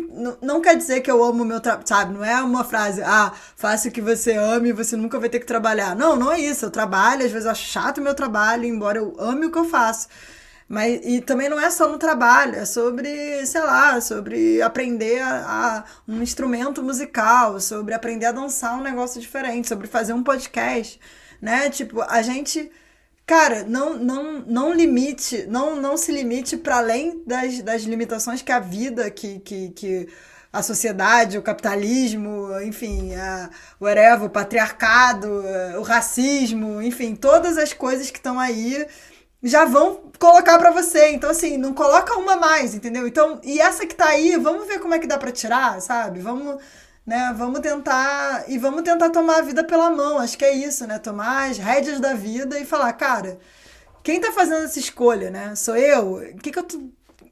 Não 0.41 0.61
quer 0.61 0.75
dizer 0.75 1.01
que 1.01 1.11
eu 1.11 1.23
amo 1.23 1.43
o 1.43 1.45
meu 1.45 1.59
trabalho, 1.59 1.87
sabe? 1.87 2.13
Não 2.13 2.23
é 2.23 2.41
uma 2.41 2.63
frase, 2.63 3.01
ah, 3.03 3.33
faça 3.55 3.89
o 3.89 3.91
que 3.91 4.01
você 4.01 4.33
ame 4.33 4.69
e 4.69 4.73
você 4.73 4.95
nunca 4.95 5.19
vai 5.19 5.29
ter 5.29 5.39
que 5.39 5.45
trabalhar. 5.45 5.95
Não, 5.95 6.15
não 6.15 6.31
é 6.31 6.39
isso. 6.39 6.65
Eu 6.65 6.71
trabalho, 6.71 7.25
às 7.25 7.31
vezes 7.31 7.45
eu 7.45 7.51
acho 7.51 7.65
chato 7.67 7.97
o 7.97 8.01
meu 8.01 8.15
trabalho, 8.15 8.65
embora 8.65 8.97
eu 8.97 9.15
ame 9.19 9.45
o 9.45 9.51
que 9.51 9.57
eu 9.57 9.65
faço. 9.65 10.07
Mas, 10.67 11.01
e 11.03 11.21
também 11.21 11.49
não 11.49 11.59
é 11.59 11.69
só 11.69 11.87
no 11.89 11.97
trabalho, 11.97 12.55
é 12.55 12.65
sobre, 12.65 13.45
sei 13.45 13.61
lá, 13.61 13.99
sobre 14.01 14.61
aprender 14.61 15.21
a, 15.21 15.45
a, 15.45 15.83
um 16.07 16.21
instrumento 16.21 16.81
musical, 16.81 17.59
sobre 17.59 17.93
aprender 17.93 18.27
a 18.27 18.31
dançar 18.31 18.77
um 18.77 18.81
negócio 18.81 19.19
diferente, 19.21 19.67
sobre 19.67 19.87
fazer 19.87 20.13
um 20.13 20.23
podcast, 20.23 20.99
né? 21.41 21.69
Tipo, 21.69 22.01
a 22.01 22.21
gente 22.21 22.71
Cara, 23.25 23.63
não, 23.63 23.95
não, 23.97 24.39
não 24.41 24.73
limite, 24.73 25.45
não, 25.47 25.77
não 25.77 25.95
se 25.95 26.11
limite 26.11 26.57
para 26.57 26.77
além 26.77 27.23
das, 27.25 27.61
das 27.61 27.83
limitações 27.83 28.41
que 28.41 28.51
a 28.51 28.59
vida, 28.59 29.09
que, 29.09 29.39
que, 29.39 29.69
que 29.69 30.09
a 30.51 30.61
sociedade, 30.61 31.37
o 31.37 31.41
capitalismo, 31.41 32.49
enfim, 32.61 33.15
a, 33.15 33.49
whatever, 33.79 34.25
o 34.25 34.29
patriarcado, 34.29 35.27
o 35.79 35.83
racismo, 35.83 36.81
enfim, 36.81 37.15
todas 37.15 37.57
as 37.57 37.71
coisas 37.73 38.11
que 38.11 38.17
estão 38.17 38.37
aí 38.39 38.85
já 39.41 39.65
vão 39.65 40.11
colocar 40.19 40.57
para 40.59 40.71
você. 40.71 41.09
Então, 41.11 41.29
assim, 41.29 41.57
não 41.57 41.73
coloca 41.73 42.15
uma 42.17 42.35
mais, 42.35 42.75
entendeu? 42.75 43.07
Então, 43.07 43.39
e 43.43 43.59
essa 43.59 43.85
que 43.87 43.95
tá 43.95 44.07
aí, 44.09 44.35
vamos 44.37 44.67
ver 44.67 44.79
como 44.79 44.93
é 44.93 44.99
que 44.99 45.07
dá 45.07 45.17
para 45.17 45.31
tirar, 45.31 45.81
sabe? 45.81 46.19
Vamos 46.19 46.57
né? 47.05 47.33
Vamos 47.37 47.59
tentar 47.59 48.45
e 48.47 48.57
vamos 48.57 48.81
tentar 48.83 49.09
tomar 49.09 49.39
a 49.39 49.41
vida 49.41 49.63
pela 49.63 49.89
mão. 49.89 50.17
Acho 50.17 50.37
que 50.37 50.45
é 50.45 50.53
isso, 50.53 50.87
né? 50.87 50.99
Tomar 50.99 51.49
as 51.49 51.57
rédeas 51.57 51.99
da 51.99 52.13
vida 52.13 52.59
e 52.59 52.65
falar, 52.65 52.93
cara, 52.93 53.39
quem 54.03 54.19
tá 54.19 54.31
fazendo 54.31 54.65
essa 54.65 54.79
escolha, 54.79 55.29
né? 55.29 55.55
Sou 55.55 55.75
eu? 55.75 56.35
Que 56.41 56.51
que 56.51 56.59
eu 56.59 56.63
tô... 56.63 56.81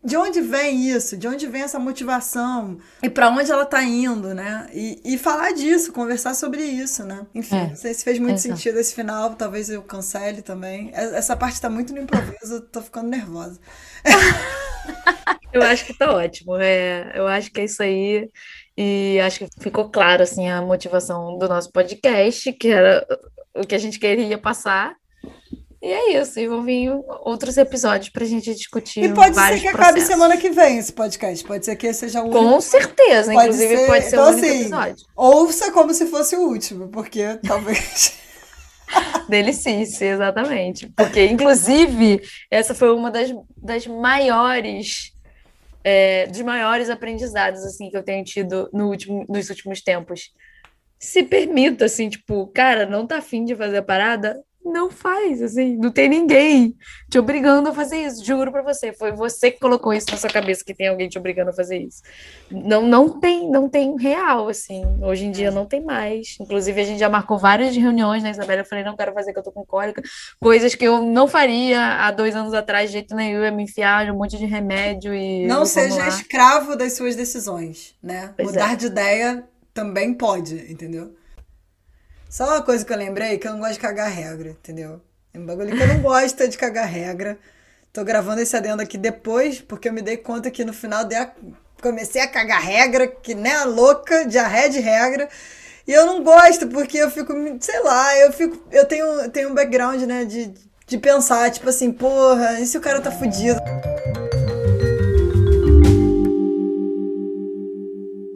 De 0.04 0.18
onde 0.18 0.42
vem 0.42 0.90
isso? 0.90 1.16
De 1.16 1.28
onde 1.28 1.46
vem 1.46 1.62
essa 1.62 1.78
motivação? 1.78 2.80
E 3.04 3.10
para 3.10 3.30
onde 3.30 3.52
ela 3.52 3.68
tá 3.68 3.84
indo, 3.84 4.34
né? 4.34 4.68
E, 4.74 5.00
e 5.06 5.16
falar 5.16 5.52
disso, 5.52 5.94
conversar 5.94 6.34
sobre 6.34 6.64
isso, 6.64 7.04
né? 7.04 7.28
Enfim, 7.36 7.56
é, 7.56 7.68
não 7.68 7.76
sei 7.76 7.94
se 7.94 8.04
fez 8.04 8.18
muito 8.18 8.34
exato. 8.34 8.56
sentido 8.56 8.80
esse 8.80 8.96
final, 8.96 9.36
talvez 9.36 9.70
eu 9.70 9.84
cancele 9.84 10.42
também. 10.42 10.90
Essa 10.92 11.36
parte 11.36 11.62
tá 11.62 11.70
muito 11.70 11.94
no 11.94 12.02
improviso, 12.02 12.56
eu 12.56 12.62
tô 12.62 12.82
ficando 12.82 13.10
nervosa. 13.10 13.60
eu 15.54 15.62
acho 15.62 15.86
que 15.86 15.94
tá 15.94 16.12
ótimo. 16.12 16.58
É, 16.58 17.12
eu 17.14 17.28
acho 17.28 17.52
que 17.52 17.62
é 17.62 17.66
isso 17.66 17.84
aí. 17.84 18.28
E 18.78 19.20
acho 19.20 19.40
que 19.40 19.48
ficou 19.60 19.90
claro 19.90 20.24
assim 20.24 20.50
a 20.50 20.62
motivação 20.62 21.38
do 21.38 21.48
nosso 21.48 21.72
podcast, 21.72 22.52
que 22.54 22.70
era 22.70 23.06
o 23.56 23.66
que 23.66 23.76
a 23.76 23.78
gente 23.78 24.00
queria 24.00 24.38
passar. 24.38 24.96
E 25.84 25.92
é 25.92 26.22
isso, 26.22 26.40
e 26.40 26.48
vão 26.48 26.64
vir 26.64 26.92
outros 27.22 27.58
episódios 27.58 28.10
para 28.10 28.24
a 28.24 28.28
gente 28.28 28.54
discutir. 28.54 29.04
E 29.04 29.14
pode 29.14 29.36
ser 29.36 29.60
que 29.60 29.68
acabe 29.68 30.00
semana 30.02 30.38
que 30.38 30.52
vem 30.52 30.78
esse 30.78 30.94
podcast. 30.94 31.44
Pode 31.44 31.66
ser 31.66 31.76
que 31.76 31.92
seja 31.92 32.22
o 32.22 32.26
último. 32.26 32.52
Com 32.52 32.62
certeza, 32.62 33.34
pode 33.34 33.48
inclusive 33.48 33.78
ser... 33.78 33.88
pode 33.88 34.04
ser 34.06 34.16
então, 34.16 34.26
o 34.26 34.30
único 34.30 34.46
assim, 34.46 34.60
episódio. 34.62 35.06
Ouça 35.16 35.72
como 35.72 35.92
se 35.92 36.06
fosse 36.06 36.36
o 36.36 36.42
último, 36.42 36.88
porque 36.90 37.40
talvez. 37.48 38.14
Delicice, 39.28 40.06
exatamente. 40.06 40.88
Porque, 40.96 41.26
inclusive, 41.26 42.22
essa 42.52 42.76
foi 42.76 42.94
uma 42.94 43.10
das, 43.10 43.34
das 43.58 43.88
maiores 43.88 45.14
é, 45.84 46.28
dos 46.28 46.42
maiores 46.42 46.90
aprendizados 46.90 47.64
assim 47.64 47.90
que 47.90 47.98
eu 47.98 48.04
tenho 48.04 48.24
tido 48.24 48.70
no 48.74 48.90
último, 48.90 49.26
nos 49.28 49.50
últimos 49.50 49.82
tempos. 49.82 50.34
Se 51.00 51.24
permita, 51.24 51.86
assim, 51.86 52.10
tipo, 52.10 52.48
cara, 52.48 52.86
não 52.86 53.08
tá 53.08 53.18
afim 53.18 53.44
de 53.44 53.56
fazer 53.56 53.78
a 53.78 53.84
parada? 53.84 54.40
Não 54.64 54.92
faz, 54.92 55.42
assim, 55.42 55.76
não 55.76 55.90
tem 55.90 56.08
ninguém 56.08 56.76
te 57.10 57.18
obrigando 57.18 57.70
a 57.70 57.74
fazer 57.74 57.98
isso, 57.98 58.24
juro 58.24 58.52
para 58.52 58.62
você. 58.62 58.94
Foi 58.94 59.12
você 59.12 59.50
que 59.50 59.60
colocou 59.60 59.92
isso 59.92 60.06
na 60.12 60.18
sua 60.18 60.30
cabeça 60.30 60.64
que 60.64 60.74
tem 60.74 60.88
alguém 60.88 61.10
te 61.10 61.18
obrigando 61.18 61.50
a 61.50 61.54
fazer 61.54 61.80
isso. 61.80 62.02
Não, 62.50 62.84
não 62.84 63.20
tem, 63.20 63.50
não 63.50 63.68
tem 63.68 63.98
real, 63.98 64.48
assim. 64.48 64.84
Hoje 65.02 65.26
em 65.26 65.32
dia 65.32 65.50
não 65.50 65.66
tem 65.66 65.84
mais. 65.84 66.38
Inclusive, 66.40 66.80
a 66.80 66.84
gente 66.84 67.00
já 67.00 67.10
marcou 67.10 67.40
várias 67.40 67.76
reuniões, 67.76 68.22
né, 68.22 68.30
Isabela? 68.30 68.62
Eu 68.62 68.66
falei, 68.66 68.84
não 68.84 68.96
quero 68.96 69.14
fazer 69.14 69.34
que 69.34 69.40
eu 69.40 69.44
tô 69.44 69.52
com 69.52 69.66
cólica. 69.66 70.02
Coisas 70.40 70.76
que 70.76 70.86
eu 70.86 71.02
não 71.02 71.28
faria 71.28 72.06
há 72.06 72.12
dois 72.12 72.36
anos 72.36 72.54
atrás, 72.54 72.90
de 72.90 72.94
jeito 72.94 73.16
nenhum, 73.16 73.44
ia 73.44 73.52
me 73.52 73.64
enfiar 73.64 74.10
um 74.12 74.18
monte 74.18 74.38
de 74.38 74.46
remédio 74.46 75.14
e. 75.14 75.48
Não 75.48 75.66
seja 75.66 76.08
escravo 76.08 76.76
das 76.76 76.94
suas 76.94 77.16
decisões, 77.16 77.96
né? 78.02 78.34
Pois 78.38 78.50
Mudar 78.50 78.74
é. 78.74 78.76
de 78.76 78.86
ideia 78.86 79.44
também 79.74 80.14
pode, 80.14 80.56
entendeu? 80.72 81.16
Só 82.32 82.46
uma 82.46 82.62
coisa 82.62 82.86
que 82.86 82.94
eu 82.94 82.98
lembrei, 82.98 83.38
que 83.38 83.46
eu 83.46 83.52
não 83.52 83.60
gosto 83.60 83.74
de 83.74 83.80
cagar 83.80 84.10
regra, 84.10 84.52
entendeu? 84.52 85.02
É 85.34 85.38
um 85.38 85.46
bagulho 85.46 85.76
que 85.76 85.84
eu 85.84 85.88
não 85.88 86.02
gosto 86.02 86.48
de 86.48 86.58
cagar 86.58 86.88
regra. 86.88 87.38
Tô 87.92 88.06
gravando 88.06 88.40
esse 88.40 88.56
adendo 88.56 88.82
aqui 88.82 88.98
depois, 88.98 89.60
porque 89.60 89.90
eu 89.90 89.94
me 89.94 90.02
dei 90.02 90.16
conta 90.16 90.50
que 90.50 90.64
no 90.64 90.72
final 90.72 91.04
de 91.04 91.14
a... 91.14 91.30
comecei 91.82 92.22
a 92.22 92.30
cagar 92.30 92.62
regra, 92.62 93.06
que 93.06 93.36
nem 93.36 93.52
a 93.52 93.66
louca, 93.66 94.26
diarreia 94.26 94.70
de 94.70 94.80
regra. 94.80 95.28
E 95.86 95.92
eu 95.92 96.06
não 96.06 96.24
gosto, 96.24 96.70
porque 96.70 97.00
eu 97.00 97.12
fico, 97.12 97.34
sei 97.60 97.84
lá, 97.84 98.18
eu 98.20 98.32
fico. 98.32 98.66
Eu 98.72 98.86
tenho, 98.86 99.30
tenho 99.30 99.50
um 99.50 99.54
background, 99.54 100.02
né, 100.04 100.24
de, 100.24 100.54
de 100.88 100.98
pensar, 100.98 101.52
tipo 101.52 101.68
assim, 101.68 101.92
porra, 101.92 102.62
e 102.62 102.66
se 102.66 102.78
o 102.78 102.82
cara 102.82 103.02
tá 103.02 103.12
fudido? 103.12 103.60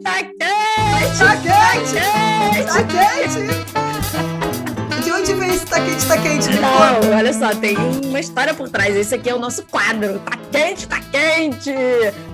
Tá 0.04 0.22
quente! 0.22 1.18
Tá 1.18 1.34
quente! 1.40 2.66
Tá 2.66 2.82
quente! 2.84 3.65
Esse 5.56 5.66
tá 5.66 5.80
quente, 5.80 6.06
tá 6.06 6.18
quente? 6.18 6.48
Não, 6.60 7.16
olha 7.16 7.32
só, 7.32 7.54
tem 7.54 7.76
uma 8.04 8.20
história 8.20 8.52
por 8.52 8.68
trás. 8.68 8.94
Esse 8.94 9.14
aqui 9.14 9.30
é 9.30 9.34
o 9.34 9.38
nosso 9.38 9.62
quadro. 9.64 10.18
Tá 10.18 10.38
quente, 10.52 10.86
tá 10.86 11.00
quente! 11.10 11.70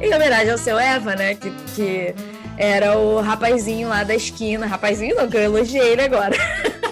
Em 0.01 0.13
homenagem 0.13 0.51
ao 0.51 0.59
seu 0.59 0.77
Eva, 0.77 1.15
né? 1.15 1.37
Que, 1.37 1.51
que 1.75 2.15
era 2.59 2.99
o 2.99 3.21
rapazinho 3.21 3.89
lá 3.89 4.03
da 4.03 4.15
esquina. 4.15 4.67
Rapazinho 4.67 5.15
não, 5.15 5.29
que 5.29 5.37
eu 5.37 5.43
elogiei 5.43 5.93
ele 5.93 6.03
agora. 6.03 6.37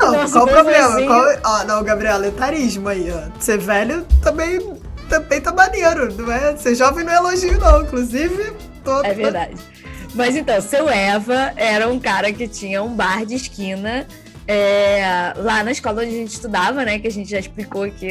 Não, 0.00 0.12
Nossa, 0.12 0.32
qual 0.32 0.46
o 0.46 0.48
problema? 0.48 1.02
Qual... 1.02 1.26
Ó, 1.44 1.64
não, 1.64 1.82
Gabriela, 1.82 2.26
etarismo 2.26 2.88
aí, 2.88 3.12
ó. 3.12 3.28
Ser 3.38 3.58
velho 3.58 4.04
também, 4.22 4.58
também 5.08 5.40
tá 5.40 5.52
maneiro, 5.52 6.12
não 6.14 6.32
é? 6.32 6.56
Ser 6.56 6.74
jovem 6.74 7.04
não 7.04 7.12
é 7.12 7.16
elogio, 7.16 7.58
não. 7.58 7.82
Inclusive, 7.82 8.52
todo. 8.82 9.04
É 9.04 9.12
verdade. 9.12 9.54
Mas 10.14 10.36
então, 10.36 10.60
seu 10.60 10.88
Eva 10.88 11.52
era 11.56 11.88
um 11.88 12.00
cara 12.00 12.32
que 12.32 12.48
tinha 12.48 12.82
um 12.82 12.94
bar 12.94 13.26
de 13.26 13.34
esquina 13.34 14.06
é, 14.46 15.32
lá 15.36 15.62
na 15.64 15.72
escola 15.72 16.02
onde 16.02 16.14
a 16.14 16.18
gente 16.18 16.32
estudava, 16.34 16.84
né? 16.84 16.98
Que 16.98 17.08
a 17.08 17.10
gente 17.10 17.30
já 17.30 17.38
explicou 17.38 17.84
aqui 17.84 18.10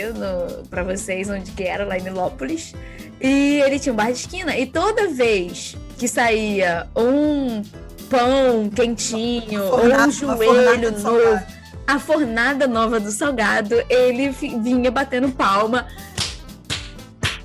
para 0.69 0.83
vocês 0.83 1.29
onde 1.29 1.51
que 1.51 1.63
era, 1.63 1.85
lá 1.85 1.97
em 1.97 2.01
Milópolis. 2.01 2.73
E 3.21 3.61
ele 3.61 3.79
tinha 3.79 3.93
um 3.93 3.95
bar 3.95 4.11
de 4.11 4.19
esquina. 4.19 4.57
E 4.57 4.65
toda 4.65 5.07
vez 5.07 5.77
que 5.97 6.07
saía 6.07 6.87
um 6.95 7.61
pão 8.09 8.69
quentinho 8.69 9.63
ou 9.63 9.85
um 9.85 10.11
joelho 10.11 10.91
novo, 10.99 11.39
a 11.87 11.99
fornada 11.99 12.67
nova 12.67 12.99
do 12.99 13.11
salgado, 13.11 13.75
ele 13.89 14.29
vinha 14.29 14.89
batendo 14.89 15.29
palma. 15.29 15.87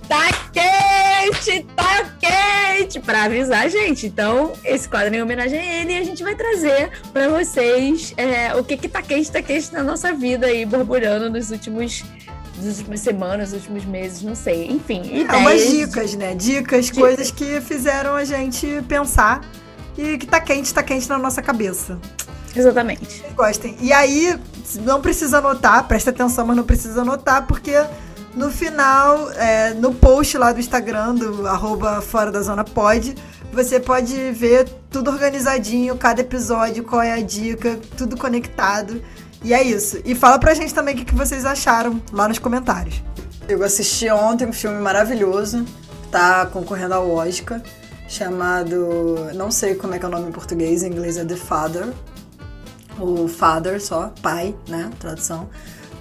Tá 0.09 0.29
quente, 1.19 1.67
tá 1.75 2.13
quente, 2.21 3.01
para 3.01 3.25
avisar 3.25 3.65
a 3.65 3.69
gente. 3.69 4.07
Então, 4.07 4.53
esse 4.65 4.89
quadro 4.89 5.15
é 5.15 5.19
em 5.19 5.23
homenagem 5.23 5.59
a 5.59 5.81
ele 5.81 5.93
e 5.93 5.99
a 5.99 6.05
gente 6.05 6.23
vai 6.23 6.35
trazer 6.35 6.91
para 7.13 7.29
vocês 7.29 8.15
é, 8.17 8.55
o 8.55 8.63
que 8.63 8.77
que 8.77 8.89
tá 8.89 9.03
quente, 9.03 9.31
tá 9.31 9.43
quente 9.43 9.73
na 9.73 9.83
nossa 9.83 10.13
vida 10.13 10.47
aí, 10.47 10.65
borbulhando 10.65 11.31
nos 11.31 11.51
últimos 11.51 12.05
das 12.57 12.79
últimas 12.79 13.01
semanas, 13.01 13.53
nos 13.53 13.61
últimos 13.61 13.85
meses, 13.85 14.23
não 14.23 14.35
sei. 14.35 14.67
Enfim, 14.67 15.01
ideias. 15.03 15.31
É 15.33 15.37
umas 15.37 15.71
dicas, 15.71 16.15
né? 16.15 16.35
Dicas, 16.35 16.87
dicas, 16.87 16.99
coisas 16.99 17.31
que 17.31 17.61
fizeram 17.61 18.17
a 18.17 18.25
gente 18.25 18.83
pensar 18.89 19.45
e 19.97 20.19
que 20.19 20.27
tá 20.27 20.41
quente, 20.41 20.75
tá 20.75 20.83
quente 20.83 21.09
na 21.09 21.19
nossa 21.19 21.41
cabeça. 21.41 21.99
Exatamente. 22.57 23.25
Gostem. 23.37 23.77
E 23.81 23.93
aí, 23.93 24.37
não 24.81 25.01
precisa 25.01 25.39
anotar, 25.39 25.87
presta 25.87 26.11
atenção, 26.11 26.47
mas 26.47 26.57
não 26.57 26.65
precisa 26.65 27.03
anotar, 27.03 27.47
porque 27.47 27.75
no 28.35 28.51
final, 28.51 29.31
é, 29.33 29.75
no 29.75 29.95
post 29.95 30.37
lá 30.37 30.53
do 30.53 30.61
Instagram, 30.61 31.15
do 31.15 31.47
arroba 31.47 32.01
Fora 32.01 32.31
da 32.31 32.41
Zona 32.43 32.65
Pod, 32.65 33.15
você 33.53 33.81
pode 33.81 34.31
ver 34.33 34.69
tudo 34.91 35.11
organizadinho, 35.11 35.97
cada 35.97 36.21
episódio, 36.21 36.85
qual 36.85 37.03
é 37.03 37.13
a 37.13 37.21
dica, 37.21 37.79
tudo 37.97 38.17
conectado. 38.17 39.03
E 39.43 39.55
é 39.55 39.63
isso. 39.63 40.01
E 40.05 40.15
fala 40.15 40.39
pra 40.39 40.55
gente 40.55 40.75
também 40.75 40.95
o 40.95 41.05
que 41.05 41.15
vocês 41.15 41.45
acharam 41.45 42.03
lá 42.13 42.29
nos 42.29 42.39
comentários. 42.39 43.03
Eu 43.49 43.63
assisti 43.65 44.11
ontem 44.11 44.47
um 44.47 44.53
filme 44.53 44.79
maravilhoso, 44.79 45.65
tá 46.11 46.45
concorrendo 46.47 46.95
ao 46.95 47.11
Oscar, 47.11 47.63
chamado. 48.07 49.31
Não 49.35 49.51
sei 49.51 49.75
como 49.75 49.95
é 49.95 49.99
que 49.99 50.05
é 50.05 50.09
o 50.09 50.11
nome 50.11 50.29
em 50.29 50.33
português, 50.33 50.83
em 50.83 50.89
inglês 50.89 51.17
é 51.17 51.25
The 51.25 51.37
Father. 51.37 51.89
O 52.99 53.29
Father 53.29 53.81
só, 53.81 54.13
pai, 54.21 54.55
né? 54.69 54.91
Tradução. 54.99 55.49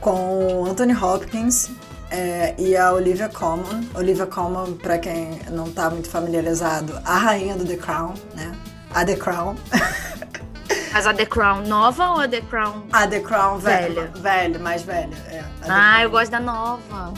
Com 0.01 0.65
Anthony 0.65 0.93
Hopkins 0.93 1.69
é, 2.11 2.55
e 2.57 2.75
a 2.75 2.91
Olivia 2.91 3.29
Colman. 3.29 3.87
Olivia 3.95 4.25
Colman, 4.25 4.73
pra 4.73 4.97
quem 4.97 5.39
não 5.51 5.71
tá 5.71 5.89
muito 5.89 6.09
familiarizado, 6.09 6.99
a 7.05 7.17
rainha 7.17 7.55
do 7.55 7.65
The 7.65 7.77
Crown, 7.77 8.13
né? 8.35 8.51
A 8.93 9.05
The 9.05 9.15
Crown. 9.15 9.55
Mas 10.91 11.05
a 11.05 11.13
The 11.13 11.25
Crown 11.25 11.61
nova 11.67 12.11
ou 12.11 12.19
a 12.21 12.27
The 12.27 12.41
Crown 12.41 12.83
A 12.91 13.05
The 13.05 13.19
Crown 13.19 13.59
velha? 13.59 13.87
Velha, 13.87 14.11
velha 14.15 14.59
mais 14.59 14.81
velha. 14.81 15.15
É, 15.29 15.43
ah, 15.67 16.01
eu 16.01 16.09
gosto 16.09 16.31
da 16.31 16.39
nova. 16.39 17.13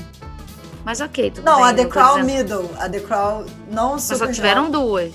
Mas 0.83 0.99
ok, 1.01 1.31
tudo 1.31 1.45
não, 1.45 1.55
bem. 1.55 1.63
Não, 1.63 1.69
a 1.69 1.73
The 1.73 1.85
Crown 1.85 2.21
dizendo... 2.21 2.37
Middle. 2.37 2.69
A 2.79 2.89
The 2.89 2.99
Crown 2.99 3.45
não 3.71 3.91
Mas 3.91 4.03
só 4.03 4.27
tiveram 4.27 4.69
duas. 4.71 5.13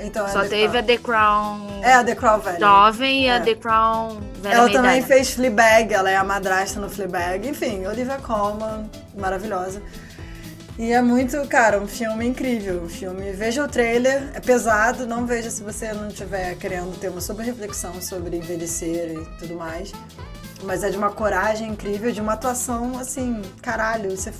Então, 0.00 0.28
Só 0.28 0.42
teve 0.42 0.68
Crown. 0.68 0.78
a 0.78 0.82
The 0.82 0.98
Crown. 0.98 1.80
É 1.82 1.94
a 1.94 2.04
The 2.04 2.14
Crown 2.14 2.40
velha. 2.40 2.58
Jovem 2.58 3.24
e 3.24 3.30
a 3.30 3.36
é. 3.36 3.40
The 3.40 3.54
Crown 3.54 4.20
velha. 4.40 4.54
Ela 4.54 4.70
também 4.70 5.02
fez 5.02 5.30
Fleabag, 5.30 5.92
ela 5.92 6.10
é 6.10 6.16
a 6.16 6.24
madrasta 6.24 6.80
no 6.80 6.88
Fleabag. 6.88 7.48
Enfim, 7.48 7.86
Olivia 7.86 8.18
Colman, 8.18 8.88
maravilhosa. 9.16 9.82
E 10.78 10.92
é 10.92 11.02
muito, 11.02 11.44
cara, 11.48 11.80
um 11.80 11.88
filme 11.88 12.24
incrível. 12.24 12.82
Um 12.84 12.88
filme. 12.88 13.32
Veja 13.32 13.64
o 13.64 13.68
trailer, 13.68 14.30
é 14.32 14.38
pesado, 14.38 15.06
não 15.06 15.26
veja 15.26 15.50
se 15.50 15.62
você 15.62 15.92
não 15.92 16.06
estiver 16.06 16.54
querendo 16.54 16.96
ter 17.00 17.08
uma 17.08 17.20
sobre 17.20 17.44
reflexão 17.44 18.00
sobre 18.00 18.36
envelhecer 18.36 19.10
e 19.10 19.38
tudo 19.40 19.56
mais. 19.56 19.92
Mas 20.62 20.84
é 20.84 20.90
de 20.90 20.96
uma 20.96 21.10
coragem 21.10 21.70
incrível, 21.70 22.12
de 22.12 22.20
uma 22.20 22.34
atuação 22.34 22.96
assim, 22.98 23.42
caralho, 23.60 24.10
você. 24.10 24.32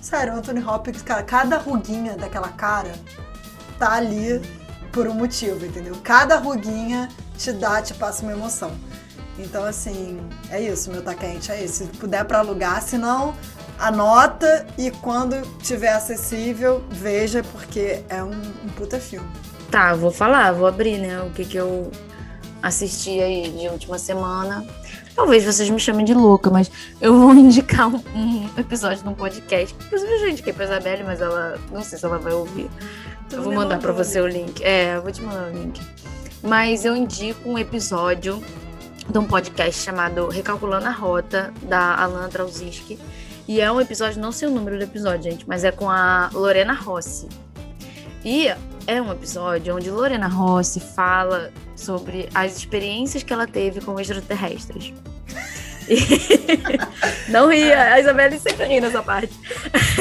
Sério, 0.00 0.34
Anthony 0.34 0.64
Hopkins, 0.64 1.02
cara, 1.02 1.22
cada 1.22 1.58
ruguinha 1.58 2.16
daquela 2.16 2.48
cara 2.48 2.92
tá 3.78 3.92
ali 3.92 4.40
por 4.98 5.06
um 5.06 5.14
motivo, 5.14 5.64
entendeu? 5.64 5.94
Cada 6.02 6.38
ruguinha 6.38 7.08
te 7.36 7.52
dá, 7.52 7.80
te 7.80 7.94
passa 7.94 8.24
uma 8.24 8.32
emoção. 8.32 8.72
Então, 9.38 9.62
assim, 9.62 10.18
é 10.50 10.60
isso, 10.60 10.90
meu 10.90 11.02
tá 11.02 11.14
quente, 11.14 11.52
é 11.52 11.62
isso. 11.62 11.84
Se 11.84 11.90
puder 11.98 12.24
para 12.24 12.40
alugar, 12.40 12.82
se 12.82 12.98
não, 12.98 13.32
anota 13.78 14.66
e 14.76 14.90
quando 14.90 15.40
tiver 15.58 15.92
acessível, 15.92 16.82
veja, 16.90 17.44
porque 17.52 18.02
é 18.08 18.24
um, 18.24 18.32
um 18.32 18.68
puta 18.74 18.98
filme. 18.98 19.28
Tá, 19.70 19.94
vou 19.94 20.10
falar, 20.10 20.50
vou 20.50 20.66
abrir, 20.66 20.98
né, 20.98 21.20
o 21.22 21.30
que 21.30 21.44
que 21.44 21.56
eu 21.56 21.92
assisti 22.60 23.20
aí 23.20 23.52
de 23.52 23.68
última 23.68 24.00
semana. 24.00 24.66
Talvez 25.14 25.44
vocês 25.44 25.70
me 25.70 25.78
chamem 25.78 26.04
de 26.04 26.12
louca, 26.12 26.50
mas 26.50 26.72
eu 27.00 27.16
vou 27.16 27.34
indicar 27.38 27.86
um, 27.86 28.50
episódio 28.58 29.04
de 29.04 29.08
um 29.08 29.14
podcast. 29.14 29.76
Inclusive, 29.86 30.12
eu 30.12 30.18
já 30.18 30.28
indiquei 30.30 30.52
pra 30.52 30.64
Isabelle, 30.64 31.04
mas 31.04 31.20
ela 31.20 31.56
não 31.70 31.84
sei 31.84 31.96
se 31.96 32.04
ela 32.04 32.18
vai 32.18 32.32
ouvir. 32.32 32.68
Eu 33.32 33.42
vou 33.42 33.52
mandar 33.52 33.78
para 33.78 33.92
você 33.92 34.20
o 34.20 34.26
link. 34.26 34.62
É, 34.62 34.96
eu 34.96 35.02
vou 35.02 35.12
te 35.12 35.22
mandar 35.22 35.48
o 35.48 35.52
link. 35.52 35.80
Mas 36.42 36.84
eu 36.84 36.96
indico 36.96 37.48
um 37.48 37.58
episódio 37.58 38.42
de 39.10 39.18
um 39.18 39.24
podcast 39.24 39.82
chamado 39.82 40.28
Recalculando 40.28 40.86
a 40.86 40.90
Rota, 40.90 41.52
da 41.62 41.96
Alan 41.96 42.28
Trauzinski. 42.28 42.98
E 43.46 43.60
é 43.60 43.70
um 43.72 43.80
episódio, 43.80 44.20
não 44.20 44.30
sei 44.30 44.48
o 44.48 44.50
número 44.50 44.76
do 44.76 44.84
episódio, 44.84 45.30
gente, 45.30 45.48
mas 45.48 45.64
é 45.64 45.72
com 45.72 45.90
a 45.90 46.30
Lorena 46.32 46.74
Rossi. 46.74 47.28
E 48.24 48.48
é 48.86 49.00
um 49.00 49.10
episódio 49.12 49.74
onde 49.76 49.90
Lorena 49.90 50.28
Rossi 50.28 50.80
fala 50.80 51.50
sobre 51.74 52.28
as 52.34 52.56
experiências 52.56 53.22
que 53.22 53.32
ela 53.32 53.46
teve 53.46 53.80
com 53.80 53.98
extraterrestres. 53.98 54.92
não 57.28 57.48
ria, 57.48 57.94
a 57.94 58.00
Isabelle 58.00 58.38
sempre 58.38 58.66
ri 58.66 58.80
nessa 58.80 59.02
parte. 59.02 59.32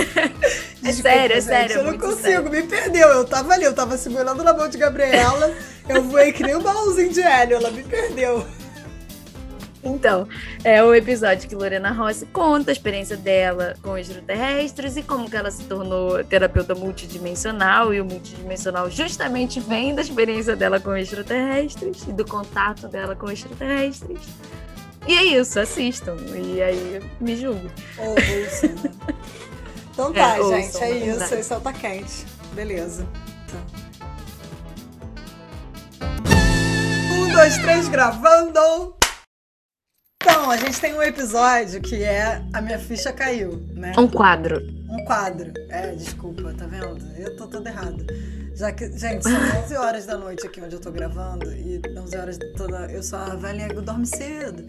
é 0.84 0.92
sério, 0.92 1.38
é 1.38 1.42
sério. 1.42 1.78
eu 1.78 1.84
não 1.84 1.98
consigo, 1.98 2.22
sério. 2.22 2.50
me 2.50 2.64
perdeu. 2.64 3.08
Eu 3.10 3.26
tava 3.26 3.54
ali, 3.54 3.64
eu 3.64 3.74
tava 3.74 3.98
segurando 3.98 4.44
na 4.44 4.54
mão 4.54 4.68
de 4.68 4.78
Gabriela, 4.78 5.54
eu 5.88 6.04
voei 6.04 6.32
que 6.32 6.44
nem 6.44 6.56
um 6.56 6.62
balãozinho 6.62 7.12
de 7.12 7.22
hélio, 7.22 7.58
ela 7.58 7.72
me 7.72 7.84
perdeu. 7.84 8.46
Então, 9.84 10.28
é 10.64 10.84
o 10.84 10.94
episódio 10.94 11.48
que 11.48 11.56
Lorena 11.56 11.92
Rossi 11.92 12.26
conta 12.26 12.72
a 12.72 12.74
experiência 12.74 13.16
dela 13.16 13.76
com 13.82 13.98
extraterrestres 13.98 14.98
e 14.98 15.04
como 15.04 15.30
que 15.30 15.38
ela 15.38 15.50
se 15.50 15.64
tornou 15.64 16.24
terapeuta 16.24 16.76
multidimensional 16.76 17.94
e 17.94 18.02
o 18.02 18.06
multidimensional 18.06 18.90
justamente 18.90 19.60
vem 19.60 19.96
da 19.96 20.02
experiência 20.02 20.56
dela 20.56 20.80
com 20.80 20.96
extraterrestres 20.96 22.04
e 22.08 22.12
do 22.12 22.26
contato 22.26 22.88
dela 22.88 23.16
com 23.16 23.32
extraterrestres. 23.32 24.20
E 25.08 25.14
é 25.14 25.24
isso, 25.24 25.60
assistam. 25.60 26.18
E 26.36 26.62
aí 26.62 27.00
me 27.20 27.36
julgo. 27.38 27.72
Ouçam. 27.98 28.70
então 29.94 30.12
tá, 30.12 30.38
é, 30.38 30.44
gente, 30.44 30.84
é 30.84 30.92
isso. 30.98 31.34
Esse 31.34 31.54
é 31.54 31.58
o 31.58 31.62
Tá 31.62 31.72
Quente. 31.72 32.26
Beleza. 32.54 33.08
Um, 37.14 37.30
dois, 37.32 37.58
três, 37.58 37.88
gravando! 37.88 38.96
Então, 40.22 40.52
a 40.52 40.58
gente 40.58 40.80
tem 40.82 40.94
um 40.94 41.02
episódio 41.02 41.82
que 41.82 42.04
é 42.04 42.44
A 42.52 42.62
Minha 42.62 42.78
Ficha 42.78 43.14
Caiu, 43.14 43.66
né? 43.74 43.94
Um 43.98 44.08
quadro. 44.08 44.62
Um 44.90 45.06
quadro. 45.06 45.54
É, 45.70 45.92
desculpa, 45.96 46.54
tá 46.54 46.66
vendo? 46.66 46.98
Eu 47.18 47.38
tô 47.38 47.48
toda 47.48 47.70
errada. 47.70 48.06
Já 48.58 48.72
que, 48.72 48.92
gente, 48.98 49.22
são 49.22 49.64
11 49.66 49.76
horas 49.76 50.06
da 50.08 50.18
noite 50.18 50.48
aqui 50.48 50.60
onde 50.60 50.74
eu 50.74 50.80
tô 50.80 50.92
gravando. 50.92 51.46
E 51.54 51.80
11 51.96 52.18
horas 52.18 52.40
toda. 52.58 52.92
Eu 52.92 53.04
sou 53.04 53.20
a 53.20 53.36
velhinha 53.36 53.68
que 53.70 53.80
dorme 53.82 54.08
cedo. 54.08 54.66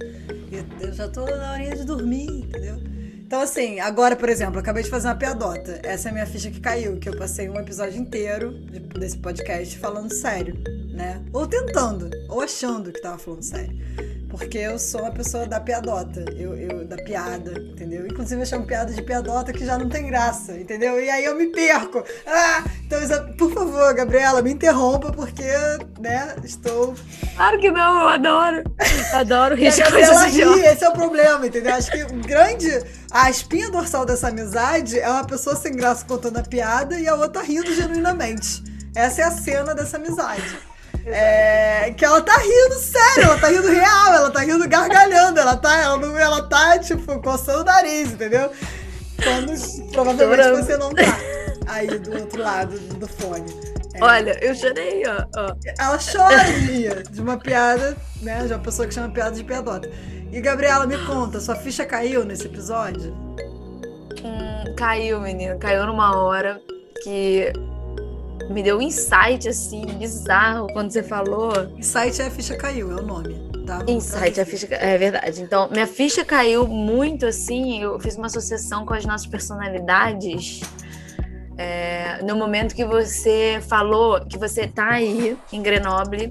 E 0.52 0.84
eu 0.84 0.92
já 0.92 1.08
tô 1.08 1.24
na 1.24 1.54
horinha 1.54 1.74
de 1.74 1.84
dormir, 1.84 2.44
entendeu? 2.44 2.76
Então, 3.26 3.40
assim, 3.40 3.80
agora, 3.80 4.14
por 4.14 4.28
exemplo, 4.28 4.58
acabei 4.58 4.82
de 4.82 4.90
fazer 4.90 5.08
uma 5.08 5.14
piadota. 5.14 5.80
Essa 5.82 6.08
é 6.08 6.10
a 6.10 6.12
minha 6.12 6.26
ficha 6.26 6.50
que 6.50 6.60
caiu, 6.60 6.98
que 6.98 7.08
eu 7.08 7.16
passei 7.16 7.48
um 7.48 7.58
episódio 7.58 7.98
inteiro 7.98 8.52
desse 8.98 9.16
podcast 9.16 9.78
falando 9.78 10.12
sério, 10.12 10.54
né? 10.92 11.22
Ou 11.32 11.46
tentando, 11.46 12.10
ou 12.28 12.42
achando 12.42 12.92
que 12.92 13.00
tava 13.00 13.16
falando 13.16 13.42
sério. 13.42 13.74
Porque 14.38 14.58
eu 14.58 14.78
sou 14.78 15.02
uma 15.02 15.10
pessoa 15.10 15.46
da 15.46 15.58
piadota, 15.58 16.24
eu, 16.36 16.54
eu, 16.54 16.84
da 16.84 16.96
piada, 16.96 17.50
entendeu? 17.58 18.06
Inclusive 18.06 18.40
eu 18.40 18.46
chamo 18.46 18.64
piada 18.64 18.92
de 18.92 19.02
piadota 19.02 19.52
que 19.52 19.66
já 19.66 19.76
não 19.76 19.88
tem 19.88 20.06
graça, 20.06 20.52
entendeu? 20.52 20.98
E 21.00 21.10
aí 21.10 21.24
eu 21.24 21.34
me 21.34 21.48
perco. 21.48 22.04
Ah, 22.24 22.62
então, 22.86 23.00
por 23.36 23.52
favor, 23.52 23.92
Gabriela, 23.94 24.40
me 24.40 24.52
interrompa, 24.52 25.10
porque, 25.10 25.42
né, 25.98 26.36
estou. 26.44 26.94
Claro 27.34 27.58
que 27.58 27.68
não, 27.68 28.02
eu 28.02 28.08
adoro. 28.08 28.62
Adoro 29.12 29.56
rir 29.56 29.72
de 29.72 29.82
coisas 29.82 30.32
ri, 30.32 30.60
esse 30.60 30.84
é 30.84 30.88
o 30.88 30.92
problema, 30.92 31.44
entendeu? 31.44 31.74
Acho 31.74 31.90
que 31.90 32.04
o 32.04 32.14
grande. 32.22 32.68
A 33.10 33.28
espinha 33.28 33.70
dorsal 33.70 34.06
dessa 34.06 34.28
amizade 34.28 35.00
é 35.00 35.08
uma 35.08 35.24
pessoa 35.24 35.56
sem 35.56 35.74
graça 35.74 36.04
contando 36.04 36.38
a 36.38 36.42
piada 36.42 36.98
e 36.98 37.08
a 37.08 37.14
outra 37.16 37.42
rindo 37.42 37.74
genuinamente. 37.74 38.62
Essa 38.94 39.22
é 39.22 39.24
a 39.24 39.30
cena 39.32 39.74
dessa 39.74 39.96
amizade. 39.96 40.58
É, 41.06 41.90
que 41.96 42.04
ela 42.04 42.20
tá 42.20 42.36
rindo 42.36 42.74
sério, 42.74 43.24
ela 43.24 43.38
tá 43.38 43.48
rindo 43.48 43.68
real, 43.68 44.12
ela 44.12 44.30
tá 44.30 44.40
rindo 44.40 44.68
gargalhando, 44.68 45.40
ela 45.40 45.56
tá, 45.56 45.78
ela, 45.78 45.96
não, 45.96 46.18
ela 46.18 46.42
tá, 46.48 46.78
tipo, 46.78 47.20
coçando 47.22 47.62
o 47.62 47.64
nariz, 47.64 48.12
entendeu? 48.12 48.50
Quando 49.22 49.90
provavelmente 49.92 50.42
Chorando. 50.42 50.64
você 50.64 50.76
não 50.76 50.94
tá 50.94 51.02
aí 51.66 51.86
do 51.86 52.18
outro 52.18 52.42
lado 52.42 52.78
do 52.78 53.08
fone. 53.08 53.46
É. 53.94 54.04
Olha, 54.04 54.38
eu 54.44 54.54
chorei, 54.54 55.02
ó, 55.06 55.24
ó. 55.36 55.54
Ela 55.78 55.98
chora 55.98 56.44
de, 56.44 57.10
de 57.10 57.20
uma 57.20 57.36
piada, 57.38 57.96
né? 58.22 58.46
De 58.46 58.52
uma 58.52 58.60
pessoa 58.60 58.86
que 58.86 58.94
chama 58.94 59.08
piada 59.08 59.32
de 59.32 59.44
piadota. 59.44 59.90
E 60.30 60.40
Gabriela, 60.40 60.86
me 60.86 60.98
conta, 61.06 61.40
sua 61.40 61.56
ficha 61.56 61.84
caiu 61.84 62.24
nesse 62.24 62.46
episódio? 62.46 63.12
Hum, 64.22 64.74
caiu, 64.76 65.20
menina. 65.20 65.56
Caiu 65.56 65.86
numa 65.86 66.16
hora 66.16 66.60
que 67.02 67.52
me 68.50 68.62
deu 68.62 68.78
um 68.78 68.82
insight, 68.82 69.48
assim, 69.48 69.84
bizarro 69.98 70.66
quando 70.72 70.90
você 70.90 71.02
falou. 71.02 71.52
Insight 71.76 72.20
é 72.22 72.26
a 72.26 72.30
ficha 72.30 72.56
caiu, 72.56 72.92
é 72.92 73.00
o 73.00 73.02
nome. 73.02 73.48
Tá? 73.66 73.84
Insight, 73.86 74.40
a 74.40 74.46
ficha 74.46 74.66
é 74.70 74.96
verdade. 74.96 75.42
Então, 75.42 75.68
minha 75.70 75.86
ficha 75.86 76.24
caiu 76.24 76.66
muito 76.66 77.26
assim. 77.26 77.82
Eu 77.82 78.00
fiz 78.00 78.16
uma 78.16 78.26
associação 78.26 78.86
com 78.86 78.94
as 78.94 79.04
nossas 79.04 79.26
personalidades. 79.26 80.60
É, 81.58 82.22
no 82.22 82.36
momento 82.36 82.74
que 82.74 82.84
você 82.84 83.60
falou 83.68 84.24
que 84.24 84.38
você 84.38 84.66
tá 84.66 84.92
aí 84.92 85.36
em 85.52 85.60
Grenoble, 85.60 86.30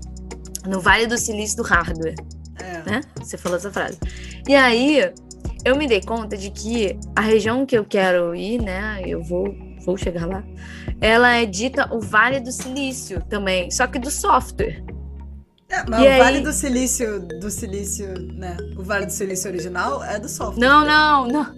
no 0.66 0.80
Vale 0.80 1.06
do 1.06 1.18
Silício 1.18 1.58
do 1.58 1.64
Hardware. 1.64 2.16
É. 2.60 2.90
Né? 2.90 3.02
Você 3.18 3.38
falou 3.38 3.58
essa 3.58 3.72
frase. 3.72 4.00
E 4.48 4.56
aí, 4.56 5.14
eu 5.64 5.76
me 5.76 5.88
dei 5.88 6.02
conta 6.02 6.38
de 6.38 6.50
que 6.50 6.98
a 7.16 7.22
região 7.22 7.66
que 7.66 7.78
eu 7.78 7.86
quero 7.86 8.34
ir, 8.34 8.62
né? 8.62 9.02
Eu 9.06 9.22
vou, 9.22 9.54
vou 9.88 9.98
chegar 9.98 10.28
lá 10.28 10.44
ela 11.02 11.36
é 11.36 11.46
dita 11.46 11.94
o 11.94 12.00
Vale 12.00 12.40
do 12.40 12.52
Silício 12.52 13.22
também, 13.30 13.70
só 13.70 13.88
que 13.88 14.00
do 14.00 14.10
software. 14.10 14.84
É, 15.70 15.84
mas 15.88 16.02
e 16.02 16.06
o 16.06 16.10
aí... 16.10 16.20
Vale 16.20 16.40
do 16.40 16.54
Silício, 16.54 17.20
do 17.20 17.50
Silício, 17.52 18.08
né? 18.34 18.58
O 18.78 18.84
Vale 18.84 19.06
do 19.06 19.12
Silício 19.12 19.50
original 19.50 20.04
é 20.04 20.20
do 20.20 20.30
software. 20.30 20.66
Não, 20.66 20.86
não, 20.86 21.28
não. 21.28 21.56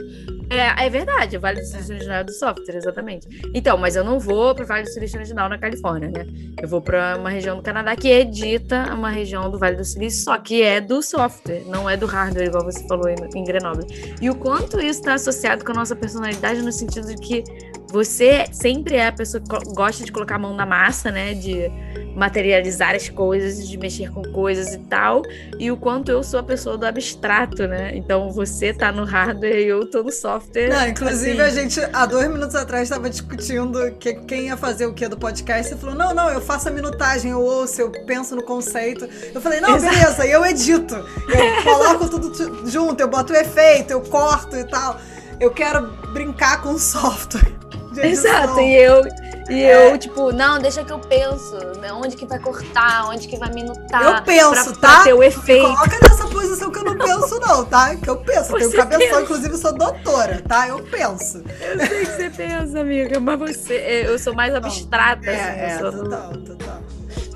É, 0.50 0.86
é 0.86 0.90
verdade, 0.90 1.38
o 1.38 1.40
Vale 1.40 1.60
do 1.60 1.66
Silício 1.66 1.94
original 1.96 2.18
é 2.20 2.24
do 2.24 2.32
software, 2.32 2.76
exatamente. 2.76 3.28
Então, 3.54 3.78
mas 3.78 3.96
eu 3.96 4.04
não 4.04 4.20
vou 4.20 4.56
para 4.56 4.64
o 4.64 4.68
Vale 4.68 4.84
do 4.84 4.90
Silício 4.90 5.18
original 5.18 5.48
na 5.48 5.58
Califórnia, 5.58 6.10
né? 6.10 6.26
Eu 6.60 6.68
vou 6.68 6.82
para 6.82 7.18
uma 7.18 7.30
região 7.30 7.56
do 7.56 7.62
Canadá 7.62 7.96
que 7.96 8.12
é 8.12 8.24
dita 8.24 8.94
uma 8.94 9.10
região 9.10 9.50
do 9.52 9.60
Vale 9.60 9.76
do 9.76 9.86
Silício, 9.86 10.24
só 10.24 10.38
que 10.38 10.64
é 10.64 10.82
do 10.82 11.02
software, 11.04 11.64
não 11.68 11.90
é 11.90 11.96
do 11.96 12.08
hardware, 12.08 12.48
igual 12.48 12.64
você 12.64 12.86
falou 12.88 13.08
em 13.10 13.44
Grenoble. 13.44 13.86
E 14.20 14.30
o 14.30 14.36
quanto 14.36 14.80
isso 14.80 15.00
está 15.00 15.14
associado 15.14 15.64
com 15.64 15.72
a 15.72 15.76
nossa 15.76 15.96
personalidade 15.96 16.62
no 16.62 16.72
sentido 16.72 17.08
de 17.08 17.16
que 17.16 17.44
você 17.92 18.46
sempre 18.52 18.96
é 18.96 19.08
a 19.08 19.12
pessoa 19.12 19.42
que 19.42 19.74
gosta 19.74 20.04
de 20.06 20.12
colocar 20.12 20.36
a 20.36 20.40
mão 20.40 20.56
na 20.56 20.66
massa, 20.66 21.12
né? 21.12 21.34
De 21.34 21.72
materializar 22.16 22.96
as 22.96 23.10
coisas, 23.10 23.68
de 23.68 23.78
mexer 23.78 24.12
com 24.12 24.22
coisas 24.32 24.74
e 24.74 24.80
tal. 24.80 25.24
E 25.58 25.72
o 25.72 25.78
quanto 25.78 26.12
eu 26.12 26.22
sou 26.22 26.40
a 26.40 26.44
pessoa 26.44 26.78
do 26.78 26.86
abstrato, 26.86 27.68
né? 27.68 27.96
Então 27.96 28.30
você 28.30 28.74
tá 28.74 28.92
no 28.92 29.06
hardware 29.06 29.60
e 29.60 29.68
eu 29.68 29.90
tô 29.90 30.04
no 30.04 30.12
software. 30.12 30.39
Não, 30.70 30.88
inclusive 30.88 31.42
assim. 31.42 31.60
a 31.60 31.62
gente, 31.62 31.90
há 31.94 32.06
dois 32.06 32.28
minutos 32.30 32.56
atrás, 32.56 32.84
estava 32.84 33.10
discutindo 33.10 33.92
que, 34.00 34.14
quem 34.14 34.48
ia 34.48 34.58
fazer 34.58 34.86
o 34.86 34.94
que 34.94 35.08
do 35.08 35.18
podcast. 35.18 35.70
Você 35.70 35.78
falou: 35.78 35.96
não, 35.96 36.14
não, 36.14 36.30
eu 36.30 36.42
faço 36.42 36.68
a 36.70 36.72
minutagem, 36.72 37.32
eu 37.32 37.42
ouço, 37.42 37.82
eu 37.82 37.92
penso 38.06 38.36
no 38.36 38.44
conceito. 38.44 39.08
Eu 39.34 39.42
falei: 39.42 39.60
não, 39.60 39.76
Exato. 39.76 39.94
beleza, 39.94 40.26
eu 40.26 40.46
edito. 40.46 40.96
Eu 40.96 41.64
coloco 41.64 42.10
tudo 42.10 42.68
junto, 42.70 43.02
eu 43.02 43.08
boto 43.08 43.34
o 43.34 43.36
efeito, 43.36 43.92
eu 43.92 44.02
corto 44.02 44.56
e 44.56 44.64
tal. 44.64 45.00
eu 45.40 45.52
quero 45.52 45.88
brincar 46.14 46.62
com 46.62 46.78
software. 46.78 47.60
Exato, 48.04 48.60
e 48.60 48.76
eu, 48.76 49.04
e 49.50 49.64
é. 49.64 49.92
eu, 49.92 49.98
tipo, 49.98 50.32
não, 50.32 50.60
deixa 50.60 50.84
que 50.84 50.94
eu 50.94 51.00
penso, 51.00 51.58
né? 51.80 51.92
Onde 51.92 52.16
que 52.16 52.26
vai 52.26 52.38
cortar, 52.40 53.10
onde 53.10 53.28
que 53.28 53.36
vai 53.36 53.52
minutar. 53.52 54.04
Eu 54.04 54.22
penso, 54.24 54.74
pra, 54.74 54.90
tá? 54.90 54.96
Pra 54.96 55.04
ter 55.06 55.14
o 55.14 55.24
efeito. 55.24 55.66
Coloca 55.66 55.98
nessa 56.02 56.28
posição 56.28 56.72
que 56.72 56.80
eu 56.80 56.84
não 56.84 56.98
penso, 56.98 57.40
não, 57.40 57.66
tá? 57.66 57.96
Que 57.96 58.10
eu 58.10 58.18
penso. 58.18 58.56
Eu 58.56 58.70
tenho 58.70 58.72
cabeção, 58.72 59.22
inclusive 59.22 59.58
sou 59.58 59.74
doutora, 59.74 60.44
tá? 60.48 60.68
Eu 60.68 60.84
penso. 60.84 61.44
Eu 61.60 61.80
sei 61.88 62.06
que 62.06 62.06
você 62.06 62.30
pensa, 62.30 62.80
amiga, 62.80 63.20
mas 63.20 63.40
você. 63.40 63.74
É, 63.74 64.08
eu 64.08 64.20
sou 64.20 64.36
mais 64.36 64.54
abstrata. 64.54 65.30
É, 65.30 65.66
assim, 65.66 65.88
é, 65.88 65.92
total. 65.92 66.34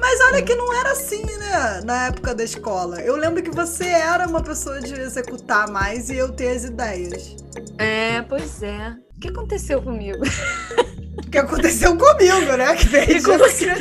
Mas 0.04 0.20
olha 0.20 0.42
que 0.42 0.54
não 0.54 0.74
era 0.74 0.92
assim, 0.92 1.24
né? 1.24 1.82
Na 1.86 2.08
época 2.08 2.36
da 2.36 2.44
escola. 2.44 3.00
Eu 3.00 3.16
lembro 3.16 3.42
que 3.42 3.50
você 3.50 3.86
era 3.86 4.28
uma 4.28 4.44
pessoa 4.44 4.82
de 4.82 4.94
executar 5.00 5.72
mais 5.72 6.10
e 6.10 6.18
eu 6.18 6.30
ter 6.30 6.50
as 6.50 6.66
ideias. 6.66 7.38
É, 7.78 8.22
pois 8.24 8.62
é. 8.62 8.98
O 9.16 9.20
que 9.22 9.30
aconteceu 9.30 9.82
comigo? 9.82 10.22
O 11.18 11.30
que 11.32 11.38
aconteceu 11.38 11.98
comigo, 11.98 12.58
né? 12.58 12.76
Que 13.06 13.22
com 13.24 13.38
você. 13.38 13.72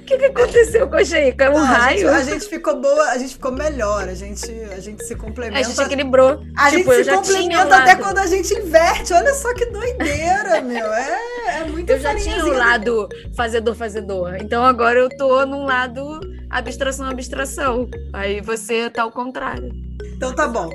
O 0.00 0.02
que, 0.04 0.18
que 0.18 0.24
aconteceu 0.26 0.88
com 0.88 0.96
a 0.96 1.04
Sheik? 1.04 1.36
Caiu 1.36 1.52
um 1.52 1.62
raio? 1.62 2.08
A 2.08 2.20
gente, 2.20 2.30
a 2.30 2.34
gente, 2.34 2.48
ficou 2.48 2.80
boa, 2.80 3.10
a 3.10 3.18
gente 3.18 3.34
ficou 3.34 3.52
melhor, 3.52 4.08
a 4.08 4.14
gente, 4.14 4.50
a 4.72 4.80
gente 4.80 5.04
se 5.04 5.14
complementa. 5.14 5.60
A 5.60 5.62
gente 5.62 5.80
equilibrou. 5.80 6.42
A 6.56 6.70
tipo, 6.70 6.92
gente 6.92 7.04
se 7.04 7.10
complementa 7.10 7.76
até 7.76 7.96
quando 7.96 8.18
a 8.18 8.26
gente 8.26 8.52
inverte. 8.54 9.12
Olha 9.12 9.34
só 9.34 9.52
que 9.54 9.66
doideira, 9.66 10.60
meu. 10.62 10.92
É, 10.92 11.60
é 11.60 11.64
muito 11.64 11.90
Eu 11.90 12.00
já 12.00 12.14
tinha 12.14 12.44
um 12.44 12.52
lado 12.52 13.08
fazedor-fazedor. 13.36 14.36
Então 14.40 14.64
agora 14.64 14.98
eu 14.98 15.08
tô 15.08 15.46
num 15.46 15.64
lado 15.64 16.20
abstração-abstração. 16.50 17.88
Aí 18.12 18.40
você 18.40 18.90
tá 18.90 19.02
ao 19.02 19.12
contrário. 19.12 19.70
Então 20.16 20.34
tá 20.34 20.48
bom. 20.48 20.70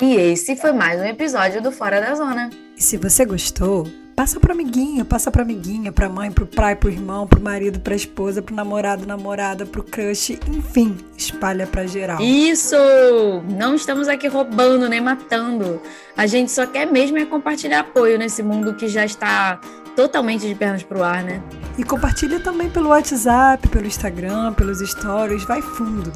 E 0.00 0.16
esse 0.16 0.56
foi 0.56 0.72
mais 0.72 1.00
um 1.00 1.04
episódio 1.04 1.62
do 1.62 1.70
Fora 1.70 2.00
da 2.00 2.14
Zona. 2.14 2.50
E 2.76 2.82
se 2.82 2.96
você 2.96 3.24
gostou, 3.24 3.86
passa 4.14 4.38
para 4.38 4.52
amiguinha, 4.52 5.04
passa 5.04 5.30
para 5.30 5.42
amiguinha, 5.42 5.92
para 5.92 6.08
mãe, 6.08 6.30
para 6.30 6.44
o 6.44 6.46
pai, 6.46 6.76
para 6.76 6.88
o 6.88 6.92
irmão, 6.92 7.26
para 7.26 7.38
o 7.38 7.42
marido, 7.42 7.80
para 7.80 7.94
a 7.94 7.96
esposa, 7.96 8.40
para 8.40 8.52
o 8.52 8.56
namorado, 8.56 9.06
namorada, 9.06 9.66
para 9.66 9.80
o 9.80 9.84
crush, 9.84 10.38
enfim, 10.48 10.96
espalha 11.16 11.66
para 11.66 11.86
geral. 11.86 12.20
Isso! 12.20 12.76
Não 13.58 13.74
estamos 13.74 14.08
aqui 14.08 14.28
roubando 14.28 14.88
nem 14.88 15.00
matando. 15.00 15.80
A 16.16 16.26
gente 16.26 16.52
só 16.52 16.66
quer 16.66 16.86
mesmo 16.86 17.18
é 17.18 17.26
compartilhar 17.26 17.80
apoio 17.80 18.18
nesse 18.18 18.42
mundo 18.42 18.74
que 18.74 18.88
já 18.88 19.04
está 19.04 19.60
totalmente 19.96 20.46
de 20.46 20.54
pernas 20.54 20.82
pro 20.82 21.02
ar, 21.02 21.22
né? 21.22 21.42
E 21.76 21.84
compartilha 21.84 22.40
também 22.40 22.70
pelo 22.70 22.90
WhatsApp, 22.90 23.66
pelo 23.68 23.86
Instagram, 23.86 24.52
pelos 24.52 24.78
stories, 24.78 25.44
vai 25.44 25.60
fundo. 25.60 26.12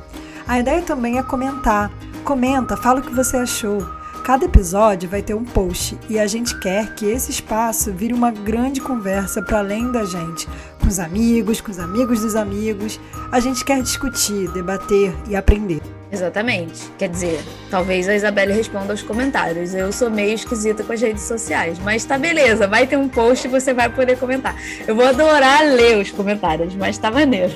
A 0.47 0.59
ideia 0.59 0.83
também 0.83 1.19
é 1.19 1.23
comentar. 1.23 1.91
Comenta, 2.25 2.77
fala 2.77 3.01
o 3.01 3.03
que 3.03 3.15
você 3.15 3.39
achou. 3.39 3.98
Cada 4.25 4.45
episódio 4.45 5.09
vai 5.09 5.23
ter 5.23 5.35
um 5.35 5.45
post 5.45 5.99
e 6.09 6.19
a 6.19 6.27
gente 6.27 6.59
quer 6.61 6.95
que 6.95 7.07
esse 7.07 7.31
espaço 7.31 7.93
vire 7.93 8.13
uma 8.13 8.31
grande 8.31 8.81
conversa 8.81 9.43
para 9.43 9.59
além 9.59 9.91
da 9.91 10.05
gente, 10.05 10.47
com 10.81 10.87
os 10.87 10.99
amigos, 10.99 11.61
com 11.61 11.71
os 11.71 11.79
amigos 11.79 12.21
dos 12.21 12.37
amigos. 12.37 13.01
A 13.33 13.41
gente 13.41 13.65
quer 13.65 13.83
discutir, 13.83 14.51
debater 14.53 15.15
e 15.29 15.35
aprender. 15.35 15.81
Exatamente. 16.11 16.91
Quer 16.97 17.09
dizer, 17.09 17.41
talvez 17.71 18.09
a 18.09 18.15
Isabelle 18.15 18.53
responda 18.53 18.93
aos 18.93 19.03
comentários. 19.03 19.75
Eu 19.75 19.93
sou 19.93 20.11
meio 20.11 20.35
esquisita 20.35 20.83
com 20.83 20.93
as 20.93 21.01
redes 21.01 21.23
sociais, 21.25 21.79
mas 21.79 22.05
tá 22.05 22.17
beleza, 22.19 22.67
vai 22.67 22.87
ter 22.87 22.97
um 22.97 23.09
post 23.09 23.47
e 23.47 23.51
você 23.51 23.75
vai 23.75 23.91
poder 23.91 24.19
comentar. 24.19 24.57
Eu 24.87 24.95
vou 24.95 25.07
adorar 25.07 25.63
ler 25.65 25.99
os 25.99 26.11
comentários, 26.11 26.75
mas 26.75 26.97
tá 26.97 27.11
maneiro. 27.11 27.53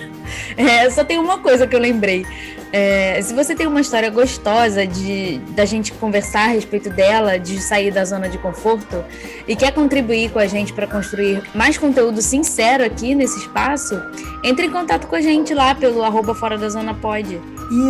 É, 0.57 0.89
só 0.91 1.03
tem 1.03 1.19
uma 1.19 1.39
coisa 1.39 1.67
que 1.67 1.75
eu 1.75 1.81
lembrei. 1.81 2.27
É, 2.73 3.21
se 3.21 3.35
você 3.35 3.55
tem 3.55 3.67
uma 3.67 3.83
história 3.83 4.09
gostosa 4.09 4.87
de 4.87 5.37
da 5.51 5.67
gente 5.67 5.93
conversar 5.93 6.45
a 6.45 6.53
respeito 6.53 6.89
dela, 6.89 7.39
de 7.39 7.61
sair 7.61 7.91
da 7.91 8.03
zona 8.03 8.31
de 8.31 8.39
conforto 8.39 9.05
e 9.47 9.55
quer 9.55 9.73
contribuir 9.73 10.31
com 10.31 10.39
a 10.39 10.47
gente 10.47 10.73
para 10.73 10.87
construir 10.87 11.43
mais 11.55 11.77
conteúdo 11.77 12.23
sincero 12.23 12.83
aqui 12.83 13.15
nesse 13.15 13.39
espaço, 13.39 14.01
entre 14.43 14.67
em 14.67 14.71
contato 14.71 15.07
com 15.07 15.15
a 15.15 15.21
gente 15.21 15.53
lá 15.53 15.75
pelo 15.75 16.03
arroba 16.03 16.35
fora 16.35 16.57
da 16.57 16.71
zona 16.71 16.95
pode. 16.95 17.39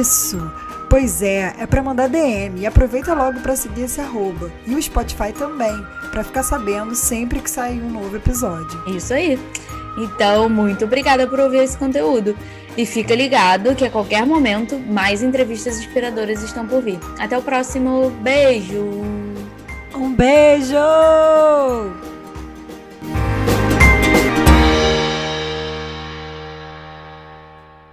Isso. 0.01 0.51
Pois 0.91 1.23
é, 1.23 1.55
é 1.59 1.67
para 1.67 1.83
mandar 1.83 2.09
DM 2.09 2.61
e 2.61 2.67
aproveita 2.67 3.15
logo 3.15 3.41
para 3.41 3.57
seguir 3.57 3.85
esse 3.85 4.01
arroba. 4.01 4.53
E 4.67 4.75
o 4.75 4.83
Spotify 4.83 5.33
também, 5.33 5.75
para 6.11 6.23
ficar 6.23 6.43
sabendo 6.43 6.95
sempre 6.95 7.41
que 7.41 7.49
sair 7.49 7.81
um 7.81 7.89
novo 7.89 8.17
episódio. 8.17 8.83
Isso 8.89 9.15
aí. 9.15 9.39
Então, 9.97 10.49
muito 10.49 10.85
obrigada 10.85 11.27
por 11.27 11.41
ouvir 11.41 11.63
esse 11.63 11.79
conteúdo. 11.79 12.37
E 12.77 12.87
fica 12.87 13.15
ligado 13.15 13.75
que 13.75 13.85
a 13.85 13.91
qualquer 13.91 14.25
momento 14.25 14.79
mais 14.79 15.23
entrevistas 15.23 15.79
inspiradoras 15.79 16.43
estão 16.43 16.67
por 16.67 16.83
vir. 16.83 16.99
Até 17.19 17.37
o 17.37 17.43
próximo. 17.43 18.11
Beijo! 18.23 18.83
Um 19.95 20.15
beijo! 20.15 20.77